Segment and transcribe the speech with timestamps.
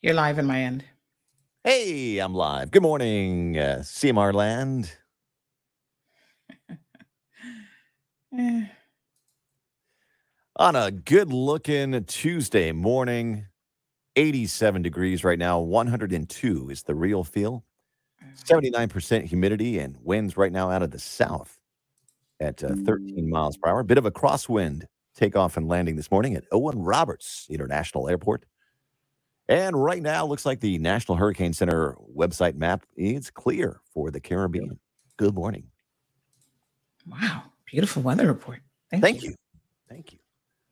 [0.00, 0.84] You're live in my end.
[1.64, 2.70] Hey, I'm live.
[2.70, 4.92] Good morning, uh, CMR land.
[8.38, 8.62] Eh,
[10.56, 13.46] On a good looking Tuesday morning,
[14.14, 17.64] 87 degrees right now, 102 is the real feel,
[18.36, 21.58] 79% humidity, and winds right now out of the south
[22.38, 23.82] at uh, 13 miles per hour.
[23.82, 24.84] Bit of a crosswind
[25.16, 28.44] takeoff and landing this morning at Owen Roberts International Airport.
[29.48, 34.20] And right now, looks like the National Hurricane Center website map is clear for the
[34.20, 34.78] Caribbean.
[35.16, 35.64] Good morning.
[37.10, 38.60] wow, beautiful weather report.
[38.90, 39.34] Thank, Thank you.
[39.88, 40.18] Thank you.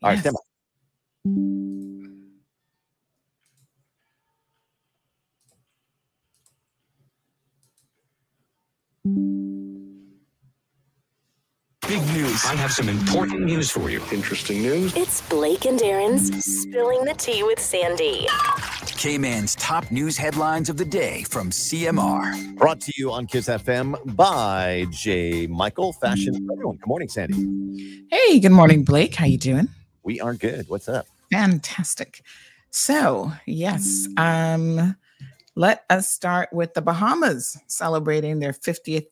[0.02, 0.20] All right, Yes.
[0.20, 0.40] stand by.
[11.86, 12.45] Big news.
[12.45, 14.02] I have some important news for you.
[14.12, 14.95] Interesting news.
[14.96, 18.26] It's Blake and Aaron's Spilling the Tea with Sandy.
[18.92, 22.56] Cayman's top news headlines of the day from CMR.
[22.56, 25.46] Brought to you on Kiss FM by J.
[25.46, 26.76] Michael Fashion Everyone.
[26.76, 28.04] Good morning, Sandy.
[28.10, 29.14] Hey, good morning, Blake.
[29.14, 29.68] How you doing?
[30.02, 30.68] We are good.
[30.68, 31.07] What's up?
[31.32, 32.23] Fantastic.
[32.70, 34.96] So, yes, um,
[35.54, 39.07] let us start with the Bahamas celebrating their 50th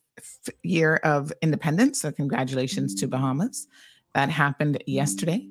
[0.63, 2.01] year of independence.
[2.01, 3.67] So, congratulations to Bahamas.
[4.13, 5.47] That happened yesterday.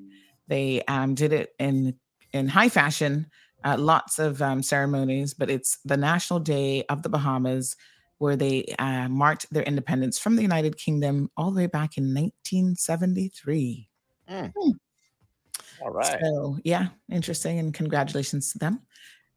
[0.47, 1.95] They um, did it in
[2.33, 3.27] in high fashion,
[3.65, 7.75] uh, lots of um, ceremonies, but it's the National Day of the Bahamas,
[8.19, 12.13] where they uh, marked their independence from the United Kingdom all the way back in
[12.13, 13.89] 1973.
[15.81, 16.17] All right.
[16.21, 18.81] So yeah, interesting, and congratulations to them.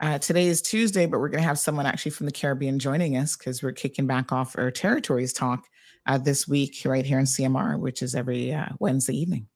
[0.01, 3.17] Uh, today is Tuesday, but we're going to have someone actually from the Caribbean joining
[3.17, 5.65] us because we're kicking back off our territories talk
[6.07, 9.49] uh, this week right here in CMR, which is every uh, Wednesday evening.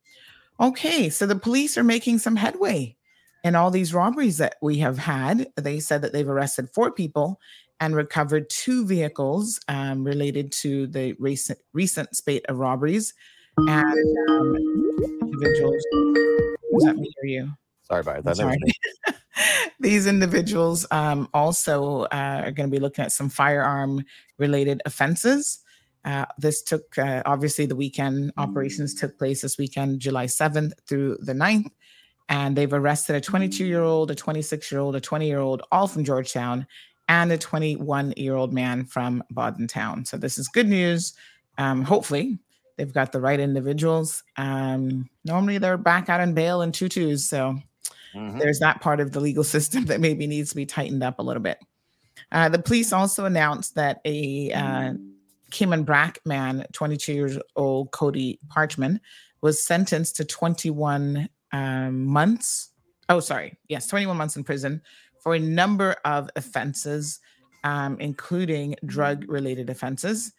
[0.58, 2.96] Okay, so the police are making some headway
[3.44, 5.48] in all these robberies that we have had.
[5.56, 7.40] They said that they've arrested four people
[7.80, 13.14] and recovered two vehicles um, related to the recent recent spate of robberies
[13.58, 14.56] and um,
[15.20, 15.82] individuals.
[16.84, 17.50] That me or you?
[17.82, 18.24] Sorry about that.
[18.24, 18.58] That sorry.
[19.80, 24.04] These individuals um, also uh, are going to be looking at some firearm
[24.38, 25.58] related offenses.
[26.04, 31.18] Uh, this took uh, obviously the weekend operations took place this weekend, July 7th through
[31.20, 31.70] the 9th.
[32.32, 35.60] And they've arrested a 22 year old, a 26 year old, a 20 year old,
[35.70, 36.66] all from Georgetown,
[37.08, 40.06] and a 21 year old man from Bodden Town.
[40.06, 41.12] So this is good news.
[41.58, 42.38] Um, hopefully,
[42.78, 44.22] they've got the right individuals.
[44.38, 47.28] Um, normally, they're back out on bail in tutus.
[47.28, 47.58] So
[48.14, 48.38] Mhm.
[48.38, 51.22] there's that part of the legal system that maybe needs to be tightened up a
[51.22, 51.58] little bit.
[52.30, 54.94] Uh, the police also announced that a uh,
[55.50, 59.00] Cayman Brac man, 22 years old, Cody Parchman,
[59.42, 62.70] was sentenced to 21 um, months.
[63.08, 63.56] Oh, sorry.
[63.68, 64.82] Yes, 21 months in prison
[65.20, 67.20] for a number of offenses,
[67.64, 70.32] um, including drug related offenses.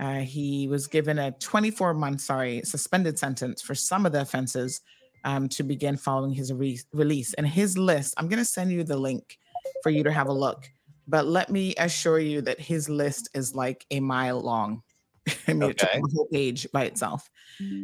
[0.00, 4.80] Uh, he was given a 24 month, sorry, suspended sentence for some of the offenses
[5.24, 7.32] um, to begin following his re- release.
[7.34, 9.38] And his list, I'm going to send you the link
[9.82, 10.68] for you to have a look.
[11.06, 14.82] But let me assure you that his list is like a mile long.
[15.48, 16.00] I mean, it took Okay.
[16.00, 17.30] the whole page by itself.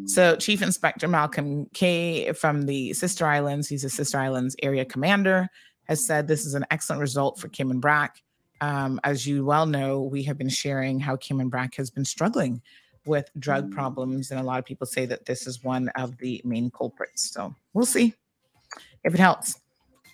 [0.06, 5.48] So, Chief Inspector Malcolm Kay from the Sister Islands, he's a Sister Islands area commander,
[5.84, 8.20] has said this is an excellent result for Cayman Brac.
[8.60, 12.60] Um, as you well know, we have been sharing how Cayman Brac has been struggling
[13.06, 16.42] with drug problems, and a lot of people say that this is one of the
[16.44, 17.30] main culprits.
[17.30, 18.12] So we'll see
[19.04, 19.58] if it helps.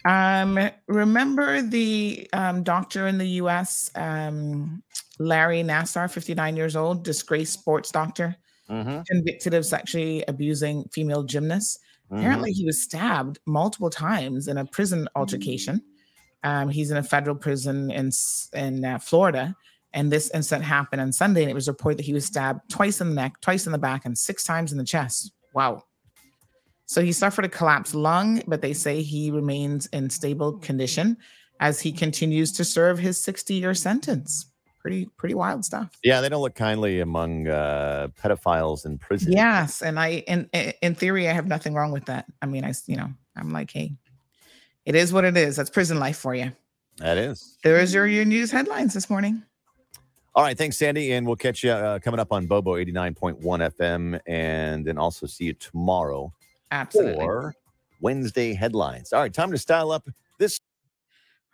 [0.08, 4.82] Um, remember the um, doctor in the U.S., um,
[5.18, 8.36] Larry Nassar, 59 years old, disgraced sports doctor,
[8.70, 9.04] Mhm.
[9.06, 11.78] convicted of sexually abusing female gymnasts.
[12.10, 12.18] Mhm.
[12.18, 15.80] Apparently, he was stabbed multiple times in a prison altercation.
[16.42, 18.10] Um, he's in a federal prison in
[18.52, 19.56] in uh, Florida,
[19.92, 21.42] and this incident happened on Sunday.
[21.42, 23.78] And it was reported that he was stabbed twice in the neck, twice in the
[23.78, 25.32] back, and six times in the chest.
[25.54, 25.82] Wow.
[26.86, 31.16] So he suffered a collapsed lung, but they say he remains in stable condition
[31.60, 34.46] as he continues to serve his 60-year sentence.
[34.80, 35.98] Pretty pretty wild stuff.
[36.04, 39.32] Yeah, they don't look kindly among uh, pedophiles in prison.
[39.32, 42.26] Yes, and I in in in theory I have nothing wrong with that.
[42.40, 43.96] I mean, I, you know, I'm like, hey,
[44.84, 45.56] it is what it is.
[45.56, 46.52] That's prison life for you.
[46.98, 47.58] That is.
[47.62, 49.42] There is your, your news headlines this morning.
[50.34, 50.56] All right.
[50.56, 51.12] Thanks, Sandy.
[51.12, 55.46] And we'll catch you uh, coming up on Bobo 89.1 FM and then also see
[55.46, 56.32] you tomorrow
[56.70, 57.14] Absolutely.
[57.14, 57.54] for
[58.00, 59.12] Wednesday headlines.
[59.12, 59.32] All right.
[59.32, 60.08] Time to style up
[60.38, 60.58] this.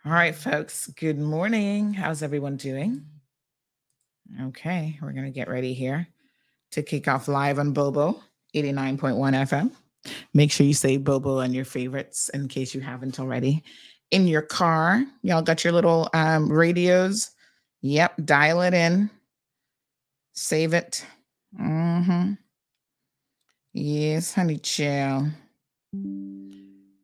[0.05, 0.87] All right, folks.
[0.87, 1.93] Good morning.
[1.93, 3.05] How's everyone doing?
[4.41, 6.07] Okay, we're gonna get ready here
[6.71, 8.19] to kick off live on Bobo
[8.55, 9.71] 89.1 FM.
[10.33, 13.63] Make sure you say Bobo and your favorites in case you haven't already.
[14.11, 15.03] in your car.
[15.23, 17.31] Y'all got your little um, radios.
[17.81, 19.09] Yep, dial it in,
[20.33, 21.05] save it.
[21.59, 22.33] Mm-hmm.
[23.73, 25.29] Yes, honey chill.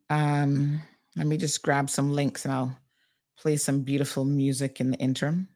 [0.08, 0.82] Um,
[1.16, 2.76] let me just grab some links and I'll
[3.38, 5.48] play some beautiful music in the interim.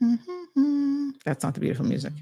[1.24, 2.12] That's not the beautiful music.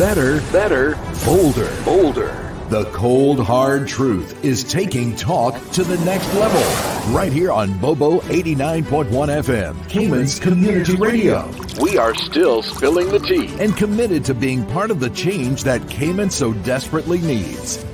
[0.00, 2.54] Better, better, bolder, bolder.
[2.70, 7.12] The cold, hard truth is taking talk to the next level.
[7.14, 11.52] Right here on Bobo 89.1 FM, Cayman's Community Radio.
[11.82, 15.86] We are still spilling the tea and committed to being part of the change that
[15.90, 17.84] Cayman so desperately needs.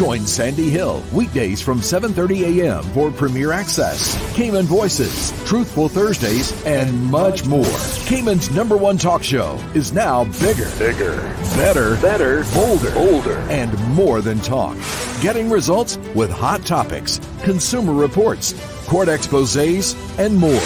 [0.00, 2.82] Join Sandy Hill weekdays from 7:30 a.m.
[2.94, 7.76] for Premier Access, Cayman Voices, Truthful Thursdays, and much more.
[8.06, 11.16] Cayman's number one talk show is now bigger, bigger,
[11.54, 14.74] better, better, bolder, bolder, and more than talk.
[15.20, 18.54] Getting results with hot topics, consumer reports,
[18.86, 20.62] court exposés, and more.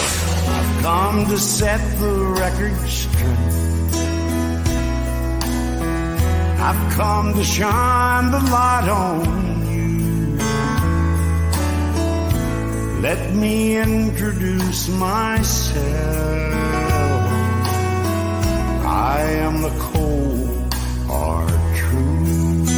[0.81, 3.54] Come to set the record straight.
[6.67, 10.39] I've come to shine the light on you.
[13.01, 15.85] Let me introduce myself.
[18.83, 20.73] I am the cold,
[21.05, 22.71] hard truth.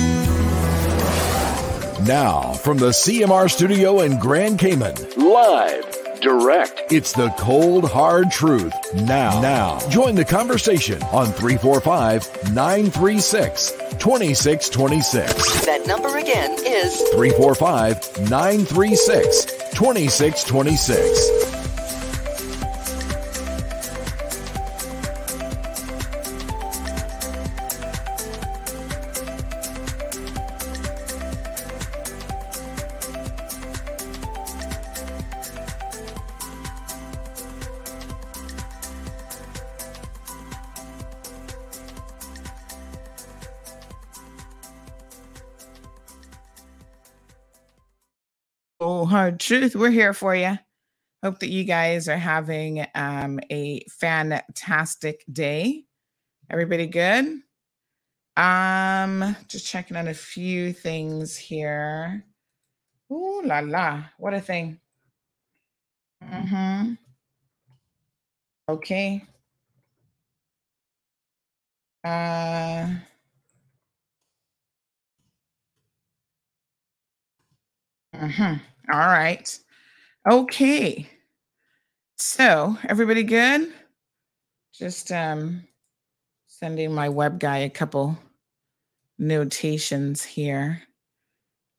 [2.05, 5.86] Now, from the CMR studio in Grand Cayman, live,
[6.21, 8.73] direct, it's the cold, hard truth.
[8.93, 15.65] Now, now, join the conversation on 345 936 2626.
[15.65, 21.56] That number again is 345 936 2626.
[49.31, 49.75] Truth.
[49.75, 50.57] We're here for you.
[51.23, 55.85] Hope that you guys are having um, a fantastic day.
[56.49, 57.41] Everybody good?
[58.37, 62.23] Um, just checking on a few things here.
[63.11, 64.03] Ooh la la!
[64.17, 64.79] What a thing.
[66.23, 66.93] Mm-hmm.
[68.69, 69.23] Okay.
[72.03, 72.87] Uh.
[78.13, 78.61] mhm.
[78.91, 79.59] All right.
[80.29, 81.09] Okay.
[82.17, 83.73] So, everybody good?
[84.73, 85.63] Just um
[86.47, 88.17] sending my web guy a couple
[89.19, 90.83] notations here.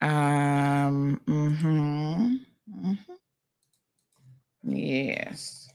[0.01, 2.93] Um mhm, mm-hmm.
[4.63, 5.69] Yes.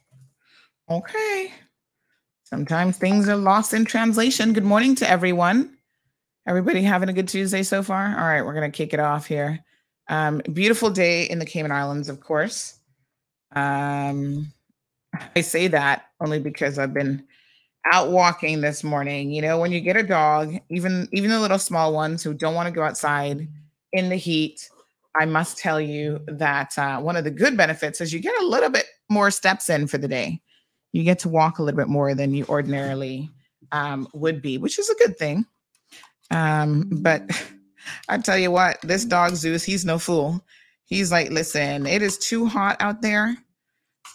[0.89, 1.51] Okay.
[2.43, 4.53] Sometimes things are lost in translation.
[4.53, 5.77] Good morning to everyone.
[6.45, 8.05] Everybody having a good Tuesday so far?
[8.05, 9.63] All right, we're going to kick it off here.
[10.09, 12.77] Um, beautiful day in the Cayman Islands, of course.
[13.55, 14.51] Um,
[15.35, 17.25] I say that only because I've been
[17.91, 19.31] out walking this morning.
[19.31, 22.55] You know, when you get a dog, even even the little small ones who don't
[22.55, 23.47] want to go outside
[23.91, 24.69] in the heat,
[25.15, 28.47] I must tell you that uh, one of the good benefits is you get a
[28.47, 30.41] little bit more steps in for the day.
[30.91, 33.29] You get to walk a little bit more than you ordinarily
[33.71, 35.45] um, would be, which is a good thing.
[36.31, 37.23] Um, but
[38.09, 40.43] I tell you what, this dog Zeus, he's no fool.
[40.85, 43.35] He's like, listen, it is too hot out there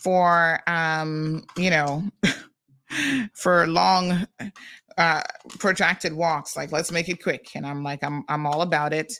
[0.02, 2.04] for um, you know,
[3.34, 4.26] for long
[4.96, 5.22] uh
[5.58, 6.56] protracted walks.
[6.56, 7.50] Like, let's make it quick.
[7.54, 9.12] And I'm like, I'm I'm all about it.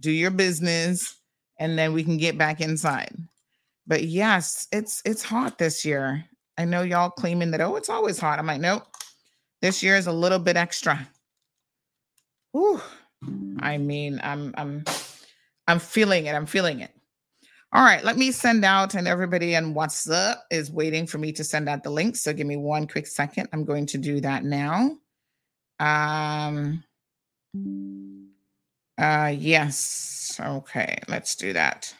[0.00, 1.16] Do your business,
[1.58, 3.14] and then we can get back inside.
[3.86, 6.24] But yes, it's it's hot this year.
[6.56, 8.38] I know y'all claiming that, oh, it's always hot.
[8.38, 8.84] I'm like, nope.
[9.60, 11.08] This year is a little bit extra.
[12.52, 12.80] Whew.
[13.60, 14.84] I mean, I'm I'm
[15.66, 16.34] I'm feeling it.
[16.34, 16.90] I'm feeling it.
[17.72, 21.42] All right, let me send out, and everybody on WhatsApp is waiting for me to
[21.42, 22.14] send out the link.
[22.14, 23.48] So give me one quick second.
[23.52, 24.96] I'm going to do that now.
[25.80, 26.84] Um,
[28.96, 30.40] uh, yes.
[30.40, 31.92] Okay, let's do that.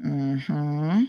[0.00, 1.04] Hmm.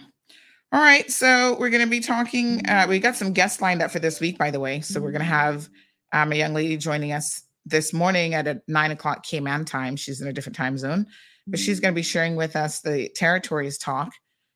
[0.74, 2.68] All right, so we're going to be talking.
[2.68, 4.82] Uh, we got some guests lined up for this week, by the way.
[4.82, 5.70] So we're going to have
[6.12, 9.96] um, a young lady joining us this morning at a nine o'clock Cayman time.
[9.96, 11.08] She's in a different time zone
[11.48, 14.13] but she's going to be sharing with us the territories talk,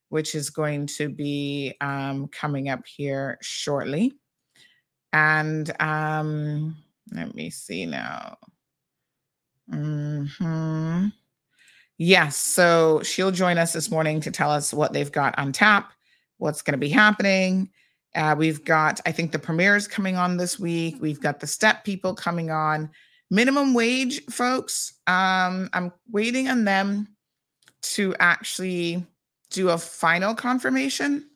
[0.09, 4.13] which is going to be um, coming up here shortly.
[5.11, 6.77] And um,
[7.11, 8.37] let me see now.
[9.69, 11.07] hmm
[11.97, 15.93] Yes, so she'll join us this morning to tell us what they've got on tap,
[16.37, 17.69] what's going to be happening.
[18.15, 20.95] Uh, we've got, I think, the premieres coming on this week.
[21.01, 22.89] We've got the step people coming on.
[23.29, 27.07] Minimum wage folks um i'm waiting on them
[27.81, 29.05] to actually
[29.51, 31.29] do a final confirmation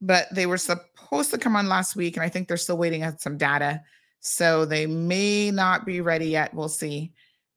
[0.00, 3.04] but they were supposed to come on last week and i think they're still waiting
[3.04, 3.80] on some data.
[4.20, 6.54] So they may not be ready yet.
[6.54, 7.12] We'll see.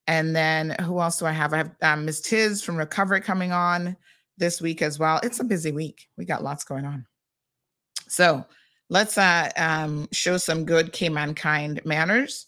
[0.06, 1.54] And then who else do i have?
[1.54, 3.96] I have um, ms tiz from recovery coming on
[4.38, 5.20] this week as well.
[5.24, 6.08] It's a busy week.
[6.18, 7.06] We got lots going on
[8.08, 8.46] so
[8.90, 12.48] let's uh, um, show some good Caymankind manners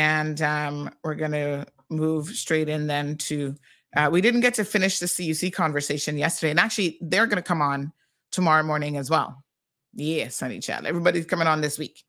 [0.00, 3.54] and um, we're going to move straight in then to.
[3.94, 7.42] Uh, we didn't get to finish the CUC conversation yesterday, and actually, they're going to
[7.42, 7.92] come on
[8.32, 9.44] tomorrow morning as well.
[9.92, 10.86] Yes, honey chat.
[10.86, 12.02] Everybody's coming on this week.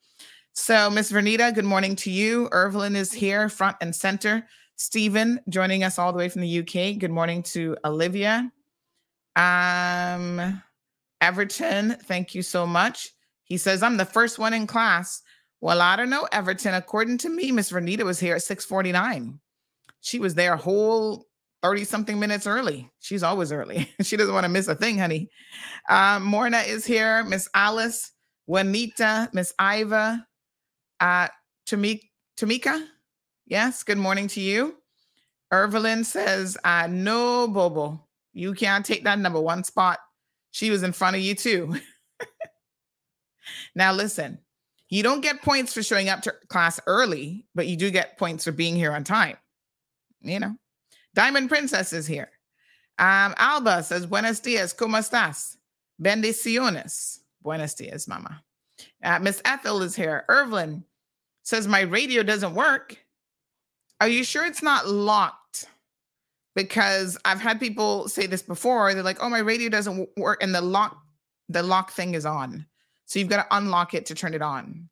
[0.53, 2.48] So, Miss Vernita, good morning to you.
[2.53, 4.48] Irvelin is here, front and center.
[4.77, 6.98] Stephen joining us all the way from the UK.
[6.98, 8.51] Good morning to Olivia.
[9.36, 10.62] Um,
[11.21, 13.11] Everton, thank you so much.
[13.43, 15.21] He says, I'm the first one in class.
[15.61, 16.73] Well, I don't know, Everton.
[16.73, 19.39] According to me, Miss Vernita was here at 649.
[20.01, 21.27] She was there a whole
[21.61, 22.89] 30 something minutes early.
[22.99, 23.89] She's always early.
[24.01, 25.29] she doesn't want to miss a thing, honey.
[25.89, 27.23] Um, Morna is here.
[27.23, 28.11] Miss Alice,
[28.47, 30.25] Juanita, Miss Iva,
[30.99, 31.27] uh,
[31.67, 32.85] Tamika.
[33.45, 34.77] Yes, good morning to you.
[35.53, 39.99] Irvelin says, uh, no, Bobo, you can't take that number one spot.
[40.51, 41.75] She was in front of you too.
[43.75, 44.39] now listen,
[44.89, 48.43] you don't get points for showing up to class early, but you do get points
[48.43, 49.38] for being here on time.
[50.22, 50.55] You know,
[51.15, 52.29] Diamond Princess is here.
[53.00, 55.55] Um, Alba says, Buenos dias, ¿cómo estás?
[56.00, 57.20] Bendiciones.
[57.41, 58.43] Buenos dias, mama.
[59.03, 60.25] Uh, Miss Ethel is here.
[60.29, 60.84] Irvlin
[61.43, 62.98] says, My radio doesn't work.
[64.00, 65.40] Are you sure it's not locked?
[66.55, 68.93] Because I've had people say this before.
[68.93, 70.43] They're like, Oh, my radio doesn't work.
[70.43, 71.01] And the lock,
[71.50, 72.65] the lock thing is on.
[73.05, 74.89] So you've got to unlock it to turn it on.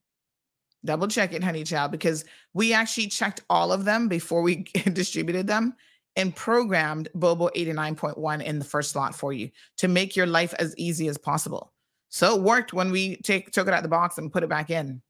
[0.86, 2.24] Double check it, honey child, because
[2.54, 4.56] we actually checked all of them before we
[4.94, 5.76] distributed them
[6.16, 10.76] and programmed Bobo 89.1 in the first slot for you to make your life as
[10.78, 11.74] easy as possible.
[12.10, 14.50] So it worked when we take took it out of the box and put it
[14.50, 15.02] back in.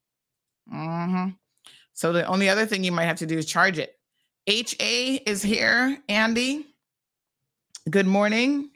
[0.71, 1.29] Mm-hmm.
[1.93, 3.98] So the only other thing you might have to do is charge it.
[4.47, 6.65] HA is here, Andy.
[7.89, 8.71] Good morning.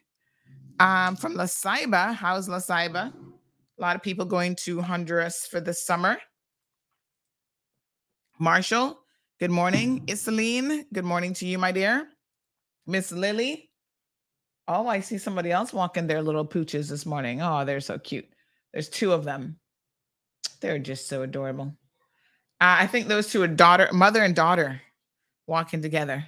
[0.80, 2.14] Um, from La Ceiba.
[2.14, 3.14] How's La Ceiba?
[3.14, 6.18] A lot of people going to Honduras for the summer.
[8.40, 9.00] Marshall,
[9.40, 10.06] good morning.
[10.08, 12.08] Isaline, good morning to you, my dear.
[12.86, 13.70] Miss Lily.
[14.68, 17.42] Oh, I see somebody else walking their little pooches this morning.
[17.42, 18.28] Oh, they're so cute.
[18.74, 19.58] There's two of them.
[20.62, 21.76] They're just so adorable.
[22.62, 24.82] Uh, I think those two are daughter, mother and daughter
[25.48, 26.26] walking together.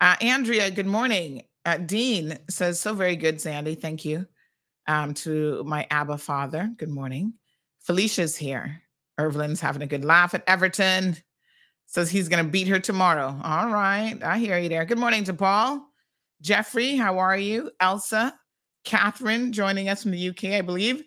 [0.00, 1.42] Uh, Andrea, good morning.
[1.64, 3.74] Uh, Dean says, so very good, Sandy.
[3.74, 4.26] Thank you
[4.86, 6.70] um, to my Abba father.
[6.76, 7.34] Good morning.
[7.80, 8.82] Felicia's here.
[9.18, 11.16] Irvlin's having a good laugh at Everton.
[11.86, 13.38] Says he's going to beat her tomorrow.
[13.42, 14.18] All right.
[14.22, 14.84] I hear you there.
[14.84, 15.88] Good morning to Paul.
[16.42, 17.70] Jeffrey, how are you?
[17.80, 18.34] Elsa,
[18.84, 21.04] Catherine joining us from the UK, I believe.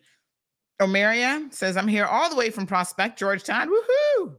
[0.81, 3.69] Omeria says, I'm here all the way from Prospect, Georgetown.
[3.69, 4.35] Woohoo!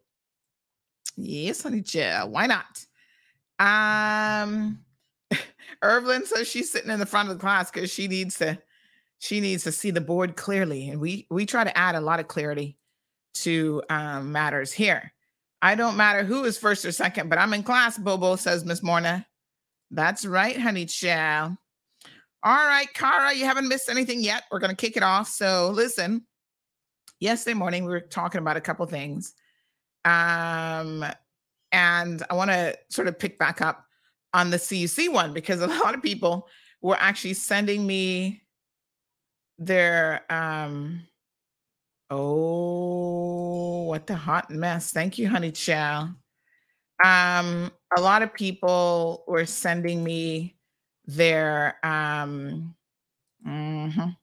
[1.16, 2.30] Yes, honey, chill.
[2.30, 2.84] Why not?
[3.60, 4.80] Um,
[5.82, 8.58] Irvlin says she's sitting in the front of the class because she needs to
[9.18, 12.20] she needs to see the board clearly and we we try to add a lot
[12.20, 12.78] of clarity
[13.34, 15.12] to um, matters here.
[15.62, 18.82] I don't matter who is first or second but i'm in class bobo says miss
[18.82, 19.26] morna.
[19.90, 21.56] That's right honey chow
[22.42, 24.44] all right kara you haven't missed anything yet.
[24.50, 25.28] We're to kick it off.
[25.28, 26.26] So listen
[27.20, 29.34] yesterday morning we were talking about a couple things.
[30.06, 31.04] Um
[31.72, 33.84] and i want to sort of pick back up
[34.34, 36.48] on the cuc one because a lot of people
[36.82, 38.42] were actually sending me
[39.58, 41.02] their um
[42.12, 44.90] Oh, what a hot mess.
[44.90, 46.08] Thank you, honey chow.
[47.04, 50.56] Um, a lot of people were sending me
[51.06, 52.74] their um
[53.46, 54.16] mhm.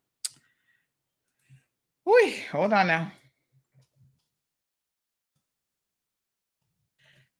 [2.05, 3.11] Wait, hold on now.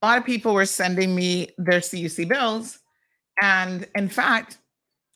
[0.08, 2.80] Lot of people were sending me their CUC bills.
[3.42, 4.58] And in fact,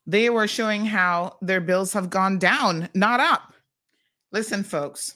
[0.06, 3.54] they were showing how their bills have gone down, not up.
[4.32, 5.16] Listen, folks,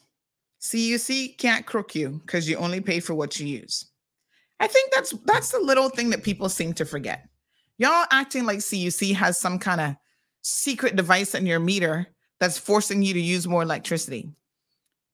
[0.61, 3.87] CUC can't crook you because you only pay for what you use.
[4.59, 7.27] I think that's that's the little thing that people seem to forget.
[7.77, 9.95] Y'all acting like CUC has some kind of
[10.41, 12.07] secret device in your meter
[12.39, 14.29] that's forcing you to use more electricity.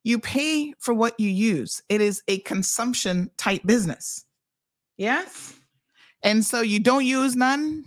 [0.04, 1.82] You pay for what you use.
[1.90, 4.26] It is a consumption type business.
[5.02, 5.56] Yes?
[6.22, 7.86] And so you don't use none,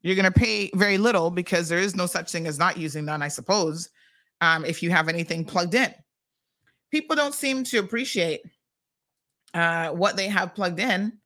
[0.00, 3.04] you're going to pay very little because there is no such thing as not using
[3.04, 3.90] none, I suppose,
[4.40, 5.92] um, if you have anything plugged in.
[6.90, 8.40] People don't seem to appreciate
[9.52, 11.18] uh, what they have plugged in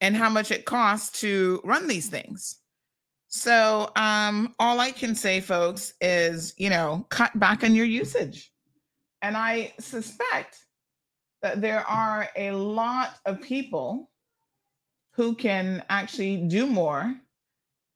[0.00, 2.56] and how much it costs to run these things.
[3.28, 8.50] So, um, all I can say, folks, is you know, cut back on your usage.
[9.20, 10.64] And I suspect
[11.42, 14.08] that there are a lot of people
[15.12, 17.14] who can actually do more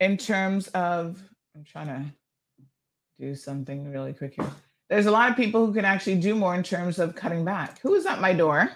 [0.01, 1.23] in terms of.
[1.55, 2.05] I'm trying to
[3.19, 4.51] do something really quick here.
[4.91, 7.81] There's a lot of people who can actually do more in terms of cutting back.
[7.81, 8.71] Who is at my door?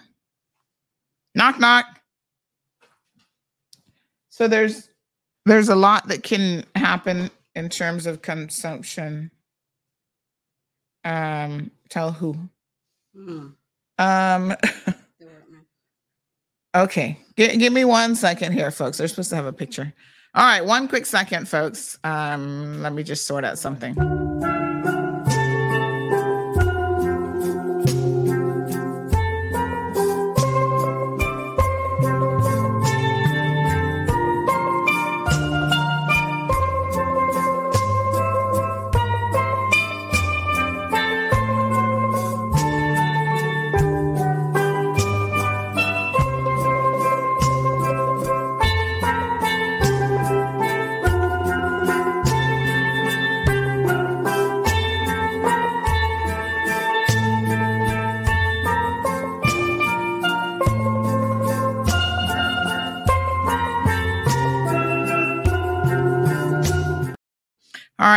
[1.35, 1.87] Knock knock.
[4.31, 4.89] So there's
[5.45, 9.31] there's a lot that can happen in terms of consumption.
[11.05, 12.37] Um, tell who?
[13.17, 13.55] Mm.
[13.99, 15.00] Um, They weren't me.
[16.75, 18.99] Okay, Gi- give me one second here, folks.
[18.99, 19.93] They're supposed to have a picture.
[20.35, 21.99] All right, one quick second, folks.
[22.05, 23.95] Um, let me just sort out something.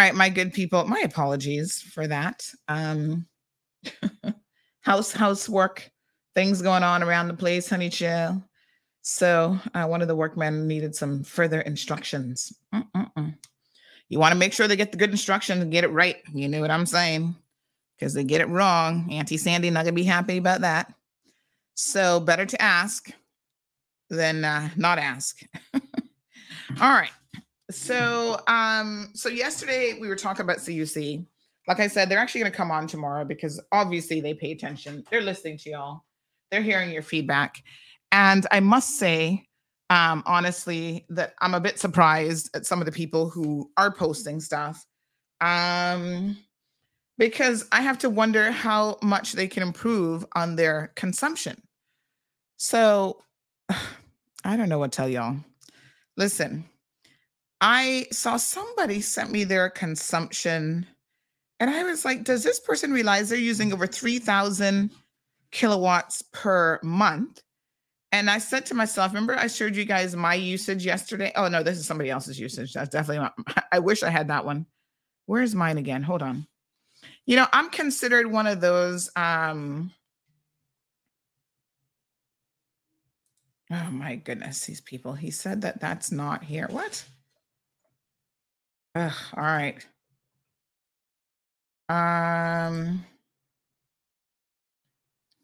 [0.04, 0.86] Right, my good people.
[0.86, 2.46] My apologies for that.
[2.68, 3.26] Um,
[4.82, 5.90] house housework
[6.36, 8.44] things going on around the place, honey chill.
[9.02, 12.54] So uh, one of the workmen needed some further instructions.
[12.74, 13.36] Mm-mm-mm.
[14.10, 16.18] You want to make sure they get the good instructions and get it right.
[16.34, 17.36] You know what I'm saying?
[17.98, 19.12] Because they get it wrong.
[19.12, 20.94] Auntie Sandy not gonna be happy about that.
[21.76, 23.10] So better to ask
[24.10, 25.42] than uh, not ask.
[25.74, 25.82] All
[26.80, 27.12] right.
[27.74, 31.26] So um so yesterday we were talking about CUC.
[31.68, 35.04] Like I said, they're actually going to come on tomorrow because obviously they pay attention.
[35.10, 36.04] They're listening to y'all.
[36.52, 37.64] They're hearing your feedback.
[38.12, 39.48] And I must say
[39.90, 44.40] um honestly that I'm a bit surprised at some of the people who are posting
[44.40, 44.86] stuff.
[45.42, 46.38] Um
[47.18, 51.62] because I have to wonder how much they can improve on their consumption.
[52.58, 53.24] So
[54.46, 55.38] I don't know what to tell y'all.
[56.18, 56.66] Listen,
[57.64, 60.86] I saw somebody sent me their consumption,
[61.62, 64.92] and I was like, does this person realize they're using over 3,000
[65.50, 67.42] kilowatts per month?
[68.12, 71.32] And I said to myself, remember I showed you guys my usage yesterday?
[71.38, 72.74] Oh, no, this is somebody else's usage.
[72.74, 74.66] That's definitely not, I wish I had that one.
[75.26, 76.04] Where's mine again?
[76.04, 76.46] Hold on.
[77.26, 79.10] You know, I'm considered one of those.
[79.16, 79.94] um
[83.72, 85.14] Oh my goodness, these people.
[85.14, 86.68] He said that that's not here.
[86.70, 87.06] What?
[88.96, 89.86] Ugh, all right.
[91.90, 93.06] Um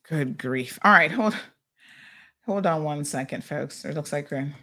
[0.08, 0.80] good grief.
[0.84, 1.36] All right, hold
[2.46, 3.86] hold on one second, folks.
[3.86, 4.56] It looks like we're looks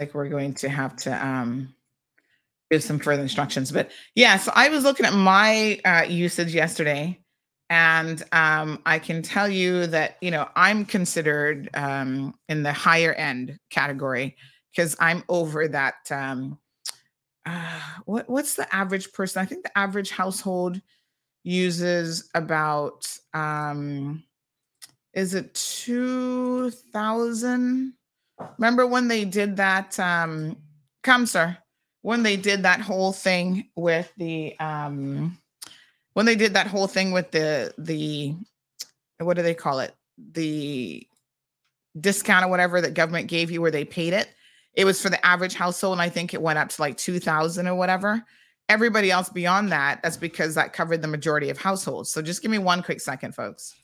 [0.00, 1.74] like we're going to have to um
[2.70, 3.72] give some further instructions.
[3.72, 7.18] But yeah, so I was looking at my uh usage yesterday
[7.70, 13.14] and um I can tell you that you know I'm considered um in the higher
[13.14, 14.36] end category
[14.74, 16.58] because I'm over that um
[17.46, 19.42] uh, what what's the average person?
[19.42, 20.80] I think the average household
[21.42, 24.24] uses about um
[25.12, 27.92] is it 2000
[28.58, 30.56] remember when they did that um
[31.02, 31.56] come sir
[32.00, 35.36] when they did that whole thing with the um
[36.14, 38.34] when they did that whole thing with the the
[39.18, 39.94] what do they call it?
[40.32, 41.06] The
[42.00, 44.28] discount or whatever that government gave you where they paid it.
[44.74, 47.20] It was for the average household, and I think it went up to like two
[47.20, 48.24] thousand or whatever.
[48.68, 52.10] Everybody else beyond that, that's because that covered the majority of households.
[52.10, 53.74] So just give me one quick second, folks.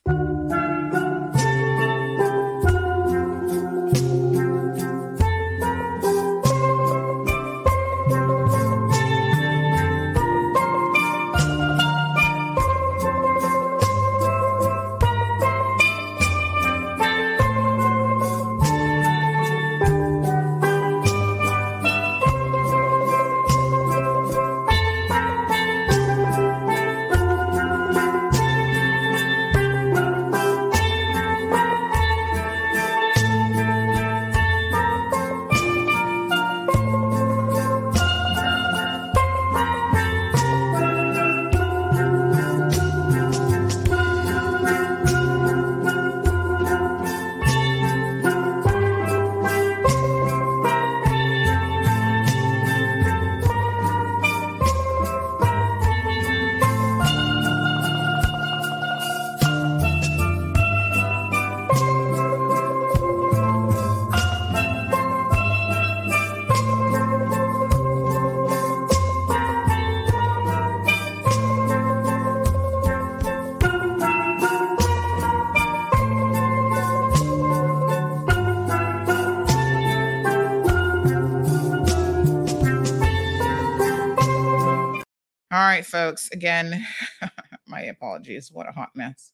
[86.10, 86.28] Folks.
[86.32, 86.84] Again,
[87.66, 88.50] my apologies.
[88.52, 89.32] What a hot mess.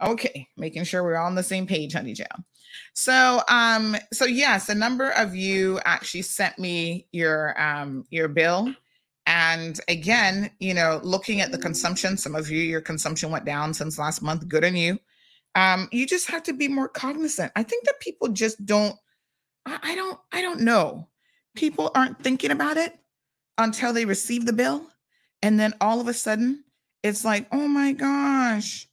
[0.00, 2.24] Okay, making sure we're all on the same page, honey Joe.
[2.92, 8.72] So, um, so yes, a number of you actually sent me your um your bill.
[9.26, 13.72] And again, you know, looking at the consumption, some of you, your consumption went down
[13.74, 14.46] since last month.
[14.48, 14.98] Good on you.
[15.56, 17.50] Um, you just have to be more cognizant.
[17.56, 18.94] I think that people just don't,
[19.64, 21.08] I, I don't, I don't know.
[21.56, 22.98] People aren't thinking about it
[23.56, 24.90] until they receive the bill.
[25.44, 26.64] And then all of a sudden,
[27.02, 28.88] it's like, oh my gosh,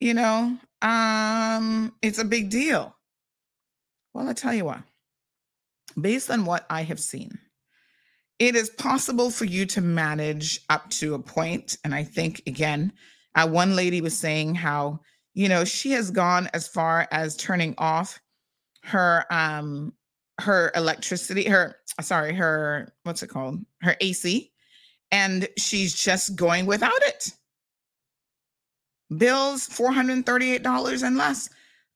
[0.00, 2.94] you know, um, it's a big deal.
[4.12, 4.82] Well, I tell you what,
[5.98, 7.38] based on what I have seen,
[8.38, 11.78] it is possible for you to manage up to a point.
[11.82, 12.92] And I think, again,
[13.34, 15.00] uh, one lady was saying how,
[15.32, 18.20] you know, she has gone as far as turning off
[18.84, 19.94] her um
[20.40, 24.52] her electricity her sorry her what's it called her ac
[25.10, 27.32] and she's just going without it.
[29.16, 31.48] Bills $438 and less.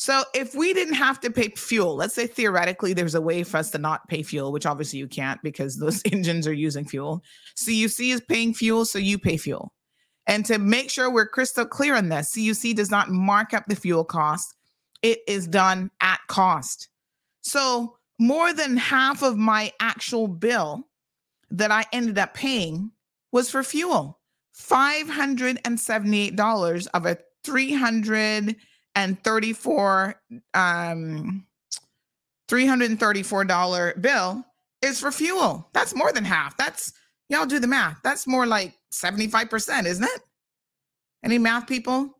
[0.00, 3.56] So if we didn't have to pay fuel, let's say theoretically there's a way for
[3.56, 7.24] us to not pay fuel, which obviously you can't because those engines are using fuel.
[7.56, 9.72] CUC is paying fuel, so you pay fuel.
[10.28, 13.74] And to make sure we're crystal clear on this, CUC does not mark up the
[13.74, 14.54] fuel cost,
[15.02, 16.88] it is done at cost.
[17.40, 20.86] So, more than half of my actual bill
[21.50, 22.90] that I ended up paying
[23.32, 24.18] was for fuel
[24.58, 30.20] $578 of a 334
[30.54, 31.46] um
[32.48, 34.44] $334 bill
[34.82, 35.68] is for fuel.
[35.72, 36.56] That's more than half.
[36.56, 36.92] That's
[37.28, 38.00] y'all do the math.
[38.02, 40.20] That's more like 75%, isn't it?
[41.24, 42.14] Any math people?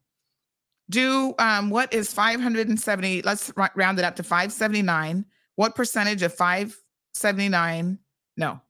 [0.90, 3.22] Do um, what is 570?
[3.22, 5.24] Let's round it up to 579.
[5.56, 7.98] What percentage of 579?
[8.36, 8.60] No.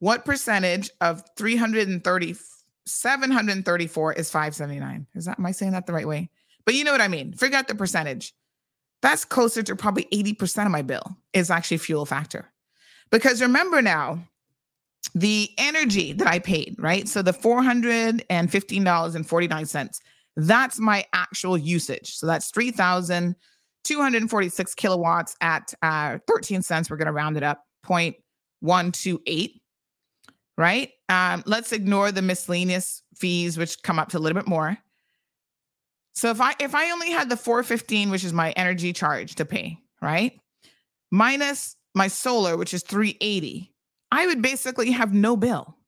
[0.00, 2.36] What percentage of 330,
[2.86, 5.06] 734 is 579?
[5.14, 6.28] Is that, am I saying that the right way?
[6.64, 7.32] But you know what I mean.
[7.34, 8.34] Forget the percentage.
[9.00, 12.52] that's closer to probably 80% of my bill is actually fuel factor.
[13.10, 14.24] Because remember now,
[15.14, 17.06] the energy that I paid, right?
[17.08, 20.00] So the $415.49,
[20.36, 22.14] that's my actual usage.
[22.14, 26.90] So that's 3,246 kilowatts at uh, 13 cents.
[26.90, 29.60] We're going to round it up 0.128,
[30.56, 30.90] right?
[31.08, 34.78] Um, let's ignore the miscellaneous fees, which come up to a little bit more.
[36.14, 39.44] So if I if I only had the 415, which is my energy charge to
[39.44, 40.38] pay, right?
[41.10, 43.71] Minus my solar, which is 380,
[44.12, 45.78] I would basically have no bill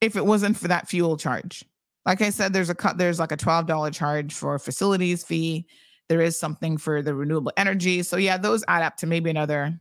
[0.00, 1.62] if it wasn't for that fuel charge.
[2.06, 5.66] Like I said, there's a cut, there's like a $12 charge for facilities fee.
[6.08, 8.02] There is something for the renewable energy.
[8.02, 9.78] So yeah, those add up to maybe another,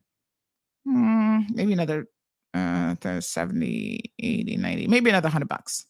[0.86, 2.08] hmm, maybe another
[2.54, 5.86] uh 70, 80, 90, maybe another hundred bucks.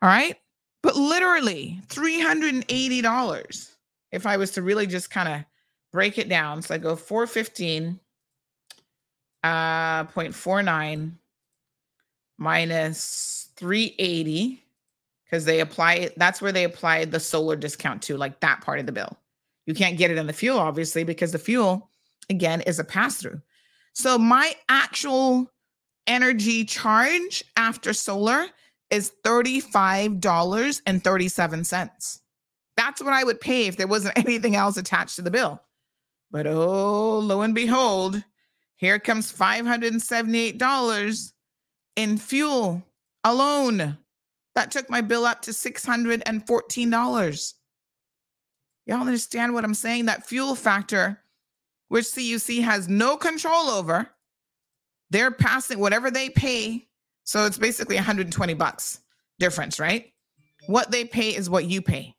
[0.00, 0.36] All right.
[0.82, 3.70] But literally $380
[4.12, 5.44] if I was to really just kind of
[5.92, 6.62] break it down.
[6.62, 8.00] So I go 415
[9.44, 11.12] uh 0.49
[12.38, 14.64] minus 380
[15.24, 18.78] because they apply it that's where they apply the solar discount to like that part
[18.78, 19.16] of the bill.
[19.66, 21.88] You can't get it in the fuel obviously because the fuel
[22.30, 23.40] again is a pass through
[23.92, 25.50] so my actual
[26.06, 28.46] energy charge after solar
[28.90, 32.20] is $35.37
[32.76, 35.60] that's what i would pay if there wasn't anything else attached to the bill.
[36.30, 38.22] But oh lo and behold
[38.82, 41.32] here comes $578
[41.94, 42.82] in fuel
[43.22, 43.96] alone.
[44.56, 47.54] That took my bill up to $614.
[48.86, 50.06] Y'all understand what I'm saying?
[50.06, 51.22] That fuel factor,
[51.90, 54.08] which CUC has no control over,
[55.10, 56.88] they're passing whatever they pay.
[57.22, 58.98] So it's basically 120 bucks
[59.38, 60.12] difference, right?
[60.66, 62.16] What they pay is what you pay.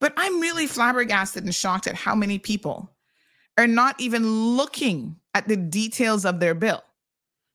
[0.00, 2.91] But I'm really flabbergasted and shocked at how many people
[3.58, 6.82] are not even looking at the details of their bill.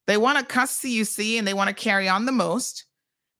[0.07, 2.86] They want to cuss CUC and they want to carry on the most,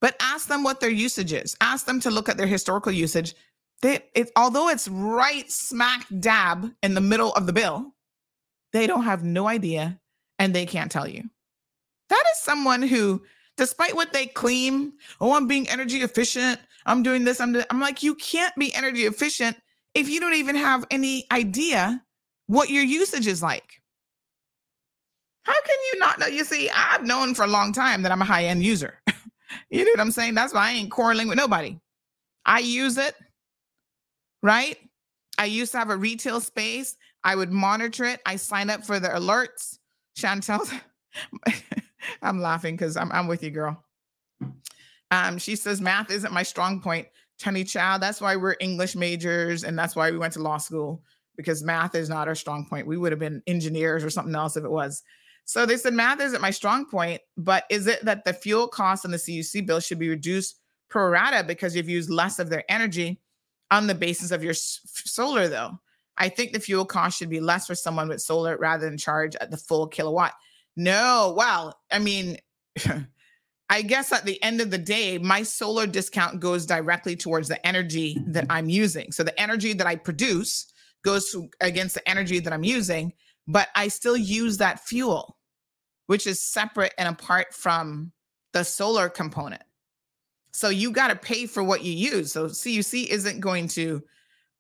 [0.02, 1.56] but ask them what their usage is.
[1.62, 3.36] Ask them to look at their historical usage.
[3.82, 7.94] They, it, although it's right smack dab in the middle of the bill,
[8.74, 10.00] they don't have no idea
[10.40, 11.24] and they can't tell you.
[12.10, 13.22] That is someone who,
[13.56, 18.04] despite what they claim, oh, I'm being energy efficient, I'm doing this, I'm, I'm like,
[18.04, 19.58] you can't be energy efficient
[19.94, 22.04] if you don't even have any idea
[22.48, 23.82] what your usage is like.
[25.44, 26.28] How can you not know?
[26.28, 28.96] You see, I've known for a long time that I'm a high end user.
[29.70, 30.34] you know what I'm saying?
[30.34, 31.80] That's why I ain't quarreling with nobody.
[32.46, 33.16] I use it,
[34.42, 34.78] right?
[35.38, 36.98] I used to have a retail space.
[37.24, 38.22] I would monitor it.
[38.26, 39.78] I sign up for the alerts.
[40.18, 40.68] Chantel,
[42.22, 43.84] I'm laughing because I'm, I'm with you, girl.
[45.12, 47.08] Um, she says math isn't my strong point.
[47.42, 51.04] Honey child, that's why we're English majors and that's why we went to law school
[51.38, 52.88] because math is not our strong point.
[52.88, 55.04] We would have been engineers or something else if it was.
[55.46, 59.06] So they said math isn't my strong point, but is it that the fuel cost
[59.06, 62.70] on the CUC bill should be reduced pro rata because you've used less of their
[62.70, 63.22] energy
[63.72, 65.80] on the basis of your s- solar though?
[66.18, 69.36] I think the fuel cost should be less for someone with solar rather than charge
[69.38, 70.34] at the full kilowatt.
[70.76, 72.38] No, well, I mean,
[73.70, 77.66] I guess at the end of the day, my solar discount goes directly towards the
[77.66, 79.12] energy that I'm using.
[79.12, 80.72] So the energy that I produce
[81.04, 83.14] goes to, against the energy that I'm using,
[83.48, 85.38] but I still use that fuel,
[86.08, 88.12] which is separate and apart from
[88.54, 89.64] the solar component.
[90.52, 92.34] So you got to pay for what you use.
[92.34, 94.02] So CUC isn't going to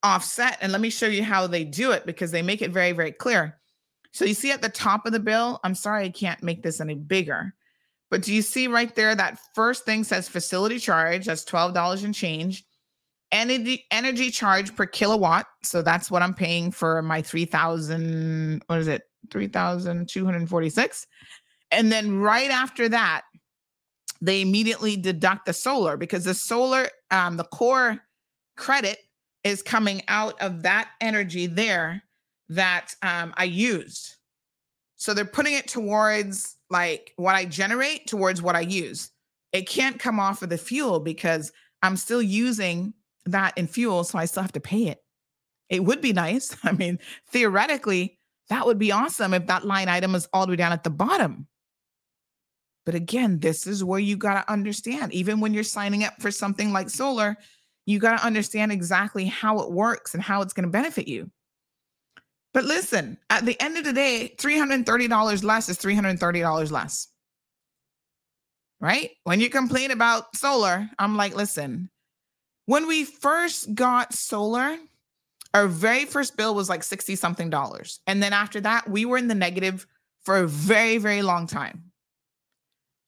[0.03, 0.57] offset.
[0.61, 3.11] And let me show you how they do it because they make it very, very
[3.11, 3.57] clear.
[4.11, 6.79] So you see at the top of the bill, I'm sorry I can't make this
[6.79, 7.53] any bigger,
[8.09, 11.25] but do you see right there that first thing says facility charge?
[11.25, 12.65] That's $12 and change
[13.31, 15.47] energy energy charge per kilowatt.
[15.63, 19.03] So that's what I'm paying for my 3000 what is it?
[19.31, 21.07] 3246.
[21.71, 23.23] And then right after that
[24.21, 27.99] they immediately deduct the solar because the solar um the core
[28.55, 28.99] credit
[29.43, 32.01] is coming out of that energy there
[32.49, 34.15] that um I used.
[34.95, 39.11] So they're putting it towards like what I generate towards what I use.
[39.53, 41.51] It can't come off of the fuel because
[41.83, 42.93] I'm still using
[43.31, 45.03] that in fuel, so I still have to pay it.
[45.69, 46.55] It would be nice.
[46.63, 48.17] I mean, theoretically,
[48.49, 50.89] that would be awesome if that line item is all the way down at the
[50.89, 51.47] bottom.
[52.85, 55.13] But again, this is where you got to understand.
[55.13, 57.35] Even when you're signing up for something like solar,
[57.85, 61.29] you got to understand exactly how it works and how it's going to benefit you.
[62.53, 67.07] But listen, at the end of the day, $330 less is $330 less.
[68.79, 69.11] Right?
[69.25, 71.89] When you complain about solar, I'm like, listen,
[72.67, 74.77] when we first got solar,
[75.53, 78.01] Our very first bill was like 60 something dollars.
[78.05, 79.87] And then after that, we were in the negative
[80.21, 81.91] for a very, very long time.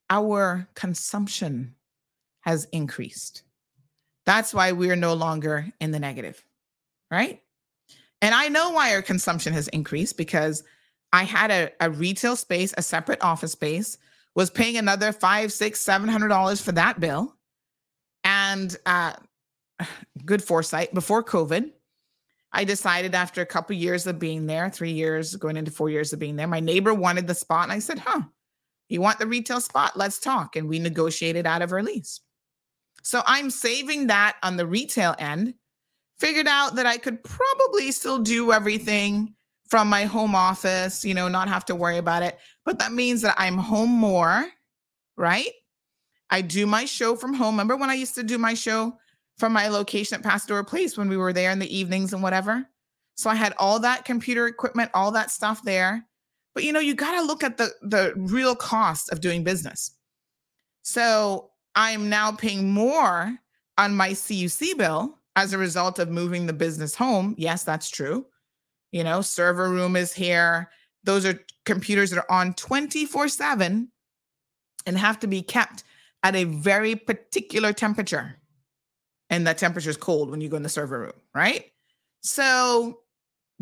[0.09, 1.75] Our consumption
[2.41, 3.43] has increased.
[4.25, 6.43] That's why we are no longer in the negative,
[7.11, 7.43] right?
[8.21, 10.63] And I know why our consumption has increased because
[11.11, 13.97] I had a, a retail space, a separate office space,
[14.35, 17.35] was paying another five, six, seven hundred dollars for that bill.
[18.23, 19.13] And uh,
[20.25, 21.71] good foresight before COVID,
[22.51, 26.13] I decided after a couple years of being there, three years going into four years
[26.13, 27.63] of being there, my neighbor wanted the spot.
[27.63, 28.21] And I said, huh,
[28.87, 29.95] you want the retail spot?
[29.95, 30.55] Let's talk.
[30.55, 32.21] And we negotiated out of our lease.
[33.03, 35.53] So I'm saving that on the retail end.
[36.19, 39.35] Figured out that I could probably still do everything
[39.69, 42.37] from my home office, you know, not have to worry about it.
[42.65, 44.47] But that means that I'm home more,
[45.15, 45.51] right?
[46.29, 47.53] I do my show from home.
[47.53, 48.97] Remember when I used to do my show
[49.39, 52.65] from my location at Pasadena Place when we were there in the evenings and whatever?
[53.15, 56.05] So I had all that computer equipment, all that stuff there.
[56.53, 59.91] But you know, you got to look at the the real cost of doing business.
[60.81, 63.37] So I'm now paying more
[63.77, 67.35] on my CUC bill as a result of moving the business home.
[67.37, 68.25] Yes, that's true.
[68.91, 70.69] You know, server room is here.
[71.03, 73.89] Those are computers that are on 24 7
[74.85, 75.83] and have to be kept
[76.23, 78.38] at a very particular temperature.
[79.29, 81.65] And that temperature is cold when you go in the server room, right?
[82.21, 83.01] So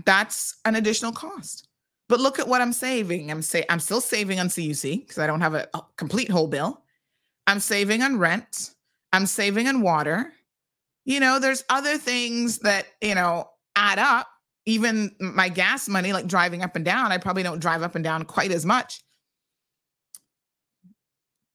[0.05, 1.67] that's an additional cost.
[2.09, 3.29] But look at what I'm saving.
[3.29, 6.47] I'm say I'm still saving on CUC because I don't have a, a complete whole
[6.47, 6.81] bill.
[7.47, 8.71] I'm saving on rent.
[9.11, 10.31] I'm saving on water.
[11.05, 14.27] You know, there's other things that, you know, add up.
[14.65, 18.03] Even my gas money, like driving up and down, I probably don't drive up and
[18.03, 19.01] down quite as much.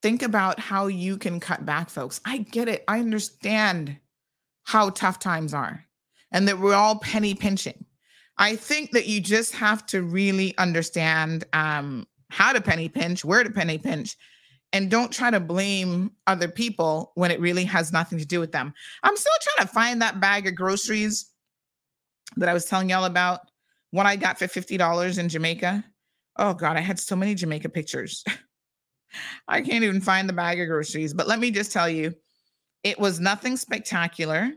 [0.03, 2.21] Think about how you can cut back, folks.
[2.25, 2.85] I get it.
[2.89, 3.97] I understand
[4.65, 5.85] how tough times are
[6.33, 7.85] and that we're all penny pinching.
[8.39, 13.45] I think that you just have to really understand um, how to penny pinch, where
[13.45, 14.17] to penny pinch,
[14.73, 18.53] and don't try to blame other people when it really has nothing to do with
[18.53, 18.73] them.
[19.03, 21.31] I'm still trying to find that bag of groceries
[22.37, 23.41] that I was telling y'all about
[23.91, 25.85] what I got for $50 in Jamaica.
[26.39, 28.25] Oh God, I had so many Jamaica pictures.
[29.49, 31.15] I can't even find the bag of groceries.
[31.15, 32.15] But let me just tell you,
[32.83, 34.53] it was nothing spectacular.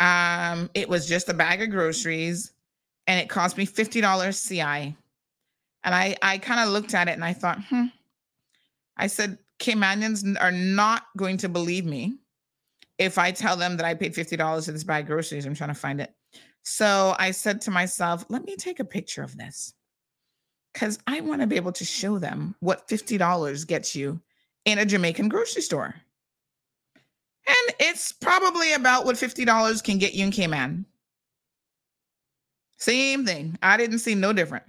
[0.00, 2.52] Um, it was just a bag of groceries
[3.06, 4.96] and it cost me $50 CI.
[5.84, 7.86] And I I kind of looked at it and I thought, hmm,
[8.96, 12.18] I said, Caymanians are not going to believe me
[12.98, 15.46] if I tell them that I paid $50 for this bag of groceries.
[15.46, 16.12] I'm trying to find it.
[16.62, 19.74] So I said to myself, let me take a picture of this
[20.72, 24.20] because I want to be able to show them what $50 gets you
[24.64, 25.94] in a Jamaican grocery store.
[27.46, 30.84] And it's probably about what $50 can get you in Cayman.
[32.76, 33.58] Same thing.
[33.62, 34.64] I didn't see no different.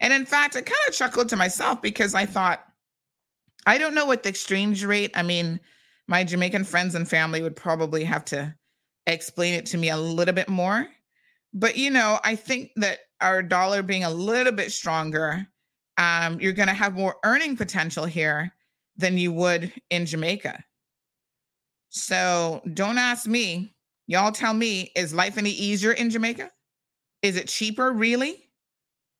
[0.00, 2.64] And in fact, I kind of chuckled to myself because I thought,
[3.66, 5.10] I don't know what the exchange rate.
[5.14, 5.60] I mean,
[6.06, 8.54] my Jamaican friends and family would probably have to
[9.06, 10.86] explain it to me a little bit more.
[11.52, 15.46] But you know, I think that our dollar being a little bit stronger,
[15.96, 18.52] um, you're going to have more earning potential here
[18.96, 20.64] than you would in Jamaica.
[21.90, 23.74] So don't ask me.
[24.06, 26.50] Y'all tell me, is life any easier in Jamaica?
[27.22, 28.48] Is it cheaper, really?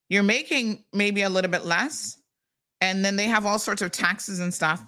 [0.09, 2.19] You're making maybe a little bit less,
[2.81, 4.83] and then they have all sorts of taxes and stuff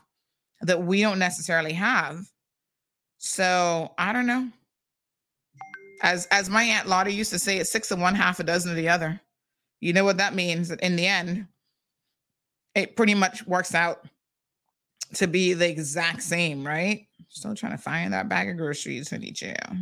[0.62, 2.25] that we don't necessarily have.
[3.18, 4.49] So I don't know.
[6.02, 8.70] As as my aunt Lottie used to say, it's six of one, half a dozen
[8.70, 9.20] of the other.
[9.80, 10.70] You know what that means?
[10.70, 11.46] In the end,
[12.74, 14.04] it pretty much works out
[15.14, 17.06] to be the exact same, right?
[17.28, 19.76] Still trying to find that bag of groceries in each jail.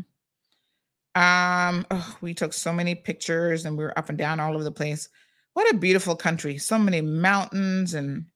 [1.14, 4.64] Um, oh, we took so many pictures and we were up and down all over
[4.64, 5.09] the place.
[5.54, 6.59] What a beautiful country.
[6.59, 8.26] So many mountains and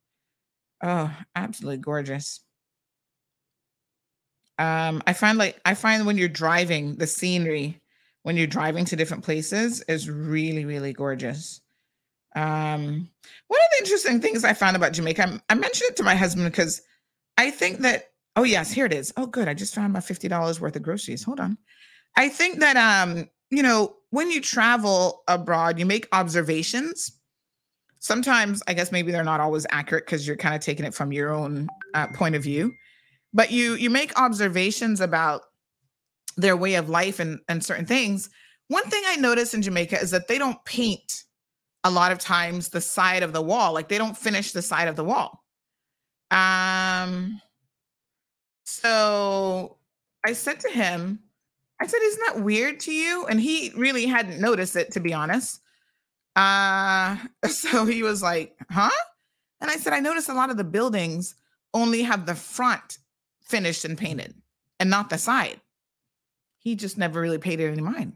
[0.82, 2.40] oh, absolutely gorgeous.
[4.58, 7.80] Um, I find like I find when you're driving, the scenery
[8.22, 11.60] when you're driving to different places is really, really gorgeous.
[12.34, 13.08] Um,
[13.48, 16.50] one of the interesting things I found about Jamaica, I, mentioned it to my husband
[16.50, 16.82] because
[17.36, 19.12] I think that, oh, yes, here it is.
[19.16, 19.48] Oh, good.
[19.48, 21.22] I just found my $50 worth of groceries.
[21.24, 21.58] Hold on.
[22.16, 27.12] I think that, um, you know, when you travel abroad, you make observations.
[27.98, 31.12] Sometimes, I guess maybe they're not always accurate because you're kind of taking it from
[31.12, 32.72] your own uh, point of view.
[33.32, 35.42] But you you make observations about
[36.36, 38.30] their way of life and and certain things.
[38.68, 41.24] One thing I notice in Jamaica is that they don't paint
[41.84, 43.72] a lot of times the side of the wall.
[43.72, 45.42] Like they don't finish the side of the wall.
[46.30, 47.40] Um.
[48.64, 49.78] So
[50.24, 51.20] I said to him,
[51.80, 53.26] I said, Isn't that weird to you?
[53.26, 55.60] And he really hadn't noticed it, to be honest.
[56.36, 57.16] Uh,
[57.48, 58.90] so he was like, Huh?
[59.60, 61.34] And I said, I noticed a lot of the buildings
[61.74, 62.98] only have the front
[63.44, 64.34] finished and painted
[64.80, 65.60] and not the side.
[66.58, 68.14] He just never really paid it any mind.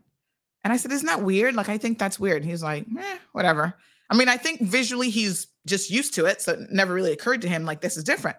[0.64, 1.54] And I said, Isn't that weird?
[1.54, 2.44] Like, I think that's weird.
[2.44, 3.76] He's like, eh, whatever.
[4.10, 6.42] I mean, I think visually he's just used to it.
[6.42, 8.36] So it never really occurred to him like this is different.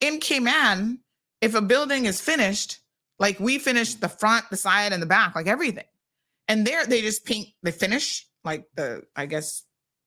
[0.00, 1.00] In Cayman,
[1.40, 2.78] if a building is finished,
[3.18, 5.84] like we finish the front, the side, and the back, like everything.
[6.48, 9.62] And there they just paint, they finish like the, I guess,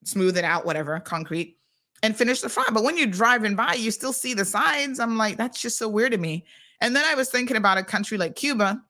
[0.06, 1.59] smooth it out, whatever, concrete,
[2.04, 2.74] and finish the front.
[2.74, 5.00] But when you're driving by, you still see the sides.
[5.00, 6.46] I'm like, that's just so weird to me.
[6.82, 8.82] And then I was thinking about a country like Cuba,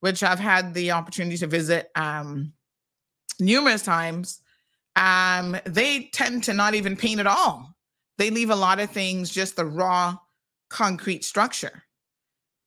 [0.00, 2.52] which I've had the opportunity to visit um,
[3.40, 4.40] numerous times.
[4.96, 7.74] Um, they tend to not even paint at all.
[8.18, 10.16] They leave a lot of things just the raw
[10.68, 11.82] concrete structure,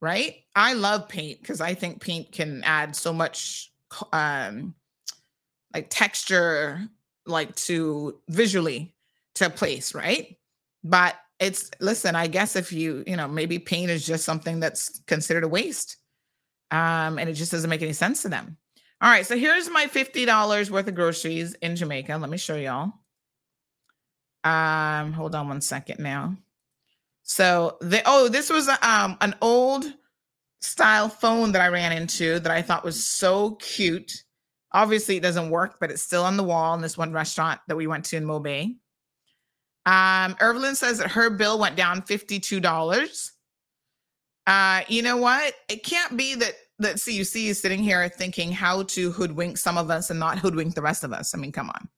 [0.00, 0.36] right?
[0.54, 3.72] I love paint because I think paint can add so much
[4.12, 4.74] um,
[5.72, 6.88] like texture,
[7.26, 8.95] like to visually
[9.36, 10.36] to place, right?
[10.84, 15.00] But it's listen, I guess if you, you know, maybe pain is just something that's
[15.06, 15.96] considered a waste.
[16.70, 18.56] Um, and it just doesn't make any sense to them.
[19.00, 22.16] All right, so here's my $50 worth of groceries in Jamaica.
[22.16, 22.92] Let me show y'all.
[24.42, 26.36] Um, hold on one second now.
[27.22, 29.84] So the oh, this was um an old
[30.60, 34.24] style phone that I ran into that I thought was so cute.
[34.72, 37.76] Obviously, it doesn't work, but it's still on the wall in this one restaurant that
[37.76, 38.76] we went to in Mobay.
[39.86, 40.36] Um,
[40.74, 43.30] says that her bill went down $52.
[44.46, 45.54] Uh, you know what?
[45.68, 49.90] It can't be that that CUC is sitting here thinking how to hoodwink some of
[49.90, 51.34] us and not hoodwink the rest of us.
[51.34, 51.88] I mean, come on.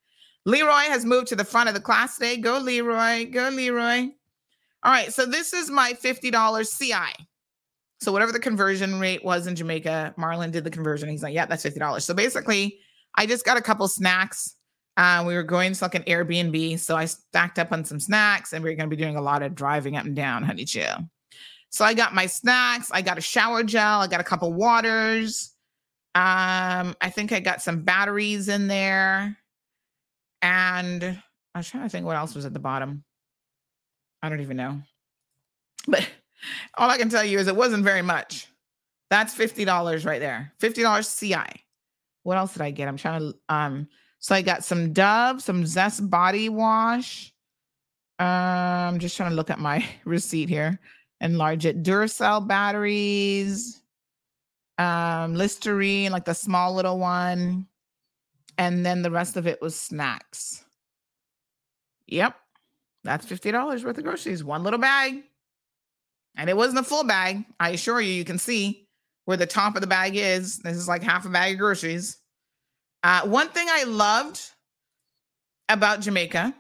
[0.45, 2.37] Leroy has moved to the front of the class today.
[2.37, 3.31] Go, Leroy.
[3.31, 4.09] Go, Leroy.
[4.85, 5.13] All right.
[5.13, 7.27] So this is my $50 CI.
[8.01, 11.09] So whatever the conversion rate was in Jamaica, Marlon did the conversion.
[11.09, 12.03] He's like, yeah, that's $50.
[12.03, 12.79] So basically,
[13.17, 14.55] I just got a couple snacks.
[14.99, 16.81] Uh, we were going to like an Airbnb.
[16.81, 19.23] So I stacked up on some snacks and we are going to be doing a
[19.23, 20.99] lot of driving up and down, honey chill.
[21.71, 25.55] So I got my snacks, I got a shower gel, I got a couple waters.
[26.17, 29.37] Um, I think I got some batteries in there.
[30.43, 31.05] And
[31.55, 33.05] I was trying to think what else was at the bottom.
[34.21, 34.83] I don't even know.
[35.87, 36.09] But
[36.77, 38.49] all I can tell you is it wasn't very much.
[39.11, 40.53] That's $50 right there.
[40.61, 41.65] $50 CI.
[42.25, 42.89] What else did I get?
[42.89, 43.89] I'm trying to um
[44.19, 47.33] so I got some Dove, some Zest body wash.
[48.19, 50.81] Um, I'm just trying to look at my receipt here
[51.21, 51.83] enlarge it.
[51.83, 53.83] Duracell batteries,
[54.79, 57.67] um, Listerine, like the small little one,
[58.57, 60.65] and then the rest of it was snacks.
[62.07, 62.37] Yep,
[63.05, 65.23] that's fifty dollars worth of groceries, one little bag,
[66.37, 67.45] and it wasn't a full bag.
[67.61, 68.87] I assure you, you can see
[69.27, 70.59] where the top of the bag is.
[70.59, 72.19] This is like half a bag of groceries.
[73.03, 74.41] Uh, one thing I loved
[75.69, 76.55] about Jamaica,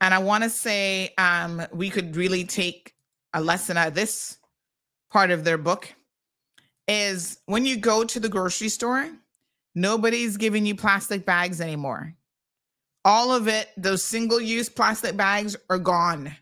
[0.00, 2.94] and I want to say um, we could really take
[3.32, 4.38] a lesson out of this
[5.10, 5.94] part of their book
[6.86, 9.08] is when you go to the grocery store,
[9.74, 12.14] nobody's giving you plastic bags anymore.
[13.04, 16.34] All of it, those single use plastic bags are gone.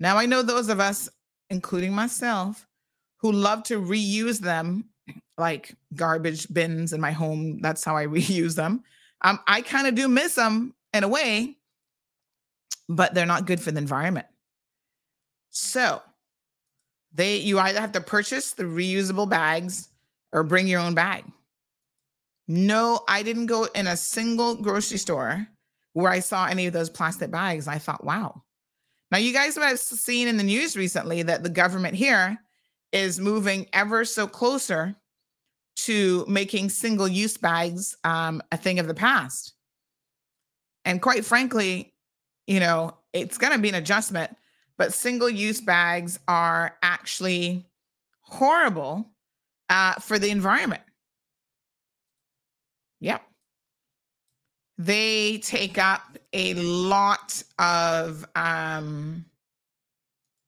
[0.00, 1.08] Now, I know those of us,
[1.50, 2.66] including myself,
[3.18, 4.90] who love to reuse them
[5.38, 7.60] like garbage bins in my home.
[7.60, 8.82] That's how I reuse them.
[9.22, 11.56] Um, I kind of do miss them in a way,
[12.88, 14.26] but they're not good for the environment.
[15.50, 16.02] So
[17.12, 19.88] they you either have to purchase the reusable bags
[20.32, 21.24] or bring your own bag.
[22.48, 25.48] No, I didn't go in a single grocery store
[25.94, 27.66] where I saw any of those plastic bags.
[27.66, 28.42] I thought, wow.
[29.10, 32.38] Now, you guys might have seen in the news recently that the government here
[32.92, 34.94] is moving ever so closer
[35.76, 39.52] to making single use bags um, a thing of the past.
[40.84, 41.92] And quite frankly,
[42.46, 44.36] you know, it's going to be an adjustment
[44.76, 47.66] but single use bags are actually
[48.20, 49.06] horrible
[49.70, 50.82] uh, for the environment.
[53.00, 53.22] Yep.
[54.78, 59.24] They take up a lot of um,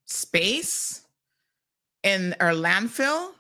[0.05, 1.03] space
[2.03, 3.31] in our landfill.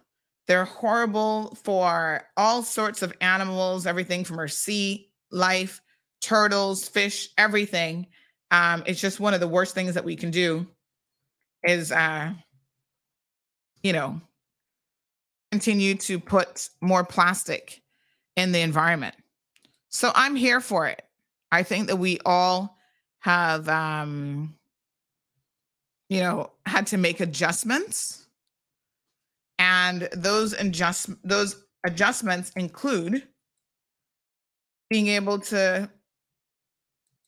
[0.49, 5.83] They're horrible for all sorts of animals, everything from our sea life,
[6.23, 8.07] turtles, fish, everything.
[8.51, 10.67] Um, it's just one of the worst things that we can do
[11.65, 12.33] is uh
[13.83, 14.21] you know
[15.51, 17.83] continue to put more plastic
[18.37, 19.17] in the environment.
[19.89, 21.03] So i'm here for it.
[21.51, 22.79] I think that we all
[23.19, 24.55] have um
[26.09, 28.28] you know had to make adjustments
[29.59, 33.23] and those adjust those adjustments include
[34.91, 35.91] being able to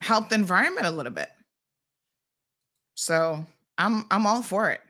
[0.01, 1.29] help the environment a little bit.
[2.95, 3.45] So
[3.79, 4.81] I'm I'm all for it.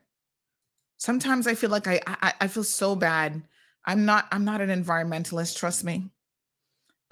[0.98, 3.42] Sometimes I feel like I I, I feel so bad.
[3.86, 5.56] I'm not I'm not an environmentalist.
[5.56, 6.10] Trust me.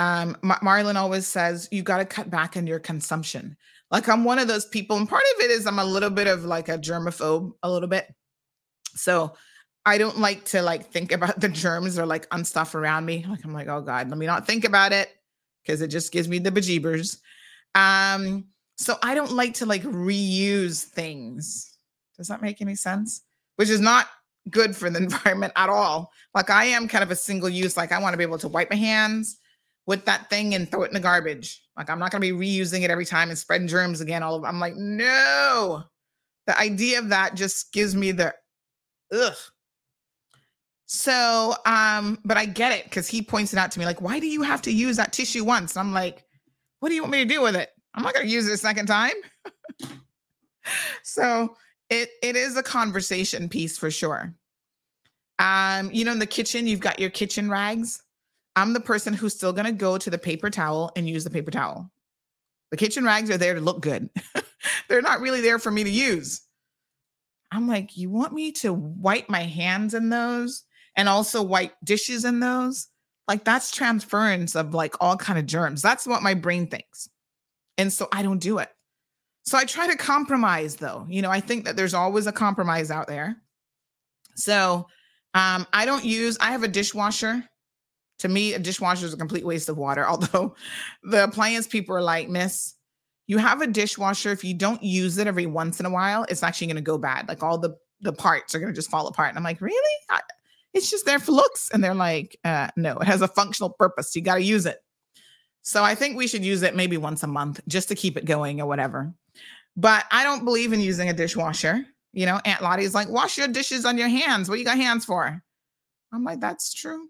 [0.01, 3.57] Um, Mar- Marlon always says you got to cut back on your consumption.
[3.91, 6.26] Like I'm one of those people, and part of it is I'm a little bit
[6.26, 8.07] of like a germaphobe, a little bit.
[8.95, 9.35] So
[9.89, 13.24] I don't like to like think about the germs or like on stuff around me.
[13.28, 15.11] Like I'm like, oh God, let me not think about it
[15.62, 17.18] because it just gives me the bejeebers.
[17.74, 21.76] Um, so I don't like to like reuse things.
[22.16, 23.22] Does that make any sense?
[23.57, 24.09] Which is not
[24.51, 26.12] good for the environment at all.
[26.34, 27.76] Like I am kind of a single use.
[27.76, 29.39] Like I want to be able to wipe my hands
[29.86, 31.62] with that thing and throw it in the garbage.
[31.76, 34.22] Like I'm not to be reusing it every time and spreading germs again.
[34.22, 35.84] All of I'm like, no.
[36.47, 38.34] The idea of that just gives me the
[39.12, 39.36] ugh.
[40.91, 44.18] So, um, but I get it because he points it out to me, like, why
[44.18, 45.76] do you have to use that tissue once?
[45.76, 46.24] I'm like,
[46.80, 47.70] what do you want me to do with it?
[47.95, 49.12] I'm not to use it a second time.
[51.03, 51.55] so
[51.91, 54.34] it it is a conversation piece for sure.
[55.39, 58.03] Um, you know, in the kitchen, you've got your kitchen rags.
[58.57, 61.51] I'm the person who's still to go to the paper towel and use the paper
[61.51, 61.91] towel.
[62.70, 64.09] The kitchen rags are there to look good.
[64.89, 66.41] They're not really there for me to use.
[67.53, 70.64] I'm like, you want me to wipe my hands in those
[70.99, 72.88] and also wipe dishes in those?
[73.26, 75.80] Like that's transference of like all kind of germs.
[75.80, 77.09] That's what my brain thinks.
[77.78, 78.68] And so I don't do it.
[79.44, 81.07] So I try to compromise though.
[81.09, 83.36] You know, I think that there's always a compromise out there.
[84.34, 84.86] So
[85.34, 87.44] um, I don't use, I have a dishwasher.
[88.20, 90.07] To me, a dishwasher is a complete waste of water.
[90.09, 90.57] Although
[91.05, 92.74] the appliance people are like, Miss,
[93.26, 94.32] you have a dishwasher.
[94.32, 96.99] If you don't use it every once in a while, it's actually going to go
[96.99, 97.28] bad.
[97.28, 99.30] Like all the the parts are going to just fall apart.
[99.30, 99.96] And I'm like, really?
[100.09, 100.20] I,
[100.75, 101.71] it's just there for looks.
[101.73, 104.14] And they're like, uh, no, it has a functional purpose.
[104.14, 104.79] You got to use it.
[105.62, 108.25] So I think we should use it maybe once a month just to keep it
[108.25, 109.12] going or whatever.
[109.77, 111.85] But I don't believe in using a dishwasher.
[112.12, 114.49] You know, Aunt Lottie's like, wash your dishes on your hands.
[114.49, 115.43] What you got hands for?
[116.12, 117.09] I'm like, that's true.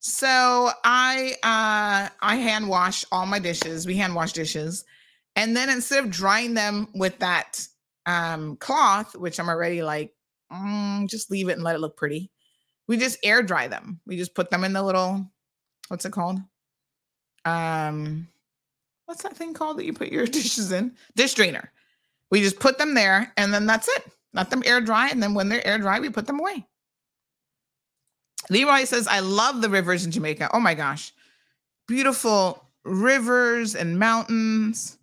[0.00, 3.86] So I uh I hand wash all my dishes.
[3.86, 4.84] We hand wash dishes.
[5.36, 7.66] And then instead of drying them with that
[8.06, 10.12] um cloth, which I'm already like,
[10.52, 12.30] mm, just leave it and let it look pretty.
[12.86, 14.00] We just air dry them.
[14.06, 15.26] We just put them in the little
[15.88, 16.38] what's it called?
[17.44, 18.28] Um
[19.06, 20.94] what's that thing called that you put your dishes in?
[21.16, 21.72] Dish drainer.
[22.30, 24.04] We just put them there and then that's it.
[24.34, 25.08] Let them air dry.
[25.08, 26.66] And then when they're air dry, we put them away.
[28.50, 30.50] Leroy says, I love the rivers in Jamaica.
[30.52, 31.12] Oh my gosh.
[31.86, 34.98] Beautiful rivers and mountains.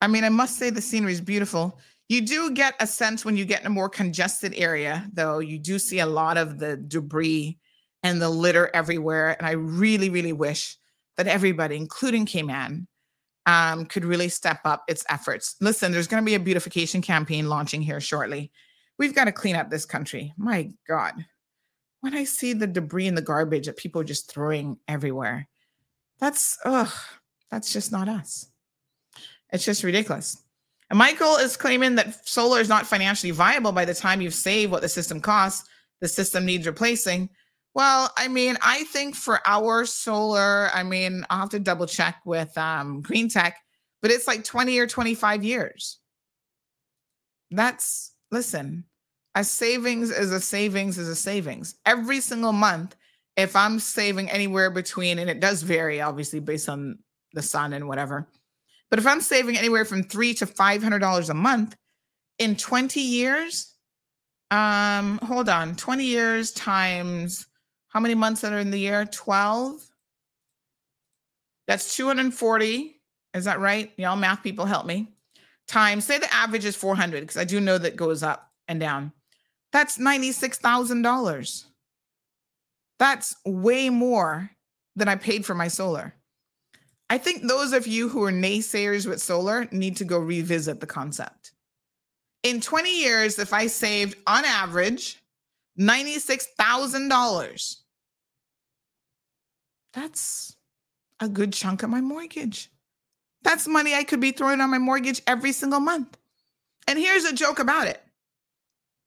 [0.00, 1.78] I mean, I must say the scenery is beautiful.
[2.08, 5.58] You do get a sense when you get in a more congested area, though, you
[5.58, 7.58] do see a lot of the debris
[8.02, 9.36] and the litter everywhere.
[9.38, 10.76] And I really, really wish
[11.16, 12.86] that everybody, including Cayman,
[13.46, 15.56] um, could really step up its efforts.
[15.60, 18.50] Listen, there's going to be a beautification campaign launching here shortly.
[18.98, 20.32] We've got to clean up this country.
[20.36, 21.24] My God
[22.00, 25.48] when I see the debris and the garbage that people are just throwing everywhere,
[26.18, 26.92] that's ugh,
[27.50, 28.46] that's just not us.
[29.50, 30.42] It's just ridiculous.
[30.90, 34.72] And Michael is claiming that solar is not financially viable by the time you've saved
[34.72, 35.68] what the system costs.
[36.00, 37.28] The system needs replacing.
[37.74, 42.16] Well, I mean, I think for our solar, I mean, I'll have to double check
[42.24, 43.58] with um, Green Tech,
[44.00, 45.98] but it's like 20 or 25 years.
[47.50, 48.84] That's, listen,
[49.34, 51.76] a savings is a savings is a savings.
[51.86, 52.96] Every single month,
[53.36, 56.98] if I'm saving anywhere between, and it does vary obviously based on
[57.34, 58.28] the sun and whatever,
[58.90, 61.76] but if I'm saving anywhere from three to five hundred dollars a month
[62.38, 63.74] in 20 years,
[64.50, 67.46] um, hold on, 20 years times
[67.88, 69.06] how many months that are in the year?
[69.06, 69.84] 12.
[71.66, 73.00] That's 240.
[73.34, 73.92] Is that right?
[73.96, 75.08] Y'all math people help me.
[75.66, 79.12] Times, say the average is 400, because I do know that goes up and down.
[79.72, 81.64] That's $96,000.
[82.98, 84.50] That's way more
[84.96, 86.14] than I paid for my solar.
[87.10, 90.86] I think those of you who are naysayers with solar need to go revisit the
[90.86, 91.52] concept.
[92.42, 95.22] In 20 years, if I saved on average
[95.78, 97.76] $96,000,
[99.94, 100.56] that's
[101.20, 102.70] a good chunk of my mortgage.
[103.42, 106.16] That's money I could be throwing on my mortgage every single month.
[106.86, 108.02] And here's a joke about it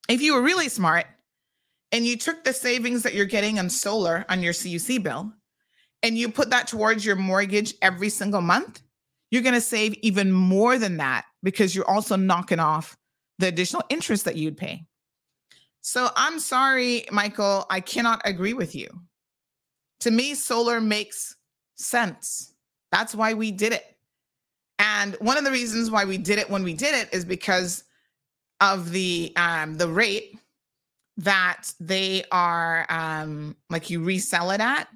[0.10, 1.06] if you were really smart
[1.92, 5.32] and you took the savings that you're getting on solar on your CUC bill
[6.04, 8.82] and you put that towards your mortgage every single month,
[9.30, 12.98] you're going to save even more than that because you're also knocking off
[13.40, 14.86] the additional interest that you'd pay.
[15.82, 18.88] So I'm sorry, Michael, I cannot agree with you.
[20.02, 21.36] To me, solar makes
[21.76, 22.54] sense.
[22.92, 23.98] That's why we did it.
[24.80, 27.84] And one of the reasons why we did it when we did it is because
[28.60, 30.38] of the um the rate
[31.18, 34.88] that they are um like you resell it at.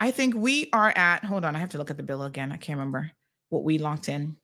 [0.00, 2.52] I think we are at hold on, I have to look at the bill again.
[2.52, 3.10] I can't remember
[3.48, 4.36] what we locked in.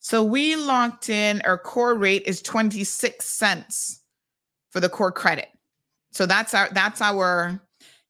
[0.00, 4.02] So we locked in our core rate is 26 cents
[4.70, 5.48] for the core credit.
[6.12, 7.60] So that's our that's our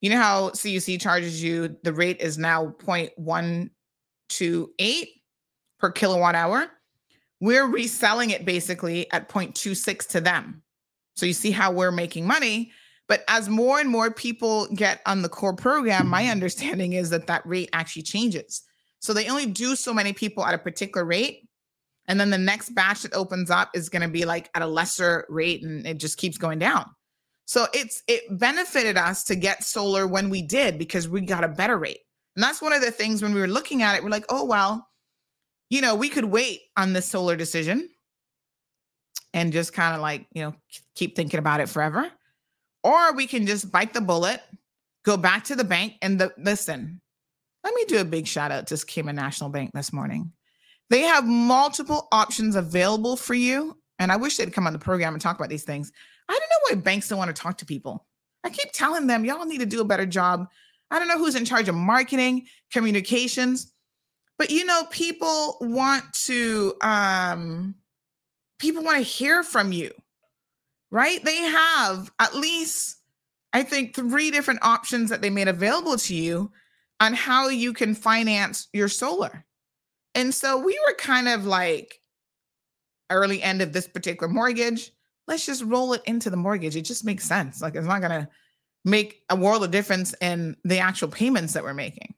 [0.01, 5.09] you know how CUC charges you the rate is now 0.128
[5.79, 6.67] per kilowatt hour.
[7.41, 10.63] We're reselling it basically at 0.26 to them.
[11.17, 12.73] So you see how we're making money.
[13.09, 16.33] But as more and more people get on the core program, my mm-hmm.
[16.33, 18.63] understanding is that that rate actually changes.
[18.99, 21.49] So they only do so many people at a particular rate.
[22.09, 24.67] And then the next batch that opens up is going to be like at a
[24.67, 26.87] lesser rate and it just keeps going down.
[27.47, 31.49] So it's it benefited us to get solar when we did because we got a
[31.49, 32.01] better rate.
[32.35, 34.45] And that's one of the things when we were looking at it, we're like, oh
[34.45, 34.89] well,
[35.71, 37.89] you know, we could wait on this solar decision
[39.33, 40.55] and just kind of like, you know,
[40.95, 42.11] keep thinking about it forever.
[42.87, 44.41] Or we can just bite the bullet,
[45.05, 47.01] go back to the bank and the listen.
[47.65, 50.31] Let me do a big shout out to Cayman National Bank this morning.
[50.89, 53.77] They have multiple options available for you.
[53.99, 55.91] And I wish they'd come on the program and talk about these things.
[56.29, 58.07] I don't know why banks don't want to talk to people.
[58.45, 60.47] I keep telling them, y'all need to do a better job.
[60.93, 63.73] I don't know who's in charge of marketing, communications,
[64.39, 67.75] but you know, people want to um
[68.61, 69.91] people want to hear from you.
[70.91, 71.23] Right?
[71.25, 72.97] They have at least
[73.53, 76.53] I think three different options that they made available to you
[77.01, 79.45] on how you can finance your solar.
[80.15, 82.01] And so we were kind of like
[83.11, 84.93] early end of this particular mortgage.
[85.27, 86.77] Let's just roll it into the mortgage.
[86.77, 87.61] It just makes sense.
[87.61, 88.29] Like it's not going to
[88.85, 92.15] make a world of difference in the actual payments that we're making.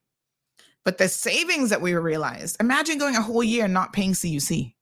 [0.85, 4.75] But the savings that we realized, imagine going a whole year not paying CUC.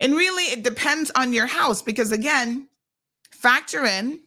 [0.00, 2.68] And really, it depends on your house because, again,
[3.32, 4.20] factor in,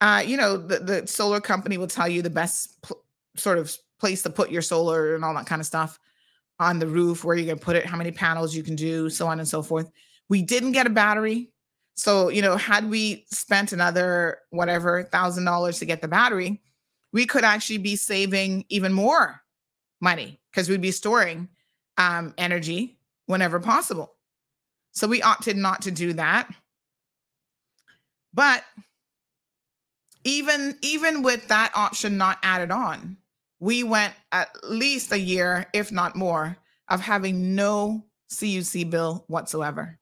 [0.00, 3.02] uh, you know, the, the solar company will tell you the best pl-
[3.36, 5.98] sort of place to put your solar and all that kind of stuff
[6.60, 9.08] on the roof, where you're going to put it, how many panels you can do,
[9.08, 9.90] so on and so forth.
[10.28, 11.50] We didn't get a battery.
[11.94, 16.60] So, you know, had we spent another whatever thousand dollars to get the battery,
[17.12, 19.40] we could actually be saving even more
[20.00, 21.48] money because we'd be storing
[21.96, 24.14] um, energy whenever possible.
[24.98, 26.52] So we opted not to do that.
[28.34, 28.64] But
[30.24, 33.16] even even with that option not added on,
[33.60, 36.56] we went at least a year, if not more,
[36.88, 40.00] of having no CUC bill whatsoever.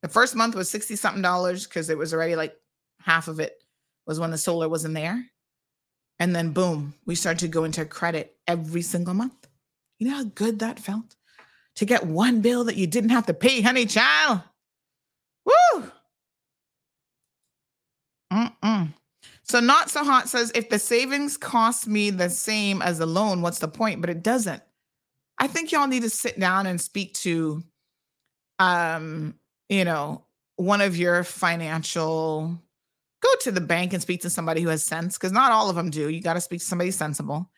[0.00, 2.56] The first month was 60 something dollars because it was already like
[3.00, 3.62] half of it
[4.06, 5.22] was when the solar wasn't there.
[6.18, 9.48] And then boom, we started to go into credit every single month.
[9.98, 11.14] You know how good that felt?
[11.76, 14.42] To get one bill that you didn't have to pay, honey child.
[15.44, 15.90] Woo!
[18.32, 18.92] Mm-mm.
[19.42, 23.42] So not so hot says if the savings cost me the same as the loan,
[23.42, 24.00] what's the point?
[24.00, 24.62] But it doesn't.
[25.38, 27.62] I think y'all need to sit down and speak to
[28.58, 29.34] um,
[29.68, 30.24] you know,
[30.56, 32.60] one of your financial
[33.22, 35.76] go to the bank and speak to somebody who has sense because not all of
[35.76, 36.08] them do.
[36.08, 37.50] You got to speak to somebody sensible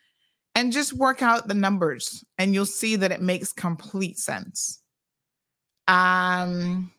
[0.56, 4.80] and just work out the numbers and you'll see that it makes complete sense.
[5.86, 6.90] Um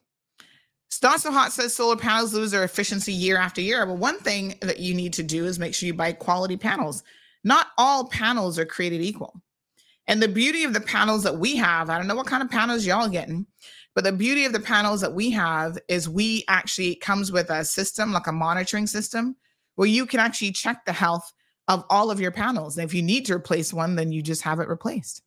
[1.03, 3.85] Not So Hot says solar panels lose their efficiency year after year.
[3.85, 7.03] But one thing that you need to do is make sure you buy quality panels.
[7.43, 9.41] Not all panels are created equal.
[10.07, 12.49] And the beauty of the panels that we have, I don't know what kind of
[12.49, 13.45] panels y'all getting,
[13.93, 17.65] but the beauty of the panels that we have is we actually comes with a
[17.65, 19.35] system, like a monitoring system,
[19.75, 21.33] where you can actually check the health
[21.67, 22.77] of all of your panels.
[22.77, 25.21] And if you need to replace one, then you just have it replaced.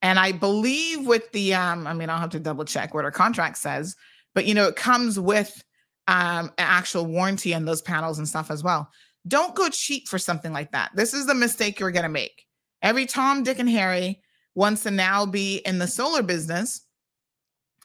[0.00, 3.10] And I believe with the, um, I mean, I'll have to double check what our
[3.10, 3.96] contract says,
[4.34, 5.62] but you know, it comes with
[6.06, 8.90] um, an actual warranty on those panels and stuff as well.
[9.26, 10.90] Don't go cheap for something like that.
[10.94, 12.46] This is the mistake you're going to make.
[12.82, 14.22] Every Tom, Dick, and Harry
[14.54, 16.86] wants to now be in the solar business,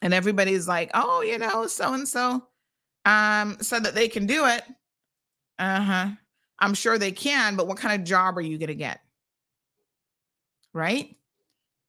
[0.02, 2.48] and everybody's like, "Oh, you know, so and so,
[3.06, 4.64] um, so that they can do it."
[5.58, 6.08] Uh huh.
[6.64, 9.02] I'm sure they can, but what kind of job are you going to get?
[10.74, 11.18] Right?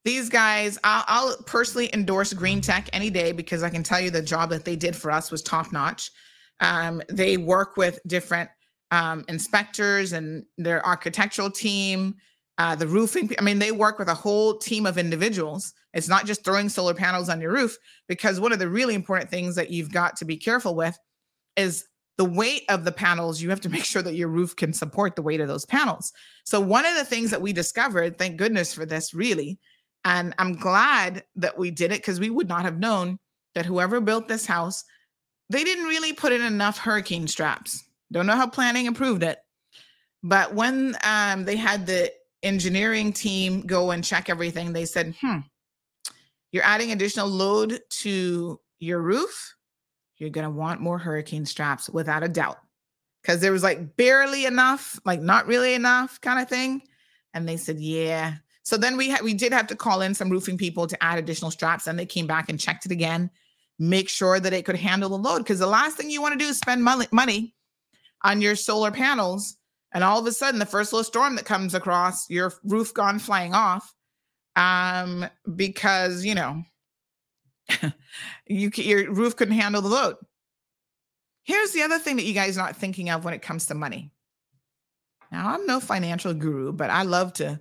[0.05, 4.11] These guys, I'll, I'll, personally endorse Green Tech any day because I can tell you
[4.11, 6.11] the job that they did for us was top notch.
[6.59, 8.51] Um, they work with different
[8.91, 12.17] um, inspectors and their architectural team,
[12.59, 13.31] uh, the roofing.
[13.39, 15.73] I mean, they work with a whole team of individuals.
[15.93, 19.31] It's not just throwing solar panels on your roof, because one of the really important
[19.31, 20.99] things that you've got to be careful with
[21.57, 21.87] is
[22.17, 25.17] the weight of the panels, you have to make sure that your roof can support
[25.17, 26.13] the weight of those panels.
[26.45, 29.59] So, one of the things that we discovered, thank goodness for this, really,
[30.05, 33.19] and I'm glad that we did it because we would not have known
[33.55, 34.85] that whoever built this house,
[35.49, 37.85] they didn't really put in enough hurricane straps.
[38.13, 39.39] Don't know how planning improved it.
[40.23, 42.13] But when um, they had the
[42.43, 45.39] engineering team go and check everything, they said, hmm,
[46.53, 49.54] you're adding additional load to your roof.
[50.25, 52.57] You're going to want more hurricane straps without a doubt.
[53.21, 56.81] Because there was like barely enough, like not really enough kind of thing.
[57.35, 58.37] And they said, yeah.
[58.63, 61.19] So then we had we did have to call in some roofing people to add
[61.19, 61.87] additional straps.
[61.87, 63.31] And they came back and checked it again,
[63.79, 65.39] make sure that it could handle the load.
[65.39, 67.55] Because the last thing you want to do is spend money money
[68.23, 69.59] on your solar panels.
[69.93, 73.19] And all of a sudden, the first little storm that comes across, your roof gone
[73.19, 73.95] flying off.
[74.57, 76.63] Um, because you know,
[78.47, 80.17] you your roof couldn't handle the load.
[81.43, 83.75] Here's the other thing that you guys are not thinking of when it comes to
[83.75, 84.11] money.
[85.31, 87.61] Now, I'm no financial guru, but I love to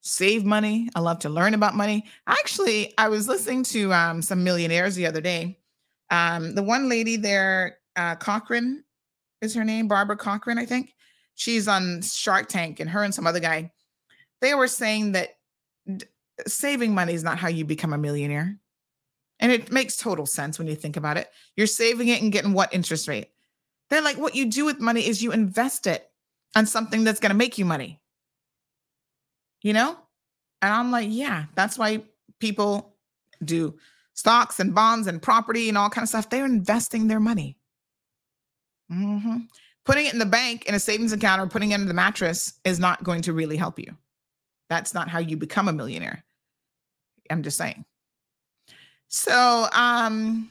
[0.00, 0.88] save money.
[0.94, 2.06] I love to learn about money.
[2.26, 5.58] Actually, I was listening to um, some millionaires the other day.
[6.10, 8.84] Um, the one lady there, uh, Corcoran
[9.42, 10.94] is her name, Barbara Corcoran, I think.
[11.34, 13.70] She's on Shark Tank, and her and some other guy,
[14.40, 15.30] they were saying that
[15.86, 16.06] d-
[16.46, 18.58] saving money is not how you become a millionaire.
[19.40, 21.30] And it makes total sense when you think about it.
[21.56, 23.30] You're saving it and getting what interest rate?
[23.88, 26.08] They're like, what you do with money is you invest it
[26.54, 28.00] on something that's going to make you money.
[29.62, 29.96] You know?
[30.62, 32.02] And I'm like, yeah, that's why
[32.38, 32.94] people
[33.42, 33.74] do
[34.14, 36.28] stocks and bonds and property and all kind of stuff.
[36.28, 37.56] They're investing their money.
[38.90, 39.38] hmm
[39.86, 42.60] Putting it in the bank in a savings account or putting it in the mattress
[42.64, 43.96] is not going to really help you.
[44.68, 46.22] That's not how you become a millionaire.
[47.30, 47.84] I'm just saying.
[49.10, 50.50] So, um,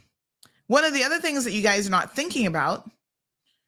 [0.68, 2.90] one of the other things that you guys are not thinking about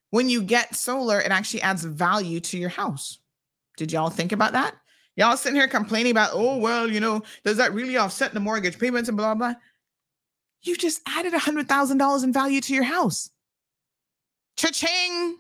[0.10, 3.18] when you get solar, it actually adds value to your house.
[3.78, 4.76] Did y'all think about that?
[5.16, 8.78] Y'all sitting here complaining about, oh, well, you know, does that really offset the mortgage
[8.78, 9.54] payments and blah, blah?
[10.62, 13.30] You just added a $100,000 in value to your house.
[14.58, 15.38] Cha-ching.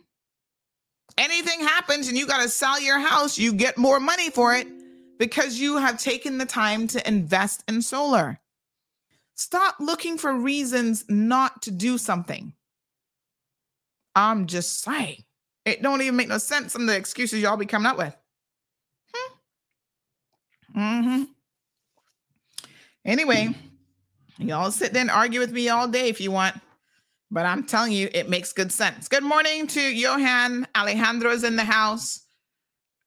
[1.17, 4.67] Anything happens and you got to sell your house, you get more money for it
[5.19, 8.39] because you have taken the time to invest in solar.
[9.41, 12.53] Stop looking for reasons not to do something.
[14.15, 15.23] I'm just saying.
[15.65, 18.15] It don't even make no sense some of the excuses y'all be coming up with.
[19.11, 20.79] Hmm.
[20.79, 21.23] Mm-hmm.
[23.03, 23.55] Anyway,
[24.37, 26.61] y'all sit there and argue with me all day if you want.
[27.31, 29.07] But I'm telling you, it makes good sense.
[29.07, 30.67] Good morning to Johan.
[30.77, 32.19] Alejandro's in the house.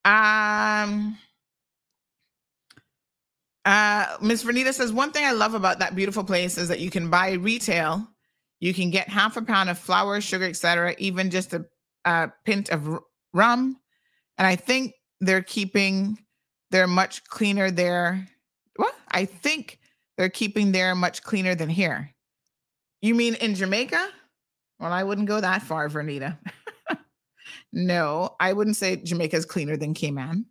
[0.04, 1.16] Um,
[3.64, 6.90] uh, Miss Vernita says one thing I love about that beautiful place is that you
[6.90, 8.06] can buy retail.
[8.60, 11.64] You can get half a pound of flour, sugar, etc., even just a,
[12.04, 12.98] a pint of
[13.32, 13.78] rum.
[14.38, 16.18] And I think they're keeping
[16.70, 18.26] they're much cleaner there.
[18.76, 18.94] What?
[19.12, 19.78] I think
[20.18, 22.10] they're keeping there much cleaner than here.
[23.00, 24.08] You mean in Jamaica?
[24.80, 26.36] Well, I wouldn't go that far, Vernita.
[27.72, 30.46] no, I wouldn't say Jamaica's cleaner than Cayman.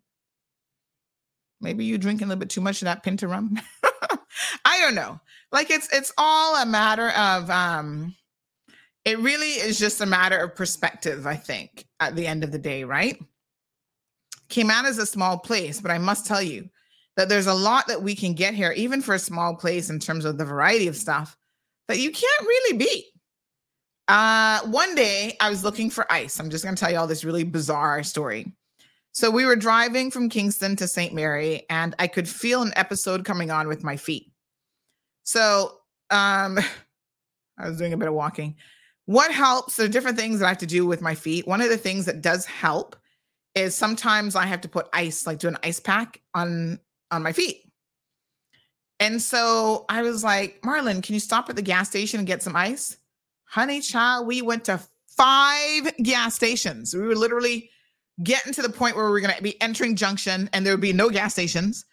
[1.64, 3.60] Maybe you drinking a little bit too much of that pinta rum.
[4.66, 5.20] I don't know.
[5.52, 8.16] Like it's it's all a matter of um
[9.06, 12.60] it really is just a matter of perspective, I think, at the end of the
[12.60, 13.18] day, right?
[14.50, 16.70] Cayman is a small place, but I must tell you
[17.18, 20.00] that there's a lot that we can get here, even for a small place in
[20.00, 21.36] terms of the variety of stuff
[21.88, 23.06] that you can't really beat.
[24.08, 26.40] Uh, one day I was looking for ice.
[26.40, 28.52] I'm just going to tell you all this really bizarre story.
[29.14, 31.14] So we were driving from Kingston to St.
[31.14, 34.32] Mary, and I could feel an episode coming on with my feet.
[35.24, 35.78] So
[36.10, 36.58] um,
[37.58, 38.56] I was doing a bit of walking.
[39.06, 39.76] What helps?
[39.76, 41.48] There are different things that I have to do with my feet.
[41.48, 42.96] One of the things that does help
[43.54, 46.80] is sometimes I have to put ice, like do an ice pack on
[47.12, 47.62] on my feet.
[49.00, 52.42] And so I was like, Marlon, can you stop at the gas station and get
[52.42, 52.98] some ice?
[53.44, 56.96] Honey, child, we went to five gas stations.
[56.96, 57.70] We were literally
[58.22, 60.94] getting to the point where we're going to be entering Junction and there would be
[60.94, 61.86] no gas stations.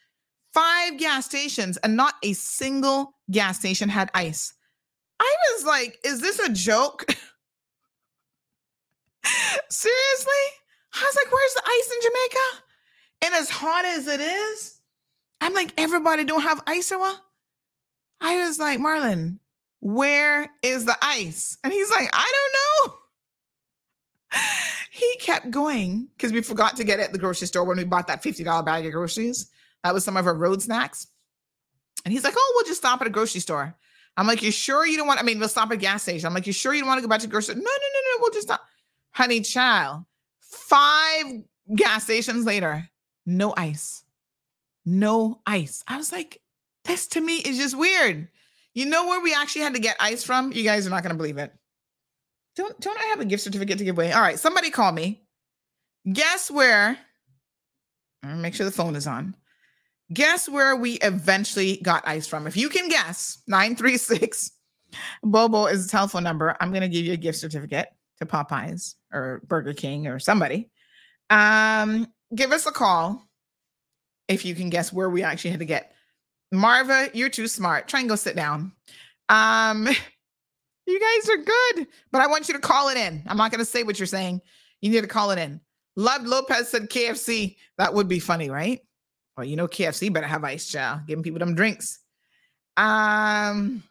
[0.52, 4.52] Five gas stations and not a single gas station had ice.
[5.20, 7.04] I was like, is this a joke?
[9.70, 10.42] Seriously?
[10.92, 12.64] I was like, where's the ice in Jamaica?
[13.22, 14.80] And as hot as it is,
[15.40, 17.20] I'm like, everybody don't have ice or what?
[18.20, 19.38] I was like, Marlon,
[19.80, 21.56] where is the ice?
[21.64, 22.99] And he's like, I don't know.
[24.92, 28.08] He kept going because we forgot to get at the grocery store when we bought
[28.08, 29.50] that $50 bag of groceries.
[29.82, 31.06] That was some of our road snacks.
[32.04, 33.74] And he's like, Oh, we'll just stop at a grocery store.
[34.16, 35.20] I'm like, You sure you don't want?
[35.20, 36.26] I mean, we'll stop at a gas station.
[36.26, 37.54] I'm like, You sure you don't want to go back to the grocery?
[37.54, 38.18] No, no, no, no.
[38.20, 38.62] We'll just stop.
[39.12, 40.04] honey child.
[40.40, 41.42] Five
[41.74, 42.88] gas stations later,
[43.24, 44.02] no ice.
[44.84, 45.84] No ice.
[45.86, 46.40] I was like,
[46.84, 48.28] this to me is just weird.
[48.74, 50.52] You know where we actually had to get ice from?
[50.52, 51.52] You guys are not going to believe it.
[52.60, 54.12] Don't don't I have a gift certificate to give away?
[54.12, 55.22] All right, somebody call me.
[56.12, 56.98] Guess where?
[58.22, 59.34] Make sure the phone is on.
[60.12, 62.46] Guess where we eventually got ice from?
[62.46, 64.50] If you can guess, 936
[65.22, 66.54] Bobo is the telephone number.
[66.60, 67.88] I'm going to give you a gift certificate
[68.18, 70.68] to Popeyes or Burger King or somebody.
[71.30, 73.26] Um, give us a call
[74.28, 75.94] if you can guess where we actually had to get.
[76.52, 77.88] Marva, you're too smart.
[77.88, 78.72] Try and go sit down.
[79.30, 79.88] Um,
[80.86, 83.22] you guys are good, but I want you to call it in.
[83.26, 84.40] I'm not going to say what you're saying.
[84.80, 85.60] You need to call it in.
[85.96, 87.56] Love Lopez said KFC.
[87.78, 88.80] That would be funny, right?
[89.36, 91.06] Well, you know, KFC better have ice, child.
[91.06, 92.00] Giving people them drinks.
[92.76, 93.82] Um,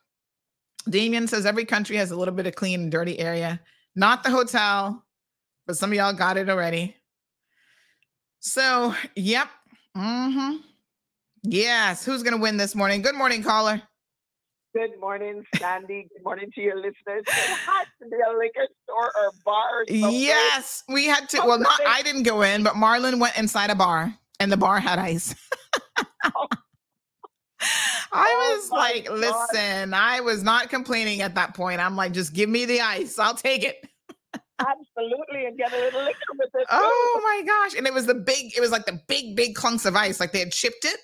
[0.90, 3.60] Damien says every country has a little bit of clean and dirty area.
[3.96, 5.04] Not the hotel,
[5.68, 6.96] but some of y'all got it already.
[8.40, 9.50] So, yep.
[9.96, 10.58] Mm-hmm.
[11.44, 12.06] Yes.
[12.06, 13.02] Who's gonna win this morning?
[13.02, 13.82] Good morning, caller.
[14.80, 16.08] Good morning, Sandy.
[16.16, 17.24] Good morning to your listeners.
[17.28, 19.82] It has to be a liquor store or bar.
[19.82, 21.40] Or yes, we had to.
[21.46, 24.80] Well, not I didn't go in, but Marlon went inside a bar, and the bar
[24.80, 25.36] had ice.
[25.98, 26.22] I
[28.14, 29.18] Oh was my like, God.
[29.20, 31.82] listen, I was not complaining at that point.
[31.82, 33.20] I'm like, just give me the ice.
[33.20, 33.86] I'll take it.
[34.60, 36.68] Absolutely, and get a little liquor with it.
[36.72, 37.78] Oh my gosh.
[37.78, 40.22] And it was the big, it was like the big, big clunks of ice.
[40.22, 41.02] Like they had chipped it.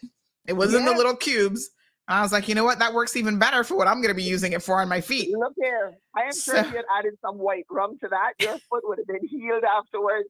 [0.48, 1.70] It wasn't the little cubes.
[2.08, 2.78] I was like, you know what?
[2.80, 5.02] That works even better for what I'm going to be using it for on my
[5.02, 5.36] feet.
[5.36, 8.34] Look here, I am sure So- if you had added some white rum to that,
[8.40, 10.30] your foot would have been healed afterwards.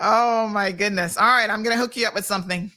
[0.00, 1.16] Oh my goodness.
[1.16, 1.48] All right.
[1.48, 2.70] I'm going to hook you up with something.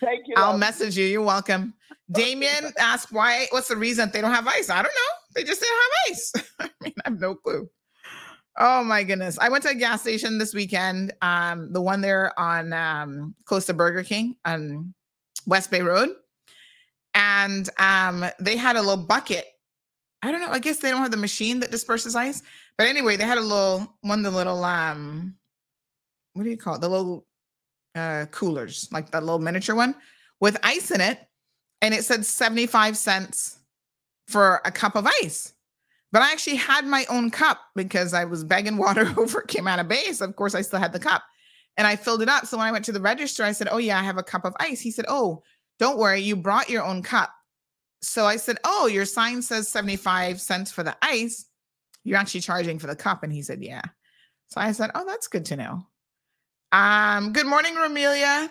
[0.00, 0.34] Thank you.
[0.36, 0.60] I'll love.
[0.60, 1.04] message you.
[1.06, 1.74] You're welcome.
[2.12, 4.70] Damien asked why, what's the reason they don't have ice?
[4.70, 5.12] I don't know.
[5.34, 6.32] They just didn't have ice.
[6.60, 7.68] I mean, I have no clue.
[8.58, 9.38] Oh my goodness.
[9.40, 11.12] I went to a gas station this weekend.
[11.22, 14.92] Um, the one there on um close to Burger King on
[15.46, 16.10] West Bay Road.
[17.14, 19.46] And um they had a little bucket.
[20.22, 20.50] I don't know.
[20.50, 22.42] I guess they don't have the machine that disperses ice.
[22.76, 25.34] But anyway, they had a little one the little um
[26.34, 26.80] what do you call it?
[26.80, 27.26] The little
[27.94, 29.94] uh coolers, like that little miniature one
[30.40, 31.18] with ice in it.
[31.82, 33.58] And it said 75 cents
[34.28, 35.54] for a cup of ice.
[36.12, 39.78] But I actually had my own cup because I was begging water over, came out
[39.78, 40.20] of base.
[40.20, 41.22] Of course, I still had the cup
[41.76, 42.46] and I filled it up.
[42.46, 44.44] So when I went to the register, I said, Oh, yeah, I have a cup
[44.44, 44.80] of ice.
[44.80, 45.42] He said, Oh,
[45.80, 47.32] don't worry, you brought your own cup.
[48.02, 51.46] So I said, Oh, your sign says 75 cents for the ice.
[52.04, 53.22] You're actually charging for the cup.
[53.22, 53.82] And he said, Yeah.
[54.48, 55.86] So I said, Oh, that's good to know.
[56.70, 58.50] Um, good morning, Romelia.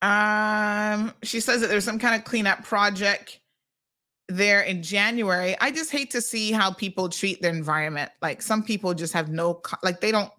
[0.00, 3.40] Um, she says that there's some kind of cleanup project
[4.28, 5.56] there in January.
[5.60, 8.10] I just hate to see how people treat their environment.
[8.22, 10.32] Like some people just have no like they don't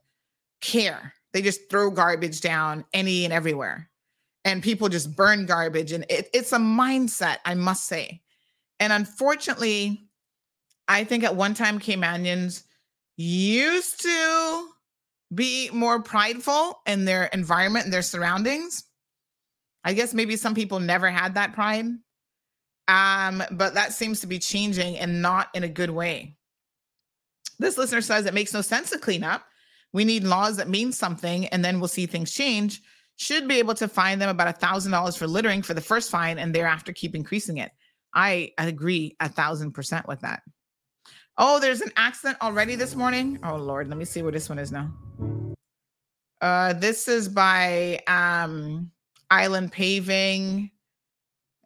[0.62, 1.14] care.
[1.34, 3.89] They just throw garbage down any and everywhere.
[4.46, 8.22] And people just burn garbage and it, it's a mindset, I must say.
[8.80, 10.08] And unfortunately,
[10.88, 12.64] I think at one time Caymanians
[13.18, 14.70] used to
[15.36, 18.86] be more prideful in their environment and their surroundings.
[19.84, 21.86] I guess maybe some people never had that pride.
[22.88, 26.38] Um, but that seems to be changing and not in a good way.
[27.60, 29.44] This listener says it makes no sense to clean up.
[29.94, 32.82] We need laws that mean something, and then we'll see things change.
[33.20, 36.10] Should be able to fine them about a thousand dollars for littering for the first
[36.10, 37.70] fine, and thereafter keep increasing it.
[38.14, 40.42] I agree a thousand percent with that.
[41.38, 43.38] Oh, there's an accident already this morning.
[43.44, 44.94] Oh Lord, let me see where this one is now.
[46.40, 48.90] Uh, this is by um
[49.30, 50.72] Island Paving.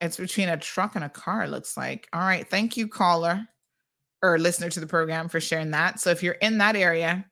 [0.01, 2.10] It's between a truck and a car, looks like.
[2.14, 2.49] All right.
[2.49, 3.47] Thank you, caller
[4.24, 5.99] or listener to the program for sharing that.
[5.99, 7.26] So if you're in that area,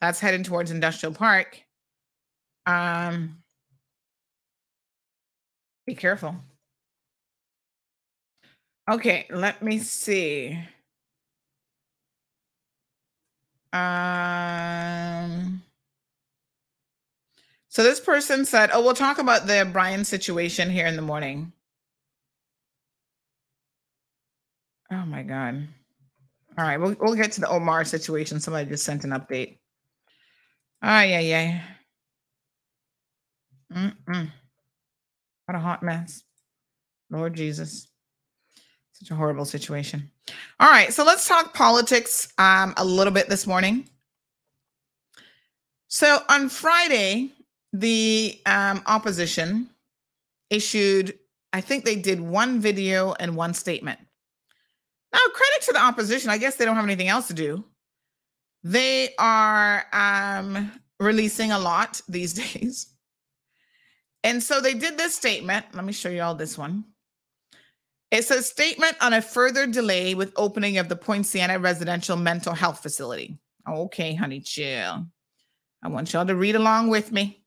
[0.00, 1.62] that's heading towards Industrial Park.
[2.66, 3.38] Um
[5.86, 6.36] be careful.
[8.90, 10.58] Okay, let me see.
[13.72, 15.62] Um
[17.68, 21.52] so this person said, "Oh, we'll talk about the Brian situation here in the morning."
[24.90, 25.66] Oh my god!
[26.56, 28.40] All right, we'll we'll get to the Omar situation.
[28.40, 29.58] Somebody just sent an update.
[30.82, 31.62] Ah, yeah, yeah.
[33.72, 34.30] Mm-mm.
[35.46, 36.24] What a hot mess,
[37.10, 37.88] Lord Jesus!
[38.92, 40.10] Such a horrible situation.
[40.60, 43.88] All right, so let's talk politics um, a little bit this morning.
[45.88, 47.32] So on Friday,
[47.72, 49.68] the um, opposition
[50.48, 51.18] issued,
[51.52, 53.98] I think they did one video and one statement.
[55.12, 56.30] Now, credit to the opposition.
[56.30, 57.64] I guess they don't have anything else to do.
[58.62, 62.93] They are um, releasing a lot these days.
[64.24, 65.66] And so they did this statement.
[65.74, 66.84] Let me show you all this one.
[68.10, 72.80] It says statement on a further delay with opening of the Poinciana Residential Mental Health
[72.80, 73.38] Facility.
[73.68, 75.06] Okay, honey, chill.
[75.82, 77.44] I want y'all to read along with me.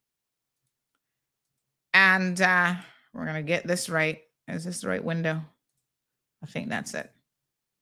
[1.94, 2.76] And uh,
[3.14, 4.20] we're going to get this right.
[4.48, 5.42] Is this the right window?
[6.44, 7.10] I think that's it.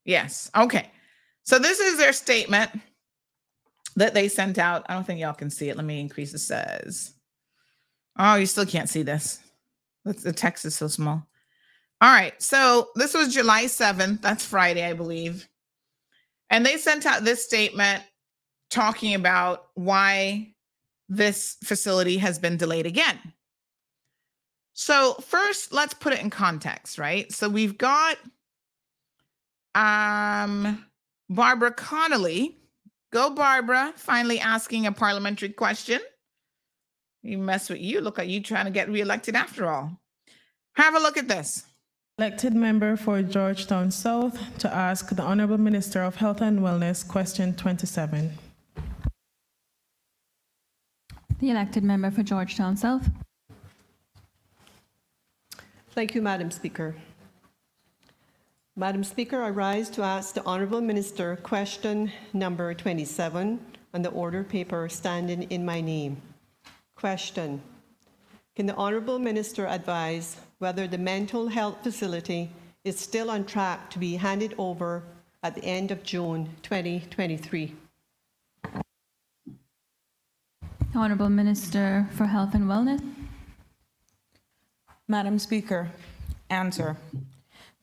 [0.05, 0.49] Yes.
[0.55, 0.89] Okay.
[1.43, 2.71] So this is their statement
[3.97, 4.85] that they sent out.
[4.87, 5.75] I don't think y'all can see it.
[5.75, 7.14] Let me increase the size.
[8.18, 9.39] Oh, you still can't see this.
[10.03, 11.26] The text is so small.
[12.01, 12.39] All right.
[12.41, 14.22] So this was July 7th.
[14.22, 15.47] That's Friday, I believe.
[16.49, 18.03] And they sent out this statement
[18.70, 20.53] talking about why
[21.09, 23.18] this facility has been delayed again.
[24.74, 27.32] So, first, let's put it in context, right?
[27.32, 28.18] So, we've got
[29.74, 30.86] um,
[31.30, 32.57] Barbara Conolly.
[33.13, 36.01] Go, Barbara, finally asking a parliamentary question.
[37.26, 38.01] You mess with you.
[38.01, 39.99] Look at you trying to get reelected after all.
[40.76, 41.65] Have a look at this.
[42.19, 47.55] Elected member for Georgetown South to ask the Honorable Minister of Health and Wellness question
[47.55, 48.38] 27.
[51.39, 53.09] The elected member for Georgetown South.
[55.89, 56.95] Thank you, Madam Speaker.
[58.76, 63.59] Madam Speaker, I rise to ask the Honourable Minister question number 27
[63.95, 66.21] on the order paper standing in my name.
[67.05, 67.61] Question.
[68.55, 72.49] Can the Honourable Minister advise whether the mental health facility
[72.83, 75.03] is still on track to be handed over
[75.43, 77.75] at the end of June 2023?
[80.95, 83.07] Honourable Minister for Health and Wellness.
[85.07, 85.91] Madam Speaker,
[86.49, 86.97] answer.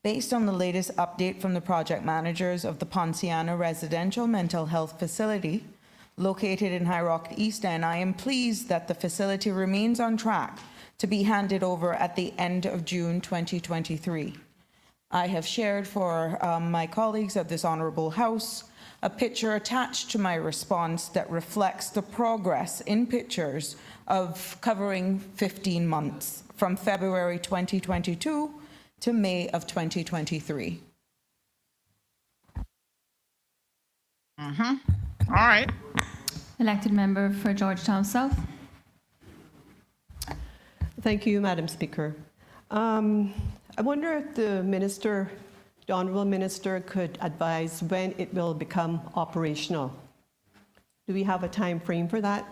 [0.03, 4.99] Based on the latest update from the project managers of the Poinciana Residential Mental Health
[4.99, 5.63] Facility,
[6.17, 10.59] located in High Rock East End, I am pleased that the facility remains on track
[10.99, 14.35] to be handed over at the end of June 2023.
[15.11, 18.65] I have shared for um, my colleagues of this Honourable House
[19.03, 25.87] a picture attached to my response that reflects the progress in pictures of covering 15
[25.87, 28.55] months from February 2022
[29.01, 30.81] to May of 2023.
[34.41, 34.75] Mm-hmm.
[35.29, 35.71] All right.
[36.63, 38.39] Elected member for Georgetown South.
[41.01, 42.15] Thank you, Madam Speaker.
[42.71, 43.35] Um,
[43.77, 45.29] I wonder if the minister
[45.89, 49.93] the Honourable Minister could advise when it will become operational.
[51.09, 52.47] Do we have a time frame for that?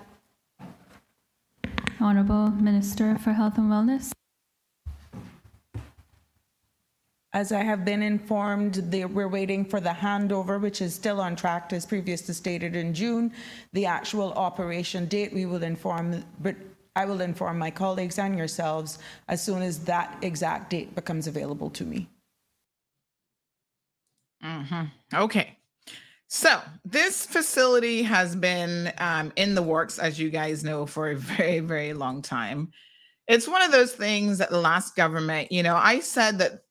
[2.01, 4.11] Honourable Minister for Health and Wellness.
[7.33, 11.73] As I have been informed, we're waiting for the handover, which is still on track,
[11.73, 13.33] as previously stated in June.
[13.73, 16.57] The actual operation date, we will inform, but
[16.97, 21.71] I will inform my colleagues and yourselves as soon as that exact date becomes available
[21.71, 22.09] to me.
[24.45, 24.85] Mm-hmm.
[25.15, 25.57] Okay.
[26.27, 31.17] So this facility has been um, in the works, as you guys know, for a
[31.17, 32.73] very, very long time.
[33.29, 36.63] It's one of those things that the last government, you know, I said that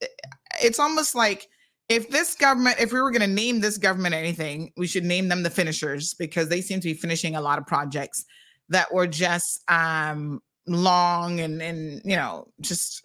[0.62, 1.48] it's almost like
[1.90, 5.28] if this government, if we were going to name this government anything, we should name
[5.28, 8.26] them the finishers because they seem to be finishing a lot of projects
[8.70, 13.04] that were just um, long and and you know just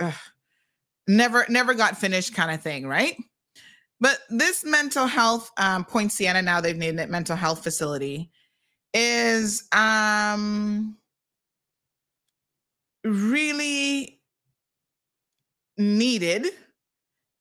[1.09, 3.17] never never got finished kind of thing, right?
[4.01, 8.31] But this mental health um, Poinciana, now they've named it mental health facility,
[8.93, 10.99] is um,
[13.05, 14.21] really
[15.79, 16.47] needed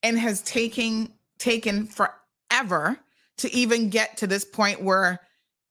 [0.03, 2.97] and has taken taken forever
[3.37, 5.19] to even get to this point where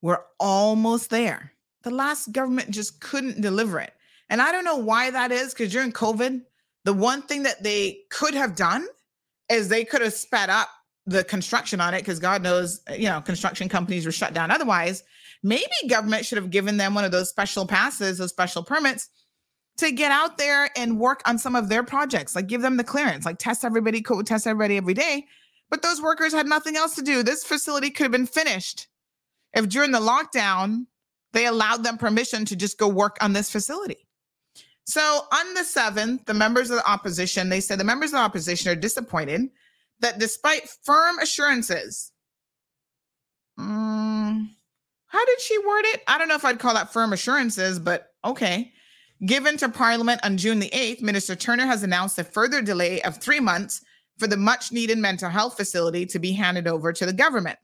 [0.01, 1.53] we're almost there.
[1.83, 3.93] The last government just couldn't deliver it.
[4.29, 6.41] And I don't know why that is because during COVID,
[6.83, 8.85] the one thing that they could have done
[9.49, 10.69] is they could have sped up
[11.05, 15.03] the construction on it because God knows, you know, construction companies were shut down otherwise.
[15.43, 19.09] Maybe government should have given them one of those special passes, those special permits
[19.77, 22.83] to get out there and work on some of their projects, like give them the
[22.83, 25.25] clearance, like test everybody, code test everybody every day.
[25.69, 27.23] But those workers had nothing else to do.
[27.23, 28.87] This facility could have been finished
[29.53, 30.85] if during the lockdown
[31.31, 34.07] they allowed them permission to just go work on this facility.
[34.85, 38.23] So on the 7th, the members of the opposition, they said the members of the
[38.25, 39.49] opposition are disappointed
[40.01, 42.11] that despite firm assurances,
[43.57, 44.53] um,
[45.07, 46.03] how did she word it?
[46.07, 48.73] I don't know if I'd call that firm assurances, but okay.
[49.25, 53.17] Given to Parliament on June the 8th, Minister Turner has announced a further delay of
[53.17, 53.81] three months
[54.17, 57.57] for the much needed mental health facility to be handed over to the government.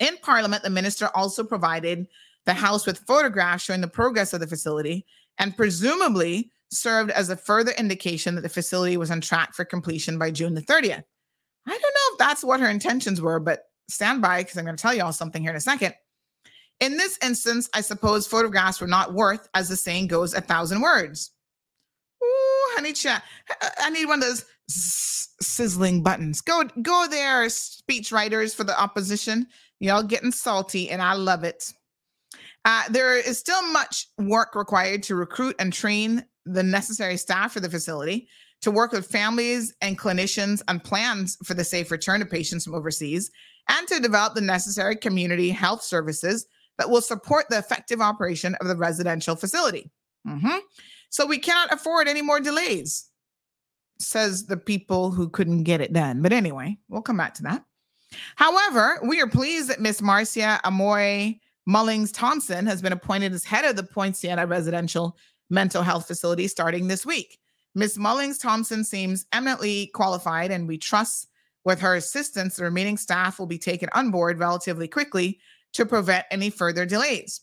[0.00, 2.08] In Parliament, the minister also provided
[2.46, 5.06] the House with photographs showing the progress of the facility
[5.38, 10.18] and presumably served as a further indication that the facility was on track for completion
[10.18, 11.04] by June the 30th.
[11.66, 14.76] I don't know if that's what her intentions were, but stand by because I'm going
[14.76, 15.94] to tell you all something here in a second.
[16.80, 20.82] In this instance, I suppose photographs were not worth, as the saying goes, a thousand
[20.82, 21.30] words.
[22.22, 23.22] Ooh, honey chat.
[23.78, 26.40] I need one of those sizzling buttons.
[26.40, 29.46] Go, go there, speech writers for the opposition.
[29.80, 31.72] Y'all getting salty, and I love it.
[32.64, 37.60] Uh, there is still much work required to recruit and train the necessary staff for
[37.60, 38.28] the facility,
[38.62, 42.74] to work with families and clinicians on plans for the safe return of patients from
[42.74, 43.30] overseas,
[43.68, 46.46] and to develop the necessary community health services
[46.78, 49.90] that will support the effective operation of the residential facility.
[50.26, 50.58] Mm-hmm.
[51.10, 53.08] So we cannot afford any more delays,
[53.98, 56.22] says the people who couldn't get it done.
[56.22, 57.64] But anyway, we'll come back to that.
[58.36, 63.64] However, we are pleased that Miss Marcia Amoy Mullings Thompson has been appointed as head
[63.64, 65.16] of the Poinciana Residential
[65.50, 67.38] Mental Health Facility starting this week.
[67.74, 71.28] Miss Mullings Thompson seems eminently qualified, and we trust
[71.64, 75.40] with her assistance, the remaining staff will be taken on board relatively quickly
[75.76, 77.40] to prevent any further delays.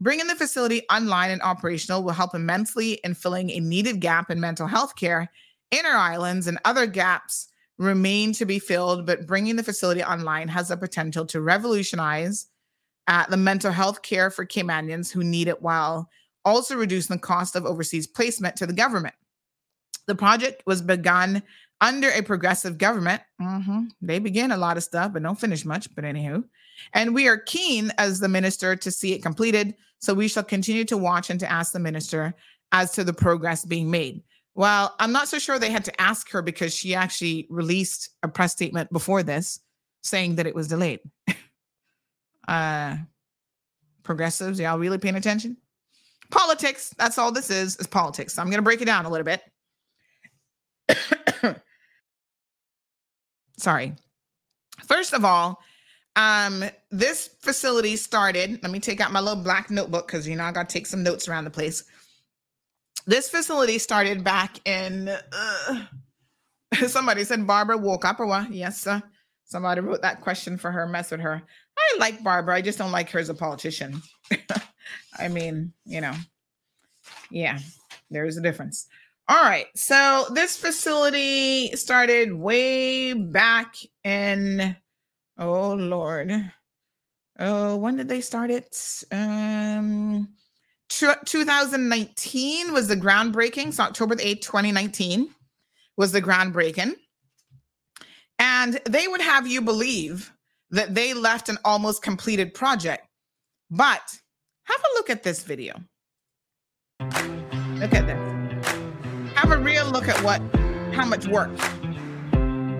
[0.00, 4.40] Bringing the facility online and operational will help immensely in filling a needed gap in
[4.40, 5.30] mental health care
[5.70, 10.68] Inner islands and other gaps remain to be filled, but bringing the facility online has
[10.68, 12.46] the potential to revolutionize
[13.06, 16.08] uh, the mental health care for Caymanians who need it while
[16.44, 19.14] also reducing the cost of overseas placement to the government.
[20.06, 21.42] The project was begun
[21.80, 23.22] under a progressive government.
[23.40, 23.84] Mm-hmm.
[24.02, 25.94] They begin a lot of stuff, but don't finish much.
[25.94, 26.44] But anywho,
[26.92, 29.74] and we are keen as the minister to see it completed.
[29.98, 32.34] So we shall continue to watch and to ask the minister
[32.72, 34.22] as to the progress being made.
[34.54, 38.28] Well, I'm not so sure they had to ask her because she actually released a
[38.28, 39.60] press statement before this
[40.02, 41.00] saying that it was delayed.
[42.48, 42.96] uh
[44.02, 45.56] progressives, y'all really paying attention?
[46.30, 48.34] Politics, that's all this is, is politics.
[48.34, 49.42] So I'm gonna break it down a little bit.
[53.56, 53.94] Sorry.
[54.86, 55.60] First of all,
[56.20, 58.60] um, this facility started.
[58.62, 60.86] Let me take out my little black notebook because you know I got to take
[60.86, 61.84] some notes around the place.
[63.06, 65.08] This facility started back in.
[65.08, 65.84] Uh,
[66.86, 68.52] somebody said Barbara woke up or what?
[68.52, 69.02] Yes, sir.
[69.44, 70.86] Somebody wrote that question for her.
[70.86, 71.42] Mess with her.
[71.78, 72.54] I like Barbara.
[72.54, 74.02] I just don't like her as a politician.
[75.18, 76.14] I mean, you know,
[77.30, 77.58] yeah,
[78.10, 78.86] there's a difference.
[79.28, 79.66] All right.
[79.74, 84.76] So this facility started way back in
[85.40, 86.52] Oh Lord.
[87.38, 89.04] Oh, when did they start it?
[89.10, 90.28] Um
[90.90, 93.72] 2019 was the groundbreaking.
[93.72, 95.30] So October the 8th, 2019
[95.96, 96.94] was the groundbreaking.
[98.38, 100.32] And they would have you believe
[100.70, 103.06] that they left an almost completed project.
[103.70, 104.02] But
[104.64, 105.74] have a look at this video.
[107.00, 109.34] Look at this.
[109.34, 110.42] Have a real look at what
[110.94, 111.50] how much work.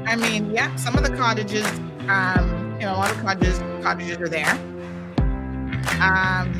[0.06, 1.66] I mean, yeah, some of the cottages
[2.08, 4.50] um, you know, a lot of cottages cottages are there.
[6.00, 6.54] Um,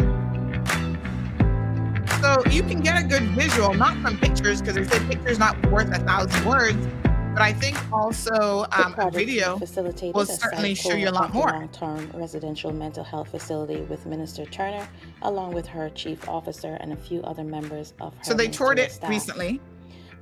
[2.20, 5.56] so you can get a good visual, not from pictures, because they say pictures not
[5.70, 6.86] worth a thousand words.
[7.32, 11.46] But I think also um, a video will certainly show you a lot more.
[11.46, 14.86] Long-term residential mental health facility with Minister Turner,
[15.22, 18.24] along with her chief officer and a few other members of her.
[18.24, 19.08] So they toured it staff.
[19.08, 19.60] recently.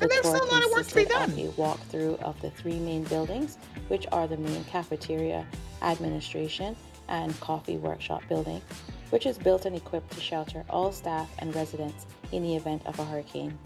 [0.01, 1.31] And there's still a lot of work to be done.
[1.33, 3.59] a walkthrough of the three main buildings,
[3.89, 5.45] which are the main cafeteria,
[5.83, 6.77] administration,
[7.09, 8.63] and coffee workshop building,
[9.11, 12.99] which is built and equipped to shelter all staff and residents in the event of
[12.99, 13.59] a hurricane.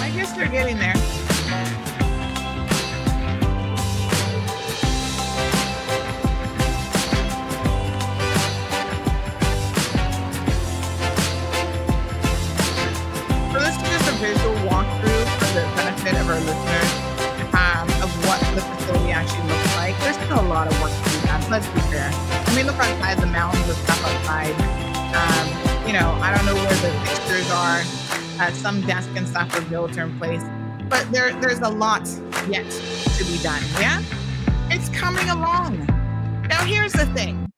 [0.00, 1.27] I guess they're getting there.
[21.50, 22.10] Let's be fair.
[22.12, 24.52] I mean, look outside the mountains of stuff outside.
[25.14, 27.80] Um, you know, I don't know where the fixtures are.
[28.38, 30.42] Uh, some desks and stuff are built or in place,
[30.90, 32.06] but there there's a lot
[32.48, 32.70] yet
[33.16, 33.62] to be done.
[33.80, 34.02] Yeah,
[34.68, 35.86] it's coming along.
[36.48, 37.50] Now, here's the thing: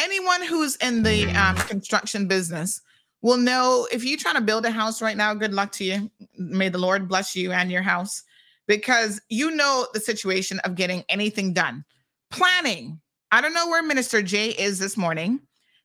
[0.00, 2.80] anyone who's in the um, construction business
[3.20, 5.34] will know if you're trying to build a house right now.
[5.34, 6.10] Good luck to you.
[6.38, 8.22] May the Lord bless you and your house,
[8.66, 11.84] because you know the situation of getting anything done.
[12.30, 13.00] Planning.
[13.34, 15.40] I don't know where Minister Jay is this morning,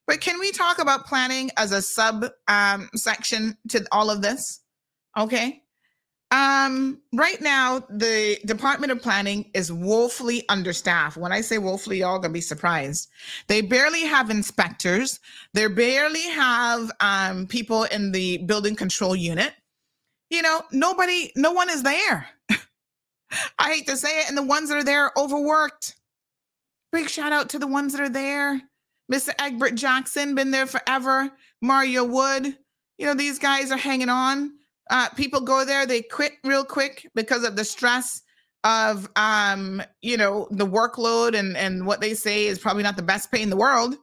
[0.05, 4.61] but can we talk about planning as a sub um, section to all of this?
[5.17, 5.63] Okay.
[6.29, 11.17] Um, right now, the Department of Planning is woefully understaffed.
[11.17, 13.09] When I say woefully, y'all gonna be surprised.
[13.47, 15.19] They barely have inspectors.
[15.55, 19.53] They barely have um, people in the building control unit.
[20.29, 22.27] You know, nobody, no one is there.
[23.57, 25.95] I hate to say it, and the ones that are there are overworked.
[26.91, 28.61] Big shout out to the ones that are there.
[29.11, 29.31] Mr.
[29.39, 31.31] Egbert Jackson, been there forever.
[31.61, 32.57] Mario Wood,
[32.97, 34.51] you know, these guys are hanging on.
[34.89, 38.21] Uh, people go there, they quit real quick because of the stress
[38.63, 43.03] of um, you know, the workload and and what they say is probably not the
[43.03, 43.95] best pay in the world.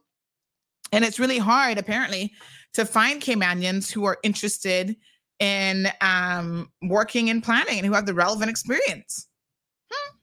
[0.91, 2.33] And it's really hard, apparently,
[2.73, 4.95] to find Caymanians who are interested
[5.39, 9.26] in um, working in planning and who have the relevant experience.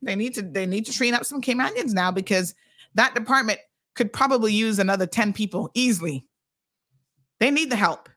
[0.04, 2.54] They need to they need to train up some Caymanians now because
[2.94, 3.58] that department
[3.94, 6.26] could probably use another 10 people easily.
[7.40, 8.08] They need the help.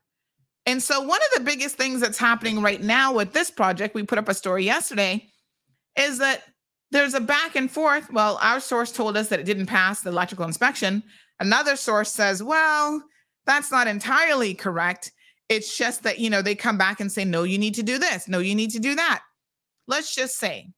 [0.66, 4.02] And so, one of the biggest things that's happening right now with this project, we
[4.02, 5.28] put up a story yesterday,
[5.96, 6.42] is that
[6.90, 8.12] there's a back and forth.
[8.12, 11.02] Well, our source told us that it didn't pass the electrical inspection.
[11.40, 13.02] Another source says, well,
[13.46, 15.12] that's not entirely correct.
[15.48, 17.98] It's just that, you know, they come back and say, no, you need to do
[17.98, 18.28] this.
[18.28, 19.22] No, you need to do that.
[19.86, 20.68] Let's just say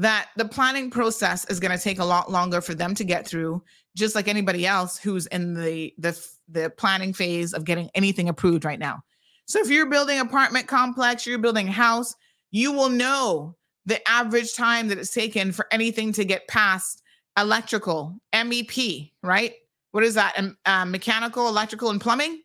[0.00, 3.28] that the planning process is going to take a lot longer for them to get
[3.28, 3.62] through
[3.94, 6.18] just like anybody else who's in the the
[6.48, 9.02] the planning phase of getting anything approved right now.
[9.46, 12.16] So if you're building apartment complex, you're building a house,
[12.50, 17.02] you will know the average time that it's taken for anything to get past
[17.38, 19.54] electrical, MEP, right?
[19.90, 20.34] What is that?
[20.38, 22.42] Um, uh, mechanical, electrical, and plumbing.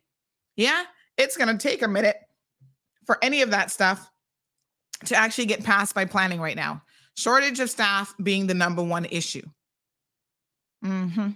[0.56, 0.84] Yeah,
[1.16, 2.16] it's going to take a minute
[3.06, 4.10] for any of that stuff
[5.06, 6.82] to actually get passed by planning right now.
[7.16, 9.42] Shortage of staff being the number one issue.
[10.84, 11.30] Mm-hmm.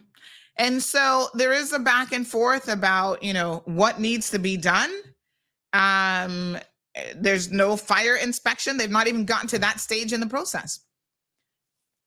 [0.57, 4.57] And so there is a back and forth about, you know, what needs to be
[4.57, 4.91] done.
[5.73, 6.59] Um,
[7.17, 8.77] there's no fire inspection.
[8.77, 10.81] They've not even gotten to that stage in the process.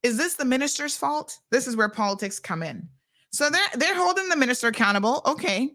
[0.03, 1.37] Is this the minister's fault?
[1.49, 2.87] This is where politics come in.
[3.31, 5.21] So they're they're holding the minister accountable.
[5.25, 5.71] Okay.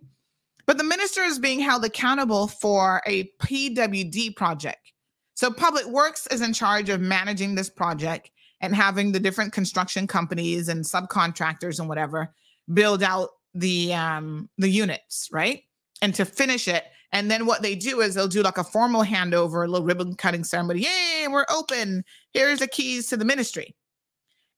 [0.66, 4.92] But the minister is being held accountable for a PWD project.
[5.38, 10.08] So Public Works is in charge of managing this project and having the different construction
[10.08, 12.34] companies and subcontractors and whatever
[12.74, 15.62] build out the um the units, right?
[16.02, 16.86] And to finish it.
[17.12, 20.16] And then what they do is they'll do like a formal handover, a little ribbon
[20.16, 20.80] cutting ceremony.
[20.80, 22.04] Yay, we're open.
[22.32, 23.76] Here's the keys to the ministry.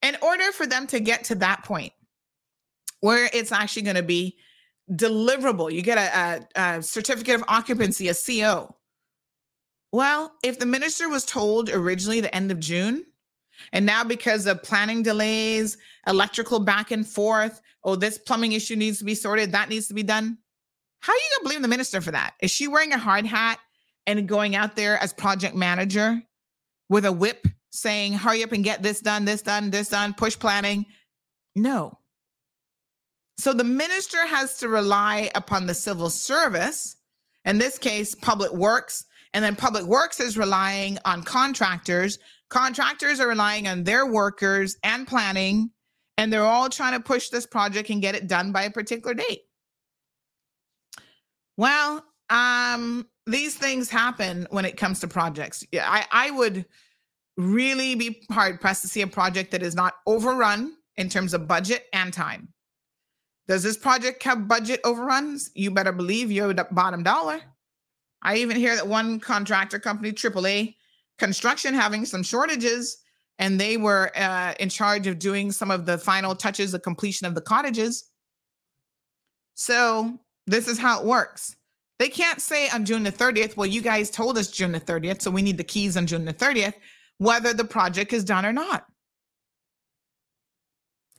[0.01, 1.93] In order for them to get to that point
[3.01, 4.39] where it's actually going to be
[4.93, 8.75] deliverable, you get a, a, a certificate of occupancy, a CO.
[9.93, 13.05] Well, if the minister was told originally the end of June,
[13.73, 15.77] and now, because of planning delays,
[16.07, 19.95] electrical back and forth, oh, this plumbing issue needs to be sorted, that needs to
[19.95, 20.39] be done.
[21.01, 22.35] How are you going to blame the minister for that?
[22.41, 23.59] Is she wearing a hard hat
[24.07, 26.23] and going out there as project manager
[26.89, 30.39] with a whip saying, hurry up and get this done, this done, this done, push
[30.39, 30.87] planning?
[31.55, 31.99] No.
[33.39, 36.97] So the minister has to rely upon the civil service,
[37.45, 42.19] in this case, public works, and then public works is relying on contractors
[42.51, 45.71] Contractors are relying on their workers and planning,
[46.19, 49.15] and they're all trying to push this project and get it done by a particular
[49.15, 49.43] date.
[51.57, 55.65] Well, um, these things happen when it comes to projects.
[55.71, 56.67] Yeah, I, I would
[57.37, 61.47] really be hard pressed to see a project that is not overrun in terms of
[61.47, 62.49] budget and time.
[63.47, 65.51] Does this project have budget overruns?
[65.55, 67.41] You better believe you're the bottom dollar.
[68.23, 70.77] I even hear that one contractor company, AAA,
[71.19, 72.99] construction having some shortages
[73.41, 77.27] and they were uh, in charge of doing some of the final touches the completion
[77.27, 78.05] of the cottages.
[79.55, 81.57] So this is how it works.
[81.99, 85.23] They can't say on June the 30th, well, you guys told us June the 30th,
[85.23, 86.75] so we need the keys on June the 30th,
[87.17, 88.87] whether the project is done or not.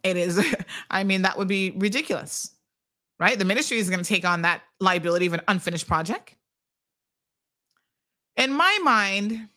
[0.04, 0.44] It is,
[0.92, 2.56] I mean, that would be ridiculous,
[3.20, 3.38] right?
[3.38, 6.36] The ministry is going to take on that liability of an unfinished project.
[8.38, 9.50] In my mind,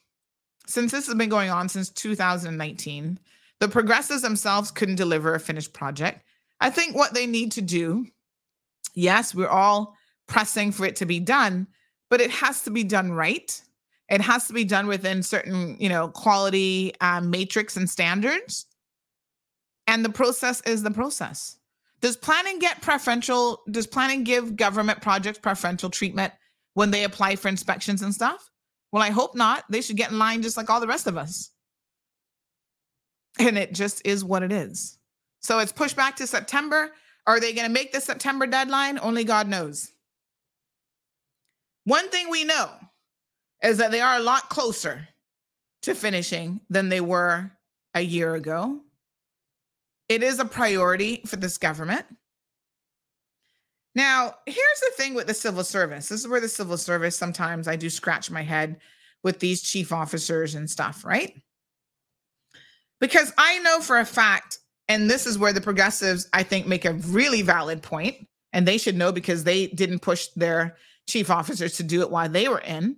[0.66, 3.18] since this has been going on since 2019,
[3.60, 6.22] the progressives themselves couldn't deliver a finished project.
[6.60, 8.06] I think what they need to do,
[8.94, 9.96] yes, we're all
[10.26, 11.66] pressing for it to be done,
[12.10, 13.60] but it has to be done right.
[14.08, 18.66] It has to be done within certain, you know, quality um, matrix and standards.
[19.86, 21.56] And the process is the process.
[22.00, 23.62] Does planning get preferential?
[23.70, 26.32] Does planning give government projects preferential treatment
[26.74, 28.50] when they apply for inspections and stuff?
[28.94, 29.64] Well, I hope not.
[29.68, 31.50] They should get in line just like all the rest of us.
[33.40, 34.98] And it just is what it is.
[35.42, 36.92] So it's pushed back to September.
[37.26, 39.00] Are they going to make the September deadline?
[39.02, 39.90] Only God knows.
[41.82, 42.70] One thing we know
[43.64, 45.08] is that they are a lot closer
[45.82, 47.50] to finishing than they were
[47.94, 48.78] a year ago.
[50.08, 52.06] It is a priority for this government.
[53.94, 56.08] Now, here's the thing with the civil service.
[56.08, 58.80] This is where the civil service sometimes I do scratch my head
[59.22, 61.34] with these chief officers and stuff, right?
[63.00, 64.58] Because I know for a fact,
[64.88, 68.16] and this is where the progressives, I think, make a really valid point,
[68.52, 70.76] and they should know because they didn't push their
[71.08, 72.96] chief officers to do it while they were in.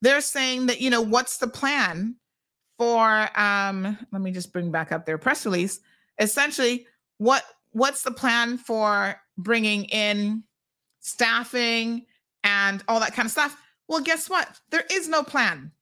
[0.00, 2.16] They're saying that, you know, what's the plan
[2.78, 5.78] for um let me just bring back up their press release.
[6.18, 6.86] Essentially,
[7.18, 10.44] what what's the plan for bringing in
[11.00, 12.06] staffing
[12.44, 13.56] and all that kind of stuff?
[13.88, 14.60] Well, guess what?
[14.70, 15.72] There is no plan.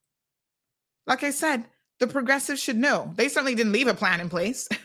[1.06, 1.64] Like I said,
[1.98, 3.12] the progressives should know.
[3.16, 4.68] They certainly didn't leave a plan in place.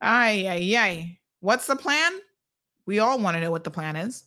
[0.00, 1.18] ay, ay, ay.
[1.40, 2.12] What's the plan?
[2.86, 4.24] We all want to know what the plan is.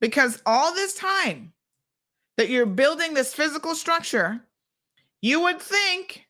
[0.00, 1.52] Because all this time
[2.36, 4.40] that you're building this physical structure,
[5.20, 6.26] you would think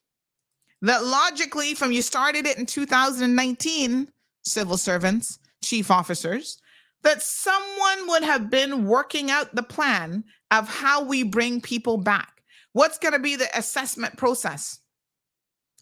[0.83, 4.09] that logically, from you started it in 2019,
[4.45, 6.61] civil servants, chief officers,
[7.03, 12.43] that someone would have been working out the plan of how we bring people back.
[12.73, 14.81] What's going to be the assessment process?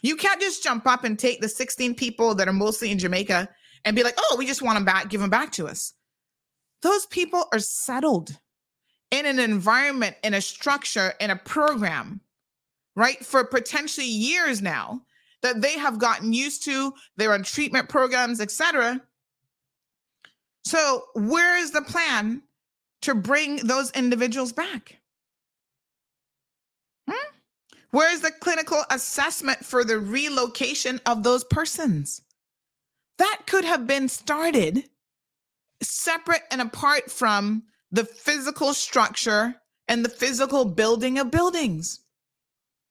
[0.03, 3.49] You can't just jump up and take the 16 people that are mostly in Jamaica
[3.85, 5.95] and be like, oh, we just want them back, give them back to us.
[6.83, 8.39] Those people are settled
[9.11, 12.21] in an environment, in a structure, in a program,
[12.95, 15.03] right, for potentially years now
[15.47, 16.93] that they have gotten used to.
[17.17, 19.01] They're on treatment programs, etc.
[20.65, 22.43] So, where is the plan
[23.03, 24.97] to bring those individuals back?
[27.09, 27.31] Hmm?
[27.93, 32.23] Where's the clinical assessment for the relocation of those persons?
[33.19, 34.89] That could have been started
[35.81, 37.63] separate and apart from
[37.93, 39.55] the physical structure
[39.87, 42.01] and the physical building of buildings.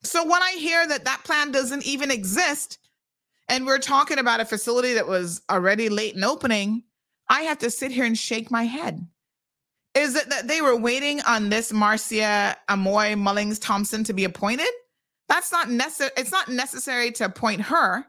[0.06, 2.80] So when I hear that that plan doesn't even exist,
[3.48, 6.84] and we're talking about a facility that was already late in opening,
[7.30, 9.06] I have to sit here and shake my head.
[9.94, 14.68] Is it that they were waiting on this Marcia Amoy Mullings Thompson to be appointed?
[15.30, 16.12] That's not necessary.
[16.18, 18.06] It's not necessary to appoint her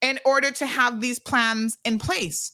[0.00, 2.52] in order to have these plans in place.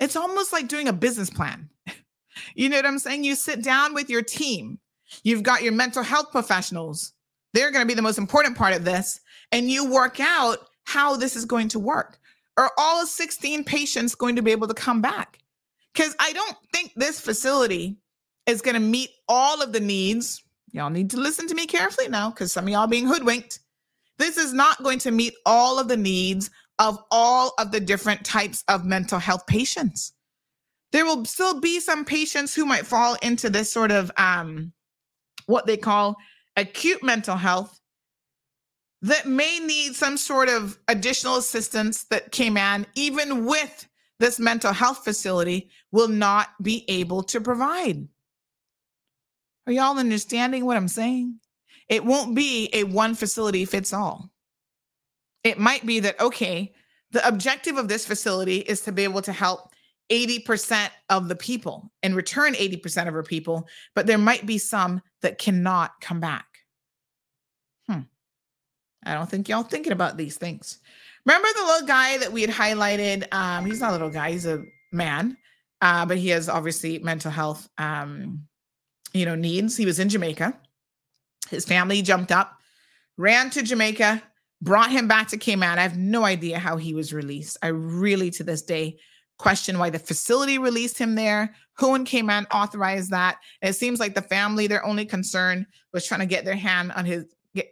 [0.00, 1.70] It's almost like doing a business plan.
[2.54, 3.22] you know what I'm saying?
[3.22, 4.80] You sit down with your team.
[5.22, 7.12] You've got your mental health professionals.
[7.52, 9.20] They're going to be the most important part of this.
[9.50, 12.18] And you work out how this is going to work.
[12.56, 15.38] Are all 16 patients going to be able to come back?
[15.92, 17.98] Because I don't think this facility
[18.46, 20.42] is going to meet all of the needs.
[20.72, 23.60] Y'all need to listen to me carefully now because some of y'all being hoodwinked.
[24.18, 28.24] This is not going to meet all of the needs of all of the different
[28.24, 30.12] types of mental health patients.
[30.92, 34.72] There will still be some patients who might fall into this sort of um,
[35.46, 36.16] what they call
[36.56, 37.80] acute mental health
[39.02, 43.88] that may need some sort of additional assistance that Cayman, even with
[44.20, 48.06] this mental health facility, will not be able to provide.
[49.66, 51.40] Are y'all understanding what I'm saying?
[51.88, 54.30] It won't be a one facility fits all.
[55.44, 56.72] It might be that, okay,
[57.10, 59.72] the objective of this facility is to be able to help
[60.10, 65.02] 80% of the people and return 80% of our people, but there might be some
[65.22, 66.46] that cannot come back.
[67.88, 68.00] Hmm.
[69.04, 70.78] I don't think y'all thinking about these things.
[71.24, 73.32] Remember the little guy that we had highlighted?
[73.32, 74.62] Um, he's not a little guy, he's a
[74.92, 75.36] man,
[75.80, 78.46] uh, but he has obviously mental health um,
[79.12, 79.76] you know, needs.
[79.76, 80.58] He was in Jamaica.
[81.50, 82.58] His family jumped up,
[83.16, 84.22] ran to Jamaica,
[84.60, 85.78] brought him back to Cayman.
[85.78, 87.58] I have no idea how he was released.
[87.62, 88.98] I really, to this day,
[89.38, 91.54] question why the facility released him there.
[91.78, 93.38] Who in Cayman authorized that?
[93.60, 96.92] And it seems like the family, their only concern was trying to get their hand
[96.92, 97.24] on his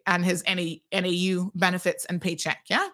[0.07, 2.65] on his NAU benefits and paycheck.
[2.69, 2.89] Yeah.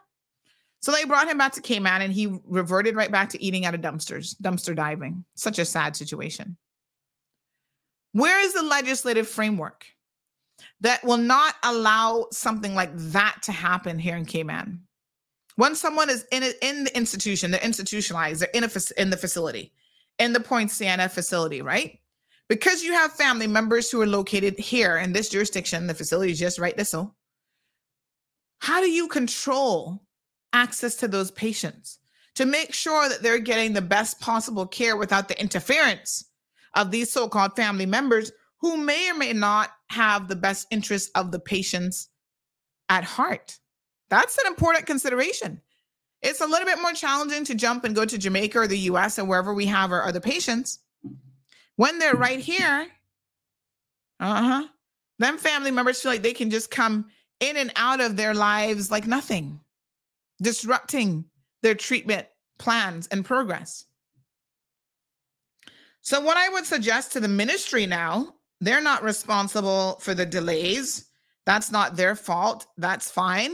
[0.80, 3.74] So they brought him back to Cayman and he reverted right back to eating out
[3.74, 5.24] of dumpsters, dumpster diving.
[5.34, 6.56] Such a sad situation.
[8.12, 9.84] Where is the legislative framework
[10.80, 14.82] that will not allow something like that to happen here in Cayman?
[15.56, 19.72] When someone is in in the institution, they're institutionalized, they're in a in the facility,
[20.18, 21.98] in the Poinciana facility, right?
[22.48, 26.38] Because you have family members who are located here in this jurisdiction, the facility is
[26.38, 27.14] just right this so.
[28.60, 30.02] How do you control
[30.52, 31.98] access to those patients
[32.36, 36.24] to make sure that they're getting the best possible care without the interference
[36.74, 38.30] of these so-called family members
[38.60, 42.08] who may or may not have the best interests of the patients
[42.88, 43.58] at heart.
[44.08, 45.60] That's an important consideration.
[46.22, 49.18] It's a little bit more challenging to jump and go to Jamaica or the US
[49.18, 50.80] or wherever we have our other patients.
[51.76, 52.88] When they're right here,
[54.20, 54.68] uh-huh.
[55.18, 57.06] Them family members feel like they can just come
[57.40, 59.60] in and out of their lives like nothing,
[60.42, 61.24] disrupting
[61.62, 62.26] their treatment
[62.58, 63.86] plans and progress.
[66.02, 71.06] So, what I would suggest to the ministry now, they're not responsible for the delays.
[71.46, 72.66] That's not their fault.
[72.76, 73.52] That's fine.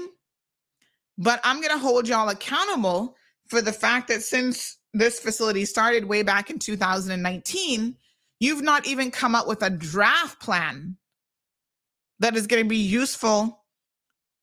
[1.19, 3.17] But I'm going to hold y'all accountable
[3.49, 7.97] for the fact that since this facility started way back in 2019,
[8.41, 10.97] you've not even come up with a draft plan
[12.19, 13.65] that is going to be useful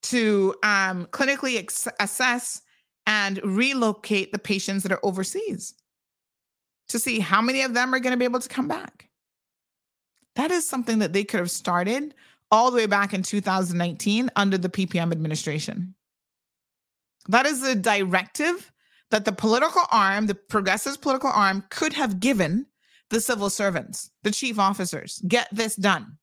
[0.02, 2.62] to um, clinically ex- assess
[3.06, 5.74] and relocate the patients that are overseas
[6.90, 9.10] to see how many of them are going to be able to come back.
[10.36, 12.14] That is something that they could have started
[12.52, 15.96] all the way back in 2019 under the PPM administration.
[17.30, 18.72] That is a directive
[19.12, 22.66] that the political arm, the progressive political arm, could have given
[23.12, 25.22] the civil servants, the chief officers.
[25.28, 26.18] Get this done.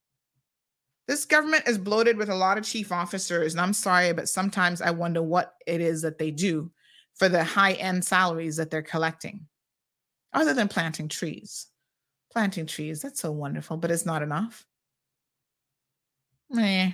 [1.06, 4.82] This government is bloated with a lot of chief officers, and I'm sorry, but sometimes
[4.82, 6.72] I wonder what it is that they do
[7.14, 9.46] for the high end salaries that they're collecting,
[10.32, 11.68] other than planting trees.
[12.32, 14.66] Planting trees, that's so wonderful, but it's not enough.
[16.58, 16.90] Eh,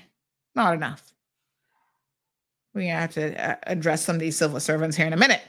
[0.54, 1.14] not enough.
[2.74, 5.42] We have to uh, address some of these civil servants here in a minute.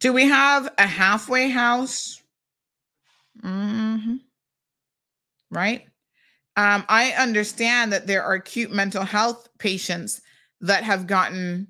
[0.00, 2.22] Do we have a halfway house?
[3.42, 4.16] Mm-hmm.
[5.50, 5.86] Right?
[6.56, 10.20] Um, I understand that there are acute mental health patients
[10.60, 11.68] that have gotten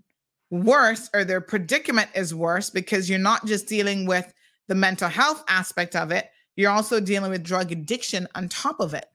[0.50, 4.32] worse or their predicament is worse because you're not just dealing with
[4.68, 8.94] the mental health aspect of it, you're also dealing with drug addiction on top of
[8.94, 9.06] it,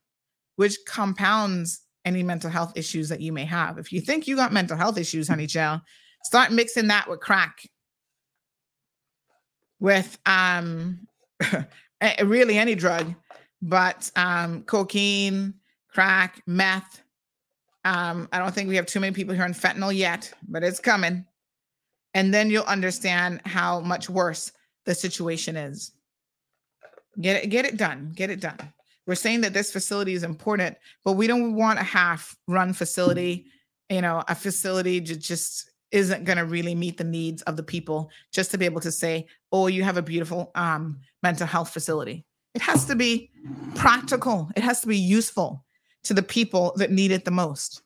[0.57, 3.77] which compounds any mental health issues that you may have.
[3.77, 5.81] If you think you got mental health issues, honey child,
[6.23, 7.61] start mixing that with crack.
[9.79, 11.07] With um
[12.25, 13.13] really any drug,
[13.61, 15.53] but um cocaine,
[15.93, 17.01] crack, meth.
[17.85, 20.79] Um, I don't think we have too many people here on fentanyl yet, but it's
[20.79, 21.25] coming.
[22.13, 24.51] And then you'll understand how much worse
[24.85, 25.91] the situation is.
[27.21, 28.11] Get it, get it done.
[28.15, 28.73] Get it done.
[29.09, 33.47] We're saying that this facility is important, but we don't want a half run facility,
[33.89, 38.11] you know, a facility just isn't going to really meet the needs of the people
[38.31, 42.23] just to be able to say, oh, you have a beautiful um, mental health facility.
[42.53, 43.31] It has to be
[43.73, 45.65] practical, it has to be useful
[46.03, 47.81] to the people that need it the most.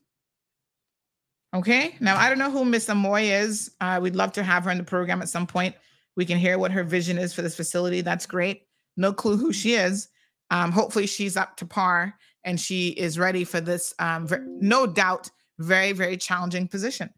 [1.55, 1.95] Okay.
[2.01, 3.71] Now, I don't know who Miss Amoy is.
[3.79, 5.73] Uh, we'd love to have her in the program at some point.
[6.17, 8.01] We can hear what her vision is for this facility.
[8.01, 8.63] That's great.
[8.97, 10.09] No clue who she is.
[10.53, 14.27] Um, hopefully, she's up to par and she is ready for this, um,
[14.61, 17.09] no doubt, very, very challenging position.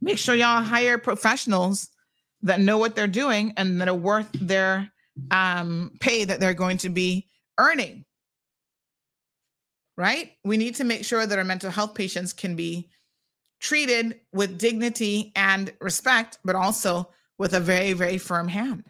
[0.00, 1.88] Make sure y'all hire professionals
[2.42, 4.90] that know what they're doing and that are worth their
[5.30, 7.26] um, pay that they're going to be
[7.58, 8.04] earning
[9.98, 10.30] right?
[10.44, 12.88] We need to make sure that our mental health patients can be
[13.60, 18.84] treated with dignity and respect, but also with a very, very firm hand.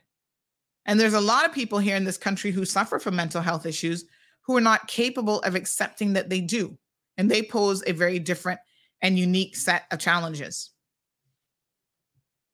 [0.89, 3.67] And there's a lot of people here in this country who suffer from mental health
[3.67, 4.07] issues
[4.41, 6.77] who are not capable of accepting that they do.
[7.19, 8.59] And they pose a very different
[9.03, 10.71] and unique set of challenges.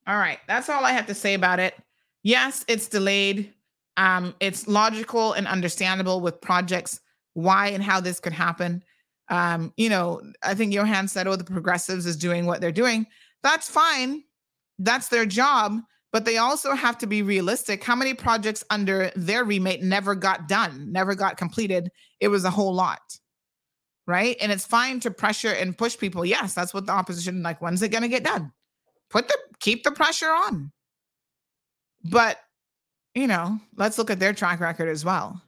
[0.06, 1.74] All right, that's all I have to say about it.
[2.24, 3.54] Yes, it's delayed.
[3.96, 7.00] Um, it's logical and understandable with projects
[7.34, 8.82] why and how this could happen.
[9.28, 13.06] Um, you know, I think Johan said, oh, the progressives is doing what they're doing.
[13.44, 14.24] That's fine.
[14.78, 15.80] That's their job.
[16.14, 17.82] But they also have to be realistic.
[17.82, 21.90] How many projects under their remit never got done, never got completed?
[22.20, 23.18] It was a whole lot.
[24.06, 24.36] Right.
[24.40, 26.24] And it's fine to pressure and push people.
[26.24, 27.60] Yes, that's what the opposition like.
[27.60, 28.52] When's it going to get done?
[29.10, 30.70] Put the keep the pressure on.
[32.04, 32.38] But,
[33.16, 35.42] you know, let's look at their track record as well.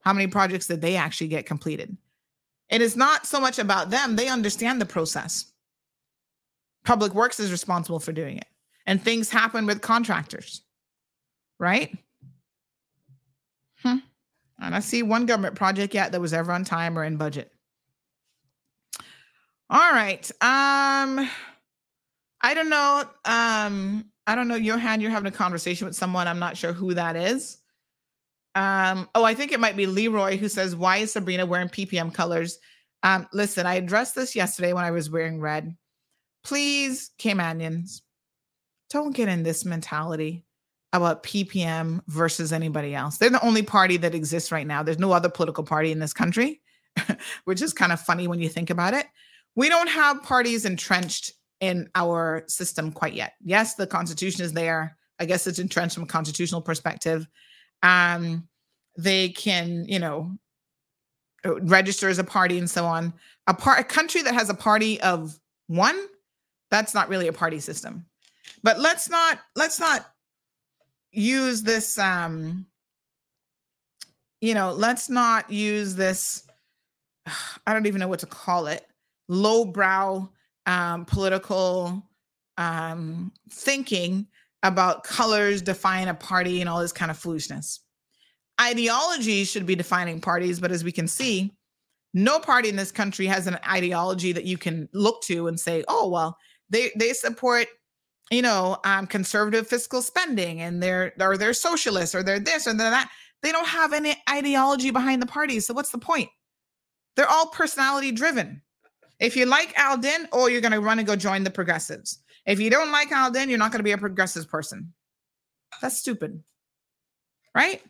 [0.00, 1.96] How many projects did they actually get completed?
[2.68, 5.52] And It is not so much about them, they understand the process.
[6.84, 8.46] Public Works is responsible for doing it.
[8.86, 10.62] And things happen with contractors,
[11.58, 11.96] right?
[13.82, 13.98] Hmm.
[14.60, 17.52] And I see one government project yet that was ever on time or in budget.
[19.68, 20.28] All right.
[20.40, 21.28] Um,
[22.40, 23.04] I don't know.
[23.24, 26.28] Um, I don't know, Johan, you're having a conversation with someone.
[26.28, 27.58] I'm not sure who that is.
[28.54, 32.12] Um, oh, I think it might be Leroy who says, Why is Sabrina wearing PPM
[32.12, 32.58] colors?
[33.02, 35.76] Um, listen, I addressed this yesterday when I was wearing red.
[36.42, 38.02] Please, Caymanians,
[38.90, 40.44] don't get in this mentality
[40.92, 43.16] about PPM versus anybody else.
[43.16, 44.82] They're the only party that exists right now.
[44.82, 46.60] There's no other political party in this country,
[47.44, 49.06] which is kind of funny when you think about it.
[49.54, 53.34] We don't have parties entrenched in our system quite yet.
[53.44, 54.96] Yes, the Constitution is there.
[55.20, 57.26] I guess it's entrenched from a constitutional perspective
[57.82, 58.48] um,
[58.96, 60.36] they can, you know,
[61.44, 63.12] uh, register as a party and so on.
[63.46, 65.98] A a country that has a party of one,
[66.70, 68.04] that's not really a party system.
[68.62, 70.06] But let's not let's not
[71.12, 72.66] use this um
[74.40, 76.46] you know, let's not use this
[77.66, 78.86] I don't even know what to call it,
[79.28, 80.28] lowbrow
[80.66, 82.06] um political
[82.58, 84.26] um thinking
[84.62, 87.80] about colors define a party and all this kind of foolishness.
[88.60, 91.54] Ideology should be defining parties, but as we can see,
[92.12, 95.82] no party in this country has an ideology that you can look to and say,
[95.88, 96.36] "Oh, well,
[96.68, 97.66] they they support,
[98.30, 102.74] you know, um, conservative fiscal spending, and they're or they're socialists, or they're this or
[102.74, 103.10] they're that."
[103.42, 105.60] They don't have any ideology behind the party.
[105.60, 106.28] So what's the point?
[107.16, 108.62] They're all personality driven.
[109.18, 112.22] If you like Alden, oh, you're going to run and go join the progressives.
[112.46, 114.92] If you don't like Alden, you're not going to be a progressive person.
[115.80, 116.42] That's stupid.
[117.54, 117.82] Right?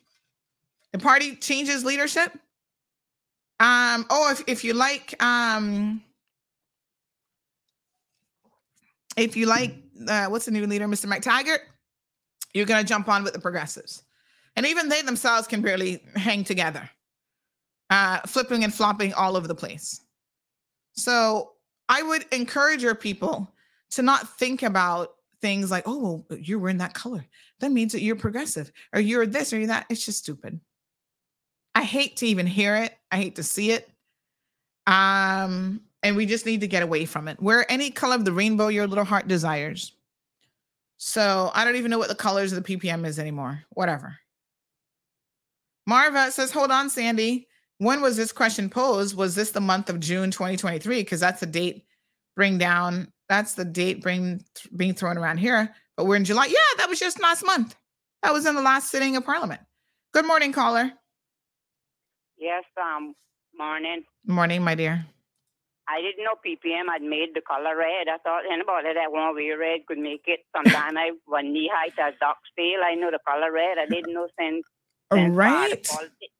[0.92, 2.32] The party changes leadership.
[3.60, 6.02] Um, oh, if, if you like um
[9.16, 9.74] if you like
[10.08, 11.06] uh, what's the new leader, Mr.
[11.06, 11.60] McTaggart,
[12.54, 14.02] you're gonna jump on with the progressives.
[14.56, 16.88] And even they themselves can barely hang together.
[17.88, 20.00] Uh, flipping and flopping all over the place.
[20.92, 21.52] So
[21.88, 23.52] I would encourage your people
[23.90, 27.24] to not think about things like, oh, you're wearing that color.
[27.60, 29.86] That means that you're progressive or you're this or you're that.
[29.88, 30.60] It's just stupid.
[31.74, 32.96] I hate to even hear it.
[33.10, 33.90] I hate to see it.
[34.86, 37.40] Um, and we just need to get away from it.
[37.40, 39.92] Wear any color of the rainbow your little heart desires.
[40.96, 43.62] So I don't even know what the colors of the PPM is anymore.
[43.70, 44.16] Whatever.
[45.86, 47.48] Marva says, hold on, Sandy.
[47.78, 49.16] When was this question posed?
[49.16, 51.02] Was this the month of June 2023?
[51.02, 51.84] Because that's the date
[52.36, 53.12] bring down.
[53.28, 54.44] That's the date bring
[54.76, 55.74] being thrown around here.
[55.96, 56.46] But we're in July.
[56.46, 57.74] Yeah, that was just last month.
[58.22, 59.62] That was in the last sitting of Parliament.
[60.12, 60.92] Good morning, caller.
[62.38, 63.14] Yes, um,
[63.56, 64.04] morning.
[64.26, 65.06] Morning, my dear.
[65.90, 68.06] I didn't know PPM had made the color red.
[68.08, 70.40] I thought anybody that want to wear red could make it.
[70.54, 73.78] Sometime I when knee height as Docksdale, I know the color red.
[73.78, 74.64] I didn't know since,
[75.12, 75.82] since right.
[75.82, 76.34] Politi-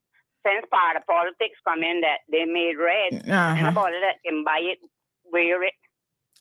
[0.47, 3.29] since part of politics come in that they made red.
[3.29, 3.67] Uh-huh.
[3.67, 4.79] Anybody that can buy it,
[5.31, 5.75] wear it.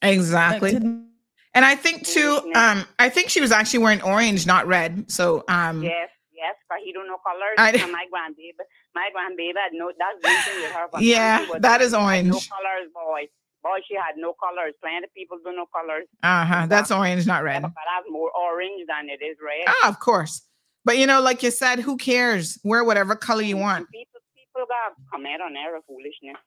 [0.01, 0.75] Exactly.
[0.75, 5.11] And I think too, um, I think she was actually wearing orange, not red.
[5.11, 6.09] So um Yes,
[6.39, 7.55] yes, but he don't know colors.
[7.59, 8.55] I- and my grandbaby,
[8.95, 9.91] my grandbaby had no.
[9.99, 10.87] That's the thing with her.
[10.91, 12.31] but Yeah, that is orange.
[12.31, 13.27] No colors, boy.
[13.61, 14.73] Boy, she had no colors.
[14.81, 16.07] Plenty of people do no colors.
[16.23, 16.67] uh-huh.
[16.71, 17.61] That's orange, not red.
[17.61, 19.67] But I have more orange than it is red.
[19.67, 20.41] Ah, of course.
[20.85, 22.57] But you know, like you said, who cares?
[22.63, 23.91] Wear whatever color you want.
[23.91, 26.39] People, people got comment on their foolishness.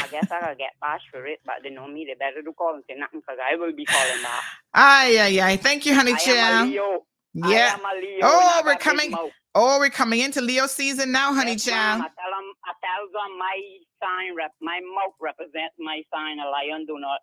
[0.00, 2.04] I guess I gotta get bashed for it, but they know me.
[2.08, 4.42] They better do call and say nothing because I will be calling back.
[4.74, 5.56] Ay, ay, ay.
[5.56, 6.70] Thank you, honey I am a.
[6.70, 7.06] Leo.
[7.34, 7.44] Yeah.
[7.44, 8.18] I am a Leo.
[8.22, 9.14] Oh, we're coming.
[9.56, 12.02] Oh, we're coming into Leo season now, honey Yes, child.
[12.02, 13.56] I tell them, I tell them my
[14.02, 16.38] sign rep, my mouth represents my sign.
[16.38, 17.20] A lion do not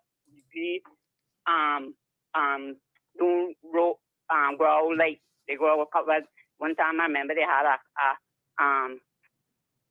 [0.52, 0.80] be,
[1.46, 1.94] um,
[2.34, 2.76] um,
[3.18, 3.98] do ro-
[4.32, 6.14] um, grow like they grow a couple.
[6.58, 9.00] One time I remember they had a, a um,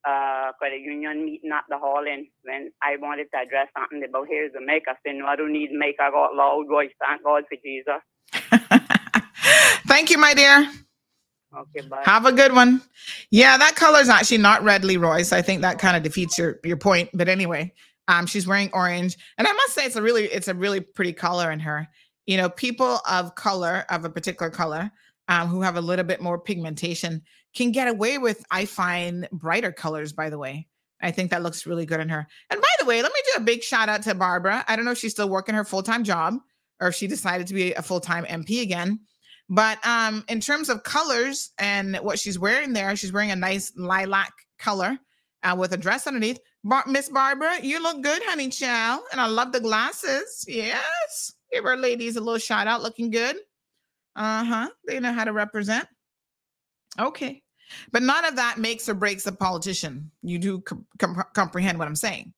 [0.07, 4.27] uh, credit union meeting at the hall, and when I wanted to address something about
[4.29, 5.97] here's the make, I said, no, I don't need make.
[5.99, 6.91] I got loud voice.
[6.99, 8.01] Thank God for Jesus.
[9.91, 10.71] Thank you, my dear.
[11.53, 12.01] Okay, bye.
[12.05, 12.81] Have a good one.
[13.29, 15.23] Yeah, that color is actually not red, Leroy.
[15.23, 17.09] So I think that kind of defeats your your point.
[17.13, 17.73] But anyway,
[18.07, 21.11] um, she's wearing orange, and I must say it's a really it's a really pretty
[21.11, 21.89] color in her.
[22.25, 24.89] You know, people of color of a particular color,
[25.27, 27.21] um, who have a little bit more pigmentation,
[27.53, 30.13] can get away with I find brighter colors.
[30.13, 30.69] By the way,
[31.01, 32.25] I think that looks really good in her.
[32.49, 34.63] And by the way, let me do a big shout out to Barbara.
[34.69, 36.35] I don't know if she's still working her full time job
[36.79, 39.01] or if she decided to be a full time MP again.
[39.51, 43.73] But um, in terms of colors and what she's wearing there, she's wearing a nice
[43.75, 44.97] lilac color
[45.43, 46.39] uh, with a dress underneath.
[46.63, 49.01] Bar- Miss Barbara, you look good, honey child.
[49.11, 50.45] And I love the glasses.
[50.47, 51.33] Yes.
[51.51, 53.35] Give our ladies a little shout out, looking good.
[54.15, 54.69] Uh huh.
[54.87, 55.85] They know how to represent.
[56.97, 57.43] Okay.
[57.91, 60.11] But none of that makes or breaks a politician.
[60.23, 62.33] You do com- com- comprehend what I'm saying.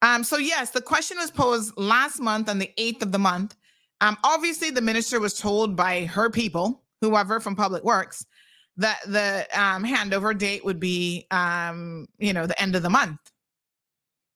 [0.00, 3.56] Um, so yes, the question was posed last month on the 8th of the month.
[4.00, 8.24] Um, obviously, the minister was told by her people, whoever from Public Works,
[8.76, 13.18] that the um, handover date would be, um, you know, the end of the month.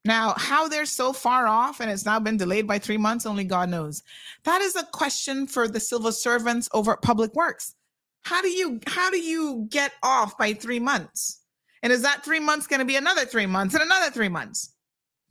[0.05, 3.45] Now, how they're so far off and it's now been delayed by three months, only
[3.45, 4.03] God knows.
[4.45, 7.75] That is a question for the civil servants over at Public Works.
[8.23, 11.41] How do you how do you get off by three months?
[11.83, 14.74] And is that three months going to be another three months and another three months?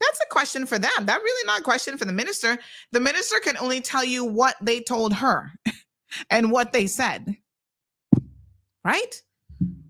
[0.06, 1.06] That's a question for them.
[1.06, 2.58] That really not a question for the minister.
[2.92, 5.52] The minister can only tell you what they told her
[6.30, 7.38] and what they said.
[8.84, 9.22] Right?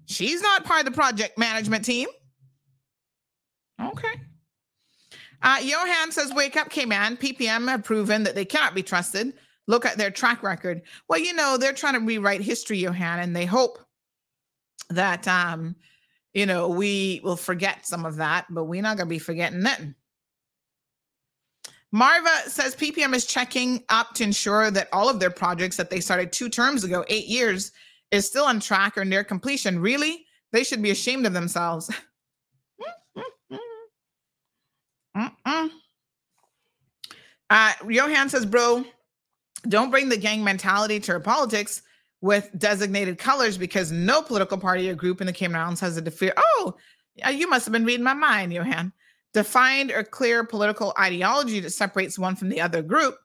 [0.06, 2.08] She's not part of the project management team.
[3.82, 4.22] Okay.
[5.42, 7.18] Uh, Johan says, Wake up, Cayman.
[7.18, 9.34] PPM have proven that they cannot be trusted.
[9.68, 10.84] Look at their track record.
[11.10, 13.80] Well, you know, they're trying to rewrite history, Johan, and they hope
[14.90, 15.76] that, um,
[16.34, 19.64] you know, we will forget some of that, but we're not going to be forgetting
[19.64, 19.96] nothing.
[21.94, 26.00] Marva says PPM is checking up to ensure that all of their projects that they
[26.00, 27.72] started two terms ago, eight years,
[28.10, 29.80] is still on track or near completion.
[29.80, 30.26] Really?
[30.52, 31.90] They should be ashamed of themselves.
[37.50, 38.84] Uh, Johan says, bro,
[39.68, 41.84] don't bring the gang mentality to our politics
[42.20, 46.10] with designated colors because no political party or group in the Cayman Islands has a
[46.10, 46.34] fear.
[46.36, 46.74] Oh,
[47.32, 48.92] you must have been reading my mind, Johan
[49.34, 53.16] defined or clear political ideology that separates one from the other group.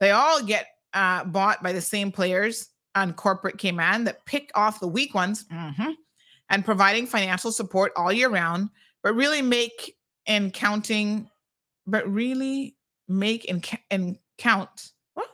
[0.00, 4.80] They all get uh, bought by the same players on corporate Cayman that pick off
[4.80, 5.90] the weak ones mm-hmm,
[6.50, 8.68] and providing financial support all year round,
[9.02, 9.96] but really make
[10.26, 11.28] and counting,
[11.86, 12.76] but really
[13.08, 15.28] make and, and count, what?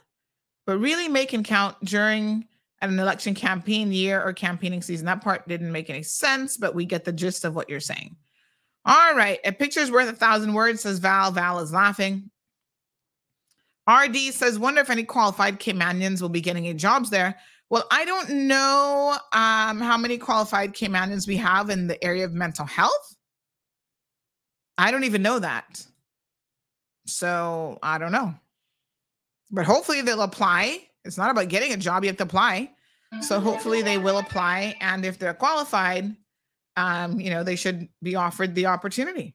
[0.67, 2.47] but really make and count during
[2.83, 5.07] an election campaign year or campaigning season.
[5.07, 8.17] That part didn't make any sense, but we get the gist of what you're saying.
[8.85, 9.39] All right.
[9.45, 11.31] A picture's worth a thousand words, says Val.
[11.31, 12.31] Val is laughing.
[13.89, 17.37] RD says, wonder if any qualified Caymanians will be getting any jobs there.
[17.71, 22.33] Well, I don't know um, how many qualified Caymanians we have in the area of
[22.33, 23.17] mental health.
[24.77, 25.85] I don't even know that.
[27.07, 28.35] So I don't know.
[29.51, 30.89] But hopefully they'll apply.
[31.05, 32.71] It's not about getting a job, you have to apply.
[33.21, 34.77] So hopefully they will apply.
[34.81, 36.15] And if they're qualified,
[36.77, 39.35] um, you know, they should be offered the opportunity.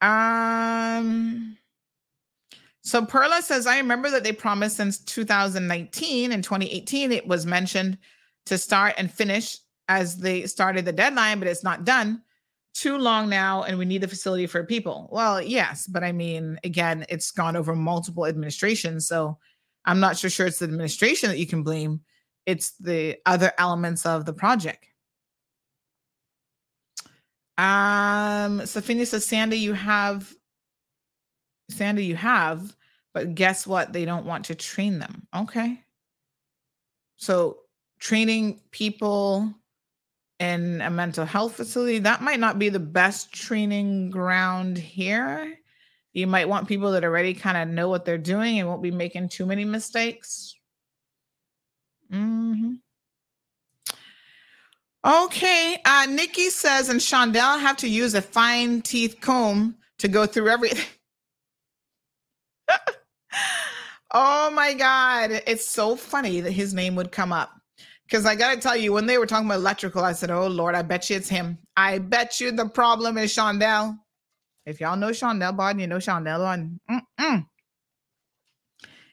[0.00, 1.56] Um,
[2.82, 7.98] so Perla says, I remember that they promised since 2019 and 2018, it was mentioned
[8.46, 9.58] to start and finish
[9.88, 12.22] as they started the deadline, but it's not done.
[12.74, 15.08] Too long now, and we need the facility for people.
[15.10, 19.08] Well, yes, but I mean, again, it's gone over multiple administrations.
[19.08, 19.38] So
[19.84, 22.02] I'm not so sure it's the administration that you can blame.
[22.46, 24.86] It's the other elements of the project.
[27.58, 30.32] Um, Safina says, Sandy, you have,
[31.70, 32.74] Sandy, you have,
[33.12, 33.92] but guess what?
[33.92, 35.26] They don't want to train them.
[35.34, 35.82] Okay.
[37.16, 37.58] So
[37.98, 39.52] training people
[40.38, 45.58] in a mental health facility, that might not be the best training ground here.
[46.12, 48.92] You might want people that already kind of know what they're doing and won't be
[48.92, 50.54] making too many mistakes.
[52.12, 52.74] Mm-hmm.
[55.06, 55.78] Okay.
[55.84, 60.48] Uh, Nikki says, and Shondell have to use a fine teeth comb to go through
[60.48, 60.84] everything.
[64.12, 65.42] oh my God.
[65.46, 67.52] It's so funny that his name would come up.
[68.04, 70.46] Because I got to tell you, when they were talking about electrical, I said, oh
[70.46, 71.58] Lord, I bet you it's him.
[71.76, 73.98] I bet you the problem is Shondell.
[74.64, 76.80] If y'all know Shondell Bond, you know Shondell on.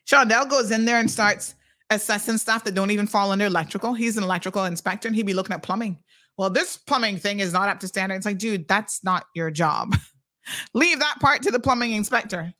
[0.07, 1.55] Shondell goes in there and starts
[1.89, 3.93] assessing stuff that don't even fall under electrical.
[3.93, 5.99] He's an electrical inspector and he'd be looking at plumbing.
[6.37, 8.15] Well, this plumbing thing is not up to standard.
[8.15, 9.95] It's like, dude, that's not your job.
[10.73, 12.53] Leave that part to the plumbing inspector.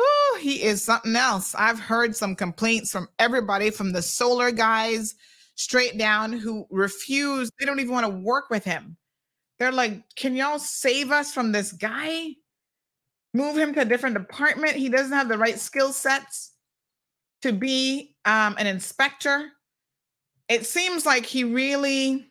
[0.00, 1.54] Ooh, he is something else.
[1.54, 5.14] I've heard some complaints from everybody from the solar guys
[5.56, 7.50] straight down who refuse.
[7.58, 8.96] They don't even want to work with him.
[9.58, 12.28] They're like, can y'all save us from this guy?
[13.34, 14.72] Move him to a different department.
[14.72, 16.52] He doesn't have the right skill sets
[17.42, 19.50] to be um, an inspector.
[20.48, 22.26] It seems like he really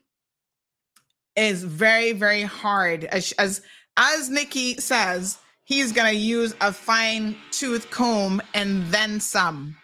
[1.36, 3.06] is very, very hard.
[3.06, 3.62] As as,
[3.98, 9.76] as Nikki says, he's going to use a fine tooth comb and then some.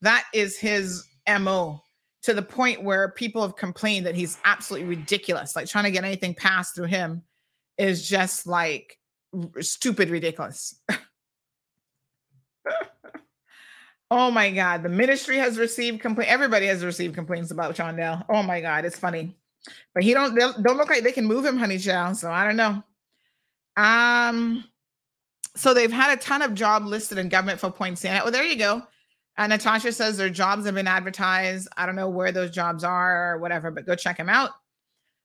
[0.00, 1.82] That is his mo.
[2.22, 5.54] To the point where people have complained that he's absolutely ridiculous.
[5.54, 7.22] Like trying to get anything passed through him
[7.78, 8.98] is just like
[9.60, 10.74] stupid ridiculous.
[14.10, 14.82] Oh my God.
[14.82, 16.30] The ministry has received complaint.
[16.30, 18.24] Everybody has received complaints about Shondell.
[18.28, 18.84] Oh my God.
[18.84, 19.36] It's funny.
[19.94, 22.16] But he don't don't look like they can move him, honey child.
[22.16, 22.82] So I don't know.
[23.76, 24.64] Um,
[25.56, 28.24] so they've had a ton of job listed in government for Point Santa.
[28.24, 28.82] Well, there you go.
[29.36, 31.68] Uh, Natasha says their jobs have been advertised.
[31.76, 34.50] I don't know where those jobs are or whatever, but go check them out.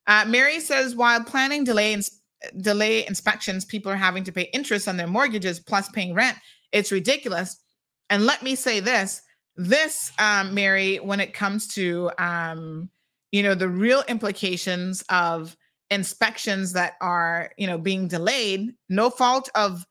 [0.06, 2.22] Uh, Mary says while planning delay ins-
[2.62, 6.38] delay inspections, people are having to pay interest on their mortgages plus paying rent.
[6.72, 7.63] It's ridiculous.
[8.10, 9.22] And let me say this
[9.56, 12.90] this, um, Mary, when it comes to, um,
[13.32, 15.56] you know, the real implications of
[15.92, 19.86] inspections that are, you know, being delayed, no fault of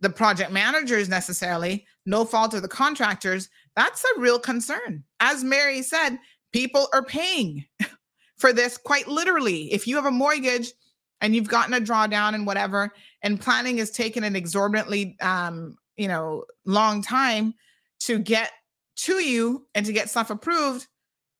[0.00, 5.02] the project managers necessarily, no fault of the contractors, that's a real concern.
[5.20, 6.18] As Mary said,
[6.52, 7.64] people are paying
[8.36, 9.72] for this quite literally.
[9.72, 10.72] If you have a mortgage
[11.22, 16.08] and you've gotten a drawdown and whatever, and planning is taken an exorbitantly, um, you
[16.08, 17.54] know, long time
[18.00, 18.52] to get
[18.96, 20.86] to you and to get stuff approved,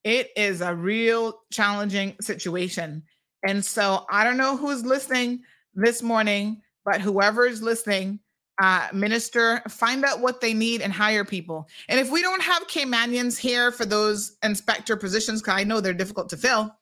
[0.04, 3.02] it is a real challenging situation.
[3.46, 5.42] And so I don't know who's listening
[5.74, 8.20] this morning, but whoever is listening,
[8.62, 11.68] uh, minister, find out what they need and hire people.
[11.88, 15.92] And if we don't have Caymanians here for those inspector positions, because I know they're
[15.92, 16.74] difficult to fill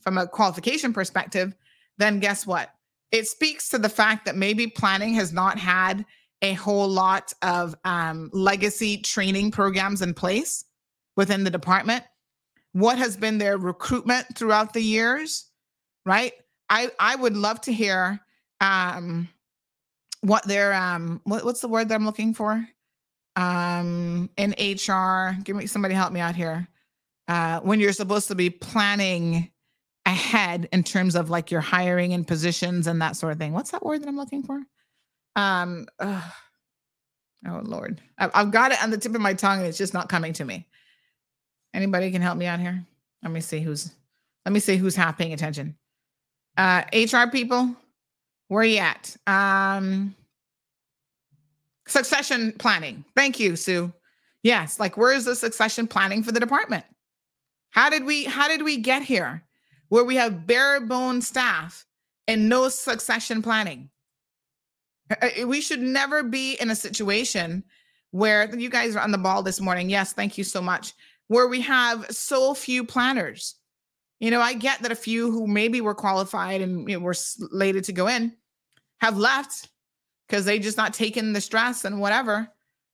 [0.00, 1.54] from a qualification perspective,
[1.98, 2.70] then guess what?
[3.12, 6.04] It speaks to the fact that maybe planning has not had
[6.44, 10.66] a whole lot of um, legacy training programs in place
[11.16, 12.04] within the department.
[12.72, 15.48] What has been their recruitment throughout the years,
[16.04, 16.34] right?
[16.68, 18.20] I I would love to hear
[18.60, 19.28] um,
[20.20, 22.68] what their um what, what's the word that I'm looking for?
[23.36, 26.68] Um, in HR, give me somebody help me out here.
[27.26, 29.50] Uh, when you're supposed to be planning
[30.04, 33.54] ahead in terms of like your hiring and positions and that sort of thing.
[33.54, 34.60] What's that word that I'm looking for?
[35.36, 36.22] Um, ugh.
[37.48, 39.94] oh Lord, I've, I've got it on the tip of my tongue and it's just
[39.94, 40.66] not coming to me.
[41.72, 42.84] Anybody can help me out here?
[43.22, 43.92] Let me see who's.
[44.44, 45.74] Let me see who's half paying attention.
[46.56, 47.74] Uh, HR people,
[48.48, 49.16] where are you at?
[49.26, 50.14] Um,
[51.86, 53.04] succession planning.
[53.16, 53.92] Thank you, Sue.
[54.42, 56.84] Yes, like where is the succession planning for the department?
[57.70, 59.42] How did we how did we get here
[59.88, 61.86] where we have bare bone staff
[62.28, 63.90] and no succession planning?
[65.10, 67.64] Uh, uh, We should never be in a situation
[68.10, 69.90] where you guys are on the ball this morning.
[69.90, 70.92] Yes, thank you so much.
[71.28, 73.56] Where we have so few planners.
[74.20, 77.14] You know, I get that a few who maybe were qualified and you know, were
[77.14, 78.32] slated to go in
[79.00, 79.68] have left
[80.26, 82.48] because they just not taken the stress and whatever.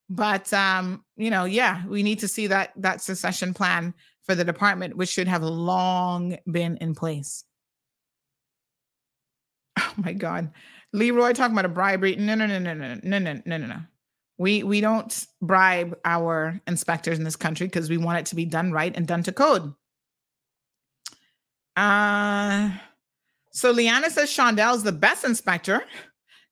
[0.09, 4.45] But um, you know, yeah, we need to see that that succession plan for the
[4.45, 7.45] department, which should have long been in place.
[9.79, 10.51] Oh my God.
[10.93, 12.17] Leroy talking about a bribery.
[12.17, 13.81] No, no, no, no, no, no, no, no, no, no.
[14.39, 18.47] We we don't bribe our inspectors in this country because we want it to be
[18.47, 19.75] done right and done to code.
[21.77, 22.71] Uh
[23.53, 25.83] so Liana says Shondell's the best inspector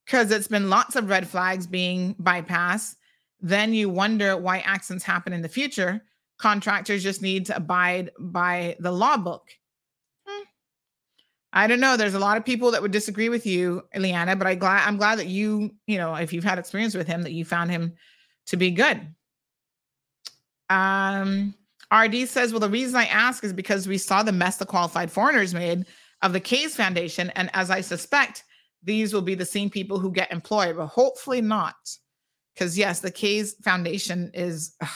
[0.05, 2.97] because it's been lots of red flags being bypassed.
[3.41, 6.03] Then you wonder why accidents happen in the future.
[6.39, 9.49] Contractors just need to abide by the law book.
[11.53, 11.97] I don't know.
[11.97, 14.99] There's a lot of people that would disagree with you, Liana, but I glad I'm
[14.99, 17.95] glad that you, you know, if you've had experience with him, that you found him
[18.47, 19.01] to be good.
[20.69, 21.55] Um,
[21.93, 25.11] RD says, well, the reason I ask is because we saw the mess the qualified
[25.11, 25.87] foreigners made
[26.21, 28.45] of the CAYS Foundation, and as I suspect,
[28.83, 31.77] these will be the same people who get employed, but hopefully not.
[32.55, 34.89] Because yes, the CAYS Foundation is, ugh,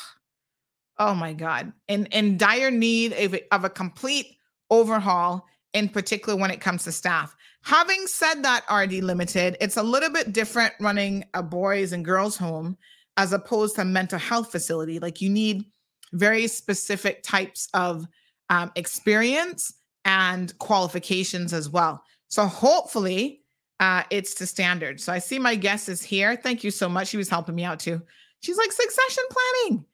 [0.99, 4.37] oh my God, in, in dire need of, of a complete
[4.69, 7.35] overhaul, in particular when it comes to staff.
[7.63, 12.37] Having said that, RD Limited, it's a little bit different running a boys and girls
[12.37, 12.77] home
[13.17, 14.99] as opposed to a mental health facility.
[14.99, 15.65] Like you need
[16.13, 18.07] very specific types of
[18.51, 19.73] um, experience
[20.05, 22.03] and qualifications as well.
[22.29, 23.43] So hopefully
[23.81, 25.01] uh, it's to standard.
[25.01, 26.37] So I see my guest is here.
[26.37, 27.09] Thank you so much.
[27.09, 28.01] She was helping me out too.
[28.41, 29.85] She's like succession planning.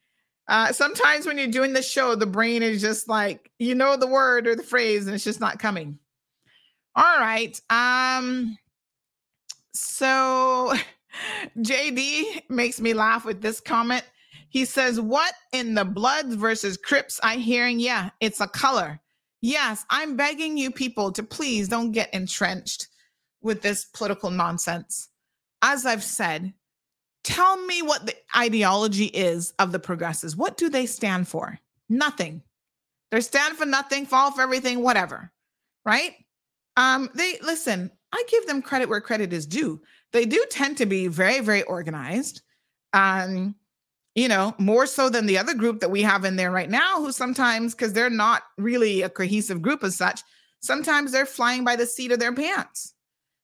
[0.49, 4.07] Uh, sometimes when you're doing the show, the brain is just like, you know, the
[4.07, 5.99] word or the phrase, and it's just not coming.
[6.97, 7.61] All right.
[7.71, 8.57] Um,
[9.73, 10.73] so
[11.59, 14.05] JD makes me laugh with this comment.
[14.49, 17.79] He says, What in the Bloods versus Crips I hearing?
[17.79, 19.01] Yeah, it's a color.
[19.41, 22.89] Yes, I'm begging you people to please don't get entrenched
[23.41, 25.11] with this political nonsense.
[25.63, 26.55] As I've said,
[27.25, 30.37] tell me what the ideology is of the progressives.
[30.37, 31.59] What do they stand for?
[31.89, 32.43] Nothing.
[33.11, 35.33] They stand for nothing, fall for everything, whatever.
[35.85, 36.15] Right?
[36.77, 39.81] Um, they listen, I give them credit where credit is due.
[40.13, 42.43] They do tend to be very, very organized.
[42.93, 43.55] Um,
[44.15, 46.97] you know, more so than the other group that we have in there right now,
[46.97, 50.23] who sometimes, because they're not really a cohesive group as such,
[50.61, 52.95] sometimes they're flying by the seat of their pants.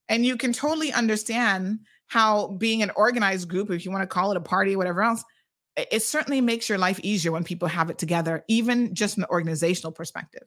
[0.09, 1.79] And you can totally understand
[2.15, 5.03] how being an organized group, if you want to call it a party, or whatever
[5.03, 5.25] else,
[5.77, 9.31] it certainly makes your life easier when people have it together, even just from an
[9.31, 10.45] organizational perspective.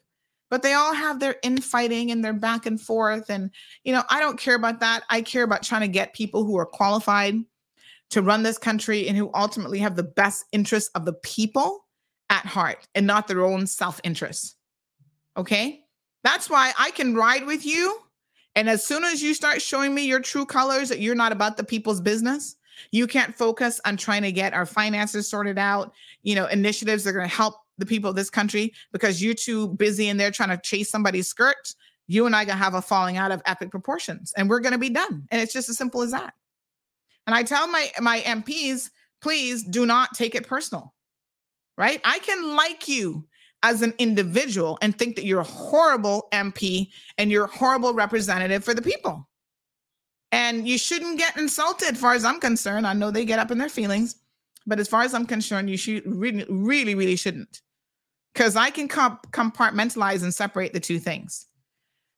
[0.49, 3.29] But they all have their infighting and their back and forth.
[3.29, 3.51] And,
[3.83, 5.03] you know, I don't care about that.
[5.09, 7.35] I care about trying to get people who are qualified
[8.11, 11.85] to run this country and who ultimately have the best interests of the people
[12.29, 14.55] at heart and not their own self interest.
[15.35, 15.81] Okay.
[16.23, 17.99] That's why I can ride with you.
[18.57, 21.57] And as soon as you start showing me your true colors that you're not about
[21.57, 22.55] the people's business,
[22.89, 25.93] you can't focus on trying to get our finances sorted out,
[26.23, 29.35] you know, initiatives that are going to help the people of this country because you're
[29.35, 31.75] too busy in there trying to chase somebody's skirt.
[32.07, 34.89] you and I gonna have a falling out of epic proportions, and we're gonna be
[34.89, 35.27] done.
[35.29, 36.33] And it's just as simple as that.
[37.27, 38.89] And I tell my my MPs,
[39.21, 40.93] please do not take it personal.
[41.77, 42.01] Right?
[42.05, 43.27] I can like you
[43.63, 48.63] as an individual and think that you're a horrible MP and you're a horrible representative
[48.63, 49.27] for the people.
[50.31, 52.85] And you shouldn't get insulted, as far as I'm concerned.
[52.85, 54.15] I know they get up in their feelings,
[54.65, 57.61] but as far as I'm concerned, you should really, really, really shouldn't.
[58.33, 61.45] Because I can comp- compartmentalize and separate the two things.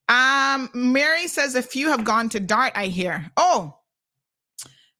[0.10, 3.32] Um, Mary says a few have gone to Dart, I hear.
[3.38, 3.80] Oh,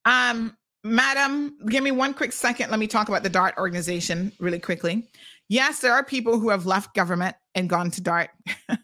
[0.06, 2.72] um, madam, give me one quick second.
[2.72, 5.10] Let me talk about the DART organization really quickly.
[5.50, 8.30] Yes, there are people who have left government and gone to DART.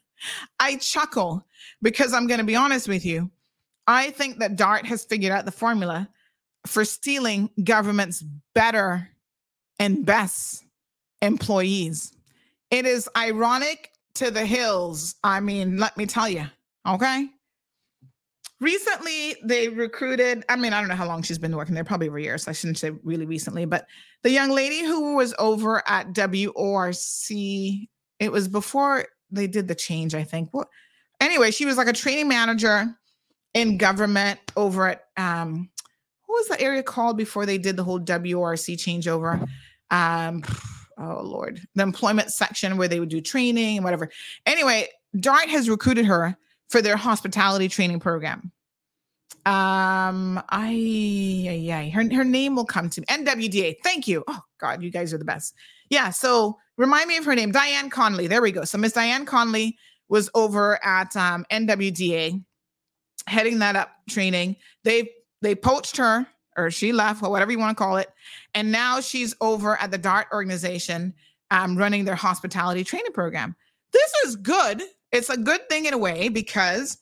[0.60, 1.46] I chuckle
[1.82, 3.30] because I'm going to be honest with you.
[3.88, 6.10] I think that DART has figured out the formula
[6.66, 8.24] for stealing government's
[8.56, 9.10] better
[9.78, 10.66] and best
[11.22, 12.12] employees.
[12.72, 15.16] It is ironic to the hills.
[15.24, 16.48] I mean, let me tell you,
[16.88, 17.30] okay?
[18.62, 22.08] recently they recruited i mean i don't know how long she's been working there probably
[22.08, 23.86] over years so i shouldn't say really recently but
[24.26, 27.88] the young lady who was over at WORC
[28.20, 30.50] it was before they did the change i think.
[30.52, 30.68] What
[31.22, 32.88] anyway she was like a training manager
[33.54, 35.70] in government over at um
[36.26, 39.48] what was the area called before they did the whole WORC changeover?
[39.92, 40.44] Um
[40.98, 41.62] oh lord.
[41.76, 44.10] The employment section where they would do training and whatever.
[44.48, 44.88] Anyway
[45.20, 46.36] dart has recruited her
[46.70, 48.52] for their hospitality training program.
[49.46, 53.08] Um, I yeah, her her name will come to me.
[53.10, 53.78] NWDA.
[53.84, 54.24] Thank you.
[54.28, 55.54] Oh God, you guys are the best.
[55.90, 56.10] Yeah.
[56.10, 58.28] So remind me of her name, Diane Conley.
[58.28, 58.64] There we go.
[58.64, 59.78] So Miss Diane Conley
[60.10, 62.44] was over at um, NWDA,
[63.28, 64.56] heading that up training.
[64.84, 65.10] They
[65.42, 66.26] they poached her,
[66.58, 68.10] or she left, or whatever you want to call it,
[68.54, 71.14] and now she's over at the Dart organization,
[71.52, 73.56] um, running their hospitality training program.
[73.92, 74.82] This is good
[75.16, 76.98] it's a good thing in a way because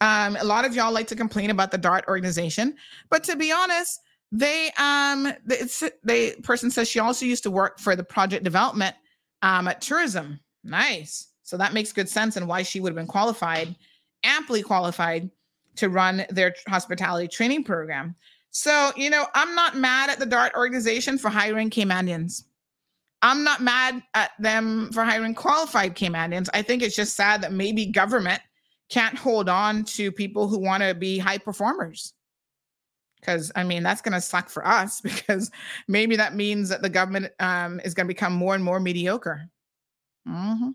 [0.00, 2.76] um, a lot of y'all like to complain about the Dart organization,
[3.10, 4.00] but to be honest,
[4.32, 5.32] they um
[6.02, 8.96] they person says she also used to work for the project development
[9.42, 10.40] um at tourism.
[10.64, 11.28] Nice.
[11.42, 13.76] So that makes good sense and why she would have been qualified,
[14.24, 15.30] amply qualified
[15.76, 18.16] to run their hospitality training program.
[18.50, 22.44] So, you know, I'm not mad at the DART organization for hiring Caymanians.
[23.22, 26.48] I'm not mad at them for hiring qualified Caymanians.
[26.52, 28.40] I think it's just sad that maybe government
[28.88, 32.12] can't hold on to people who want to be high performers.
[33.20, 35.50] Because I mean, that's going to suck for us because
[35.88, 39.48] maybe that means that the government um, is going to become more and more mediocre.
[40.28, 40.70] Mm-hmm.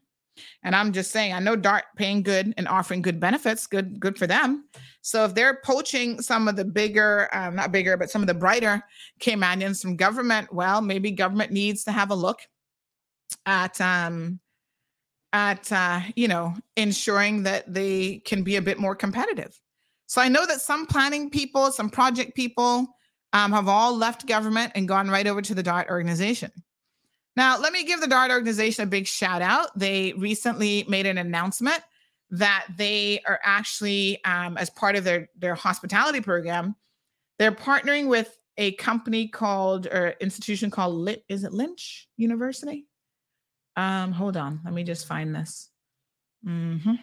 [0.64, 4.18] And I'm just saying, I know Dart paying good and offering good benefits, good, good
[4.18, 4.66] for them.
[5.02, 8.34] So if they're poaching some of the bigger, um, not bigger, but some of the
[8.34, 8.82] brighter
[9.20, 12.40] Caymanians from government, well, maybe government needs to have a look
[13.46, 14.41] at um
[15.34, 19.60] at uh, you know ensuring that they can be a bit more competitive.
[20.08, 22.88] So I know that some planning people, some project people
[23.34, 26.52] um, have all left government and gone right over to the DART organization.
[27.38, 29.70] Now, let me give the DART organization a big shout out.
[29.78, 31.82] They recently made an announcement
[32.32, 36.76] that they are actually, um, as part of their, their hospitality program,
[37.40, 41.24] they're partnering with a company called or institution called Lit.
[41.30, 42.86] is it Lynch University?
[43.76, 45.70] Um, hold on, let me just find this.
[46.46, 46.96] Mm-hmm.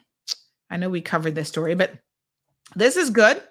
[0.71, 1.93] I know we covered this story, but
[2.77, 3.43] this is good.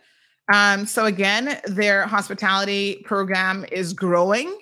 [0.53, 4.57] Um, so again, their hospitality program is growing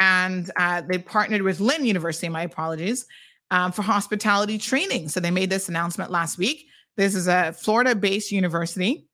[0.00, 3.06] and uh, they partnered with Lynn University, my apologies,
[3.50, 5.08] um, for hospitality training.
[5.08, 6.66] So they made this announcement last week.
[6.96, 9.06] This is a Florida based university.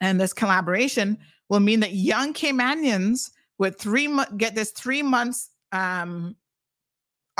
[0.00, 6.36] And this collaboration will mean that young Caymanians with three get this three months um,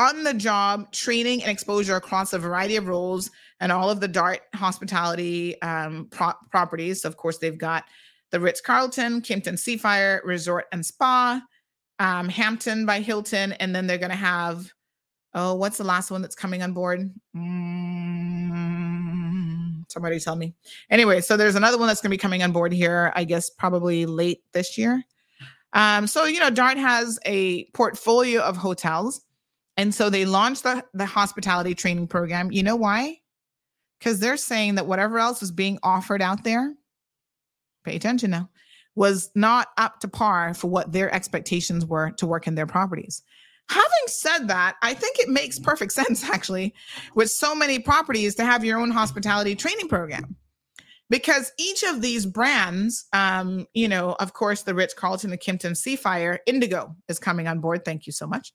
[0.00, 4.08] on the job training and exposure across a variety of roles and all of the
[4.08, 7.04] Dart hospitality um, pro- properties.
[7.04, 7.84] Of course, they've got
[8.30, 11.42] the Ritz Carlton, Kimpton Seafire Resort and Spa,
[11.98, 14.72] um, Hampton by Hilton, and then they're going to have
[15.34, 17.08] oh, what's the last one that's coming on board?
[17.36, 18.54] Mm,
[19.88, 20.56] somebody tell me.
[20.90, 23.12] Anyway, so there's another one that's going to be coming on board here.
[23.14, 25.04] I guess probably late this year.
[25.72, 29.20] Um, so you know, Dart has a portfolio of hotels,
[29.80, 32.52] and so they launched the the hospitality training program.
[32.52, 33.16] You know why?
[33.98, 36.74] Because they're saying that whatever else was being offered out there,
[37.84, 38.50] pay attention now
[38.94, 43.22] was not up to par for what their expectations were to work in their properties.
[43.70, 46.74] Having said that, I think it makes perfect sense actually
[47.14, 50.36] with so many properties to have your own hospitality training program.
[51.10, 55.72] Because each of these brands, um, you know, of course, the Ritz Carlton, the Kimpton
[55.72, 57.84] Seafire, Indigo is coming on board.
[57.84, 58.52] Thank you so much.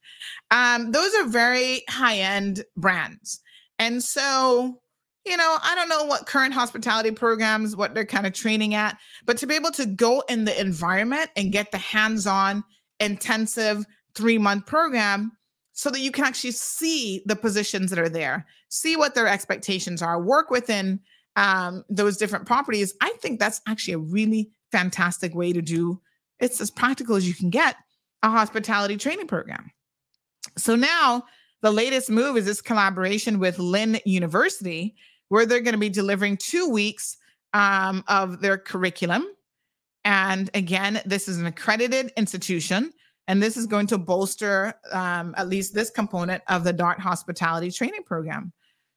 [0.50, 3.40] Um, those are very high end brands.
[3.78, 4.80] And so
[5.26, 8.96] you know, I don't know what current hospitality programs, what they're kind of training at,
[9.24, 12.62] but to be able to go in the environment and get the hands on
[13.00, 13.84] intensive
[14.14, 15.32] three month program
[15.72, 20.00] so that you can actually see the positions that are there, see what their expectations
[20.00, 21.00] are, work within
[21.36, 22.94] um, those different properties.
[23.00, 26.00] I think that's actually a really fantastic way to do
[26.40, 27.76] it's as practical as you can get
[28.22, 29.70] a hospitality training program.
[30.56, 31.24] So now
[31.62, 34.94] the latest move is this collaboration with Lynn University,
[35.28, 37.16] where they're going to be delivering two weeks
[37.52, 39.26] um, of their curriculum.
[40.04, 42.92] And again, this is an accredited institution,
[43.26, 47.70] and this is going to bolster um, at least this component of the DART hospitality
[47.70, 48.52] training program.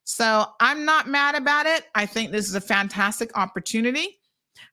[0.09, 1.85] So I'm not mad about it.
[1.93, 4.17] I think this is a fantastic opportunity.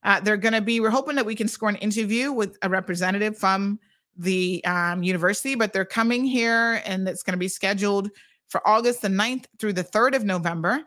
[0.02, 2.70] Uh, they're going to be, we're hoping that we can score an interview with a
[2.70, 3.78] representative from
[4.16, 8.08] the um, university, but they're coming here and it's going to be scheduled
[8.48, 10.80] for August the 9th through the 3rd of November.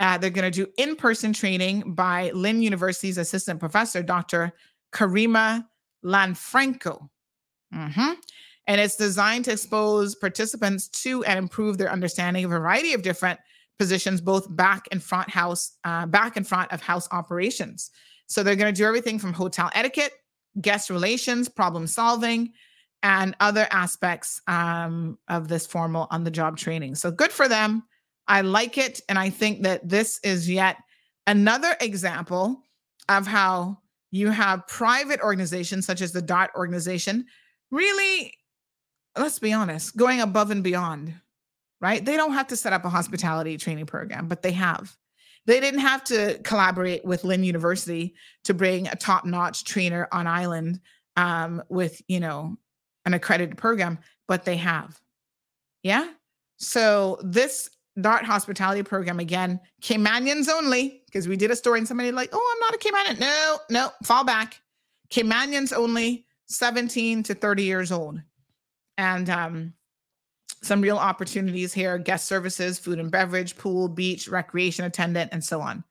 [0.00, 4.52] Uh, they're going to do in person training by Lynn University's assistant professor, Dr.
[4.92, 5.64] Karima
[6.04, 7.08] Lanfranco.
[7.72, 8.14] Mm-hmm.
[8.66, 13.02] And it's designed to expose participants to and improve their understanding of a variety of
[13.02, 13.38] different
[13.78, 17.90] positions, both back and front house, uh, back and front of house operations.
[18.26, 20.12] So they're going to do everything from hotel etiquette,
[20.60, 22.52] guest relations, problem solving,
[23.02, 26.94] and other aspects um, of this formal on the job training.
[26.96, 27.84] So good for them.
[28.26, 29.00] I like it.
[29.08, 30.76] And I think that this is yet
[31.26, 32.62] another example
[33.08, 33.78] of how
[34.10, 37.26] you have private organizations such as the Dart organization
[37.70, 38.34] really,
[39.16, 41.14] let's be honest, going above and beyond,
[41.80, 42.04] right?
[42.04, 44.96] They don't have to set up a hospitality training program, but they have.
[45.46, 48.14] They didn't have to collaborate with Lynn University
[48.44, 50.80] to bring a top-notch trainer on island
[51.16, 52.56] um, with, you know,
[53.06, 55.00] an accredited program, but they have.
[55.82, 56.08] Yeah.
[56.58, 62.12] So this Dart hospitality program again, Caymanians only, because we did a story and somebody
[62.12, 63.20] like, oh, I'm not a Caymanian.
[63.20, 64.60] No, no, fall back.
[65.10, 68.20] Caymanians only, 17 to 30 years old.
[68.96, 69.72] And um,
[70.62, 75.60] some real opportunities here guest services, food and beverage, pool, beach, recreation attendant, and so
[75.60, 75.84] on.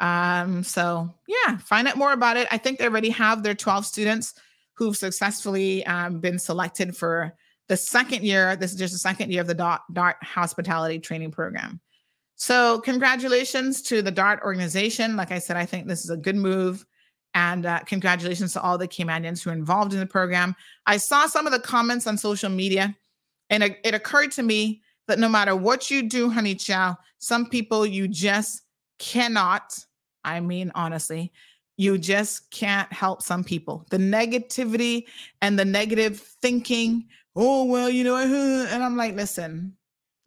[0.00, 2.48] Um, so, yeah, find out more about it.
[2.50, 4.34] I think they already have their 12 students
[4.74, 7.34] who've successfully um, been selected for
[7.68, 8.54] the second year.
[8.56, 11.80] This is just the second year of the DART, DART Hospitality Training Program.
[12.36, 15.16] So, congratulations to the DART organization.
[15.16, 16.86] Like I said, I think this is a good move.
[17.34, 20.56] And uh, congratulations to all the Caymanians who are involved in the program.
[20.86, 22.96] I saw some of the comments on social media
[23.50, 27.46] and it, it occurred to me that no matter what you do, honey child, some
[27.46, 28.62] people you just
[28.98, 29.78] cannot,
[30.24, 31.32] I mean, honestly,
[31.76, 33.86] you just can't help some people.
[33.90, 35.06] The negativity
[35.40, 37.06] and the negative thinking,
[37.36, 38.16] oh, well, you know,
[38.70, 39.76] and I'm like, listen,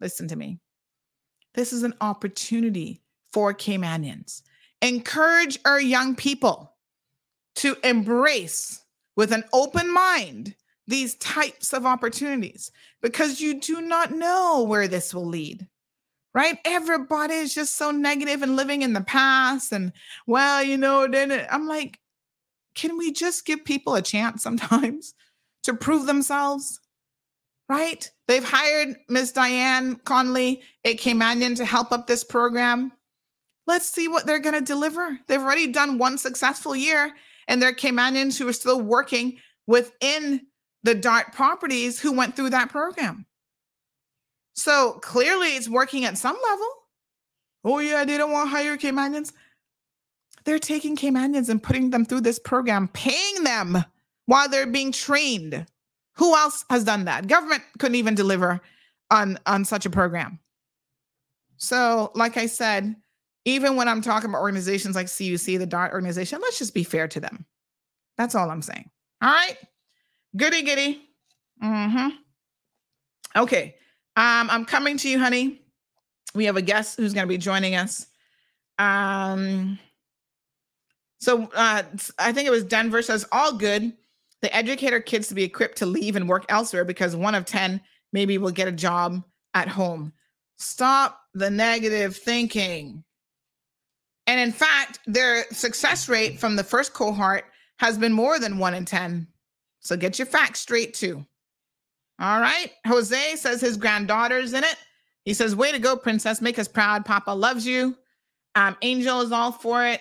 [0.00, 0.58] listen to me.
[1.54, 4.42] This is an opportunity for Caymanians.
[4.80, 6.74] Encourage our young people
[7.56, 8.82] to embrace
[9.14, 10.54] with an open mind
[10.92, 12.70] these types of opportunities
[13.00, 15.66] because you do not know where this will lead.
[16.34, 16.58] Right?
[16.64, 19.72] Everybody is just so negative and living in the past.
[19.72, 19.92] And
[20.26, 21.98] well, you know, then I'm like,
[22.74, 25.14] can we just give people a chance sometimes
[25.64, 26.78] to prove themselves?
[27.68, 28.10] Right?
[28.28, 32.92] They've hired Miss Diane Conley at Caymanian to help up this program.
[33.66, 35.18] Let's see what they're going to deliver.
[35.26, 37.14] They've already done one successful year,
[37.48, 40.46] and there are Caymanians who are still working within
[40.82, 43.26] the DART properties who went through that program.
[44.54, 46.68] So clearly it's working at some level.
[47.64, 49.32] Oh, yeah, they don't want to hire Caymanians.
[50.44, 53.84] They're taking Caymanians and putting them through this program, paying them
[54.26, 55.66] while they're being trained.
[56.14, 57.28] Who else has done that?
[57.28, 58.60] Government couldn't even deliver
[59.10, 60.40] on, on such a program.
[61.56, 62.96] So, like I said,
[63.44, 67.06] even when I'm talking about organizations like CUC, the DART organization, let's just be fair
[67.08, 67.46] to them.
[68.18, 68.90] That's all I'm saying.
[69.22, 69.56] All right.
[70.36, 71.02] Goody goody.
[71.62, 72.08] Mm-hmm.
[73.36, 73.76] Okay.
[74.16, 75.62] Um, I'm coming to you, honey.
[76.34, 78.06] We have a guest who's going to be joining us.
[78.78, 79.78] Um,
[81.20, 81.82] so uh,
[82.18, 83.92] I think it was Denver says all good.
[84.40, 87.44] They educate our kids to be equipped to leave and work elsewhere because one of
[87.44, 87.80] 10
[88.12, 89.22] maybe will get a job
[89.54, 90.12] at home.
[90.56, 93.04] Stop the negative thinking.
[94.26, 97.44] And in fact, their success rate from the first cohort
[97.78, 99.26] has been more than one in 10
[99.82, 101.24] so get your facts straight too.
[102.18, 102.70] All right.
[102.86, 104.76] Jose says his granddaughter's in it.
[105.24, 106.40] He says, Way to go, princess.
[106.40, 107.04] Make us proud.
[107.04, 107.96] Papa loves you.
[108.54, 110.00] Um, Angel is all for it.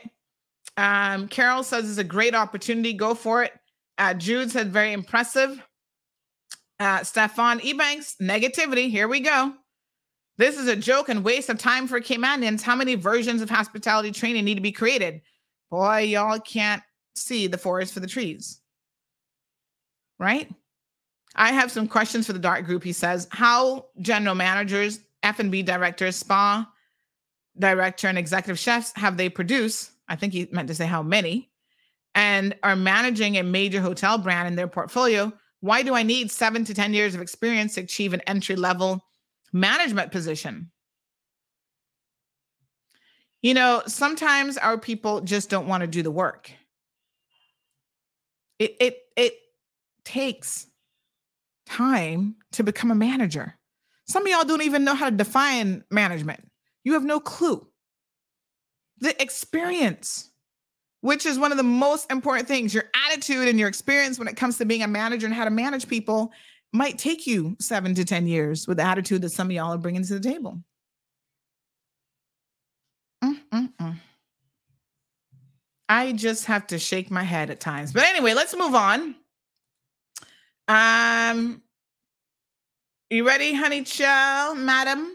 [0.78, 2.94] Um, Carol says it's a great opportunity.
[2.94, 3.54] Go for it.
[3.98, 5.62] Uh, Jude said, Very impressive.
[6.80, 8.90] Uh, Stefan Ebanks, negativity.
[8.90, 9.54] Here we go.
[10.38, 12.62] This is a joke and waste of time for Caymanians.
[12.62, 15.22] How many versions of hospitality training need to be created?
[15.70, 16.82] Boy, y'all can't
[17.16, 18.61] see the forest for the trees.
[20.22, 20.54] Right?
[21.36, 22.84] I have some questions for the Dart group.
[22.84, 26.72] He says, how general managers, F&B directors, spa
[27.58, 29.92] director, and executive chefs have they produced?
[30.08, 31.50] I think he meant to say how many,
[32.14, 35.34] and are managing a major hotel brand in their portfolio.
[35.62, 39.04] Why do I need seven to 10 years of experience to achieve an entry level
[39.54, 40.70] management position?
[43.42, 46.52] You know, sometimes our people just don't want to do the work.
[48.60, 49.34] It it it
[50.06, 50.68] takes
[51.68, 53.58] time to become a manager.
[54.08, 56.48] Some of y'all don't even know how to define management.
[56.84, 57.66] You have no clue.
[59.00, 60.32] The experience,
[61.02, 64.36] which is one of the most important things, your attitude and your experience when it
[64.36, 66.32] comes to being a manager and how to manage people
[66.74, 69.78] might take you seven to 10 years with the attitude that some of y'all are
[69.78, 70.62] bringing to the table.
[73.24, 73.96] Mm-mm-mm.
[75.90, 77.92] I just have to shake my head at times.
[77.92, 79.16] But anyway, let's move on.
[80.72, 81.62] Um,
[83.10, 85.12] you ready, honey chill, madam?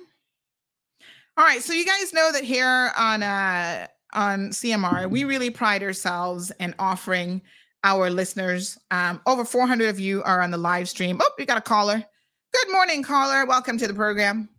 [1.38, 5.82] All right, so you guys know that here on uh on CMR, we really pride
[5.82, 7.40] ourselves in offering
[7.84, 8.76] our listeners.
[8.90, 11.20] Um, over 400 of you are on the live stream.
[11.22, 12.04] Oh, we got a caller.
[12.52, 13.46] Good morning, caller.
[13.46, 14.50] Welcome to the program.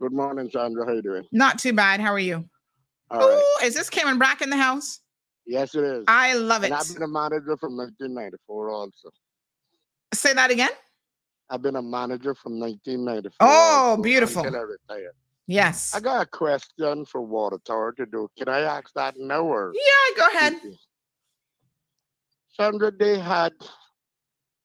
[0.00, 0.84] Good morning, Sandra.
[0.84, 1.22] How you doing?
[1.30, 2.00] Not too bad.
[2.00, 2.44] How are you?
[3.12, 3.40] All right.
[3.62, 4.98] Ooh, is this Cayman Brac in the house?
[5.46, 6.04] Yes, it is.
[6.08, 6.76] I love And it.
[6.76, 9.10] I've been a manager from 1994 also.
[10.12, 10.70] Say that again.
[11.48, 13.36] I've been a manager from 1994.
[13.40, 14.44] Oh, beautiful.
[14.44, 15.14] Until I retired.
[15.46, 15.92] Yes.
[15.94, 18.04] I got a question for Water Authority.
[18.10, 19.72] Do can I ask that now or?
[19.74, 20.54] Yeah, go ahead.
[22.52, 23.52] Sandra, they had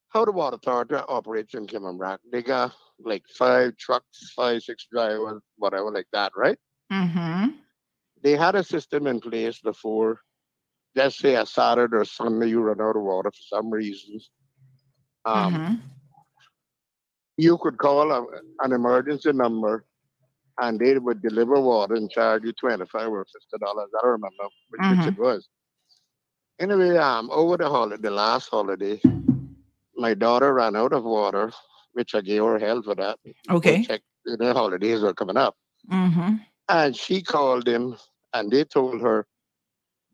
[0.10, 2.20] how the Water Authority operates in Kimmerock.
[2.32, 6.58] They got like five trucks, five, six drivers, whatever, like that, right?
[6.92, 7.48] Mm-hmm.
[8.22, 10.22] They had a system in place before.
[10.96, 14.30] Let's say a Saturday or Sunday you run out of water for some reasons.
[15.26, 15.74] Um, Mm-hmm.
[17.38, 18.26] you could call a,
[18.62, 19.86] an emergency number
[20.60, 23.90] and they would deliver water and charge you 25 or 50 dollars.
[23.98, 25.48] I don't remember which, which it was.
[26.60, 29.00] Anyway, um, over the holiday, the last holiday,
[29.98, 31.52] my daughter ran out of water,
[31.94, 33.20] which I gave her hell for that.
[33.50, 33.84] Okay.
[33.84, 35.56] Check, the holidays were coming up.
[35.92, 36.36] Mm-hmm.
[36.70, 37.98] And she called him
[38.34, 39.28] and they told her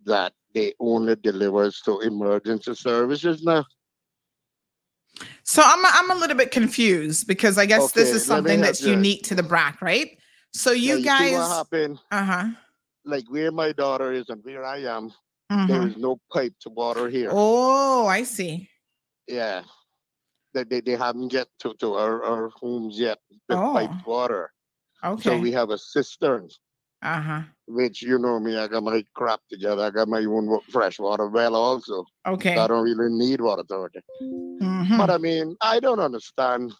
[0.06, 3.66] that they only delivers to emergency services now.
[5.44, 8.92] So I'm I'm a little bit confused because I guess this is something that's you.
[8.92, 10.18] unique to the BRAC, right?
[10.54, 12.00] So you Now, see what guys, happened?
[12.12, 12.48] uh-huh.
[13.06, 15.12] Like where my daughter is and where I am,
[15.50, 15.90] there Mhm.
[15.92, 17.30] is no pipe to water here.
[17.32, 18.70] Oh, I see.
[19.28, 19.64] Yeah.
[20.54, 23.74] They, they, they haven't get to, to our, our homes yet with Oh.
[23.74, 24.52] piped water.
[25.04, 25.24] Okay.
[25.24, 26.50] So we have a cistern,
[27.02, 27.42] Uh-huh.
[27.74, 29.84] Which you know me, I got my crap together.
[29.84, 32.06] I got my own wa- fresh water well also.
[32.28, 32.56] Okay.
[32.56, 34.00] So I don't really need water authority.
[34.22, 34.98] Mhm.
[34.98, 36.74] But I mean, I don't understand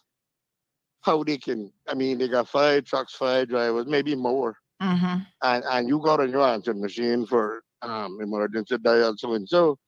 [1.00, 4.56] how they can I mean they got five trucks, five drivers, maybe more.
[4.82, 5.18] Mm-hmm.
[5.42, 9.78] and and you got on your answering machine for um emergency dial so and so.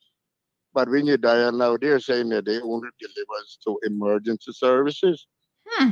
[0.72, 5.26] But when you dial now, they're saying that they only delivers to emergency services.
[5.68, 5.90] Hmm.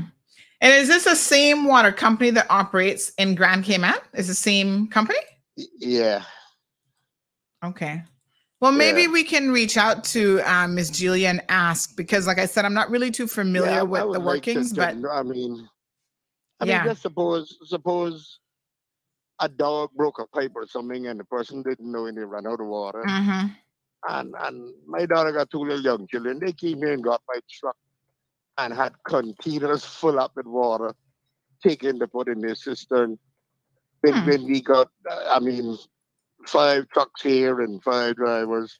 [0.62, 3.96] And is this the same water company that operates in Grand Cayman?
[4.14, 5.18] Is the same company?
[5.56, 6.22] Yeah.
[7.64, 8.02] Okay.
[8.60, 9.08] Well, maybe Yeah.
[9.10, 12.74] we can reach out to um, Miss Julia and ask because, like I said, I'm
[12.74, 14.24] not really too familiar yeah, with the like to-
[14.54, 15.68] workings, to but I mean,
[16.60, 16.78] I Yeah.
[16.84, 18.38] mean, just suppose suppose
[19.40, 22.46] a dog broke a pipe or something, and the person didn't know, and they ran
[22.46, 23.02] out of water.
[23.04, 23.56] Mhm.
[24.08, 26.38] And and my daughter got two little young children.
[26.38, 27.76] They came here and got my truck
[28.58, 30.94] and had containers full up with water,
[31.62, 33.18] taken to put in their cistern.
[34.02, 34.26] When, Hmm.
[34.28, 35.76] when we got, uh, I mean,
[36.46, 38.78] five trucks here and five drivers,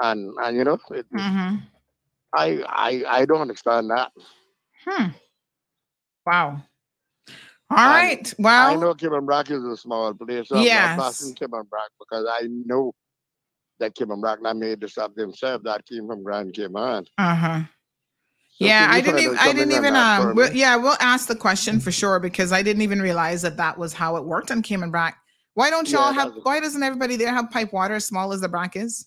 [0.00, 1.62] and and you know, it, Mhm.
[2.34, 4.12] I I I don't understand that.
[4.84, 5.08] Hmm.
[6.26, 6.62] Wow.
[7.70, 8.34] All And right.
[8.38, 10.48] I Well, know Kimmerock is a small place.
[10.48, 10.96] So I'm Yes.
[10.96, 12.94] not bashing Kimmerock because I know
[13.78, 15.64] that Kimmerock not made this up themselves.
[15.64, 17.06] That came from Grand Cayman.
[17.16, 17.60] uh-huh.
[17.60, 17.66] So
[18.58, 21.92] yeah, I didn't even I didn't even um we'll, yeah, we'll ask the question for
[21.92, 25.16] sure because I didn't even realize that that was how it worked on Cayman Brac.
[25.54, 28.40] Why don't y'all have that's- why doesn't everybody there have pipe water as small as
[28.40, 29.06] the Brac is?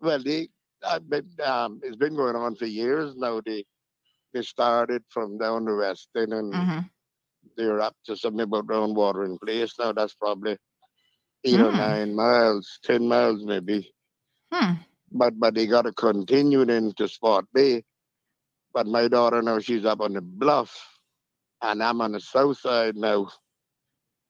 [0.00, 0.48] Well, they,
[0.86, 1.02] I've
[1.44, 3.40] um, it's been going on for years now.
[3.44, 3.64] They,
[4.34, 6.90] they started from down the west and Mhm.
[7.56, 9.92] they're up to something about down water in place now.
[9.92, 10.56] That's probably
[11.44, 11.76] eight or Hmm.
[11.76, 13.92] nine miles, ten miles maybe.
[14.52, 14.74] Hmm.
[15.12, 17.84] But but they got to continue into Spot Bay.
[18.74, 20.74] But my daughter now she's up on the bluff,
[21.60, 23.28] and I'm on the south side now,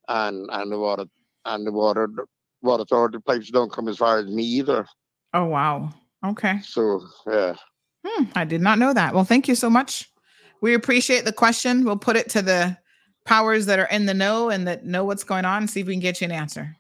[0.09, 1.05] and and the water
[1.45, 2.09] and the water
[2.61, 4.87] water authority pipes don't come as far as me either.
[5.35, 5.91] Oh wow.
[6.25, 6.61] Okay.
[6.63, 7.55] So yeah,
[8.05, 9.15] Hmm, I did not know that.
[9.15, 10.09] Well, thank you so much.
[10.61, 11.85] We appreciate the question.
[11.85, 12.77] We'll put it to the
[13.25, 15.87] powers that are in the know and that know what's going on and see if
[15.87, 16.77] we can get you an answer.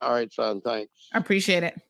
[0.00, 0.60] all right, son.
[0.60, 0.92] Thanks.
[1.12, 1.80] I appreciate it.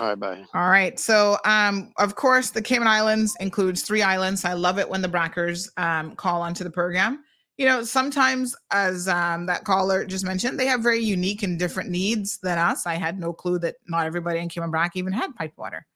[0.00, 0.44] All right, bye.
[0.54, 0.98] All right.
[0.98, 4.44] So, um, of course, the Cayman Islands includes three islands.
[4.44, 7.24] I love it when the Brackers um, call onto the program.
[7.58, 11.90] You know, sometimes, as um, that caller just mentioned, they have very unique and different
[11.90, 12.86] needs than us.
[12.86, 15.86] I had no clue that not everybody in Cayman Brac even had piped water.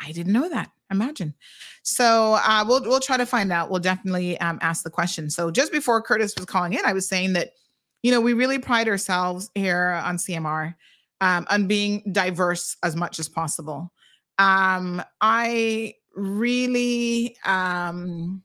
[0.00, 0.70] I didn't know that.
[0.90, 1.34] Imagine.
[1.82, 3.70] So uh, we'll we'll try to find out.
[3.70, 5.30] We'll definitely um, ask the question.
[5.30, 7.52] So just before Curtis was calling in, I was saying that,
[8.02, 10.74] you know, we really pride ourselves here on CMR
[11.22, 13.92] um, on being diverse as much as possible.
[14.38, 18.42] Um, I really, um,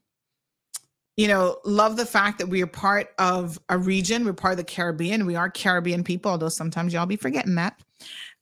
[1.18, 4.24] you know, love the fact that we are part of a region.
[4.24, 5.26] We're part of the Caribbean.
[5.26, 7.82] We are Caribbean people, although sometimes y'all be forgetting that.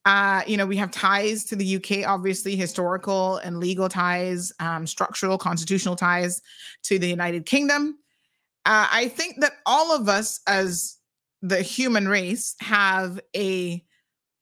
[0.04, 4.86] Uh, you know, we have ties to the UK, obviously, historical and legal ties, um,
[4.86, 6.42] structural, constitutional ties
[6.84, 7.98] to the United Kingdom.
[8.66, 10.98] Uh, I think that all of us, as
[11.42, 13.82] the human race, have a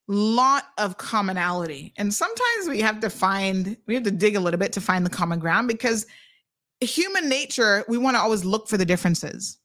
[0.08, 1.94] lot of commonality.
[1.98, 5.06] And sometimes we have to find, we have to dig a little bit to find
[5.06, 6.06] the common ground because
[6.82, 9.60] human nature, we want to always look for the differences.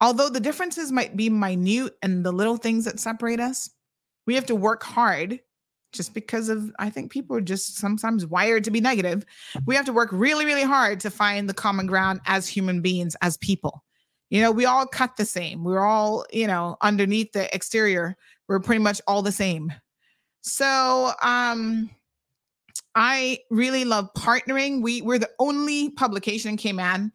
[0.00, 3.70] Although the differences might be minute and the little things that separate us,
[4.26, 5.40] we have to work hard
[5.92, 9.24] just because of I think people are just sometimes wired to be negative.
[9.66, 13.16] We have to work really, really hard to find the common ground as human beings,
[13.22, 13.82] as people.
[14.28, 15.64] You know, we all cut the same.
[15.64, 18.16] We're all, you know, underneath the exterior,
[18.48, 19.72] we're pretty much all the same.
[20.42, 21.90] So um
[22.94, 24.82] I really love partnering.
[24.82, 27.12] We we're the only publication in Cayman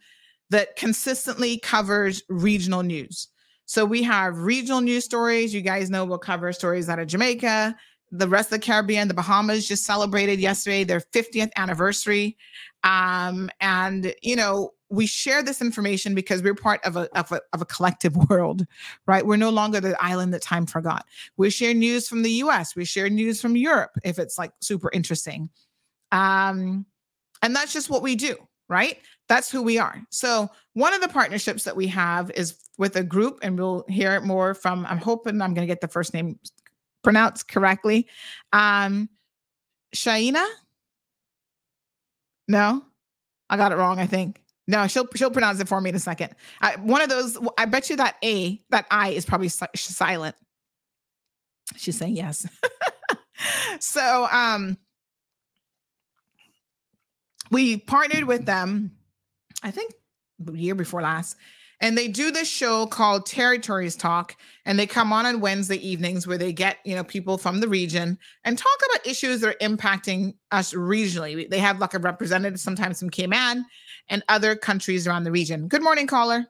[0.51, 3.29] that consistently covers regional news.
[3.65, 5.53] So we have regional news stories.
[5.53, 7.75] You guys know we'll cover stories out of Jamaica,
[8.11, 12.37] the rest of the Caribbean, the Bahamas just celebrated yesterday their 50th anniversary.
[12.83, 17.41] Um, and you know, we share this information because we're part of a, of a
[17.53, 18.65] of a collective world,
[19.07, 19.25] right?
[19.25, 21.05] We're no longer the island that time forgot.
[21.37, 24.91] We share news from the US, we share news from Europe if it's like super
[24.91, 25.49] interesting.
[26.11, 26.85] Um,
[27.41, 28.35] and that's just what we do,
[28.67, 28.99] right?
[29.27, 30.01] That's who we are.
[30.09, 34.13] So, one of the partnerships that we have is with a group, and we'll hear
[34.15, 36.37] it more from, I'm hoping I'm going to get the first name
[37.03, 38.07] pronounced correctly.
[38.51, 39.09] Um,
[39.95, 40.45] Shaina?
[42.47, 42.83] No,
[43.49, 44.41] I got it wrong, I think.
[44.71, 46.33] No, she'll she'll pronounce it for me in a second.
[46.61, 47.37] I, one of those.
[47.57, 50.33] I bet you that A, that I is probably si- silent.
[51.75, 52.47] She's saying yes.
[53.81, 54.77] so, um,
[57.51, 58.91] we partnered with them.
[59.61, 59.91] I think
[60.53, 61.35] year before last,
[61.81, 66.25] and they do this show called Territories Talk, and they come on on Wednesday evenings
[66.25, 69.67] where they get you know people from the region and talk about issues that are
[69.67, 71.49] impacting us regionally.
[71.49, 73.65] They have like a representative sometimes from Cayman
[74.11, 75.67] and other countries around the region.
[75.67, 76.45] Good morning, caller.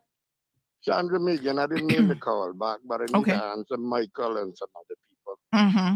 [0.83, 3.31] Chandra Megan, I didn't mean to call back, but I need Okay.
[3.31, 5.37] to answer Michael and some other people.
[5.53, 5.95] Mm-hmm.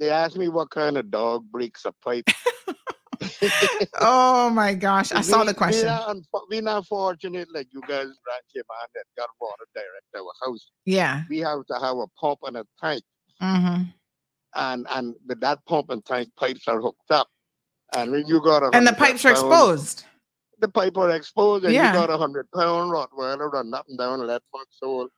[0.00, 2.24] They asked me what kind of dog breaks a pipe.
[4.00, 5.82] Oh my gosh, I saw the question.
[5.84, 9.64] We not, unfo- we not fortunate like you guys right here, man, that got water
[9.74, 10.70] direct to our house.
[10.84, 11.22] Yeah.
[11.30, 13.02] We have to have a pump and a tank,
[13.42, 13.82] Mm-hmm.
[14.56, 17.28] and and with that pump and tank pipes are hooked up.
[17.94, 20.04] And when you got a And the pipes are exposed.
[20.64, 21.92] The pipe are exposed, and Yeah.
[21.92, 25.08] you got a hundred pound Rottweiler running up and down and let fuck soul.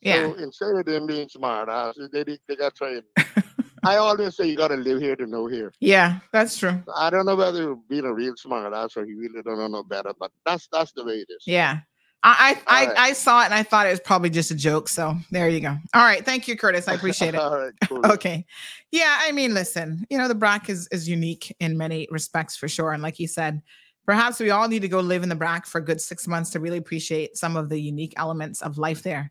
[0.00, 0.22] Yeah.
[0.22, 3.02] So instead of them being smart asses, they they got trained.
[3.84, 5.70] I always say you gotta live here to know here.
[5.80, 6.82] Yeah, that's true.
[6.96, 9.66] I don't know whether you're being a real smart ass or you really don't know
[9.68, 11.44] no better, but that's that's the way it is.
[11.46, 11.80] Yeah.
[12.22, 12.98] I I, I, right.
[12.98, 14.88] I saw it and I thought it was probably just a joke.
[14.88, 15.76] So there you go.
[15.92, 16.24] All right.
[16.24, 16.88] Thank you, Curtis.
[16.88, 17.40] I appreciate it.
[17.40, 18.06] All right, cool.
[18.06, 18.46] okay.
[18.90, 22.68] Yeah, I mean, listen, you know, the BRAC is is unique in many respects for
[22.68, 22.92] sure.
[22.92, 23.60] And like you said,
[24.06, 26.50] perhaps we all need to go live in the BRAC for a good six months
[26.50, 29.30] to really appreciate some of the unique elements of life there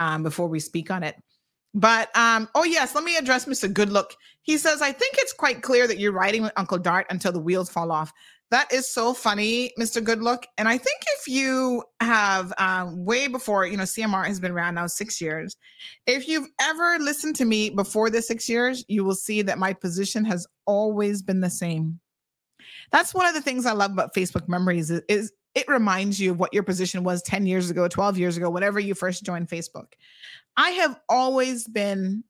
[0.00, 1.16] um, before we speak on it.
[1.74, 3.70] But um, oh yes, let me address Mr.
[3.70, 4.12] Goodlook.
[4.42, 7.40] He says, I think it's quite clear that you're riding with Uncle Dart until the
[7.40, 8.12] wheels fall off.
[8.50, 10.00] That is so funny, Mr.
[10.00, 10.44] Goodlook.
[10.56, 14.76] And I think if you have um, way before, you know, CMR has been around
[14.76, 15.56] now six years.
[16.06, 19.72] If you've ever listened to me before the six years, you will see that my
[19.72, 21.98] position has always been the same.
[22.92, 26.32] That's one of the things I love about Facebook Memories is, is it reminds you
[26.32, 29.48] of what your position was 10 years ago, 12 years ago, whenever you first joined
[29.48, 29.92] Facebook.
[30.56, 32.24] I have always been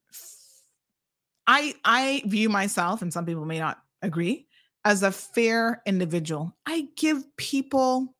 [1.46, 4.46] I I view myself and some people may not agree
[4.84, 6.56] as a fair individual.
[6.66, 8.14] I give people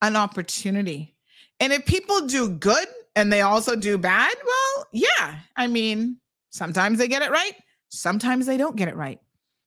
[0.00, 1.16] an opportunity.
[1.60, 5.40] And if people do good and they also do bad, well, yeah.
[5.56, 6.18] I mean,
[6.50, 7.54] sometimes they get it right,
[7.88, 9.20] sometimes they don't get it right.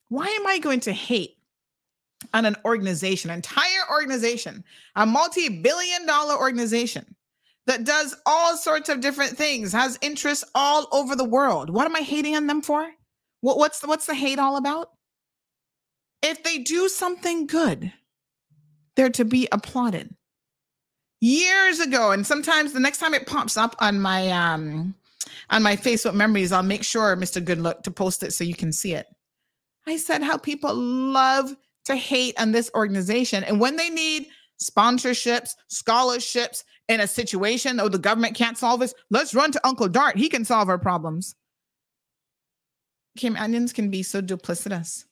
[0.10, 1.34] Why am I going to hate
[2.34, 4.64] on an organization, entire organization,
[4.95, 7.15] a multi billion dollar organization
[7.68, 11.69] that does all sorts of different things, has interests all over the world?
[11.69, 12.88] What am I hating on them for?
[13.41, 14.89] What, what's, the, what's the hate all about?
[16.22, 17.91] If they do something good,
[18.95, 20.15] they're to be applauded
[21.22, 24.93] years ago and sometimes the next time it pops up on my um
[25.49, 28.72] on my facebook memories i'll make sure mr goodluck to post it so you can
[28.72, 29.07] see it
[29.88, 34.27] i said how people love to hate on this organization and when they need
[34.61, 39.87] sponsorships scholarships in a situation oh the government can't solve this let's run to uncle
[39.87, 41.35] dart he can solve our problems
[43.17, 45.05] Caymanians can be so duplicitous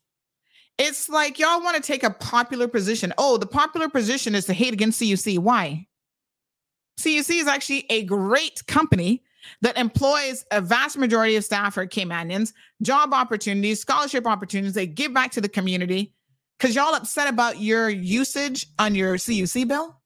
[0.77, 3.13] it's like y'all want to take a popular position.
[3.17, 5.35] Oh, the popular position is to hate against CUC.
[5.35, 5.87] Why?
[6.99, 9.23] CUC is actually a great company
[9.61, 14.73] that employs a vast majority of staff are Caymanians, job opportunities, scholarship opportunities.
[14.73, 16.13] They give back to the community.
[16.57, 19.99] Because y'all upset about your usage on your CUC bill?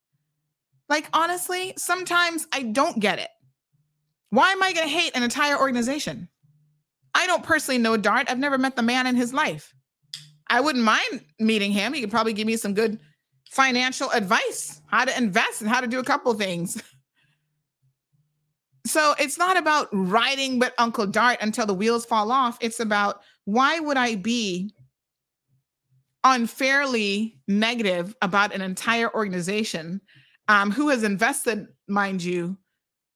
[0.89, 3.29] Like, honestly, sometimes I don't get it.
[4.29, 6.29] Why am I going to hate an entire organization?
[7.13, 8.29] I don't personally know Dart.
[8.29, 9.73] I've never met the man in his life.
[10.49, 11.93] I wouldn't mind meeting him.
[11.93, 12.99] He could probably give me some good
[13.49, 16.81] financial advice, how to invest and how to do a couple things.
[18.87, 22.57] So it's not about riding with Uncle Dart until the wheels fall off.
[22.61, 24.73] It's about why would I be
[26.23, 30.01] unfairly negative about an entire organization
[30.47, 32.57] um, who has invested, mind you,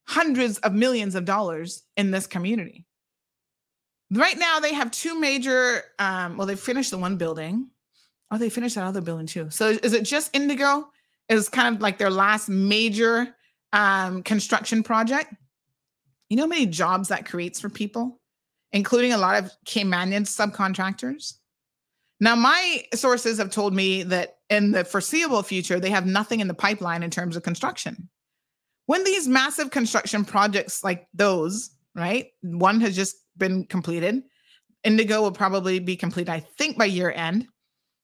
[0.08, 2.86] hundreds of millions of dollars in this community?
[4.12, 7.70] Right now, they have two major, um, well, they finished the one building.
[8.30, 9.50] Oh, they finished that other building too.
[9.50, 10.90] So is it just Indigo?
[11.30, 13.36] Is kind of like their last major
[13.72, 15.34] um, construction project.
[16.30, 18.20] You know how many jobs that creates for people,
[18.74, 21.36] including a lot of Caymanian subcontractors?
[22.22, 26.48] Now, my sources have told me that in the foreseeable future, they have nothing in
[26.48, 28.10] the pipeline in terms of construction.
[28.86, 32.28] When these massive construction projects like those, right?
[32.42, 34.22] One has just been completed.
[34.84, 37.48] Indigo will probably be complete, I think, by year end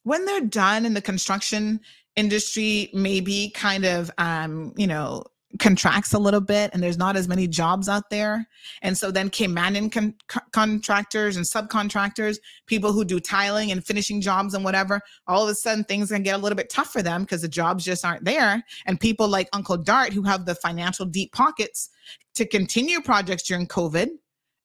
[0.08, 1.82] when they're done and the construction
[2.16, 5.22] industry maybe kind of um, you know
[5.60, 8.46] contracts a little bit and there's not as many jobs out there
[8.82, 10.14] and so then Caymanian con-
[10.52, 15.56] contractors and subcontractors people who do tiling and finishing jobs and whatever all of a
[15.56, 18.26] sudden things can get a little bit tough for them because the jobs just aren't
[18.26, 21.90] there and people like uncle dart who have the financial deep pockets
[22.36, 24.10] to continue projects during covid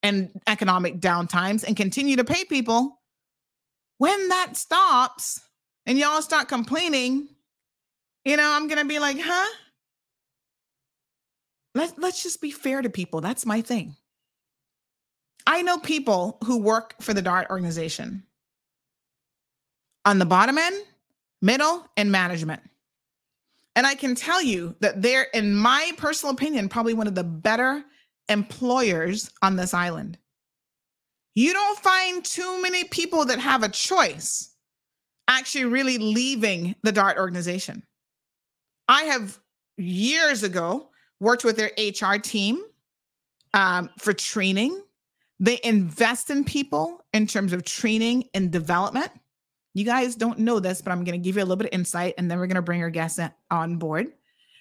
[0.03, 3.01] and economic downtimes and continue to pay people
[3.99, 5.41] when that stops
[5.87, 7.29] and y'all start complaining,
[8.25, 9.49] you know, I'm gonna be like, huh?
[11.75, 13.21] Let's let's just be fair to people.
[13.21, 13.97] That's my thing.
[15.47, 18.25] I know people who work for the DART organization
[20.05, 20.77] on the bottom end,
[21.41, 22.63] middle, and management.
[23.75, 27.25] And I can tell you that they're, in my personal opinion, probably one of the
[27.25, 27.83] better
[28.29, 30.19] employers on this island.
[31.35, 34.55] You don't find too many people that have a choice
[35.27, 37.83] actually really leaving the DART organization.
[38.89, 39.39] I have
[39.79, 40.91] years ago
[41.23, 42.61] worked with their HR team
[43.55, 44.83] um, for training.
[45.39, 49.11] They invest in people in terms of training and development.
[49.75, 51.79] You guys don't know this, but I'm going to give you a little bit of
[51.79, 53.21] insight and then we're going to bring our guests
[53.51, 54.09] on board.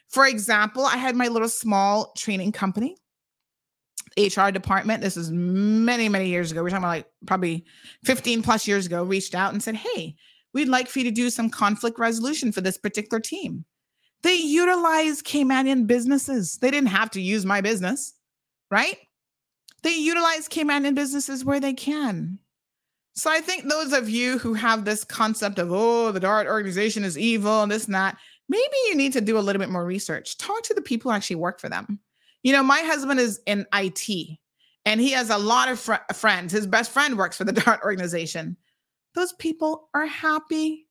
[0.10, 2.96] For example, I had my little small training company
[4.18, 6.62] HR department, this is many, many years ago.
[6.62, 7.66] We're talking about like probably
[8.04, 10.16] 15 plus years ago, reached out and said, Hey,
[10.54, 13.66] we'd like for you to do some conflict resolution for this particular team.
[14.24, 16.58] They utilize Caymanian businesses.
[16.58, 18.14] They didn't have to use my business,
[18.70, 18.98] right?
[19.84, 22.38] They utilize Caymanian businesses where they can.
[23.16, 27.04] So I think those of you who have this concept of, oh, the DART organization
[27.04, 28.18] is evil and this and that,
[28.48, 30.38] maybe you need to do a little bit more research.
[30.38, 32.00] Talk to the people who actually work for them
[32.44, 34.38] you know, my husband is in IT
[34.86, 36.52] and he has a lot of fr- friends.
[36.52, 38.58] His best friend works for the DART organization.
[39.14, 40.88] Those people are happy.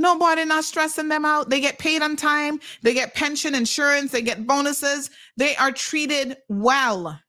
[0.00, 1.50] Nobody not stressing them out.
[1.50, 2.58] They get paid on time.
[2.80, 4.12] They get pension insurance.
[4.12, 5.10] They get bonuses.
[5.36, 7.20] They are treated well.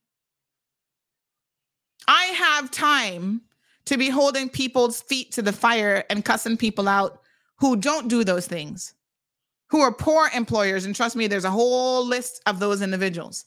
[2.08, 3.42] I have time
[3.88, 7.20] to be holding people's feet to the fire and cussing people out
[7.58, 8.94] who don't do those things
[9.68, 10.86] who are poor employers.
[10.86, 13.44] And trust me, there's a whole list of those individuals.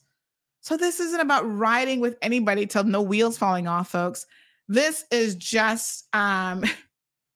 [0.60, 4.26] So this isn't about riding with anybody till no wheels falling off, folks.
[4.68, 6.62] This is just um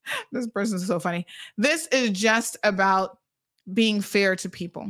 [0.32, 1.26] this person's so funny.
[1.56, 3.18] This is just about
[3.74, 4.88] being fair to people.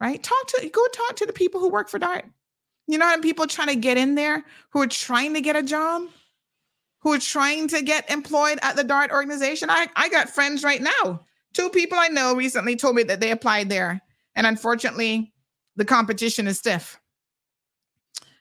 [0.00, 0.22] right?
[0.22, 2.24] Talk to go talk to the people who work for DART.
[2.86, 5.62] You know how people trying to get in there who are trying to get a
[5.62, 6.02] job,
[7.00, 9.70] who are trying to get employed at the DART organization.
[9.70, 11.24] I, I got friends right now.
[11.54, 14.02] Two people I know recently told me that they applied there.
[14.36, 15.32] And unfortunately,
[15.76, 17.00] the competition is stiff.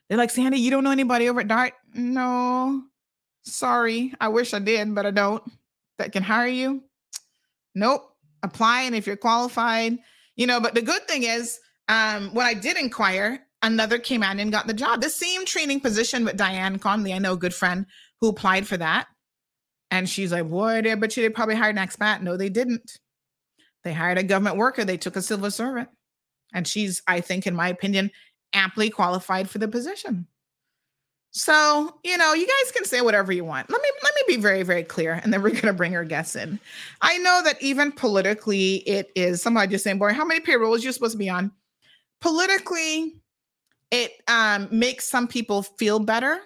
[0.09, 1.73] They're like, Sandy, you don't know anybody over at DART?
[1.93, 2.83] No.
[3.43, 4.13] Sorry.
[4.19, 5.43] I wish I did, but I don't.
[5.99, 6.83] That can hire you?
[7.75, 8.09] Nope.
[8.41, 8.81] Apply.
[8.81, 9.97] And if you're qualified,
[10.35, 14.39] you know, but the good thing is, um, when I did inquire, another came in
[14.39, 15.01] and got the job.
[15.01, 17.13] The same training position with Diane Conley.
[17.13, 17.85] I know a good friend
[18.19, 19.07] who applied for that.
[19.91, 22.21] And she's like, boy, I bet you they probably hired an expat.
[22.21, 22.99] No, they didn't.
[23.83, 24.83] They hired a government worker.
[24.83, 25.89] They took a civil servant.
[26.53, 28.11] And she's, I think, in my opinion,
[28.53, 30.27] amply qualified for the position.
[31.35, 33.67] So, you know, you guys can say whatever you want.
[33.71, 36.05] Let me let me be very very clear and then we're going to bring our
[36.05, 36.59] guests in.
[37.01, 40.93] I know that even politically it is somebody just saying, "Boy, how many payrolls you're
[40.93, 41.51] supposed to be on?"
[42.21, 43.15] Politically,
[43.89, 46.39] it um, makes some people feel better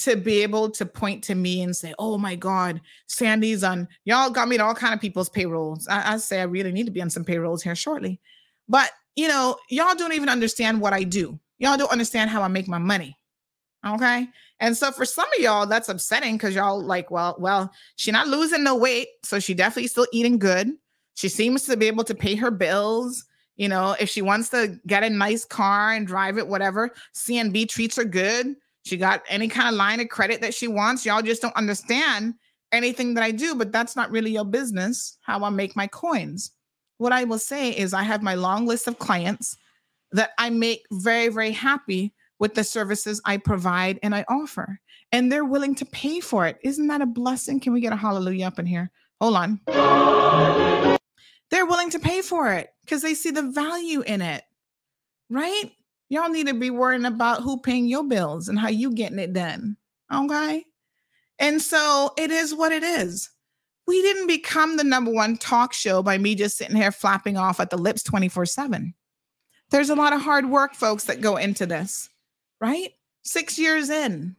[0.00, 4.30] to be able to point to me and say, "Oh my God, Sandy's on." Y'all
[4.30, 5.86] got me to all kind of people's payrolls.
[5.86, 8.18] I, I say I really need to be on some payrolls here shortly,
[8.70, 11.38] but you know, y'all don't even understand what I do.
[11.58, 13.18] Y'all don't understand how I make my money.
[13.86, 14.28] Okay.
[14.60, 18.28] And so for some of y'all, that's upsetting because y'all like, well, well, she's not
[18.28, 19.08] losing no weight.
[19.22, 20.72] So she definitely still eating good.
[21.16, 23.24] She seems to be able to pay her bills.
[23.56, 27.68] You know, if she wants to get a nice car and drive it, whatever, CNB
[27.68, 28.56] treats her good.
[28.84, 31.06] She got any kind of line of credit that she wants.
[31.06, 32.34] Y'all just don't understand
[32.72, 36.50] anything that I do, but that's not really your business how I make my coins.
[36.98, 39.56] What I will say is, I have my long list of clients
[40.12, 44.80] that I make very, very happy with the services I provide and I offer.
[45.12, 46.58] And they're willing to pay for it.
[46.62, 47.60] Isn't that a blessing?
[47.60, 48.90] Can we get a hallelujah up in here?
[49.20, 50.98] Hold on.
[51.50, 54.42] They're willing to pay for it because they see the value in it.
[55.30, 55.70] Right?
[56.08, 59.32] Y'all need to be worrying about who paying your bills and how you getting it
[59.32, 59.76] done.
[60.12, 60.64] Okay?
[61.38, 63.30] And so it is what it is.
[63.86, 67.60] We didn't become the number one talk show by me just sitting here flapping off
[67.60, 68.94] at the lips 24 7.
[69.70, 72.08] There's a lot of hard work, folks, that go into this
[72.60, 72.92] right?
[73.22, 74.36] Six years in.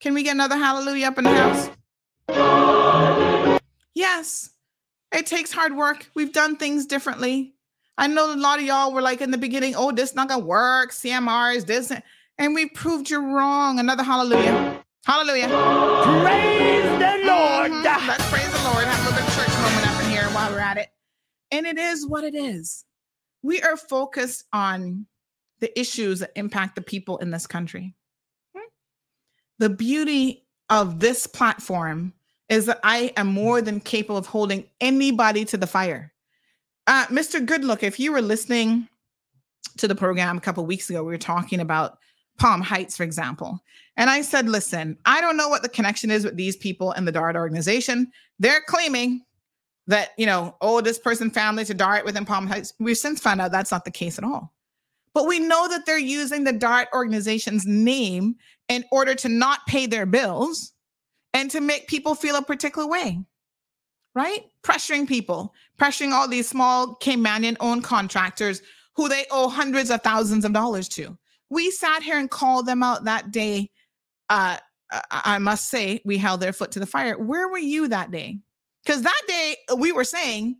[0.00, 1.70] Can we get another hallelujah up in the house?
[3.94, 4.50] Yes,
[5.12, 6.08] it takes hard work.
[6.14, 7.54] We've done things differently.
[7.96, 10.44] I know a lot of y'all were like in the beginning, oh, this not gonna
[10.44, 10.92] work.
[10.92, 11.92] CMRs, is this,
[12.38, 13.80] and we proved you wrong.
[13.80, 14.84] Another hallelujah.
[15.04, 15.48] Hallelujah.
[16.22, 17.72] Praise the Lord.
[17.72, 18.06] Mhm.
[18.06, 18.84] Let's praise the Lord.
[18.84, 20.90] Have a little church moment up in here while we're at it.
[21.50, 22.84] And it is what it is.
[23.42, 25.06] We are focused on
[25.60, 27.94] the issues that impact the people in this country.
[29.58, 32.12] The beauty of this platform
[32.48, 36.12] is that I am more than capable of holding anybody to the fire.
[36.86, 37.44] Uh, Mr.
[37.44, 38.88] Goodlook, if you were listening
[39.76, 41.98] to the program a couple weeks ago, we were talking about
[42.38, 43.62] Palm Heights, for example.
[43.96, 47.06] And I said, listen, I don't know what the connection is with these people and
[47.06, 48.10] the DART organization.
[48.38, 49.22] They're claiming
[49.88, 52.72] that, you know, oh, this person family to DART within Palm Heights.
[52.78, 54.52] We've since found out that's not the case at all.
[55.14, 58.36] But we know that they're using the DART organization's name
[58.68, 60.72] in order to not pay their bills
[61.34, 63.18] and to make people feel a particular way,
[64.14, 64.44] right?
[64.62, 68.62] Pressuring people, pressuring all these small Caymanian owned contractors
[68.94, 71.16] who they owe hundreds of thousands of dollars to.
[71.50, 73.70] We sat here and called them out that day.
[74.28, 74.58] Uh,
[75.10, 77.18] I must say, we held their foot to the fire.
[77.18, 78.38] Where were you that day?
[78.84, 80.56] Because that day we were saying,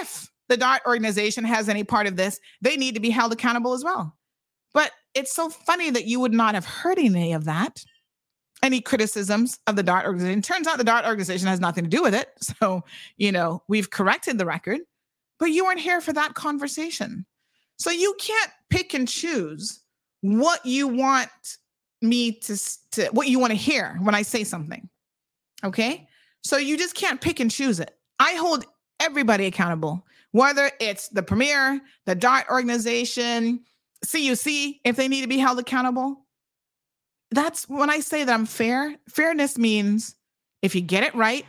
[0.00, 3.74] if the DART organization has any part of this, they need to be held accountable
[3.74, 4.16] as well.
[4.74, 7.82] But it's so funny that you would not have heard any of that,
[8.62, 10.42] any criticisms of the DART organization.
[10.42, 12.28] Turns out the DART organization has nothing to do with it.
[12.60, 12.82] So,
[13.16, 14.80] you know, we've corrected the record,
[15.38, 17.24] but you weren't here for that conversation.
[17.78, 19.80] So you can't pick and choose
[20.22, 21.30] what you want
[22.02, 22.58] me to,
[22.92, 24.88] to what you want to hear when I say something.
[25.64, 26.08] Okay.
[26.42, 27.96] So you just can't pick and choose it.
[28.18, 28.64] I hold
[29.00, 33.60] everybody accountable whether it's the premier, the DART organization,
[34.04, 36.24] CUC, if they need to be held accountable.
[37.30, 38.96] That's when I say that I'm fair.
[39.08, 40.14] Fairness means
[40.62, 41.44] if you get it right,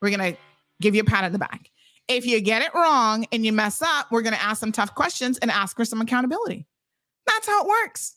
[0.00, 0.38] we're going to
[0.80, 1.70] give you a pat on the back.
[2.08, 4.94] If you get it wrong and you mess up, we're going to ask some tough
[4.94, 6.66] questions and ask for some accountability.
[7.26, 8.16] That's how it works.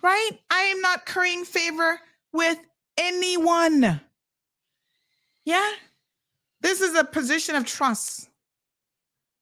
[0.00, 0.30] Right?
[0.50, 2.00] I am not currying favor
[2.32, 2.58] with
[2.96, 4.00] anyone.
[5.44, 5.70] Yeah.
[6.60, 8.27] This is a position of trust.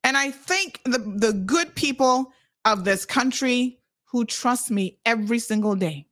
[0.07, 2.33] And I thank the, the good people
[2.65, 6.07] of this country who trust me every single day.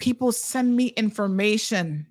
[0.00, 2.08] People send me information.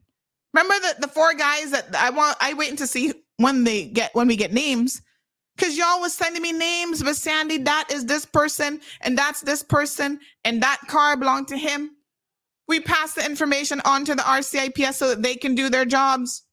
[0.54, 4.16] Remember the, the four guys that I want I waiting to see when they get
[4.16, 5.02] when we get names
[5.58, 9.64] Because y'all was sending me names, but Sandy, that is this person, and that's this
[9.64, 11.92] person, and that car belonged to him.
[12.68, 16.44] We pass the information on to the RCIPS so that they can do their jobs.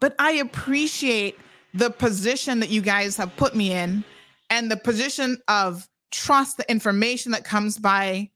[0.00, 1.38] But I appreciate
[1.76, 4.02] the position that you guys have put me in
[4.50, 8.30] and the position of trust the information that comes by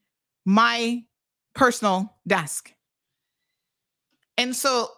[0.44, 1.02] my
[1.54, 2.72] personal desk.
[4.36, 4.88] And so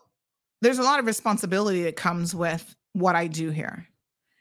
[0.61, 3.87] there's a lot of responsibility that comes with what I do here.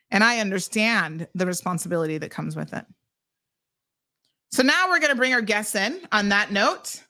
[0.10, 2.86] And I understand the responsibility that comes with it.
[4.52, 7.04] So now we're going to bring our guests in on that note.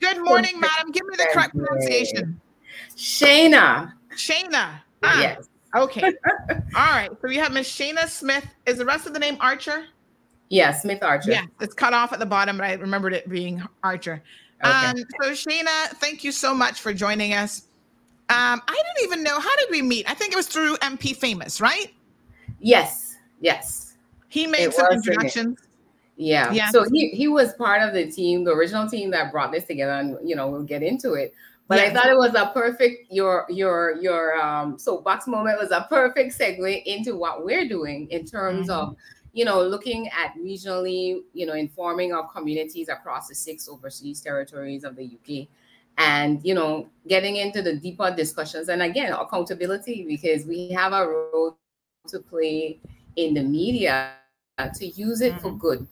[0.00, 0.90] Good morning, madam.
[0.92, 2.40] Give me the correct pronunciation.
[2.96, 3.92] Shayna.
[4.16, 4.80] Shayna.
[5.02, 5.48] Ah, Yes.
[5.74, 6.02] Okay.
[6.50, 7.10] All right.
[7.10, 8.46] So we have Miss Shayna Smith.
[8.66, 9.86] Is the rest of the name Archer?
[10.48, 11.32] Yeah, Smith Archer.
[11.32, 14.22] Yeah, it's cut off at the bottom, but I remembered it being Archer.
[14.64, 14.70] Okay.
[14.72, 17.62] Um, so Shayna, thank you so much for joining us.
[18.28, 20.08] Um, I didn't even know how did we meet.
[20.10, 21.92] I think it was through MP Famous, right?
[22.60, 23.16] Yes.
[23.40, 23.96] Yes.
[24.28, 25.20] He made It some was through him.
[25.20, 25.58] introductions.
[26.16, 26.50] Yeah.
[26.52, 26.70] yeah.
[26.70, 29.92] So he, he was part of the team, the original team that brought this together,
[29.92, 31.34] and you know, we'll get into it.
[31.68, 35.86] But I thought it was a perfect your your your um soapbox moment was a
[35.88, 38.70] perfect segue into what we're doing in terms Mm-hmm.
[38.70, 38.96] of
[39.32, 44.84] you know looking at regionally, you know, informing our communities across the six overseas territories
[44.84, 45.48] of the UK
[45.98, 51.06] and you know getting into the deeper discussions and again accountability because we have a
[51.06, 51.58] role
[52.06, 52.78] to play
[53.16, 54.12] in the media
[54.74, 55.86] to use it for good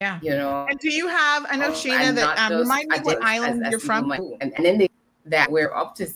[0.00, 0.18] Yeah.
[0.22, 1.46] you know And do you have?
[1.48, 4.10] I know um, Shayna and that um, remind me what island as you're from.
[4.12, 4.88] and, and then they,
[5.26, 6.08] that we're up to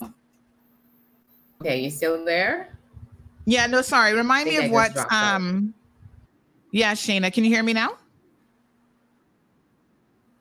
[1.63, 2.77] okay you still there
[3.47, 4.13] Yeah, no, sorry.
[4.15, 5.13] Remind me of what out.
[5.13, 5.73] um
[6.71, 7.91] yeah, Shayna, can you hear me now?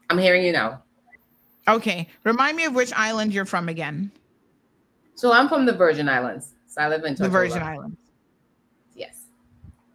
[0.10, 0.82] i'm hearing you now
[1.70, 2.08] Okay.
[2.24, 4.10] Remind me of which island you're from again.
[5.16, 7.98] so i'm from the virgin islands so i live in The Virgin Islands.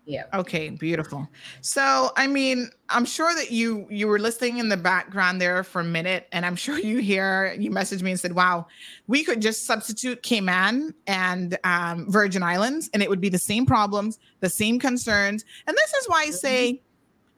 [0.05, 1.29] Yeah Okay, beautiful.
[1.61, 5.81] So, I mean, I'm sure that you you were listening in the background there for
[5.81, 8.67] a minute, and I'm sure you hear you messaged me and said, "Wow,
[9.07, 13.65] we could just substitute Cayman and um, Virgin Islands, and it would be the same
[13.67, 16.83] problems, the same concerns." And this is why I say,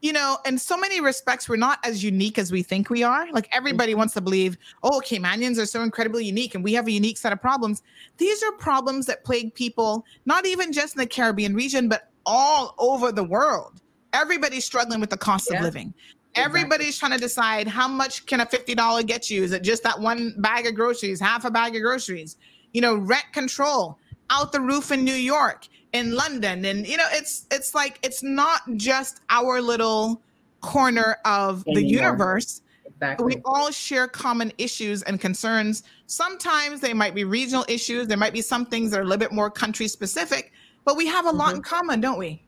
[0.00, 3.30] you know, in so many respects, we're not as unique as we think we are.
[3.32, 6.92] Like everybody wants to believe, "Oh, Caymanians are so incredibly unique, and we have a
[6.92, 7.82] unique set of problems."
[8.16, 12.74] These are problems that plague people, not even just in the Caribbean region, but all
[12.78, 13.80] over the world.
[14.12, 15.58] Everybody's struggling with the cost Yeah.
[15.58, 15.92] of living.
[16.36, 19.44] Everybody's trying to decide how much can a $50 get you?
[19.44, 22.36] Is it just that one bag of groceries, half a bag of groceries?
[22.72, 23.98] You know, rent control
[24.30, 26.64] out the roof in New York, in London.
[26.64, 30.20] And you know, it's it's like it's not just our little
[30.60, 32.62] corner of the universe.
[32.86, 33.36] Exactly.
[33.36, 35.82] We all share common issues and concerns.
[36.06, 38.08] Sometimes they might be regional issues.
[38.08, 40.52] There might be some things that are a little bit more country specific,
[40.84, 42.42] but we have a lot in common, don't we?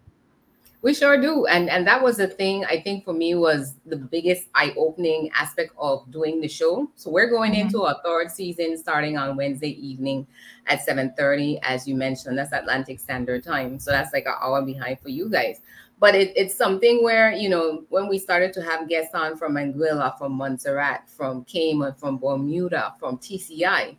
[0.83, 1.47] We sure do.
[1.47, 5.73] And and that was the thing I think for me was the biggest eye-opening aspect
[5.79, 6.89] of doing the show.
[6.95, 7.61] So we're going Mhm.
[7.63, 10.27] into our third season starting on Wednesday evening
[10.67, 12.39] at 7:30, as you mentioned.
[12.39, 13.81] That's Atlantic Standard Time.
[13.81, 15.61] So that's like an hour behind for you guys.
[15.99, 19.55] But it, it's something where, you know, when we started to have guests on from
[19.55, 23.97] Anguilla, from Montserrat, from Cayman, from Bermuda, from TCI,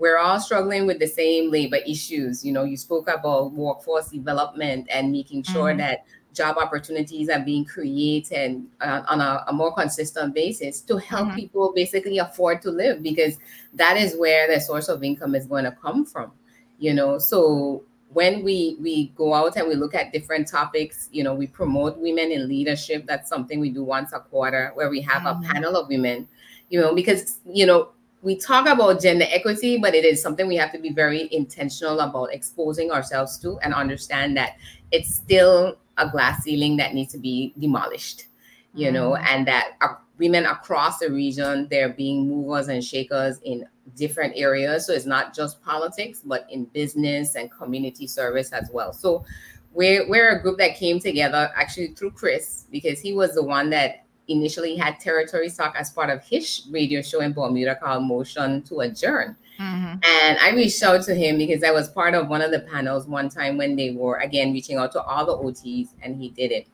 [0.00, 2.42] we're all struggling with the same labor issues.
[2.44, 5.78] You know, you spoke about workforce development and making sure Mhm.
[5.78, 11.28] that job opportunities are being created uh, on a, a more consistent basis to help
[11.28, 11.34] Mhm.
[11.34, 13.36] people basically afford to live because
[13.74, 16.32] that is where the source of income is going to come from
[16.78, 17.82] you know so
[18.12, 21.98] when we we go out and we look at different topics you know we promote
[21.98, 25.32] women in leadership that's something we do once a quarter where we have Mhm.
[25.32, 26.26] a panel of women
[26.70, 27.88] you know because you know
[28.22, 32.00] we talk about gender equity but it is something we have to be very intentional
[32.00, 34.56] about exposing ourselves to and understand that
[34.90, 38.26] it's still a glass ceiling that needs to be demolished
[38.74, 39.26] you know Mhm.
[39.28, 39.78] and that
[40.18, 43.66] women across the region they're being movers and shakers in
[43.96, 48.92] different areas so it's not just politics but in business and community service as well
[48.92, 49.24] so
[49.72, 53.70] we're, we're a group that came together actually through chris because he was the one
[53.70, 58.62] that initially had territory talk as part of his radio show in bermuda called motion
[58.62, 60.02] to adjourn Mhm.
[60.04, 63.06] and I reached out to him because I was part of one of the panels
[63.06, 66.50] one time when they were again reaching out to all the OTs, and he did
[66.50, 66.66] it.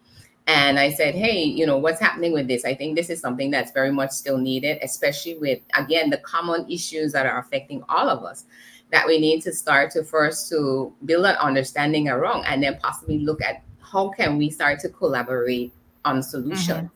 [0.47, 2.65] And I said, Hey, you know, what's happening with this?
[2.65, 6.71] I think this is something that's very much still needed, especially with again the common
[6.71, 8.45] issues that are affecting all of us.
[8.93, 13.19] That we need to start to first to build an understanding around and then possibly
[13.19, 15.73] look at how can we start to collaborate
[16.05, 16.89] on solutions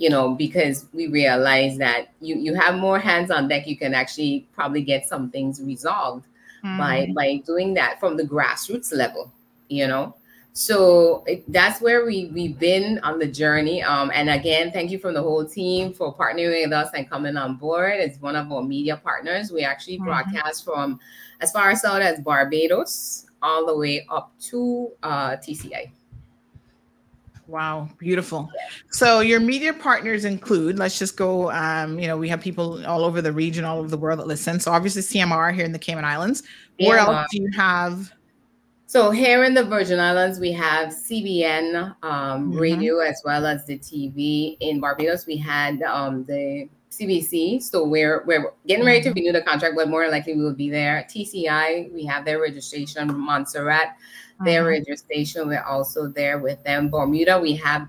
[0.00, 3.92] you know, because we realize that you you have more hands on deck, you can
[3.94, 6.24] actually probably get some things resolved
[6.62, 7.14] by Mhm.
[7.14, 9.30] by doing that from the grassroots level,
[9.68, 10.14] you know.
[10.52, 13.82] So it, that's where we we've been on the journey.
[13.82, 17.36] Um, and again, thank you from the whole team for partnering with us and coming
[17.36, 17.94] on board.
[18.04, 19.52] It's one of our media partners.
[19.52, 20.04] We actually Mhm.
[20.04, 20.98] broadcast from
[21.40, 25.92] as far south as Barbados all the way up to uh, TCI.
[27.50, 28.48] Wow, beautiful.
[28.92, 33.04] So your media partners include, let's just go, um, you know, we have people all
[33.04, 34.60] over the region, all over the world that listen.
[34.60, 36.44] So obviously CMR here in the Cayman Islands.
[36.78, 38.12] Where else do you have?
[38.86, 42.60] So here in the Virgin Islands, we have CBN um, Mhm.
[42.60, 44.56] radio as well as the TV.
[44.60, 47.62] In Barbados, we had um, the CBC.
[47.62, 50.70] So we're we're getting ready to renew the contract, but more likely we will be
[50.70, 51.04] there.
[51.08, 53.16] TCI, we have their registration.
[53.16, 53.96] Montserrat,
[54.44, 54.98] their Mhm.
[54.98, 55.48] station.
[55.48, 56.88] We're also there with them.
[56.90, 57.88] Bermuda, we have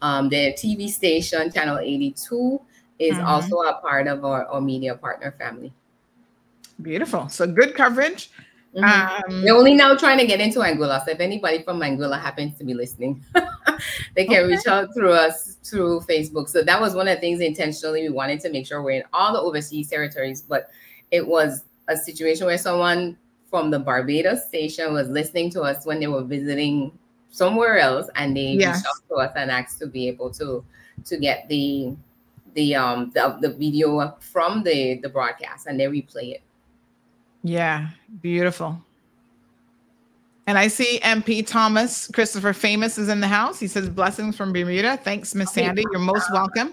[0.00, 2.60] um, their TV station, Channel 82,
[2.98, 3.24] is Mhm.
[3.24, 5.72] also a part of our, our media partner family.
[6.80, 7.28] Beautiful.
[7.28, 8.30] So good coverage.
[8.74, 8.82] Mhm.
[8.82, 11.04] Um, We're only now trying to get into Anguilla.
[11.04, 13.22] So if anybody from Anguilla happens to be listening,
[14.16, 16.48] they can reach out through us through Facebook.
[16.48, 19.04] So that was one of the things intentionally we wanted to make sure we're in
[19.12, 20.42] all the overseas territories.
[20.42, 20.70] But
[21.12, 23.18] it was a situation where someone
[23.52, 26.90] from the Barbados station was listening to us when they were visiting
[27.28, 28.76] somewhere else, and they Yes.
[28.76, 30.64] reached out to us and asked to be able to
[31.04, 31.94] to get the
[32.54, 36.42] the um the, the video from the the broadcast, and they replay it.
[37.42, 37.88] Yeah,
[38.22, 38.80] beautiful.
[40.46, 43.60] And I see MP Thomas Christopher Famous is in the house.
[43.60, 44.96] He says blessings from Bermuda.
[44.96, 45.84] Thanks, Miss Sandy.
[45.92, 46.72] You're most welcome.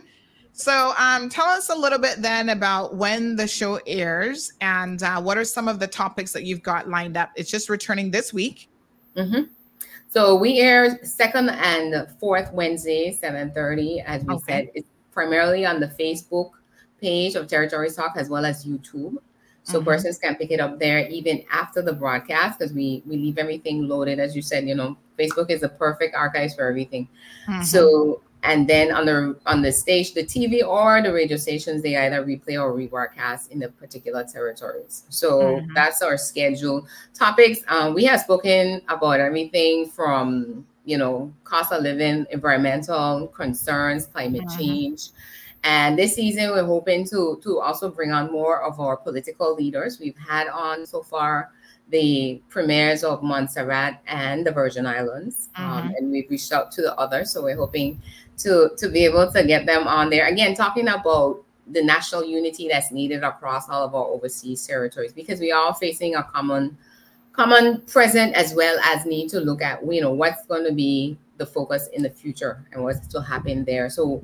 [0.60, 5.22] So, um, tell us a little bit then about when the show airs and uh,
[5.22, 7.32] what are some of the topics that you've got lined up.
[7.38, 8.68] It's just returning this week.
[9.16, 9.44] hmm
[10.10, 14.02] So we air second and fourth Wednesday, seven thirty.
[14.02, 14.44] As we Okay.
[14.52, 16.52] said, it's primarily on the Facebook
[17.00, 19.16] page of Territory Talk as well as YouTube.
[19.64, 19.86] So Mhm.
[19.86, 23.88] persons can pick it up there even after the broadcast because we we leave everything
[23.88, 24.20] loaded.
[24.20, 27.08] As you said, you know, Facebook is the perfect archives for everything.
[27.48, 27.64] Mhm.
[27.64, 31.98] So and then on the on the stage, the TV or the radio stations, they
[31.98, 35.04] either replay or rebroadcast in the particular territories.
[35.10, 35.74] So Mhm.
[35.76, 36.88] that's our schedule.
[37.14, 44.08] Topics um, we have spoken about everything from you know cost of living, environmental concerns,
[44.08, 44.58] climate Mhm.
[44.58, 45.10] change.
[45.66, 50.00] And this season, we're hoping to to also bring on more of our political leaders.
[50.00, 51.52] We've had on so far
[51.90, 55.98] the premiers of Montserrat and the Virgin Islands, um, Mhm.
[55.98, 57.32] and we've reached out to the others.
[57.32, 58.00] So we're hoping
[58.40, 60.28] to to be able to get them on there.
[60.28, 65.40] Again, talking about the national unity that's needed across all of our overseas territories because
[65.40, 66.78] we are facing a common
[67.34, 71.18] common present as well as need to look at you know what's going to be
[71.38, 73.90] the focus in the future and what's to happen there.
[73.90, 74.22] So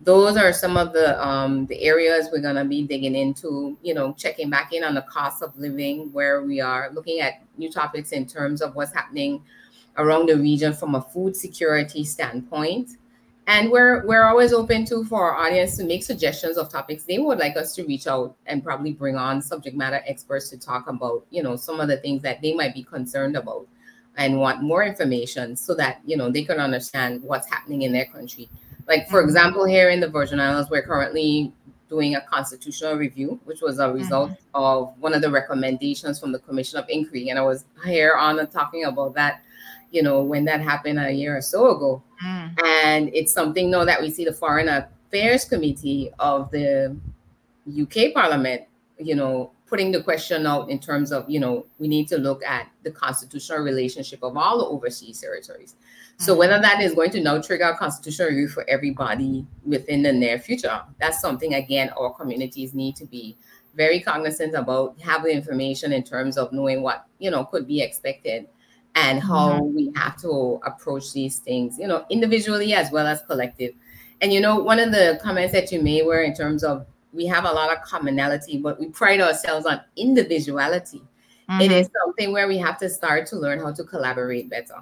[0.00, 3.94] those are some of the um the areas we're going to be digging into you
[3.94, 7.70] know checking back in on the cost of living where we are looking at new
[7.70, 9.42] topics in terms of what's happening
[9.96, 12.96] around the region from a food security standpoint
[13.48, 17.18] and we're we're always open to for our audience to make suggestions of topics they
[17.18, 20.86] would like us to reach out and probably bring on subject matter experts to talk
[20.86, 23.66] about you know some of the things that they might be concerned about
[24.18, 28.06] and want more information so that you know they can understand what's happening in their
[28.06, 28.48] country.
[28.86, 29.24] Like for Mhm.
[29.24, 31.52] example here in the virgin islands we're currently
[31.88, 36.38] doing a constitutional review which was a result of one of the recommendations from the
[36.40, 37.30] commission of inquiry.
[37.30, 39.40] And i was here on and talking about that
[39.90, 42.02] you know when that happened a year or so ago.
[42.24, 42.62] Mm.
[42.64, 46.96] and it's something now that we see the foreign affairs committee of the
[47.80, 48.62] uk parliament
[48.98, 52.42] you know putting the question out in terms of you know we need to look
[52.44, 55.76] at the constitutional relationship of all the overseas territories.
[56.20, 60.12] So whether that is going to now trigger a constitutional review for everybody within the
[60.12, 63.36] near future that's something again our communities need to be
[63.76, 67.80] very cognizant about have the information in terms of knowing what you know could be
[67.80, 68.48] expected
[69.04, 73.72] and how we have to approach these things, you know, individually as well as collective.
[74.20, 77.26] And you know, one of the comments that you made were in terms of we
[77.26, 81.02] have a lot of commonality, but we pride ourselves on individuality.
[81.48, 81.80] It Mhm.
[81.80, 84.80] is something where we have to start to learn how to collaborate better,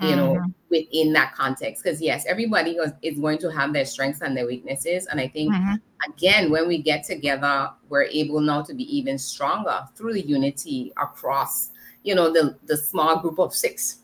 [0.00, 0.52] you know, Mhm.
[0.68, 1.84] within that context.
[1.84, 2.72] Because yes, everybody
[3.02, 5.06] is- going to have their strengths and their weaknesses.
[5.06, 5.80] And I think Mhm.
[6.08, 10.92] again, when we get together, we're able now to be even stronger through the unity
[10.96, 11.69] across,
[12.02, 13.98] you know, the the small group of six.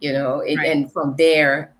[0.00, 0.70] You know, it, Right.
[0.70, 1.74] and from there,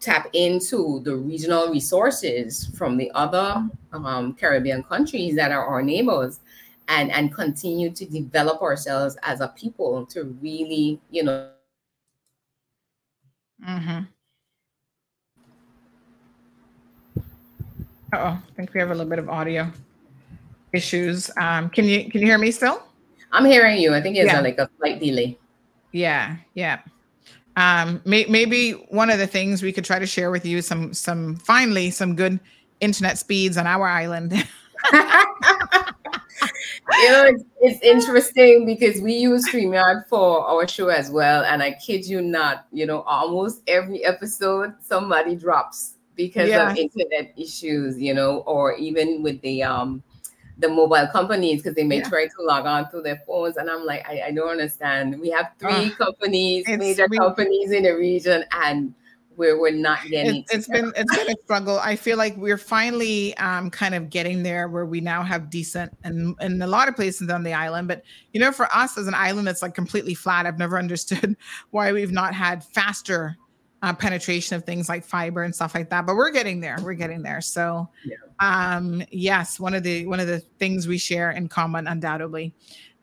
[0.00, 6.40] tap into the regional resources from the other um, Caribbean countries that are our neighbors,
[6.88, 11.48] and and continue to develop ourselves as a people to really, you know,
[13.66, 14.00] Mm-hmm.
[18.14, 19.70] Oh, I think we have a little bit of audio
[20.72, 21.30] issues.
[21.38, 22.82] Um, can you can you hear me still?
[23.32, 23.94] I'm hearing you.
[23.94, 24.40] I think it's Yeah.
[24.40, 25.38] like a slight delay.
[25.92, 26.80] Yeah, yeah.
[27.56, 30.94] Um, may, maybe one of the things we could try to share with you some
[30.94, 32.40] some finally some good
[32.80, 34.32] internet speeds on our island.
[34.92, 34.98] you
[37.10, 41.44] know, it's, it's interesting because we use StreamYard for our show as well.
[41.44, 46.70] And I kid you not, you know, almost every episode somebody drops because Yeah.
[46.70, 50.02] of internet issues, you know, or even with the um
[50.58, 52.08] the mobile companies because they may Yeah.
[52.08, 53.56] try to log on to their phones.
[53.56, 55.18] And I'm like, I, I don't understand.
[55.20, 55.98] We have three Ugh.
[55.98, 58.94] companies, major companies in the region, and
[59.36, 61.78] we're we're not getting It, it's been it's been a struggle.
[61.78, 65.90] I feel like we're finally um, kind of getting there where we now have decent
[66.04, 67.88] and in a lot of places on the island.
[67.88, 71.36] But you know, for us as an island that's like completely flat, I've never understood
[71.70, 73.38] why we've not had faster
[73.82, 76.06] uh, penetration of things like fiber and stuff like that.
[76.06, 76.78] But we're getting there.
[76.82, 77.40] We're getting there.
[77.40, 77.88] So
[78.42, 82.52] um yes one of the one of the things we share in common undoubtedly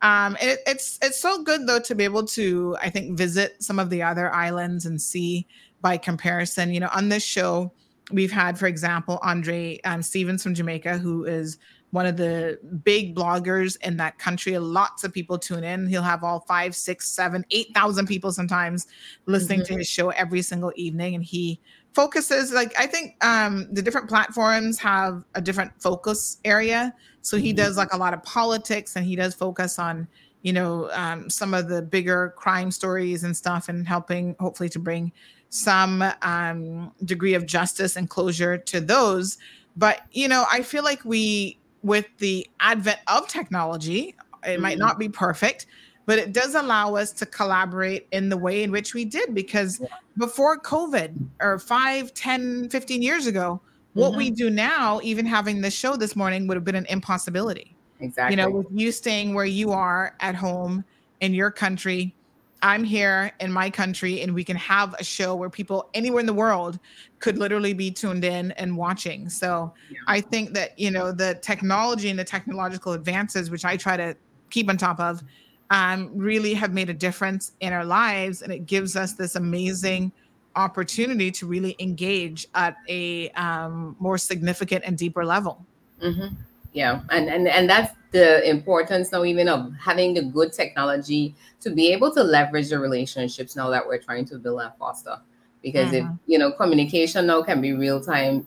[0.02, 3.78] um it, it's it's so good though to be able to i think visit some
[3.78, 5.46] of the other islands and see
[5.80, 7.72] by comparison you know on this show
[8.12, 11.56] we've had for example andre um, stevens from jamaica who is
[11.92, 14.56] one of the big bloggers in that country.
[14.58, 15.88] Lots of people tune in.
[15.88, 18.86] He'll have all five six seven eight thousand people sometimes
[19.26, 19.78] listening to Mhm.
[19.78, 21.60] his show every single evening and he
[21.92, 26.94] focuses like i think um the different platforms have a different focus area.
[27.22, 30.06] So he does like a lot of politics and he does focus on
[30.42, 34.78] you know um, some of the bigger crime stories and stuff and helping hopefully to
[34.78, 35.12] bring
[35.50, 39.36] some um, degree of justice and closure to those.
[39.76, 44.14] But you know i feel like we with the advent of technology
[44.46, 44.80] it might Mhm.
[44.80, 45.66] not be perfect
[46.06, 49.80] but it does allow us to collaborate in the way in which we did because
[50.18, 53.60] before covid or 5 10 15 years ago
[53.94, 57.76] what we do now even having this show this morning would have been an impossibility
[58.00, 58.32] exactly.
[58.32, 60.84] you know with you staying where you are at home
[61.20, 62.14] in your country
[62.62, 66.26] i'm here in my country and we can have a show where people anywhere in
[66.26, 66.78] the world
[67.18, 69.28] could literally be tuned in and watching.
[69.28, 69.72] So
[70.08, 74.16] i think that you know the technology and the technological advances which i try to
[74.50, 75.22] keep on top of
[75.70, 78.42] um, really have made a difference in our lives.
[78.42, 80.12] And it gives us this amazing
[80.56, 85.64] opportunity to really engage at a um, more significant and deeper level.
[86.02, 86.28] Hmm
[86.72, 91.70] Yeah, and and and that's the importance now, even of having the good technology to
[91.70, 95.16] be able to leverage the relationships now that we're trying to build and foster.
[95.62, 98.46] Because if you know, communication now can be real time,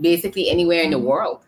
[0.00, 1.04] basically anywhere in the Mhm.
[1.04, 1.40] world.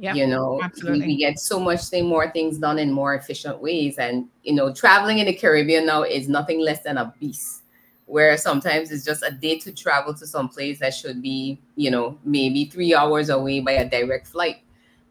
[0.00, 3.60] yeah you know, we, we get so much thing, more things done in more efficient
[3.60, 7.62] ways, and you know, traveling in the Caribbean now is nothing less than a beast.
[8.06, 11.90] Where sometimes it's just a day to travel to some place that should be, you
[11.90, 14.58] know, maybe three hours away by a direct flight.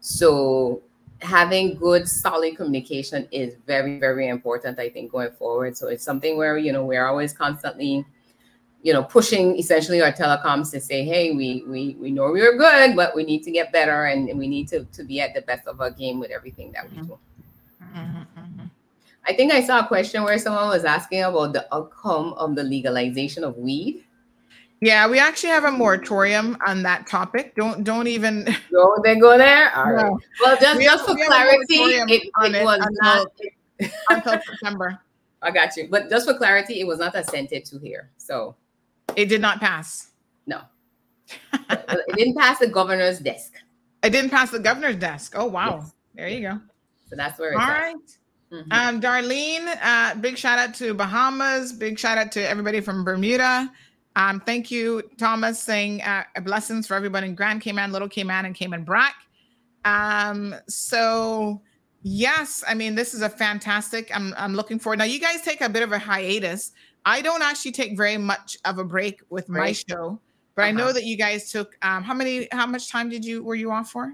[0.00, 0.82] So
[1.24, 5.76] having good solid communication is very very important i think going forward.
[5.76, 8.04] So it's something where you know we're always constantly
[8.82, 12.56] you know pushing essentially our telecoms to say hey we we we know we are
[12.56, 15.40] good but we need to get better and we need to to be at the
[15.42, 17.06] best of our game with everything that we mm-hmm.
[17.06, 17.18] do.
[17.82, 18.66] Mm-hmm, mm-hmm.
[19.26, 22.62] I think i saw a question where someone was asking about the outcome of the
[22.62, 24.04] legalization of weed
[24.80, 27.54] Yeah, we actually have a moratorium on that topic.
[27.56, 30.18] Don't don't even go they go there all right No.
[30.42, 32.22] well just We just have- for clarity it, it
[32.54, 33.26] it was until- not
[34.10, 34.98] until September.
[35.42, 35.88] I got you.
[35.90, 38.10] But just for clarity, it was not assented to here.
[38.16, 38.56] So
[39.16, 40.10] It did not pass.
[40.46, 40.60] no.
[41.52, 43.54] it didn't pass the governor's desk.
[44.02, 45.32] It didn't pass the governor's desk.
[45.36, 45.78] Oh wow.
[45.80, 45.92] Yes.
[46.14, 46.60] There you go.
[47.08, 47.80] So that's where All it's at.
[47.80, 47.96] right.
[48.52, 48.72] Mhm.
[48.72, 51.72] Um, Darlene, uh, big shout out to Bahamas.
[51.72, 53.70] Big shout out to everybody from Bermuda.
[54.16, 58.54] Um, thank you, Thomas, saying uh, blessings for everybody in Grand Cayman, Little Cayman, and
[58.54, 59.14] Cayman Brac.
[59.84, 61.60] Um, so
[62.02, 64.10] yes, I mean this is a fantastic.
[64.14, 64.98] I'm I'm looking forward.
[64.98, 66.72] Now you guys take a bit of a hiatus.
[67.04, 69.84] I don't actually take very much of a break with my Right.
[69.88, 70.20] show,
[70.56, 70.92] but I know Uh-huh.
[70.94, 71.76] that you guys took.
[71.82, 72.48] Um, how many?
[72.52, 74.12] How much time did you were you off for?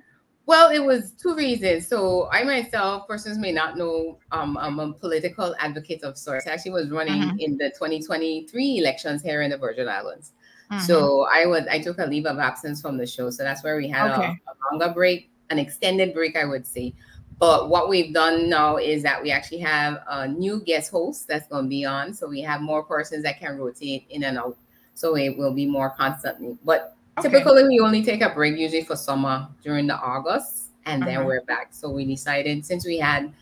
[0.51, 1.87] Well, it was two reasons.
[1.87, 6.49] So I myself, persons may not know, um, I'm a political advocate of sorts.
[6.49, 7.39] I actually was running Mhm.
[7.39, 10.33] in the 2023 elections here in the Virgin Islands.
[10.73, 10.81] Mhm.
[10.81, 13.31] So I was I took a leave of absence from the show.
[13.31, 14.27] So that's where we had Okay.
[14.49, 16.95] a, a longer break, an extended break, I would say.
[17.39, 21.47] But what we've done now is that we actually have a new guest host that's
[21.47, 22.13] going to be on.
[22.13, 24.57] So we have more persons that can rotate in and out.
[24.95, 26.59] So it will be more constantly.
[26.65, 27.29] But Okay.
[27.39, 31.27] typically we only take a break usually for summer during the August, and then Uh-huh.
[31.27, 31.69] we're back.
[31.73, 33.33] So we decided since we had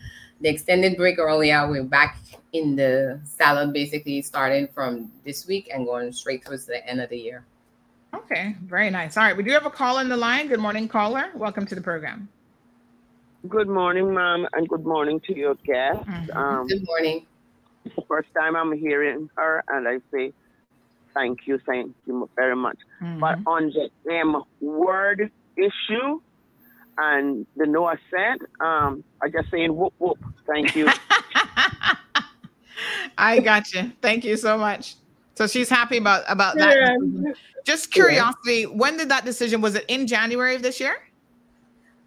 [0.41, 2.17] the extended break earlier, we're back
[2.53, 7.09] in the salad basically starting from this week and going straight towards the end of
[7.09, 7.43] the year.
[8.13, 9.17] Okay, very nice.
[9.17, 10.47] All right, we do have a call on the line.
[10.47, 11.29] Good morning, caller.
[11.35, 12.27] Welcome to the program.
[13.47, 16.03] Good morning, ma'am, and good morning to your guests.
[16.05, 16.35] Mm-hmm.
[16.37, 17.25] Um, Good morning.
[17.85, 20.33] it's the first time I'm hearing her, and I say
[21.19, 22.77] thank you, thank you very much.
[23.19, 26.21] But on the M word issue
[26.97, 30.17] and the no assent, um, I just saying whoop whoop.
[30.47, 30.89] Thank you.
[33.17, 33.91] I got you.
[34.01, 34.95] Thank you so much.
[35.35, 36.75] So she's happy about about that.
[36.75, 37.33] Yeah.
[37.65, 39.61] Just curiosity, when did that decision?
[39.61, 40.97] Was it in January of this year?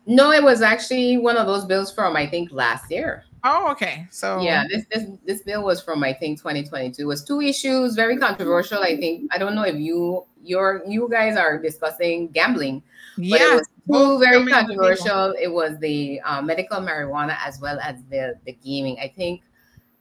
[0.07, 3.25] No, it was actually one of those bills from I think last year.
[3.45, 4.07] Oh, okay.
[4.11, 7.03] So Yeah, this this this bill was from I think 2022.
[7.03, 8.83] It was two issues, very controversial.
[8.83, 12.83] I think I don't know if you your you guys are discussing gambling,
[13.17, 15.35] but Yes, it was two very controversial.
[15.41, 18.99] It was the uh, medical marijuana as well as the the gaming.
[19.01, 19.43] I think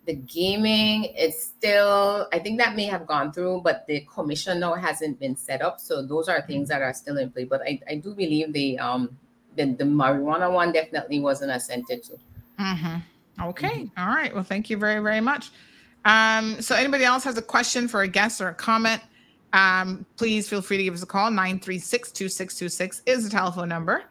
[0.05, 4.75] the gaming is still I think that may have gone through, but the commission now
[4.75, 5.79] hasn't been set up.
[5.79, 7.45] So those are things that are still in play.
[7.45, 9.17] But I, I do believe the um
[9.55, 12.13] the, the marijuana one definitely wasn't assented to.
[12.59, 12.97] Mm-hmm.
[13.41, 13.89] Okay.
[13.97, 14.33] All right.
[14.33, 15.51] Well, thank you very, very much.
[16.05, 19.01] Um, so anybody else has a question for a guest or a comment,
[19.53, 21.29] um, please feel free to give us a call.
[21.31, 24.03] 936-2626 is the telephone number.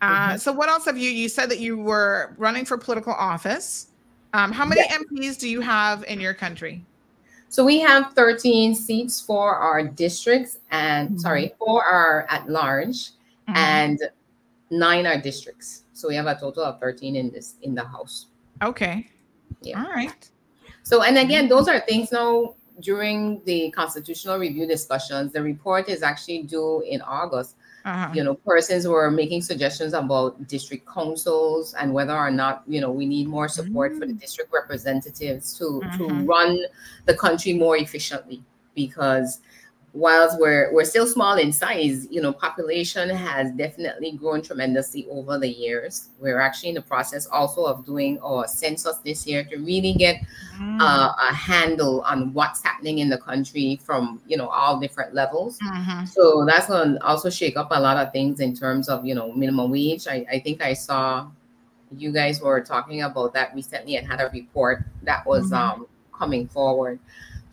[0.00, 0.40] Uh, Mhm.
[0.40, 3.88] So what else have you, you said that you were running for political office.
[4.32, 4.82] Um, how many.
[4.82, 6.84] MPs do you have in your country?
[7.48, 13.10] So we have 13 seats for our districts and sorry, four are at large
[13.48, 13.56] Mhm.
[13.56, 14.00] and
[14.70, 15.84] nine are districts.
[15.92, 18.26] So we have a total of 13 in this in the house.
[18.62, 19.08] Okay.
[19.62, 19.82] Yeah.
[19.82, 20.28] All right.
[20.82, 25.32] So and again, those are things now during the constitutional review discussions.
[25.32, 27.56] The report is actually due in August.
[27.84, 28.10] Uh-huh.
[28.14, 32.90] You know, persons were making suggestions about district councils and whether or not you know
[32.90, 36.26] we need more support for the district representatives to to Mhm.
[36.28, 36.58] run
[37.04, 38.42] the country more efficiently
[38.74, 39.40] because
[39.96, 45.38] whilst we're we're still small in size, you know, population has definitely grown tremendously over
[45.38, 46.08] the years.
[46.18, 50.16] We're actually in the process also of doing our census this year to really get
[50.80, 55.58] uh, a handle on what's happening in the country from you know all different levels.
[55.60, 56.08] Mhm.
[56.08, 59.14] So that's going to also shake up a lot of things in terms of you
[59.14, 60.06] know minimum wage.
[60.08, 61.28] I, I think I saw
[61.96, 65.56] you guys were talking about that recently and had a report that was Mhm.
[65.56, 66.98] um, coming forward.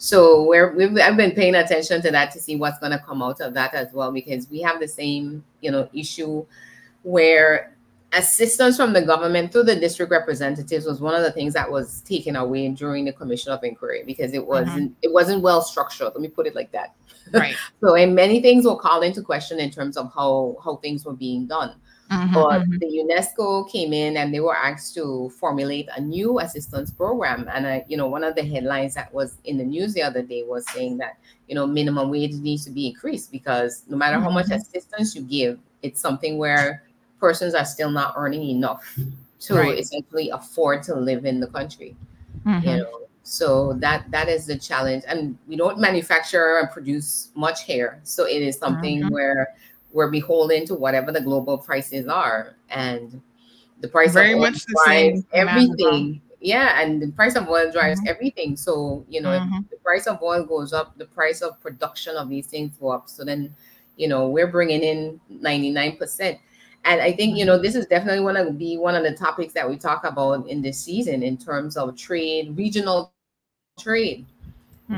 [0.01, 3.21] So we're we've I've been paying attention to that to see what's going to come
[3.21, 6.43] out of that as well because we have the same you know issue
[7.03, 7.77] where
[8.11, 12.01] assistance from the government through the district representatives was one of the things that was
[12.01, 14.47] taken away during the commission of inquiry because it mm-hmm.
[14.47, 16.95] wasn't it wasn't well structured let me put it like that.
[17.31, 17.55] Right.
[17.79, 21.13] so and many things were called into question in terms of how how things were
[21.13, 21.75] being done
[22.11, 22.79] Mhm, but mhm.
[22.79, 27.47] the UNESCO came in and they were asked to formulate a new assistance program.
[27.53, 30.21] And I, you know, one of the headlines that was in the news the other
[30.21, 31.17] day was saying that
[31.47, 34.55] you know minimum wage needs to be increased because no matter how much Mhm.
[34.55, 36.83] assistance you give, it's something where
[37.19, 38.83] persons are still not earning enough
[39.41, 39.79] to Right.
[39.79, 41.95] essentially afford to live in the country.
[42.45, 42.77] You Mhm.
[42.79, 45.03] know, so that that is the challenge.
[45.07, 49.11] And we don't manufacture and produce much hair, so it is something Mhm.
[49.11, 49.47] where
[49.93, 53.21] we're beholden to whatever the global prices are, and
[53.81, 56.21] the price Very of oil much drives everything.
[56.39, 58.55] Yeah, and the price of oil drives everything.
[58.55, 59.63] So you know, Mhm.
[59.63, 62.89] if the price of oil goes up, the price of production of these things go
[62.89, 63.09] up.
[63.09, 63.53] So then,
[63.95, 66.39] you know, we're bringing in ninety nine percent.
[66.83, 69.53] And I think you know this is definitely going to be one of the topics
[69.53, 73.13] that we talk about in this season in terms of trade, regional
[73.79, 74.25] trade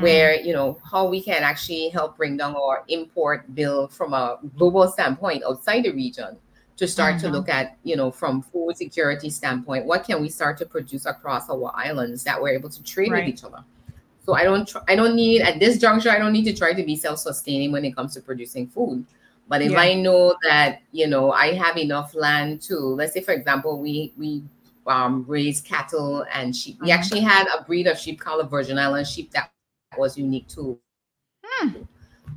[0.00, 4.38] where you know how we can actually help bring down our import bill from a
[4.56, 6.36] global standpoint outside the region
[6.76, 7.32] to start to Mhm.
[7.32, 11.48] look at you know from food security standpoint what can we start to produce across
[11.48, 13.24] our islands that we're able to trade Right.
[13.24, 13.62] with each other
[14.26, 16.72] so i don't tr- i don't need at this juncture i don't need to try
[16.72, 19.04] to be self-sustaining when it comes to producing food
[19.48, 19.80] but if Yeah.
[19.80, 24.12] i know that you know i have enough land to let's say for example we
[24.18, 24.42] we
[24.86, 26.94] um, raise cattle and sheep we Mhm.
[26.94, 29.50] actually had a breed of sheep called a virgin island sheep that
[29.98, 30.78] was unique to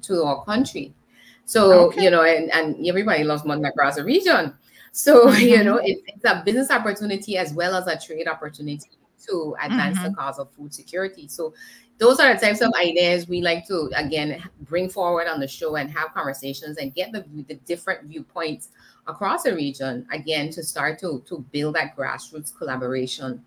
[0.01, 0.93] to our country.
[1.45, 2.03] So Okay.
[2.03, 4.53] you know, and, and everybody loves the region.
[4.91, 5.65] So you Mhm.
[5.65, 8.89] know, it, it's a business opportunity as well as a trade opportunity
[9.27, 11.27] to advance the cause of food security.
[11.27, 11.53] So
[11.97, 15.75] those are the types of ideas we like to again bring forward on the show
[15.77, 18.69] and have conversations and get the, the different viewpoints
[19.07, 23.43] across the region again to start to to build that grassroots collaboration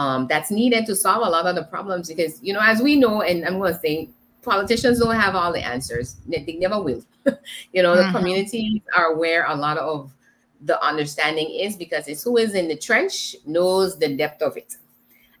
[0.00, 2.96] um, that's needed to solve a lot of the problems because you know as we
[2.96, 4.08] know and i'm going to say
[4.42, 6.16] politicians don't have all the answers.
[6.26, 7.02] They, they never will.
[7.74, 8.06] You know Mhm.
[8.06, 10.10] the communities are where a lot of
[10.70, 14.76] the understanding is because it's who is in the trench knows the depth of it.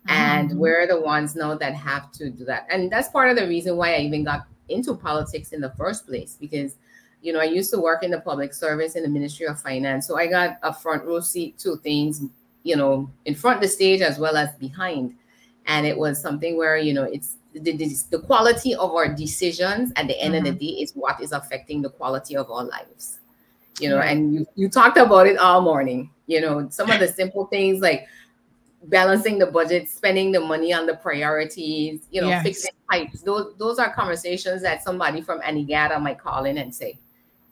[0.08, 0.56] And Mhm.
[0.62, 2.66] we're the ones now that have to do that.
[2.70, 6.06] And that's part of the reason why i even got into politics in the first
[6.06, 6.76] place because
[7.22, 10.06] you know i used to work in the public service in the ministry of finance.
[10.06, 12.22] So i got a front row seat to things
[12.62, 15.14] you know, in front of the stage as well as behind.
[15.66, 19.92] And it was something where, you know, it's the, the, the quality of our decisions
[19.96, 20.46] at the end mm-hmm.
[20.46, 23.18] of the day is what is affecting the quality of our lives.
[23.78, 26.10] You know, and you, you talked about it all morning.
[26.26, 28.06] You know, some of the simple things like
[28.84, 32.42] balancing the budget, spending the money on the priorities, you know, yes.
[32.42, 33.22] fixing pipes.
[33.22, 36.98] Those those are conversations that somebody from Anegada might call in and say,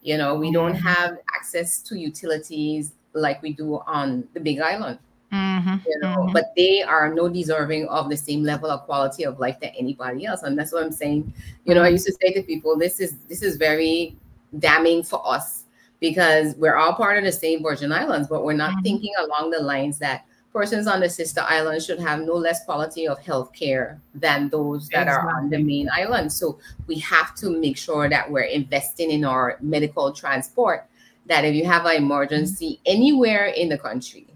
[0.03, 0.87] you know, we don't mm-hmm.
[0.87, 4.99] have access to utilities like we do on the Big Island.
[5.33, 5.77] Mm-hmm.
[5.87, 6.33] You know, mm-hmm.
[6.33, 10.25] but they are no deserving of the same level of quality of life that anybody
[10.25, 10.43] else.
[10.43, 11.33] And that's what I'm saying.
[11.67, 14.17] You know, I used to say to people, this is this is very
[14.59, 15.65] damning for us
[16.01, 18.83] because we're all part of the same Virgin Islands, but we're not mm-hmm.
[18.83, 23.07] thinking along the lines that persons on the sister island should have no less quality
[23.07, 25.31] of health care than those that exactly.
[25.31, 26.33] are on the main island.
[26.33, 30.88] So we have to make sure that we're investing in our medical transport.
[31.29, 34.27] That if you have an emergency anywhere in the country,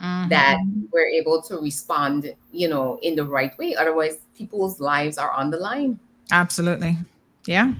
[0.00, 0.28] mm-hmm.
[0.28, 0.58] that
[0.92, 3.74] we're able to respond, you know, in the right way.
[3.74, 5.98] Otherwise, people's lives are on the line.
[6.30, 6.96] Absolutely.
[7.46, 7.74] Yeah.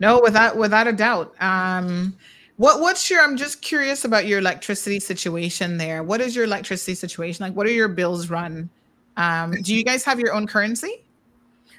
[0.00, 1.34] No, without without a doubt.
[1.40, 2.16] Um,
[2.56, 6.02] what what's your I'm just curious about your electricity situation there.
[6.02, 7.44] What is your electricity situation?
[7.44, 8.70] Like what are your bills run?
[9.16, 11.03] Um, do you guys have your own currency?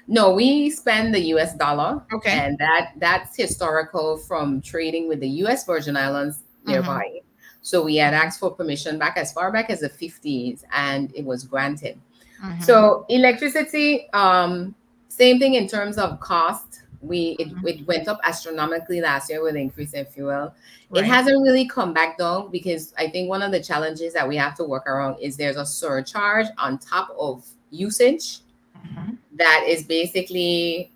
[0.08, 2.02] No, we spend the US dollar.
[2.12, 2.30] Okay.
[2.30, 7.04] And that that's historical from trading with the US Virgin Islands nearby.
[7.04, 7.26] Mm-hmm.
[7.62, 11.24] So we had asked for permission back as far back as the 50s and it
[11.24, 11.98] was granted.
[12.42, 12.62] Mm-hmm.
[12.62, 14.74] So electricity, um,
[15.08, 17.66] same thing in terms of cost we it, mm-hmm.
[17.66, 20.54] it went up astronomically last year with the increase in fuel.
[20.90, 21.04] Right.
[21.04, 24.36] It hasn't really come back down because I think one of the challenges that we
[24.36, 28.38] have to work around is there's a surcharge on top of usage
[28.86, 29.14] mm-hmm.
[29.36, 30.90] that is basically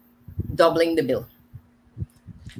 [0.54, 1.26] doubling the bill.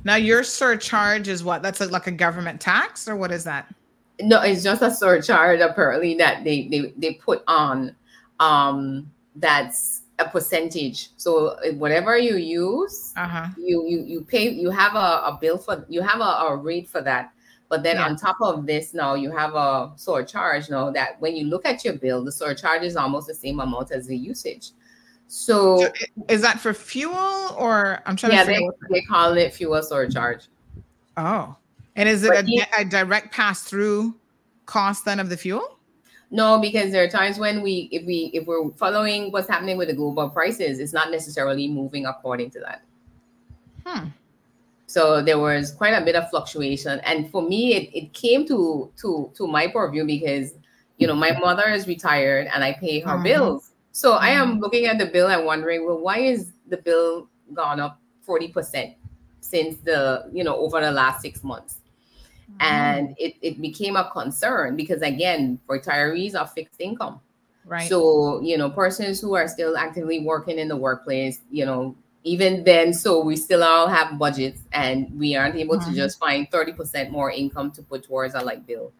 [0.05, 1.63] Now your surcharge is what?
[1.63, 3.73] That's like a government tax or what is that?
[4.21, 7.95] No, it's just a surcharge apparently that they they, they put on
[8.39, 11.11] um that's a percentage.
[11.17, 13.49] So whatever you use, uh-huh.
[13.57, 14.51] you you you pay.
[14.51, 15.85] You have a, a bill for.
[15.89, 17.33] You have a, a rate for that.
[17.69, 18.07] But then yeah.
[18.07, 20.71] on top of this, now you have a surcharge.
[20.71, 23.93] Now that when you look at your bill, the surcharge is almost the same amount
[23.93, 24.73] as the usage.
[25.33, 25.93] So, so
[26.29, 28.53] is that for fuel or I'm trying yeah, to?
[28.53, 30.49] Yeah, they, they call it fuel surcharge.
[31.17, 31.55] Oh,
[31.95, 34.17] and is it a, a direct pass through
[34.67, 35.79] cost then of the fuel?
[36.33, 39.87] No, because there are times when we, if we, if we're following what's happening with
[39.87, 42.83] the global prices, it's not necessarily moving according to that.
[43.87, 44.09] Hmm.
[44.87, 48.91] So there was quite a bit of fluctuation, and for me, it, it came to
[49.01, 50.55] to to my purview because
[50.99, 53.23] you know my mother is retired and I pay her mm-hmm.
[53.23, 53.70] bills.
[54.01, 54.25] So mm-hmm.
[54.25, 54.61] I am mm-hmm.
[54.61, 58.95] looking at the bill and wondering, well, why is the bill gone up forty percent
[59.41, 61.81] since the you know over the last six months?
[62.59, 67.21] and it, it became a concern because again retirees are fixed income
[67.65, 71.95] right so you know persons who are still actively working in the workplace you know
[72.25, 75.91] even then so we still all have budgets and we aren't able mm-hmm.
[75.91, 78.93] to just find 30% more income to put towards a light bill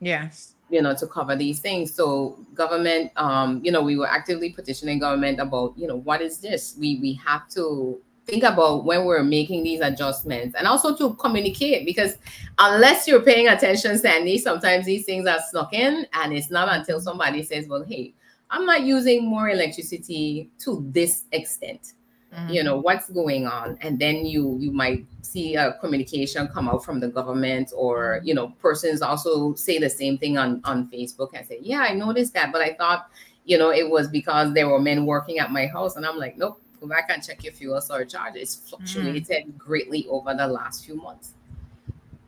[0.00, 1.92] yes you know to cover these things.
[1.94, 6.38] So government um you know we were actively petitioning government about you know what is
[6.38, 6.76] this?
[6.78, 11.86] We we have to think about when we're making these adjustments and also to communicate
[11.86, 12.16] because
[12.58, 17.00] unless you're paying attention sandy sometimes these things are snuck in and it's not until
[17.00, 18.12] somebody says well hey
[18.50, 21.92] i'm not using more electricity to this extent
[22.36, 22.50] mm-hmm.
[22.50, 26.84] you know what's going on and then you you might see a communication come out
[26.84, 31.30] from the government or you know persons also say the same thing on on facebook
[31.34, 33.10] and say yeah i noticed that but i thought
[33.44, 36.36] you know it was because there were men working at my house and i'm like
[36.36, 38.36] nope go back and check your fuel surcharge.
[38.36, 39.58] It's fluctuated mm.
[39.58, 41.32] greatly over the last few months.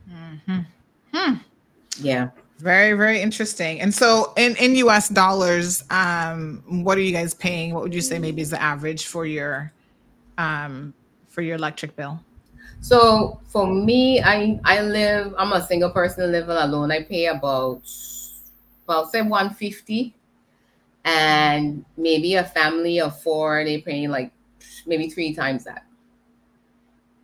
[0.09, 0.59] Mm-hmm.
[1.13, 1.33] Hmm.
[1.99, 2.29] Yeah.
[2.57, 3.79] Very, very interesting.
[3.79, 7.73] And so in, in US dollars, um, what are you guys paying?
[7.73, 9.71] What would you say maybe is the average for your
[10.39, 10.93] um
[11.27, 12.19] for your electric bill?
[12.81, 16.91] So for me, I I live, I'm a single person living alone.
[16.91, 17.83] I pay about
[18.87, 20.15] well say 150
[21.05, 24.31] and maybe a family of four, they pay like
[24.85, 25.85] maybe three times that.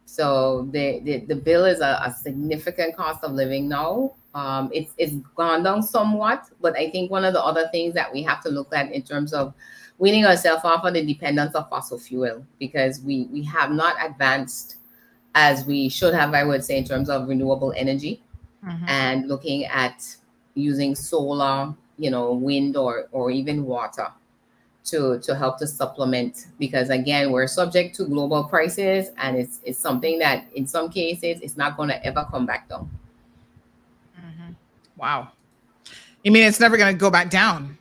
[0.05, 4.13] So the, the, the bill is a, a, significant cost of living now.
[4.33, 8.13] Um, it's, it's gone down somewhat, but I think one of the other things that
[8.13, 9.53] we have to look at in terms of
[9.97, 14.77] weaning ourselves off of the dependence of fossil fuel because we, we have not advanced
[15.33, 18.21] as we should have, I would say, in terms of renewable energy
[18.65, 18.85] mm-hmm.
[18.87, 20.05] and looking at
[20.53, 24.07] using solar, you know, wind or, or even water
[24.85, 29.79] to to help to supplement because again we're subject to global prices and it's it's
[29.79, 32.87] something that in some cases it's not going to ever come back down
[34.15, 34.51] mm-hmm.
[34.95, 35.31] wow
[36.25, 37.77] You mean it's never going to go back down?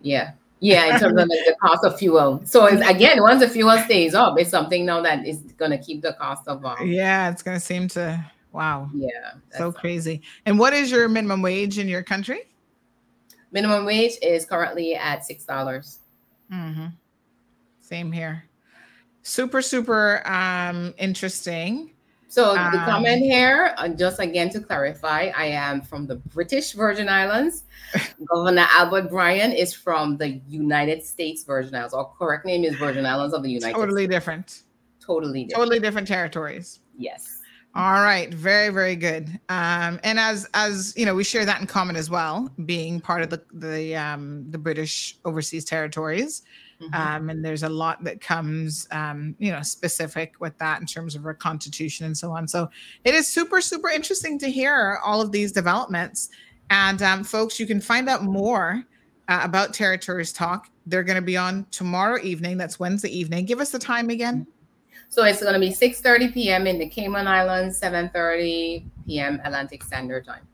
[0.00, 0.32] Yeah.
[0.60, 2.40] Yeah, in terms of like, the cost of fuel.
[2.44, 5.78] So it's, again, once the fuel stays up, it's something now that is going to
[5.78, 6.64] keep the cost of.
[6.64, 8.24] Um, Yeah, it's going to seem to.
[8.52, 8.88] Wow.
[8.94, 9.34] Yeah.
[9.50, 10.22] So crazy.
[10.46, 12.48] And what is your minimum wage in your country?
[13.52, 15.98] Minimum wage is currently at six dollars.
[16.50, 16.86] Mm-hmm.
[17.80, 18.44] Same here.
[19.22, 21.90] Super, super um, interesting.
[22.28, 26.72] So the Um, comment here, uh, just again to clarify, I am from the British
[26.72, 27.64] Virgin Islands.
[28.32, 31.94] Governor Albert Bryan is from the United States Virgin Islands.
[31.94, 34.14] Our correct name is Virgin Islands of the United Totally States.
[34.14, 34.62] different.
[35.00, 35.62] Totally different.
[35.62, 36.80] Totally different territories.
[36.98, 37.40] Yes.
[37.76, 39.28] All right, very very good.
[39.50, 43.20] Um, and as as you know, we share that in common as well, being part
[43.22, 46.42] of the the um, the British overseas territories.
[46.92, 51.14] Um, and there's a lot that comes, um, you know, specific with that in terms
[51.14, 52.46] of our constitution and so on.
[52.46, 52.68] So
[53.04, 56.30] it is super super interesting to hear all of these developments.
[56.70, 58.84] And um, folks, you can find out more
[59.28, 60.68] uh, about Territories Talk.
[60.86, 62.58] They're going to be on tomorrow evening.
[62.58, 63.46] That's Wednesday evening.
[63.46, 64.46] Give us the time again.
[65.08, 66.66] So it's going to be 6:30 p.m.
[66.66, 69.40] in the Cayman Islands, 7:30 p.m.
[69.44, 70.46] Atlantic Standard Time.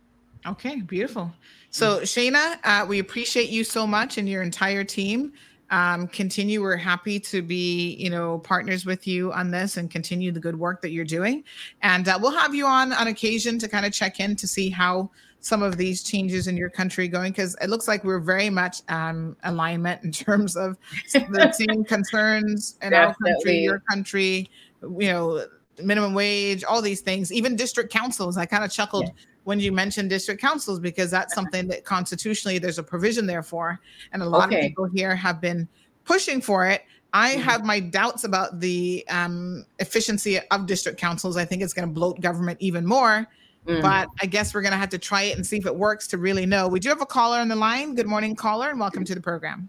[0.46, 1.32] Okay, beautiful.
[1.70, 5.32] So, Shayna, uh, we appreciate you so much and your entire team.
[5.72, 6.60] Um, continue.
[6.60, 10.58] We're happy to be, you know, partners with you on this and continue the good
[10.58, 11.44] work that you're doing.
[11.80, 14.68] And uh, we'll have you on on occasion to kind of check in to see
[14.68, 15.10] how
[15.40, 18.82] some of these changes in your country going because it looks like we're very much
[18.88, 20.76] um, alignment in terms of
[21.12, 24.50] the same concerns in our country, your country,
[24.82, 25.46] you know,
[25.82, 28.36] minimum wage, all these things, even district councils.
[28.36, 29.10] I kind of chuckled
[29.44, 33.80] when you mention district councils because that's something that constitutionally there's a provision there for.
[34.12, 35.68] And a lot of people here have been
[36.04, 36.82] pushing for it.
[37.12, 41.36] I have my doubts about the um, efficiency of district councils.
[41.36, 43.26] I think it's going to bloat government even more.
[43.66, 43.80] Mhm.
[43.82, 46.08] But I guess we're going to have to try it and see if it works
[46.08, 46.66] to really know.
[46.66, 47.94] We do have a caller on the line.
[47.94, 49.68] Good morning, caller, and welcome to the program.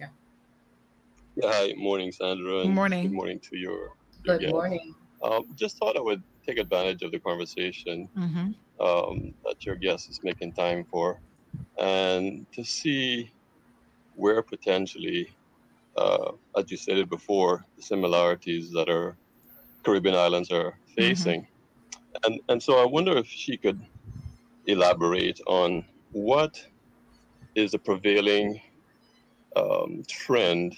[0.00, 0.08] Yeah,
[1.44, 2.62] Hi, morning, Sandra.
[2.64, 3.02] Good Morning.
[3.04, 3.72] Good morning to your.
[3.72, 4.52] your Good guest.
[4.52, 4.92] morning.
[5.22, 8.48] Um, just thought I would take advantage of the conversation Mm-hmm.
[8.84, 11.20] um, that your guest is making time for,
[11.78, 13.30] and to see
[14.14, 15.28] where potentially,
[15.96, 19.16] uh, as you stated before, the similarities that our
[19.84, 21.46] Caribbean islands are facing,
[22.24, 23.80] and and so I wonder if she could
[24.66, 26.64] elaborate on what
[27.54, 28.60] is the prevailing
[29.56, 30.76] um, trend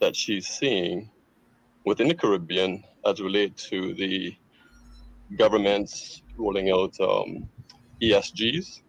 [0.00, 1.10] that she's seeing
[1.84, 4.36] within the Caribbean as relate to the
[5.36, 7.48] governments rolling out um,
[8.02, 8.82] ESGs,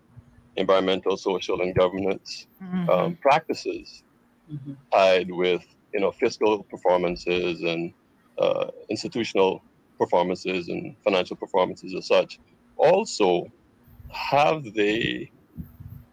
[0.57, 2.47] environmental, social, and governance
[2.89, 4.03] um, practices
[4.91, 5.63] tied with
[5.93, 7.93] you know fiscal performances and
[8.39, 9.61] uh, institutional
[9.97, 12.39] performances and financial performances as such.
[12.77, 13.45] Also,
[14.11, 15.31] have they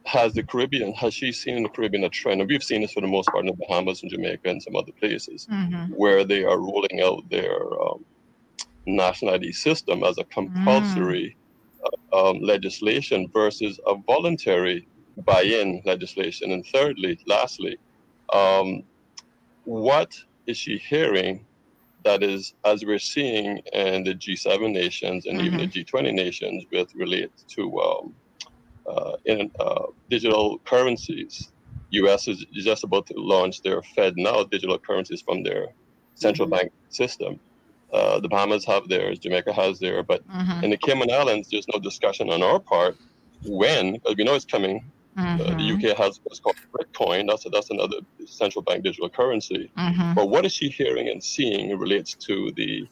[0.07, 2.41] has the Caribbean has she seen in the Caribbean a trend?
[2.41, 4.77] And we've seen this for the most part in the Bahamas and Jamaica and some
[4.77, 5.91] other places Mhm.
[5.97, 8.05] where they are rolling out their um,
[8.87, 11.37] national ID system as a compulsory
[12.13, 14.87] uh, um, legislation versus a voluntary
[15.25, 16.53] buy-in legislation.
[16.53, 17.79] And thirdly, lastly,
[18.33, 18.83] um,
[19.65, 21.45] what is she hearing
[22.05, 26.95] that is, as we're seeing in the G7 nations and even the G20 nations, with
[26.95, 28.15] relate to um,
[28.87, 31.53] uh, in uh, digital currencies?
[31.91, 32.29] U.S.
[32.29, 35.69] is just about to launch their FedNow digital currencies from their
[36.15, 37.41] central bank system.
[37.93, 40.63] Uh, the Bahamas have theirs, Jamaica has theirs, but Mhm.
[40.63, 42.97] in the Cayman Islands, there's no discussion on our part
[43.45, 44.91] when, because we know it's coming.
[45.17, 45.67] Uh, the Mhm.
[45.75, 47.29] UK has what's called Britcoin.
[47.29, 47.97] That's that's another
[48.27, 49.71] central bank digital currency.
[49.77, 50.15] Mhm.
[50.15, 52.87] But what is she hearing and seeing relates to the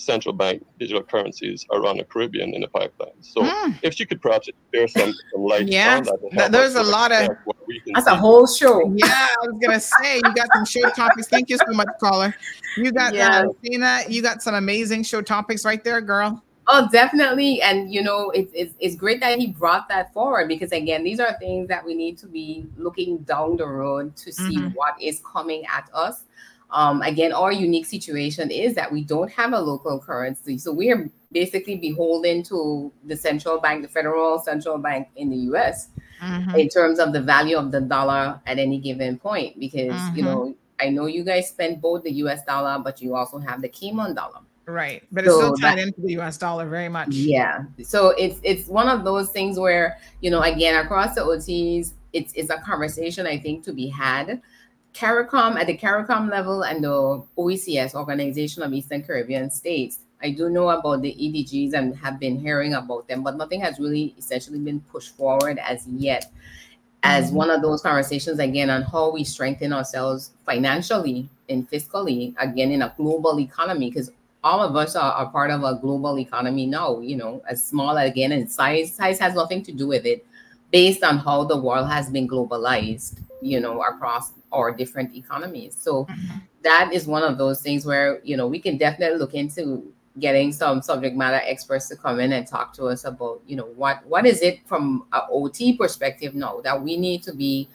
[0.00, 3.12] central bank digital currencies around the Caribbean in the pipeline?
[3.20, 3.78] So Mm.
[3.82, 6.20] if she could perhaps share some, some light Yeah, on that.
[6.30, 8.80] to th- there's a lot of- understand what we can That's a whole show.
[8.96, 11.28] Yeah, I was gonna say you got some show topics.
[11.28, 12.34] Thank you so much, caller.
[12.76, 13.40] You got Yeah.
[13.40, 16.42] uh, Tina, you got some amazing show topics right there, girl.
[16.72, 17.60] Oh, definitely.
[17.62, 21.18] And you know, it's, it's it's great that he brought that forward because again, these
[21.18, 24.74] are things that we need to be looking down the road to see Mhm.
[24.74, 26.22] what is coming at us.
[26.72, 30.90] Um, again, our unique situation is that we don't have a local currency, so we
[30.92, 35.88] are basically beholden to the central bank, the federal central bank in the U.S.
[36.22, 36.58] Mhm.
[36.58, 39.58] in terms of the value of the dollar at any given point.
[39.58, 40.24] Because you Mhm.
[40.24, 42.44] know, I know you guys spend both the U.S.
[42.44, 44.40] dollar, but you also have the Cayman dollar.
[44.66, 46.36] Right, but it's So still tied that- into the U.S.
[46.38, 47.08] dollar very much.
[47.10, 47.64] Yeah.
[47.82, 52.32] So it's it's one of those things where, you know, again, across the OTs, it's
[52.34, 54.40] it's a conversation I think to be had.
[54.94, 60.50] CARICOM at the CARICOM level and the OECS, Organization of Eastern Caribbean States, I do
[60.50, 64.58] know about the ESGs and have been hearing about them, but nothing has really essentially
[64.58, 66.30] been pushed forward as yet
[67.02, 67.36] as Mm-hmm.
[67.36, 72.82] one of those conversations again on how we strengthen ourselves financially and fiscally again in
[72.82, 74.10] a global economy because
[74.42, 77.96] all of us are, are part of a global economy now you know as small
[77.96, 80.26] again and size size has nothing to do with it
[80.70, 85.76] based on how the world has been globalized you know across our different economies.
[85.80, 86.06] So
[86.62, 90.52] that is one of those things where you know we can definitely look into getting
[90.52, 94.04] some subject matter experts to come in and talk to us about you know what
[94.06, 97.68] what is it from a ot perspective now that we need to be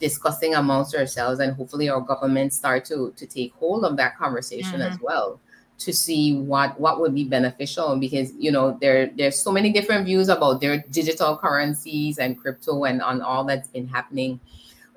[0.00, 4.80] discussing amongst ourselves and hopefully our government start to to take hold of that conversation
[4.80, 5.02] as Mhm.
[5.02, 5.40] well
[5.78, 10.04] to see what what would be beneficial because you know there there's so many different
[10.04, 14.40] views about their digital currencies and crypto and on all that's been happening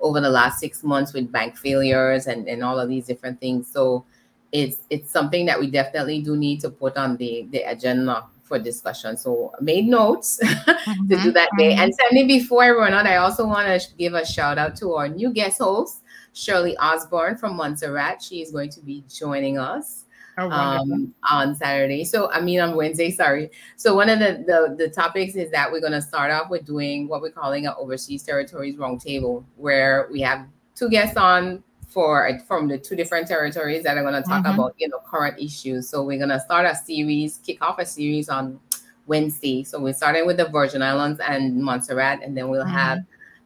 [0.00, 3.70] over the last six months with bank failures and, and all of these different things.
[3.70, 4.04] So
[4.52, 8.58] it's it's something that we definitely do need to put on the, the agenda for
[8.58, 9.16] discussion.
[9.16, 11.72] So I made notes to do that day.
[11.72, 11.80] Mm-hmm.
[11.80, 14.94] And Sandy, before I run out, I also want to give a shout out to
[14.94, 16.02] our new guest host,
[16.32, 18.22] Shirley Osborne from Montserrat.
[18.22, 20.05] She is going to be joining us
[20.38, 22.04] Oh, um, on Saturday.
[22.04, 23.50] So I mean on Wednesday, sorry.
[23.76, 27.08] So one of the, the the topics is that we're gonna start off with doing
[27.08, 32.68] what we're calling an overseas territories roundtable, where we have two guests on for from
[32.68, 34.54] the two different territories that are gonna talk Mhm.
[34.54, 35.88] about you know current issues.
[35.88, 38.60] So we're gonna start a series, kick off a series on
[39.06, 39.62] Wednesday.
[39.64, 42.98] So we're starting with the Virgin Islands and Montserrat, and then we'll have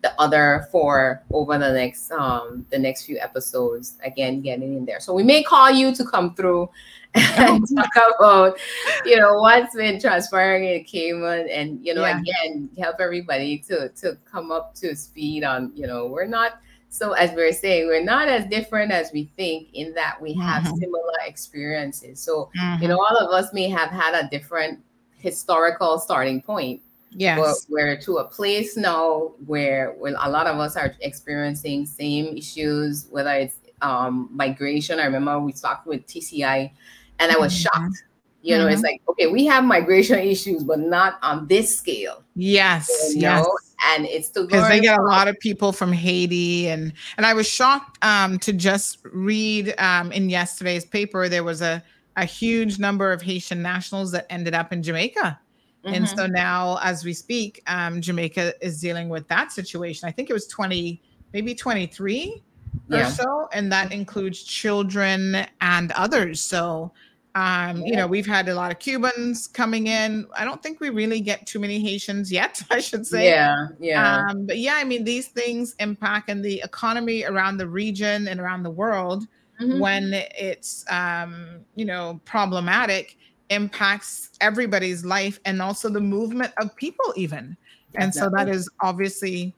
[0.03, 4.99] the other four over the next um the next few episodes again getting in there
[5.01, 6.69] so we may call you to come through
[7.15, 8.59] and talk about
[9.05, 12.19] you know what's been transpiring in cayman and you know Yeah.
[12.20, 17.12] again help everybody to to come up to speed on you know we're not so
[17.12, 20.79] as we're saying we're not as different as we think in that we have Mhm.
[20.79, 22.89] similar experiences so you Mhm.
[22.89, 24.79] know all of us may have had a different
[25.19, 26.81] historical starting point
[27.13, 27.39] Yes.
[27.39, 33.07] but we're to a place now where, a lot of us are experiencing same issues,
[33.11, 35.01] whether it's um, migration.
[35.01, 36.71] I remember we talked with TCI
[37.19, 37.63] and I was Mhm.
[37.63, 38.05] shocked.
[38.43, 38.85] You know, it's Mhm.
[38.85, 42.23] like, okay, we have migration issues, but not on this scale.
[42.37, 43.47] Yes, you yes.
[43.89, 47.33] And it's to because they get a lot of people from Haiti and and I
[47.35, 51.83] was shocked um, to just read um, in yesterday's paper there was a
[52.17, 55.39] a huge number of Haitian nationals that ended up in Jamaica.
[55.84, 56.17] And Mhm.
[56.17, 60.09] so now, as we speak, um, Jamaica is dealing with that situation.
[60.09, 61.00] I think it was 20,
[61.33, 62.42] maybe 23
[62.89, 63.07] Yeah.
[63.09, 66.41] or so, and that includes children and others.
[66.41, 66.92] So,
[67.34, 70.26] um, you know, we've had a lot of Cubans coming in.
[70.36, 73.26] I don't think we really get too many Haitians yet, I should say.
[73.26, 74.25] Yeah, yeah.
[74.28, 78.39] Um, but yeah, I mean, these things impact in the economy around the region and
[78.41, 79.26] around the world
[79.60, 79.78] Mhm.
[79.78, 83.17] when it's, um, you know, problematic
[83.51, 87.57] impacts everybody's life and also the movement of people even
[87.99, 89.55] and so that is obviously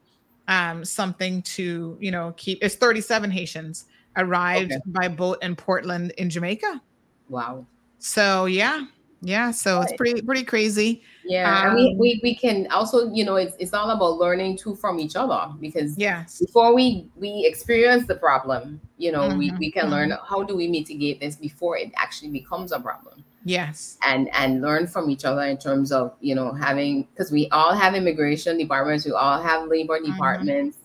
[0.48, 3.84] um, something to you know keep it's 37 haitians
[4.16, 4.80] arrived Okay.
[4.86, 6.80] by boat in portland in jamaica
[7.28, 7.66] Wow.
[7.98, 8.84] so yeah
[9.20, 13.24] yeah so it's pretty pretty crazy Yeah, and we, Um, we we can also, you
[13.24, 17.44] know, it's it's all about learning too from each other because yes before we we
[17.46, 21.36] experience the problem, you know, we, Mhm, we can learn how do we mitigate this
[21.36, 23.24] before it actually becomes a problem.
[23.44, 27.48] Yes And and learn from each other in terms of, you know, having because we
[27.50, 30.12] all have immigration departments, we all have labor Mm-hmm.
[30.12, 30.78] departments,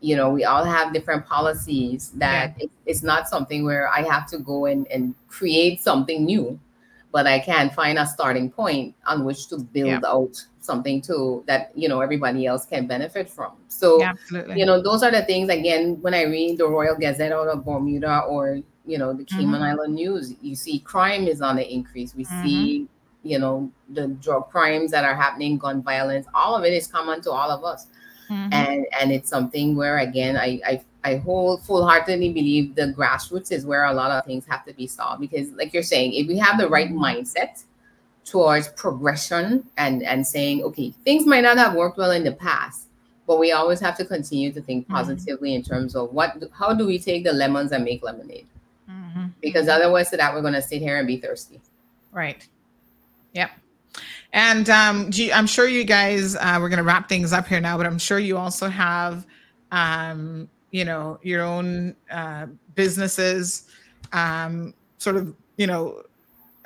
[0.00, 4.26] you know, we all have different policies that it, it's not something where I have
[4.28, 6.58] to go and, and create something new
[7.12, 10.08] but I can find a starting point on which to build Yeah.
[10.08, 13.52] out something to that you know everybody else can benefit from.
[13.68, 14.12] So Yeah,
[14.56, 17.64] you know those are the things again when I read the Royal Gazette out of
[17.64, 19.70] Bermuda or you know the Cayman Mhm.
[19.70, 22.14] Island News, you see crime is on the increase.
[22.14, 22.42] We Mhm.
[22.42, 22.88] see
[23.24, 27.20] you know the drug crimes that are happening, gun violence, all of it is common
[27.22, 27.86] to all of us
[28.28, 28.48] Mhm.
[28.52, 33.66] and and it's something where again I I I whole full-heartedly believe the grassroots is
[33.66, 36.38] where a lot of things have to be solved because like you're saying if we
[36.38, 37.64] have the right mindset
[38.24, 42.86] towards progression and and saying okay things might not have worked well in the past
[43.26, 44.90] but we always have to continue to think Mhm.
[44.94, 48.46] positively in terms of what how do we take the lemons and make lemonade
[49.16, 49.32] Mhm.
[49.40, 51.60] because otherwise to that we're going to sit here and be thirsty
[52.12, 52.46] Right.
[53.32, 53.50] Yep.
[54.34, 57.60] And um, you- I'm sure you guys, uh, we're going to wrap things up here
[57.60, 59.26] now, but I'm sure you also have,
[59.70, 63.64] um, you know, your own uh, businesses,
[64.12, 66.02] um, sort of, you know,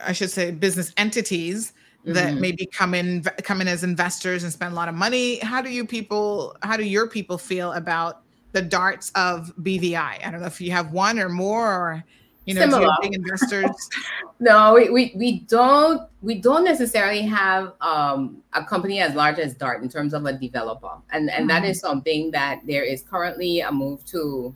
[0.05, 1.73] I should say business entities
[2.05, 2.41] that Mhm.
[2.41, 5.39] maybe come in, come in as investors and spend a lot of money.
[5.39, 10.20] How do you people, how do your people feel about the Darts of BVI?
[10.25, 12.05] I don't know if you have one or more or
[12.47, 12.89] You know, Similar.
[13.02, 13.70] big investors.
[14.39, 19.55] No, we, we, we don't we don't necessarily have um, a company as large as
[19.55, 21.70] Dart in terms of a developer, and and that Mhm.
[21.70, 24.55] is something that there is currently a move to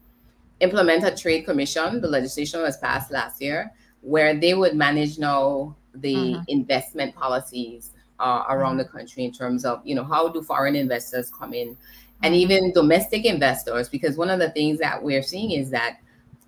[0.60, 2.02] implement a trade commission.
[2.02, 6.44] The legislation was passed last year, where they would manage now the Mhm.
[6.48, 11.30] investment policies uh, around the country in terms of you know how do foreign investors
[11.30, 11.74] come in,
[12.22, 16.00] and even domestic investors, because one of the things that we're seeing is that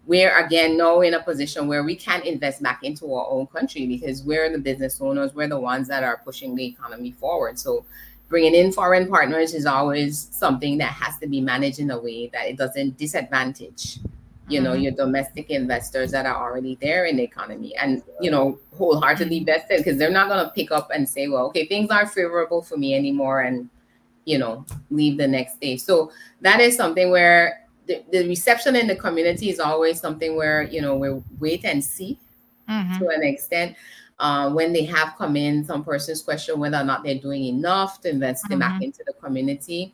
[0.06, 3.86] we're again now in a position where we can't invest back into our own country
[3.86, 7.58] because we're the business owners, we're the ones that are pushing the economy forward.
[7.58, 7.84] So
[8.28, 12.28] bringing in foreign partners is always something that has to be managed in a way
[12.28, 13.98] that it doesn't disadvantage
[14.48, 14.82] you know Mhm.
[14.82, 19.78] your domestic investors that are already there in the economy and you know wholeheartedly vested
[19.78, 22.76] because they're not going to pick up and say well okay things aren't favorable for
[22.76, 23.68] me anymore and
[24.24, 28.86] you know leave the next day so that is something where the, the reception in
[28.86, 32.18] the community is always something where you know we wait and see
[32.68, 32.98] Mhm.
[32.98, 33.76] to an extent.
[34.20, 38.00] Uh, when they have come in, some persons question whether or not they're doing enough
[38.00, 38.84] to invest them back Mhm.
[38.84, 39.92] into the community.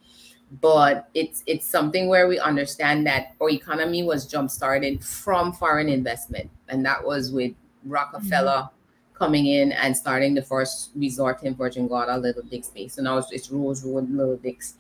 [0.60, 5.88] But it's it's something where we understand that our economy was jump started from foreign
[5.88, 7.52] investment, and that was with
[7.84, 8.68] Rockefeller
[9.14, 12.86] coming in and starting the first resort in Virgin Gorda, Little Dix Bay.
[12.88, 14.74] So now it's, it's Rosewood, Little Dix,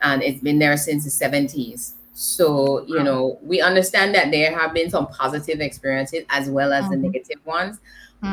[0.00, 1.95] and it's been there since the seventies.
[2.18, 6.88] So you know we understand that there have been some positive experiences as well as
[6.88, 7.02] the Mhm.
[7.02, 7.78] negative ones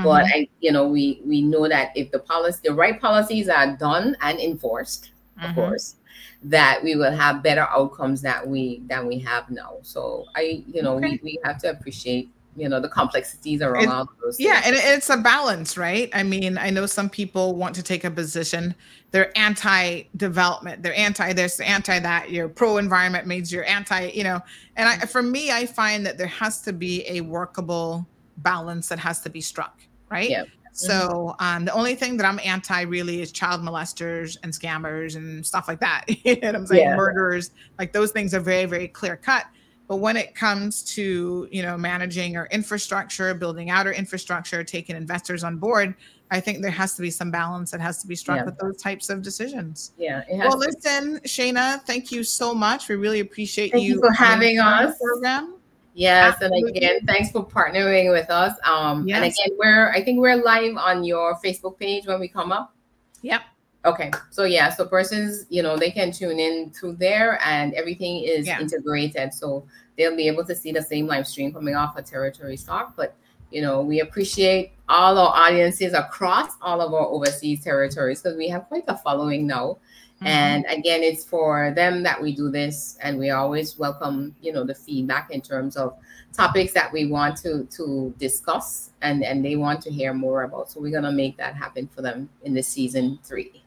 [0.01, 0.31] but Mhm.
[0.33, 4.15] I, you know, we we know that if the policy, the right policies are done
[4.21, 5.11] and enforced,
[5.43, 5.55] of Mhm.
[5.55, 5.95] course,
[6.43, 9.77] that we will have better outcomes that we than we have now.
[9.83, 11.07] So I, you know, Okay.
[11.11, 14.39] we, we have to appreciate, you know, the complexities around all those.
[14.39, 14.77] Yeah, things.
[14.77, 16.09] and it's a balance, right?
[16.13, 18.75] I mean, I know some people want to take a position.
[19.11, 20.83] They're anti-development.
[20.83, 22.31] They're anti this, anti that.
[22.31, 24.39] You're pro-environment means you're anti, you know.
[24.75, 28.07] And I, for me, I find that there has to be a workable
[28.37, 30.29] balance that has to be struck, right?
[30.29, 30.43] Yeah.
[30.73, 35.45] So um, the only thing that I'm anti really is child molesters and scammers and
[35.45, 36.05] stuff like that.
[36.25, 36.83] you know I'm saying?
[36.83, 36.95] Yeah.
[36.95, 39.45] Murderers, like those things are very, very clear cut.
[39.93, 44.95] But when it comes to you know managing our infrastructure, building out our infrastructure, taking
[44.95, 45.93] investors on board,
[46.31, 48.45] I think there has to be some balance that has to be struck Yeah.
[48.45, 49.91] with those types of decisions.
[49.99, 50.23] Yeah.
[50.27, 52.89] It has Well, listen, Shayna, thank you so much.
[52.89, 54.97] We really appreciate Thank you for having us.
[54.97, 55.57] program.
[55.93, 58.57] Yes, and again, thanks for partnering with us.
[58.63, 62.51] Um, and again, we're I think we're live on your Facebook page when we come
[62.51, 62.73] up.
[63.21, 63.41] Yep.
[63.85, 68.23] Okay, so yeah, so persons, you know, they can tune in through there, and everything
[68.23, 68.61] is Yeah.
[68.61, 69.65] integrated, so
[69.97, 72.95] they'll be able to see the same live stream coming off of Territories Talk.
[72.95, 73.15] But
[73.51, 78.49] you know, we appreciate all our audiences across all of our overseas territories because we
[78.49, 79.77] have quite a following now.
[80.15, 80.27] Mm-hmm.
[80.27, 84.63] And again, it's for them that we do this, and we always welcome, you know,
[84.63, 85.95] the feedback in terms of
[86.33, 90.71] topics that we want to to discuss and and they want to hear more about.
[90.71, 93.63] So we're gonna make that happen for them in the season three.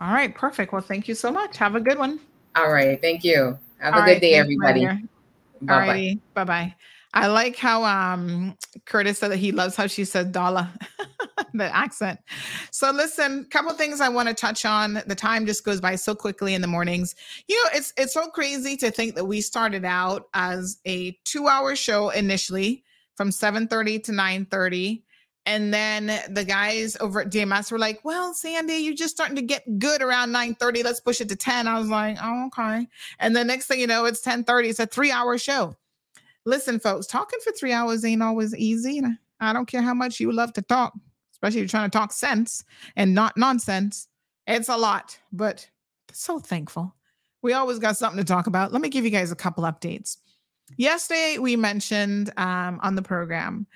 [0.00, 0.72] All right, perfect.
[0.72, 1.56] Well, thank you so much.
[1.58, 2.20] Have a good one.
[2.56, 3.58] All right, thank you.
[3.78, 4.88] Have All a right, good day, everybody.
[5.60, 6.14] Bye bye.
[6.34, 6.74] Bye bye.
[7.14, 10.68] I like how um Curtis said that he loves how she said dollar,
[11.54, 12.20] the accent.
[12.70, 15.02] So listen, couple things I want to touch on.
[15.06, 17.14] The time just goes by so quickly in the mornings.
[17.48, 21.76] You know, it's it's so crazy to think that we started out as a two-hour
[21.76, 22.84] show initially
[23.16, 25.02] from 7:30 to 9:30.
[25.48, 29.40] And then the guys over at DMS were like, "Well, Sandy, you're just starting to
[29.40, 30.82] get good around 9:30.
[30.82, 32.86] Let's push it to 10." I was like, "Oh, okay."
[33.18, 34.68] And the next thing you know, it's 10:30.
[34.68, 35.74] It's a three-hour show.
[36.44, 39.00] Listen, folks, talking for three hours ain't always easy.
[39.40, 40.92] I don't care how much you love to talk,
[41.32, 42.62] especially if you're trying to talk sense
[42.94, 44.06] and not nonsense.
[44.46, 45.66] It's a lot, but
[46.12, 46.94] so thankful.
[47.40, 48.70] We always got something to talk about.
[48.70, 50.18] Let me give you guys a couple updates.
[50.76, 53.66] Yesterday, we mentioned um, on the program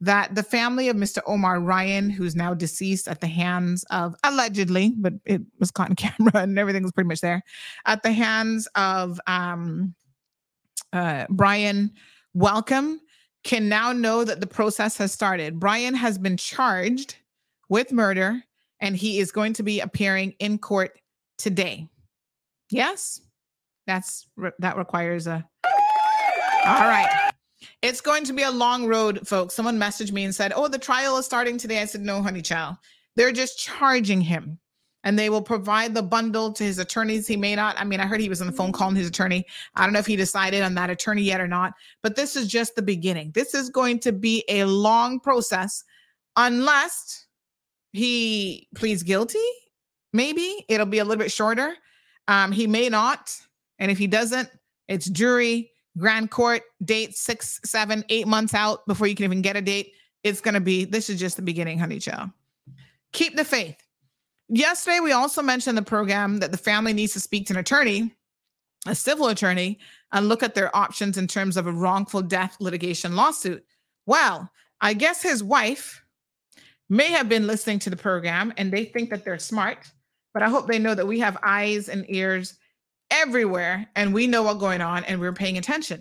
[0.00, 1.18] that the family of Mr.
[1.26, 5.96] Omar Ryan, who's now deceased at the hands of allegedly, but it was caught in
[5.96, 7.42] camera and everything was pretty much there,
[7.86, 9.94] at the hands of um,
[10.92, 11.92] uh, Brian
[12.34, 13.00] Welcome,
[13.44, 15.58] can now know that the process has started.
[15.58, 17.16] Brian has been charged
[17.68, 18.42] with murder
[18.80, 20.98] and he is going to be appearing in court
[21.38, 21.88] today.
[22.70, 23.20] Yes,
[23.86, 24.26] that's
[24.58, 25.46] that requires a.
[26.64, 27.30] All right.
[27.82, 29.54] It's going to be a long road, folks.
[29.54, 31.80] Someone messaged me and said, Oh, the trial is starting today.
[31.80, 32.76] I said, No, honey child.
[33.16, 34.58] They're just charging him
[35.04, 37.26] and they will provide the bundle to his attorneys.
[37.26, 37.78] He may not.
[37.78, 39.44] I mean, I heard he was on the phone calling his attorney.
[39.74, 42.46] I don't know if he decided on that attorney yet or not, but this is
[42.46, 43.32] just the beginning.
[43.34, 45.82] This is going to be a long process
[46.36, 47.26] unless
[47.92, 49.38] he pleads guilty.
[50.12, 51.74] Maybe it'll be a little bit shorter.
[52.28, 53.36] Um, he may not.
[53.78, 54.48] And if he doesn't,
[54.86, 59.56] it's jury, Grand Court date six, seven, eight months out before you can even get
[59.56, 59.92] a date.
[60.24, 62.30] It's going to be, this is just the beginning, honey child.
[63.12, 63.76] Keep the faith.
[64.48, 68.14] Yesterday, we also mentioned the program that the family needs to speak to an attorney,
[68.86, 69.78] a civil attorney,
[70.12, 73.64] and look at their options in terms of a wrongful death litigation lawsuit.
[74.06, 76.02] Well, I guess his wife
[76.90, 79.90] may have been listening to the program and they think that they're smart,
[80.34, 82.58] but I hope they know that we have eyes and ears
[83.12, 86.00] everywhere and we know what's going on and we're paying attention.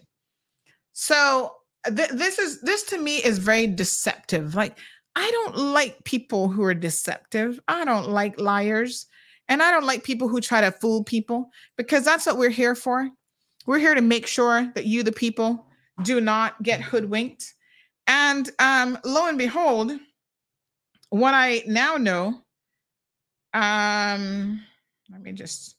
[0.94, 1.52] So
[1.86, 4.56] th- this is this to me is very deceptive.
[4.56, 4.78] Like
[5.16, 7.60] I don't like people who are deceptive.
[7.68, 9.06] I don't like liars.
[9.50, 12.76] And I don't like people who try to fool people because that's what we're here
[12.76, 13.10] for.
[13.66, 15.66] We're here to make sure that you, the people,
[16.04, 17.54] do not get hoodwinked.
[18.08, 19.92] And um, lo and behold,
[21.10, 22.42] what I now know,
[23.54, 24.62] um,
[25.12, 25.76] let me just,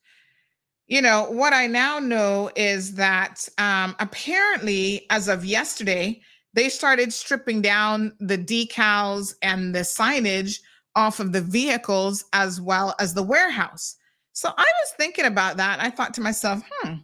[0.93, 6.21] you know, what I now know is that um, apparently, as of yesterday,
[6.53, 10.61] they started stripping down the decals and the signage
[10.95, 13.97] off of the vehicles as well as the warehouse.
[14.35, 15.81] So I was thinking about that.
[15.81, 16.97] I thought to myself, hmm,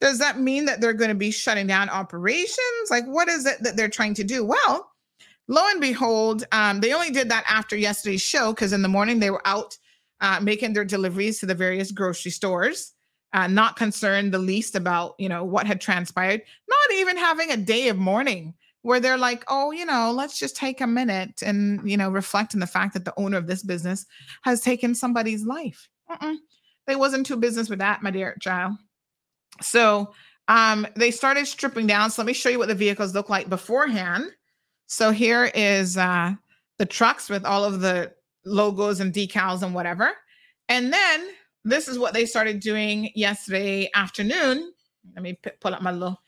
[0.00, 2.88] does that mean that they're going to be shutting down operations?
[2.88, 4.44] Like, what is it that they're trying to do?
[4.44, 4.92] Well,
[5.48, 9.18] lo and behold, um, they only did that after yesterday's show because in the morning
[9.18, 9.76] they were out
[10.20, 12.93] uh, making their deliveries to the various grocery stores,
[13.34, 17.56] uh, not concerned the least about you know what had transpired, not even having a
[17.56, 21.88] day of mourning where they're like, oh, you know, let's just take a minute and
[21.88, 24.06] you know reflect on the fact that the owner of this business
[24.42, 25.88] has taken somebody's life.
[26.10, 26.36] Mm-mm.
[26.86, 28.74] They wasn't too business with that, my dear child.
[29.60, 30.12] So
[30.48, 32.10] um, they started stripping down.
[32.10, 34.30] So let me show you what the vehicles look like beforehand.
[34.86, 36.34] So here is uh,
[36.78, 38.12] the trucks with all of the
[38.44, 40.12] logos and decals and whatever.
[40.68, 41.28] And then
[41.64, 44.72] this is what they started doing yesterday afternoon.
[45.14, 46.20] Let me p- pull up my little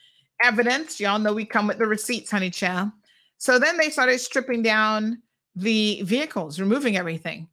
[0.43, 0.99] evidence.
[0.99, 2.91] Y'all know we come with the receipts, honey child.
[3.39, 5.23] So then they started stripping down
[5.55, 7.49] the vehicles, removing everything.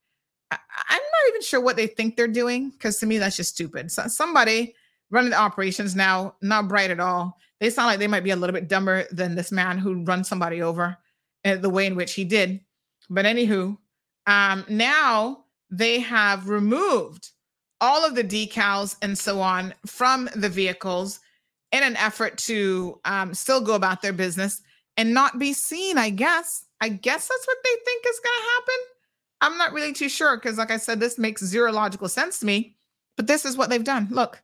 [0.51, 0.57] I-
[0.89, 3.91] am not even sure what they think they're doing because to me that's just stupid.
[3.91, 4.75] So somebody
[5.09, 7.37] running the operations now, not bright at all.
[7.59, 10.27] They sound like they might be a little bit dumber than this man who runs
[10.27, 10.97] somebody over
[11.45, 12.59] uh, the way in which he did.
[13.09, 13.77] But anywho,
[14.27, 17.29] um, now they have removed
[17.83, 21.19] all of the decals and so on from the vehicles
[21.73, 24.61] in an effort to um, still go about their business
[24.95, 25.97] and not be seen.
[25.97, 26.65] I guess.
[26.79, 28.75] I guess that's what they think is going to happen.
[29.41, 32.45] I'm not really too sure because, like I said, this makes zero logical sense to
[32.45, 32.77] me.
[33.17, 34.07] But this is what they've done.
[34.09, 34.41] Look,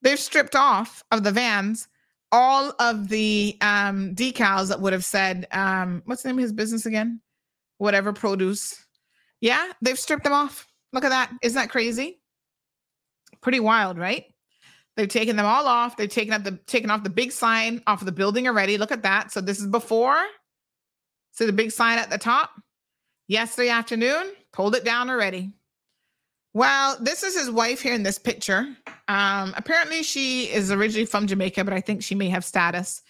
[0.00, 1.86] they've stripped off of the vans
[2.34, 6.52] all of the um, decals that would have said, um, what's the name of his
[6.52, 7.20] business again?
[7.78, 8.84] Whatever produce.
[9.40, 10.66] Yeah, they've stripped them off.
[10.92, 11.30] Look at that.
[11.42, 12.20] Isn't that crazy?
[13.44, 14.24] Pretty wild, right?
[14.96, 15.98] They've taken them all off.
[15.98, 18.78] They've taken up the taken off the big sign off of the building already.
[18.78, 19.32] Look at that.
[19.32, 20.16] So this is before.
[21.32, 22.50] See the big sign at the top?
[23.28, 25.52] Yesterday afternoon, pulled it down already.
[26.54, 28.66] Well, this is his wife here in this picture.
[29.08, 33.02] Um, apparently, she is originally from Jamaica, but I think she may have status.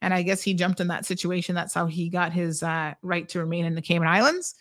[0.00, 1.54] And I guess he jumped in that situation.
[1.54, 4.54] That's how he got his uh, right to remain in the Cayman Islands.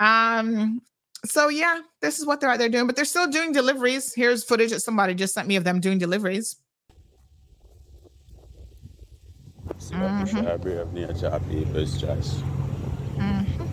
[0.00, 0.82] Um,
[1.24, 4.14] so yeah, this is what they're out there doing, but they're still doing deliveries.
[4.14, 6.56] Here's footage that somebody just sent me of them doing deliveries.
[9.78, 10.46] Mm-hmm.
[13.18, 13.64] Mm-hmm.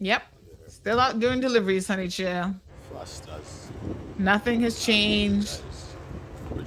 [0.00, 0.22] Yep.
[0.68, 2.54] Still out doing deliveries, honey chill.
[4.18, 5.62] Nothing has changed.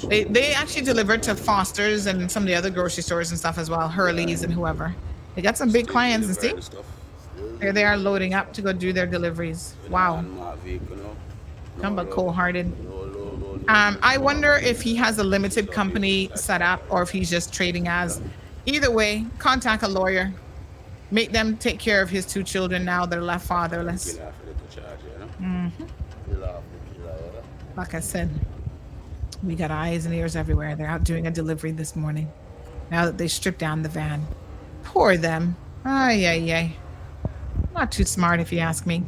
[0.09, 3.57] They they actually delivered to Foster's and some of the other grocery stores and stuff
[3.57, 4.95] as well, Hurley's and whoever.
[5.35, 6.77] They got some big clients and see.
[7.59, 9.75] There they are loading up to go do their deliveries.
[9.89, 10.23] Wow.
[11.81, 12.67] But cold hearted.
[13.67, 17.53] Um, I wonder if he has a limited company set up or if he's just
[17.53, 18.21] trading as.
[18.65, 20.33] Either way, contact a lawyer
[21.11, 24.19] make them take care of his two children now they're left fatherless.
[25.41, 25.83] Mm-hmm.
[27.75, 28.29] Like I said,
[29.43, 30.75] we got eyes and ears everywhere.
[30.75, 32.31] They're out doing a delivery this morning.
[32.89, 34.25] Now that they stripped down the van.
[34.83, 35.55] Poor them.
[35.85, 36.75] Ay, ay, ay.
[37.73, 39.03] Not too smart if you ask me.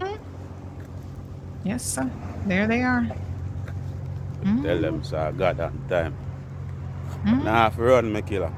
[0.00, 0.16] Hmm?
[1.64, 2.10] Yes, sir.
[2.46, 3.06] There they are.
[4.42, 4.62] Mm.
[4.62, 6.14] Tell them, so I got that time.
[7.24, 7.44] Mm.
[7.44, 8.52] Nah, for run, me killer.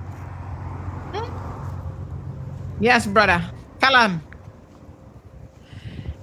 [2.81, 3.43] Yes, brother.
[3.81, 4.23] Tell him.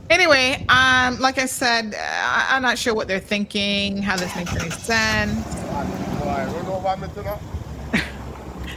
[0.10, 4.56] Anyway, um, like I said, uh, I'm not sure what they're thinking, how this makes
[4.56, 5.44] any sense.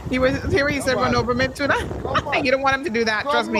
[0.09, 0.67] He was here.
[0.67, 1.75] He said, "Run over me tuna."
[2.43, 3.23] you don't want him to do that.
[3.23, 3.59] Trust me.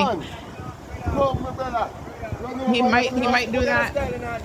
[2.74, 3.12] He might.
[3.14, 4.42] He might do that.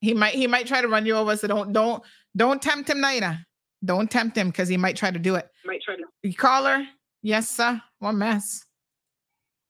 [0.00, 1.36] He might he might try to run you over.
[1.36, 2.02] So don't don't
[2.36, 3.44] don't tempt him, Naina.
[3.84, 5.48] Don't tempt him because he might try to do it.
[5.64, 6.02] Might try to.
[6.22, 6.86] You call her?
[7.22, 7.80] Yes, sir.
[7.98, 8.64] What mess?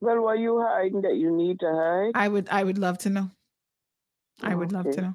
[0.00, 2.12] Well, what you hiding that you need to hide?
[2.14, 3.30] I would I would love to know.
[4.42, 5.14] I would love to know.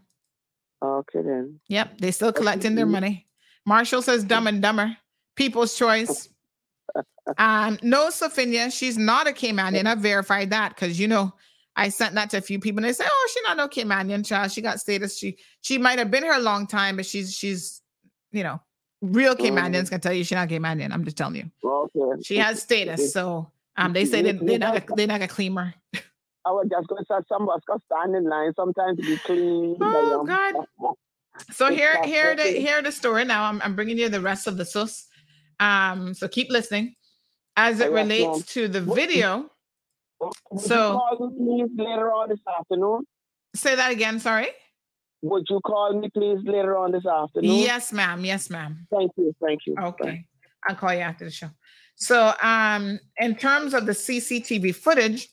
[0.81, 1.59] Okay then.
[1.67, 3.27] Yep, they still collecting their money.
[3.65, 4.95] Marshall says dumb and dumber.
[5.35, 6.29] People's choice.
[7.37, 9.85] Um, no, Sophia, she's not a Caymanian.
[9.85, 11.33] I verified that because you know
[11.75, 14.25] I sent that to a few people and they say, "Oh, she's not no Caymanian
[14.25, 14.51] child.
[14.51, 15.17] She got status.
[15.17, 17.81] She she might have been here a long time, but she's she's
[18.31, 18.61] you know
[19.01, 20.91] real Caymanians can tell you she's not Caymanian.
[20.93, 21.51] I'm just telling you.
[21.63, 22.21] Okay.
[22.23, 25.57] She has status, so um, they say they they're not gonna- they're not gonna claim.
[25.57, 29.17] I was just going to say somebody's got to stand in line sometimes to be
[29.17, 29.75] clean.
[29.81, 30.55] Oh, God.
[31.51, 33.23] So here, here, the here the story.
[33.23, 35.05] Now I'm, I'm bringing you the rest of the sus.
[35.59, 36.95] Um, so keep listening
[37.55, 39.49] as it relates to the video.
[40.57, 43.05] So- you call me please later on this afternoon?
[43.55, 44.19] Say that again.
[44.19, 44.49] Sorry.
[45.23, 47.51] Would you call me please later on this afternoon?
[47.51, 48.23] Yes, ma'am.
[48.23, 48.87] Yes, ma'am.
[48.91, 49.35] Thank you.
[49.43, 49.75] Thank you.
[49.81, 50.25] Okay.
[50.67, 51.49] I'll call you after the show.
[51.95, 55.27] So, um, in terms of the CCTV footage,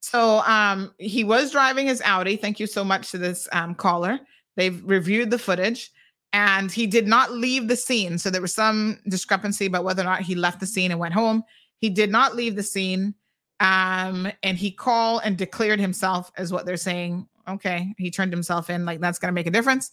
[0.00, 2.36] so um, he was driving his Audi.
[2.36, 4.20] Thank you so much to this um, caller.
[4.56, 5.90] They've reviewed the footage,
[6.34, 8.18] and he did not leave the scene.
[8.18, 11.14] So there was some discrepancy about whether or not he left the scene and went
[11.14, 11.44] home.
[11.78, 13.14] He did not leave the scene,
[13.60, 17.28] um, and he called and declared himself, as what they're saying.
[17.46, 18.84] Okay, he turned himself in.
[18.84, 19.92] Like that's going to make a difference.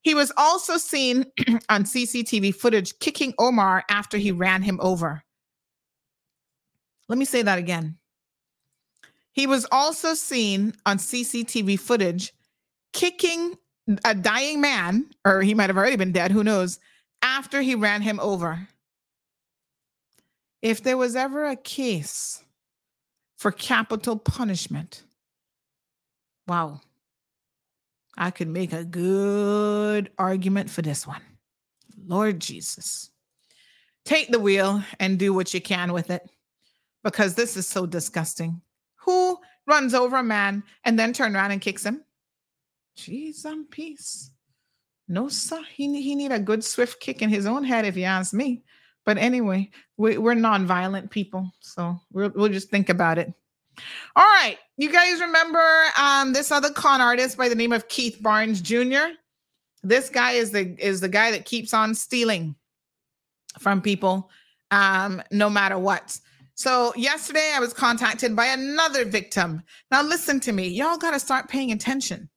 [0.00, 1.26] He was also seen
[1.68, 5.22] on CCTV footage kicking Omar after he ran him over.
[7.08, 7.98] Let me say that again.
[9.32, 12.32] He was also seen on CCTV footage
[12.94, 13.54] kicking
[14.04, 16.78] a dying man, or he might have already been dead, who knows,
[17.22, 18.68] after he ran him over.
[20.60, 22.44] If there was ever a case
[23.36, 25.02] for capital punishment,
[26.46, 26.80] wow.
[28.16, 31.22] I could make a good argument for this one.
[32.06, 33.10] Lord Jesus.
[34.04, 36.28] Take the wheel and do what you can with it
[37.04, 38.60] because this is so disgusting.
[38.96, 42.04] Who runs over a man and then turn around and kicks him?
[42.96, 44.30] Jeez, I'm peace.
[45.08, 45.62] No, sir.
[45.74, 48.62] He, he need a good swift kick in his own head, if you ask me.
[49.04, 53.32] But anyway, we, we're non-violent people, so we'll, we'll just think about it.
[54.14, 54.58] All right.
[54.76, 59.14] You guys remember um, this other con artist by the name of Keith Barnes Jr.?
[59.82, 62.54] This guy is the is the guy that keeps on stealing
[63.58, 64.30] from people
[64.70, 66.18] um, no matter what.
[66.54, 69.62] So yesterday I was contacted by another victim.
[69.90, 70.68] Now listen to me.
[70.68, 72.28] Y'all got to start paying attention.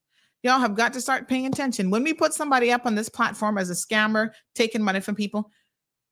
[0.46, 1.90] Y'all have got to start paying attention.
[1.90, 5.50] When we put somebody up on this platform as a scammer, taking money from people,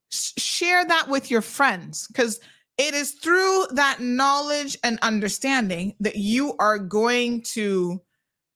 [0.09, 2.39] sh- share that with your friends because
[2.79, 8.01] it is through that knowledge and understanding that you are going to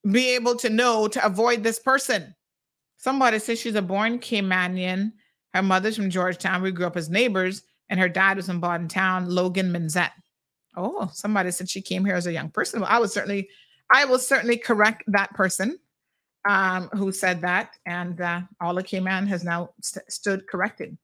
[0.09, 2.33] be able to know to avoid this person.
[2.95, 5.11] Somebody says she's a born Caymanian.
[5.53, 6.63] Her mother's from Georgetown.
[6.63, 10.09] We grew up as neighbors, and her dad was from Bodden Town, Logan Minzette.
[10.75, 12.81] Oh, somebody said she came here as a young person.
[12.81, 13.47] Well, I would certainly,
[13.91, 15.79] I will certainly correct that person
[16.47, 20.97] um, who said that, and uh, Ola Cayman has now st- stood corrected.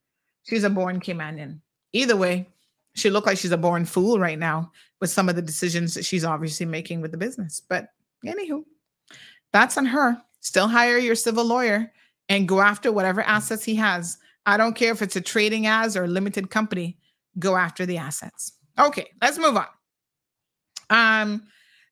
[0.43, 1.59] She's a born Caymanian.
[1.93, 2.47] Either way,
[2.95, 6.05] she looked like she's a born fool right now with some of the decisions that
[6.05, 7.61] she's obviously making with the business.
[7.67, 7.89] But
[8.25, 8.63] anywho,
[9.51, 10.21] that's on her.
[10.41, 11.91] Still hire your civil lawyer
[12.29, 14.17] and go after whatever assets he has.
[14.45, 16.97] I don't care if it's a trading as or a limited company,
[17.39, 18.53] go after the assets.
[18.77, 19.67] Okay, let's move on.
[20.89, 21.43] Um,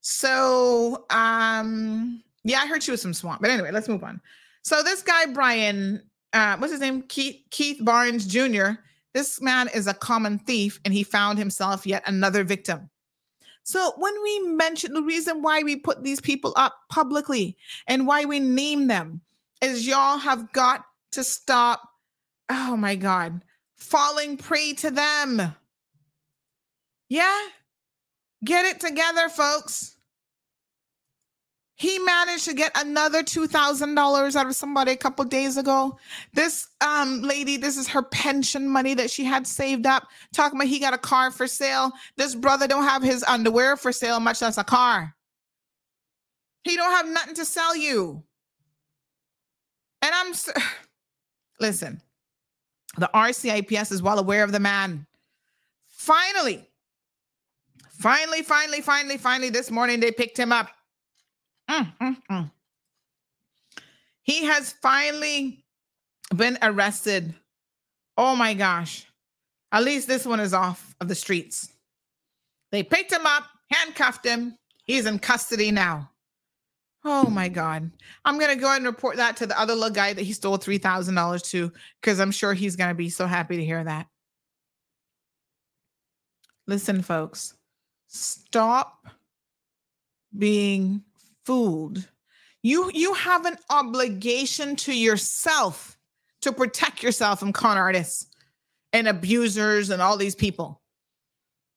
[0.02, 4.20] so um, yeah, I heard she was from Swamp, but anyway, let's move on.
[4.64, 6.02] So this guy, Brian,
[6.34, 7.04] uh, what's his name?
[7.04, 8.72] Keith, Keith Barnes Jr.
[9.14, 12.90] This man is a common thief, and he found himself yet another victim.
[13.64, 17.58] So when we mention the reason why we put these people up publicly
[17.88, 19.22] and why we name them
[19.62, 21.82] is y'all have got to stop.
[22.50, 23.44] Oh my God,
[23.76, 25.56] falling prey to them.
[27.08, 27.40] Yeah,
[28.44, 29.96] get it together, folks.
[31.82, 35.98] He managed to get another $2,000 out of somebody a couple days ago.
[36.32, 40.08] This um lady, this is her pension money that she had saved up.
[40.32, 41.92] Talking about he got a car for sale.
[42.18, 45.16] This brother don't have his underwear for sale, much less a car.
[46.64, 48.22] He don't have nothing to sell you.
[50.04, 50.34] And I'm
[51.60, 52.00] listen,
[52.98, 55.08] the RCIPS is well aware of the man.
[55.88, 56.70] Finally,
[58.02, 60.70] finally, finally, finally, finally, this morning they picked him up.
[61.70, 62.52] Mm, mm, mm.
[64.24, 65.64] He has finally
[66.36, 67.34] been arrested.
[68.18, 69.06] Oh my gosh.
[69.72, 71.72] At least this one is off of the streets.
[72.72, 74.58] They picked him up, handcuffed him.
[74.84, 76.12] He's in custody now.
[77.04, 77.90] Oh my God.
[78.26, 80.58] I'm going to go and report that to the other little guy that he stole
[80.58, 84.08] $3,000 to because I'm sure he's going to be so happy to hear that.
[86.68, 87.56] Listen, folks,
[88.12, 89.08] stop
[90.38, 91.02] being
[91.46, 92.08] fooled.
[92.62, 95.98] You you have an obligation to yourself
[96.42, 98.28] to protect yourself from con artists
[98.94, 100.82] and abusers and all these people.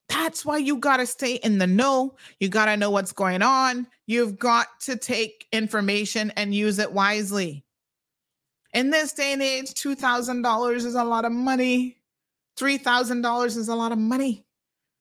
[0.08, 2.16] That's why you got to stay in the know.
[2.38, 3.86] You got to know what's going on.
[4.06, 7.64] You've got to take information and use it wisely.
[8.74, 11.96] In this day and age, $2,000 is a lot of money.
[12.58, 14.44] $3,000 is a lot of money.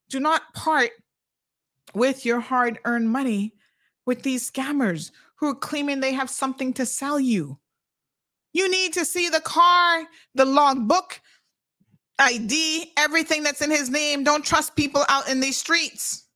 [0.10, 0.92] Do not part
[1.94, 3.54] with your hard earned money
[4.06, 7.58] with these scammers who are claiming they have something to sell you.
[8.54, 10.04] You need to see the car,
[10.36, 11.20] the logbook,
[12.20, 14.24] ID, everything that's in his name.
[14.24, 16.28] Don't trust people out in these streets.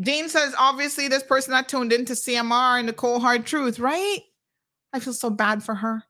[0.00, 4.20] Dean says, obviously, this person that tuned into CMR and the cold hard truth, right?
[4.92, 6.02] I feel so bad for her.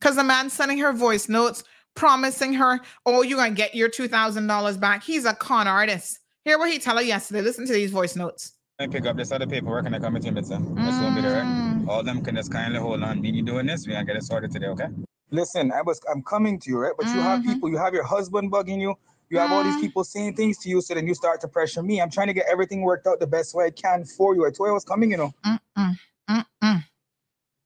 [0.00, 1.64] Because the man sending her voice notes,
[1.94, 5.02] promising her, oh, you're going to get your $2,000 back.
[5.02, 6.18] He's a con artist.
[6.44, 7.40] Hear what he tell her yesterday.
[7.40, 8.54] Listen to these voice notes.
[8.80, 10.58] I pick up this other paperwork and I come with you, sir.
[10.58, 11.14] That's mm.
[11.14, 11.84] be there, right?
[11.88, 13.20] All them can just kindly hold on.
[13.20, 14.86] Me, you doing this, we gonna get it sorted today, okay?
[15.30, 16.92] Listen, I was I'm coming to you, right?
[16.96, 17.16] But mm-hmm.
[17.16, 17.52] you have mm-hmm.
[17.52, 18.96] people, you have your husband bugging you,
[19.30, 19.52] you have mm.
[19.52, 19.82] all these mm.
[19.82, 22.00] people saying things to you, so then you start to pressure me.
[22.00, 24.44] I'm trying to get everything worked out the best way I can for you.
[24.44, 25.32] I told you I was coming, you know.
[25.46, 25.96] Mm-mm.
[26.28, 26.84] Mm-mm.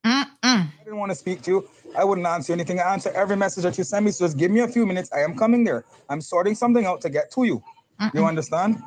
[0.05, 0.37] Mm-mm.
[0.45, 1.69] I didn't want to speak to you.
[1.97, 2.79] I wouldn't answer anything.
[2.79, 4.11] I answer every message that you send me.
[4.11, 5.11] So just give me a few minutes.
[5.13, 5.85] I am coming there.
[6.11, 7.63] I'm sorting something out to get to you.
[8.01, 8.15] Mm-mm.
[8.15, 8.83] You understand?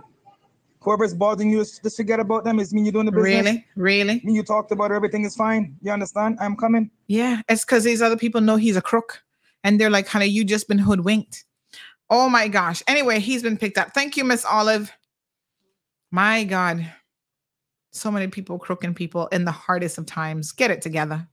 [0.81, 2.59] whoever's bothering you, just forget about them.
[2.59, 3.45] It's mean you're doing the business.
[3.45, 3.65] Really?
[3.75, 4.21] Really?
[4.23, 5.75] Me, you talked about everything is fine.
[5.81, 6.38] You understand?
[6.39, 6.89] I'm coming.
[7.07, 9.21] Yeah, it's because these other people know he's a crook.
[9.63, 11.43] And they're like, honey, you just been hoodwinked.
[12.09, 12.81] Oh my gosh.
[12.88, 13.93] Anyway, he's been picked up.
[13.93, 14.91] Thank you, Miss Olive.
[16.11, 16.91] My God.
[17.91, 20.53] So many people crooking people in the hardest of times.
[20.53, 21.27] Get it together.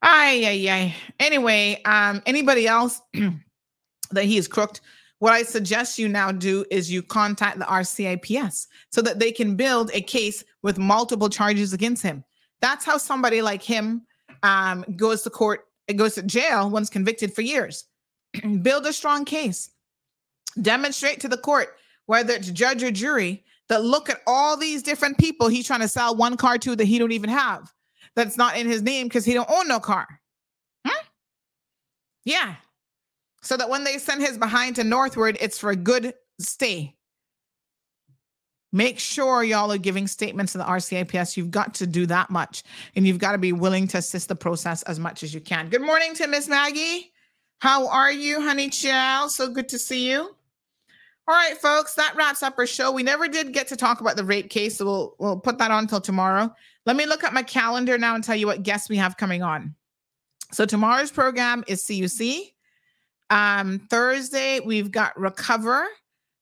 [0.00, 0.94] Ay, ay, ay.
[1.20, 3.00] Anyway, um, anybody else
[4.10, 4.80] that he is crooked,
[5.18, 9.56] what I suggest you now do is you contact the RCIPS so that they can
[9.56, 12.22] build a case with multiple charges against him.
[12.60, 14.02] That's how somebody like him
[14.42, 17.84] um, goes to court, it goes to jail once convicted for years.
[18.62, 19.70] build a strong case.
[20.60, 25.18] Demonstrate to the court, whether it's judge or jury, that look at all these different
[25.18, 27.72] people he's trying to sell one car to that he don't even have,
[28.14, 30.06] that's not in his name because he don't own no car.
[30.86, 31.06] Hmm?
[32.24, 32.54] Yeah,
[33.46, 36.96] so that when they send his behind to Northward, it's for a good stay.
[38.72, 41.36] Make sure y'all are giving statements to the RCIPS.
[41.36, 42.64] You've got to do that much,
[42.96, 45.68] and you've got to be willing to assist the process as much as you can.
[45.68, 47.12] Good morning to Miss Maggie.
[47.58, 49.30] How are you, honey child?
[49.30, 50.34] So good to see you.
[51.28, 52.90] All right, folks, that wraps up our show.
[52.90, 55.70] We never did get to talk about the rape case, so we'll we'll put that
[55.70, 56.52] on until tomorrow.
[56.84, 59.44] Let me look at my calendar now and tell you what guests we have coming
[59.44, 59.74] on.
[60.52, 62.55] So tomorrow's program is CUC.
[63.30, 65.86] Um, Thursday, we've got Recover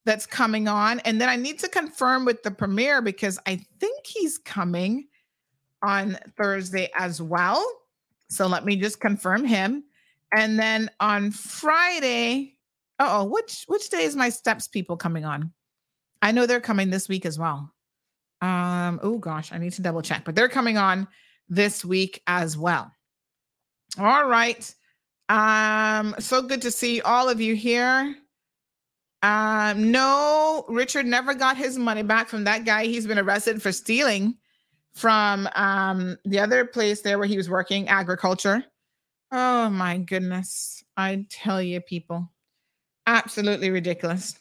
[0.05, 1.01] that's coming on.
[1.01, 5.09] And then I need to confirm with the premier because I think he's coming
[5.83, 7.67] on Thursday as well.
[8.29, 9.85] So let me just confirm him.
[10.37, 12.57] And then on Friday,
[12.99, 15.53] oh, which which day is my steps people coming on?
[16.23, 17.71] I know they're coming this week as well.
[18.41, 21.07] Um, oh gosh, I need to double check, but they're coming on
[21.49, 22.91] this week as well.
[23.99, 24.75] All right.
[25.29, 28.17] Um, so good to see all of you here.
[29.23, 32.85] Um, no, Richard never got his money back from that guy.
[32.85, 34.37] He's been arrested for stealing
[34.95, 38.65] from um the other place there where he was working, agriculture.
[39.33, 40.85] Oh my goodness.
[40.97, 42.31] I tell you, people.
[43.07, 44.39] Absolutely ridiculous.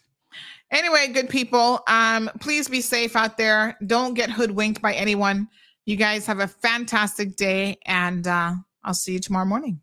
[0.72, 3.78] Anyway, good people, um, please be safe out there.
[3.86, 5.48] Don't get hoodwinked by anyone.
[5.86, 8.54] You guys have a fantastic day, and uh,
[8.84, 9.83] I'll see you tomorrow morning.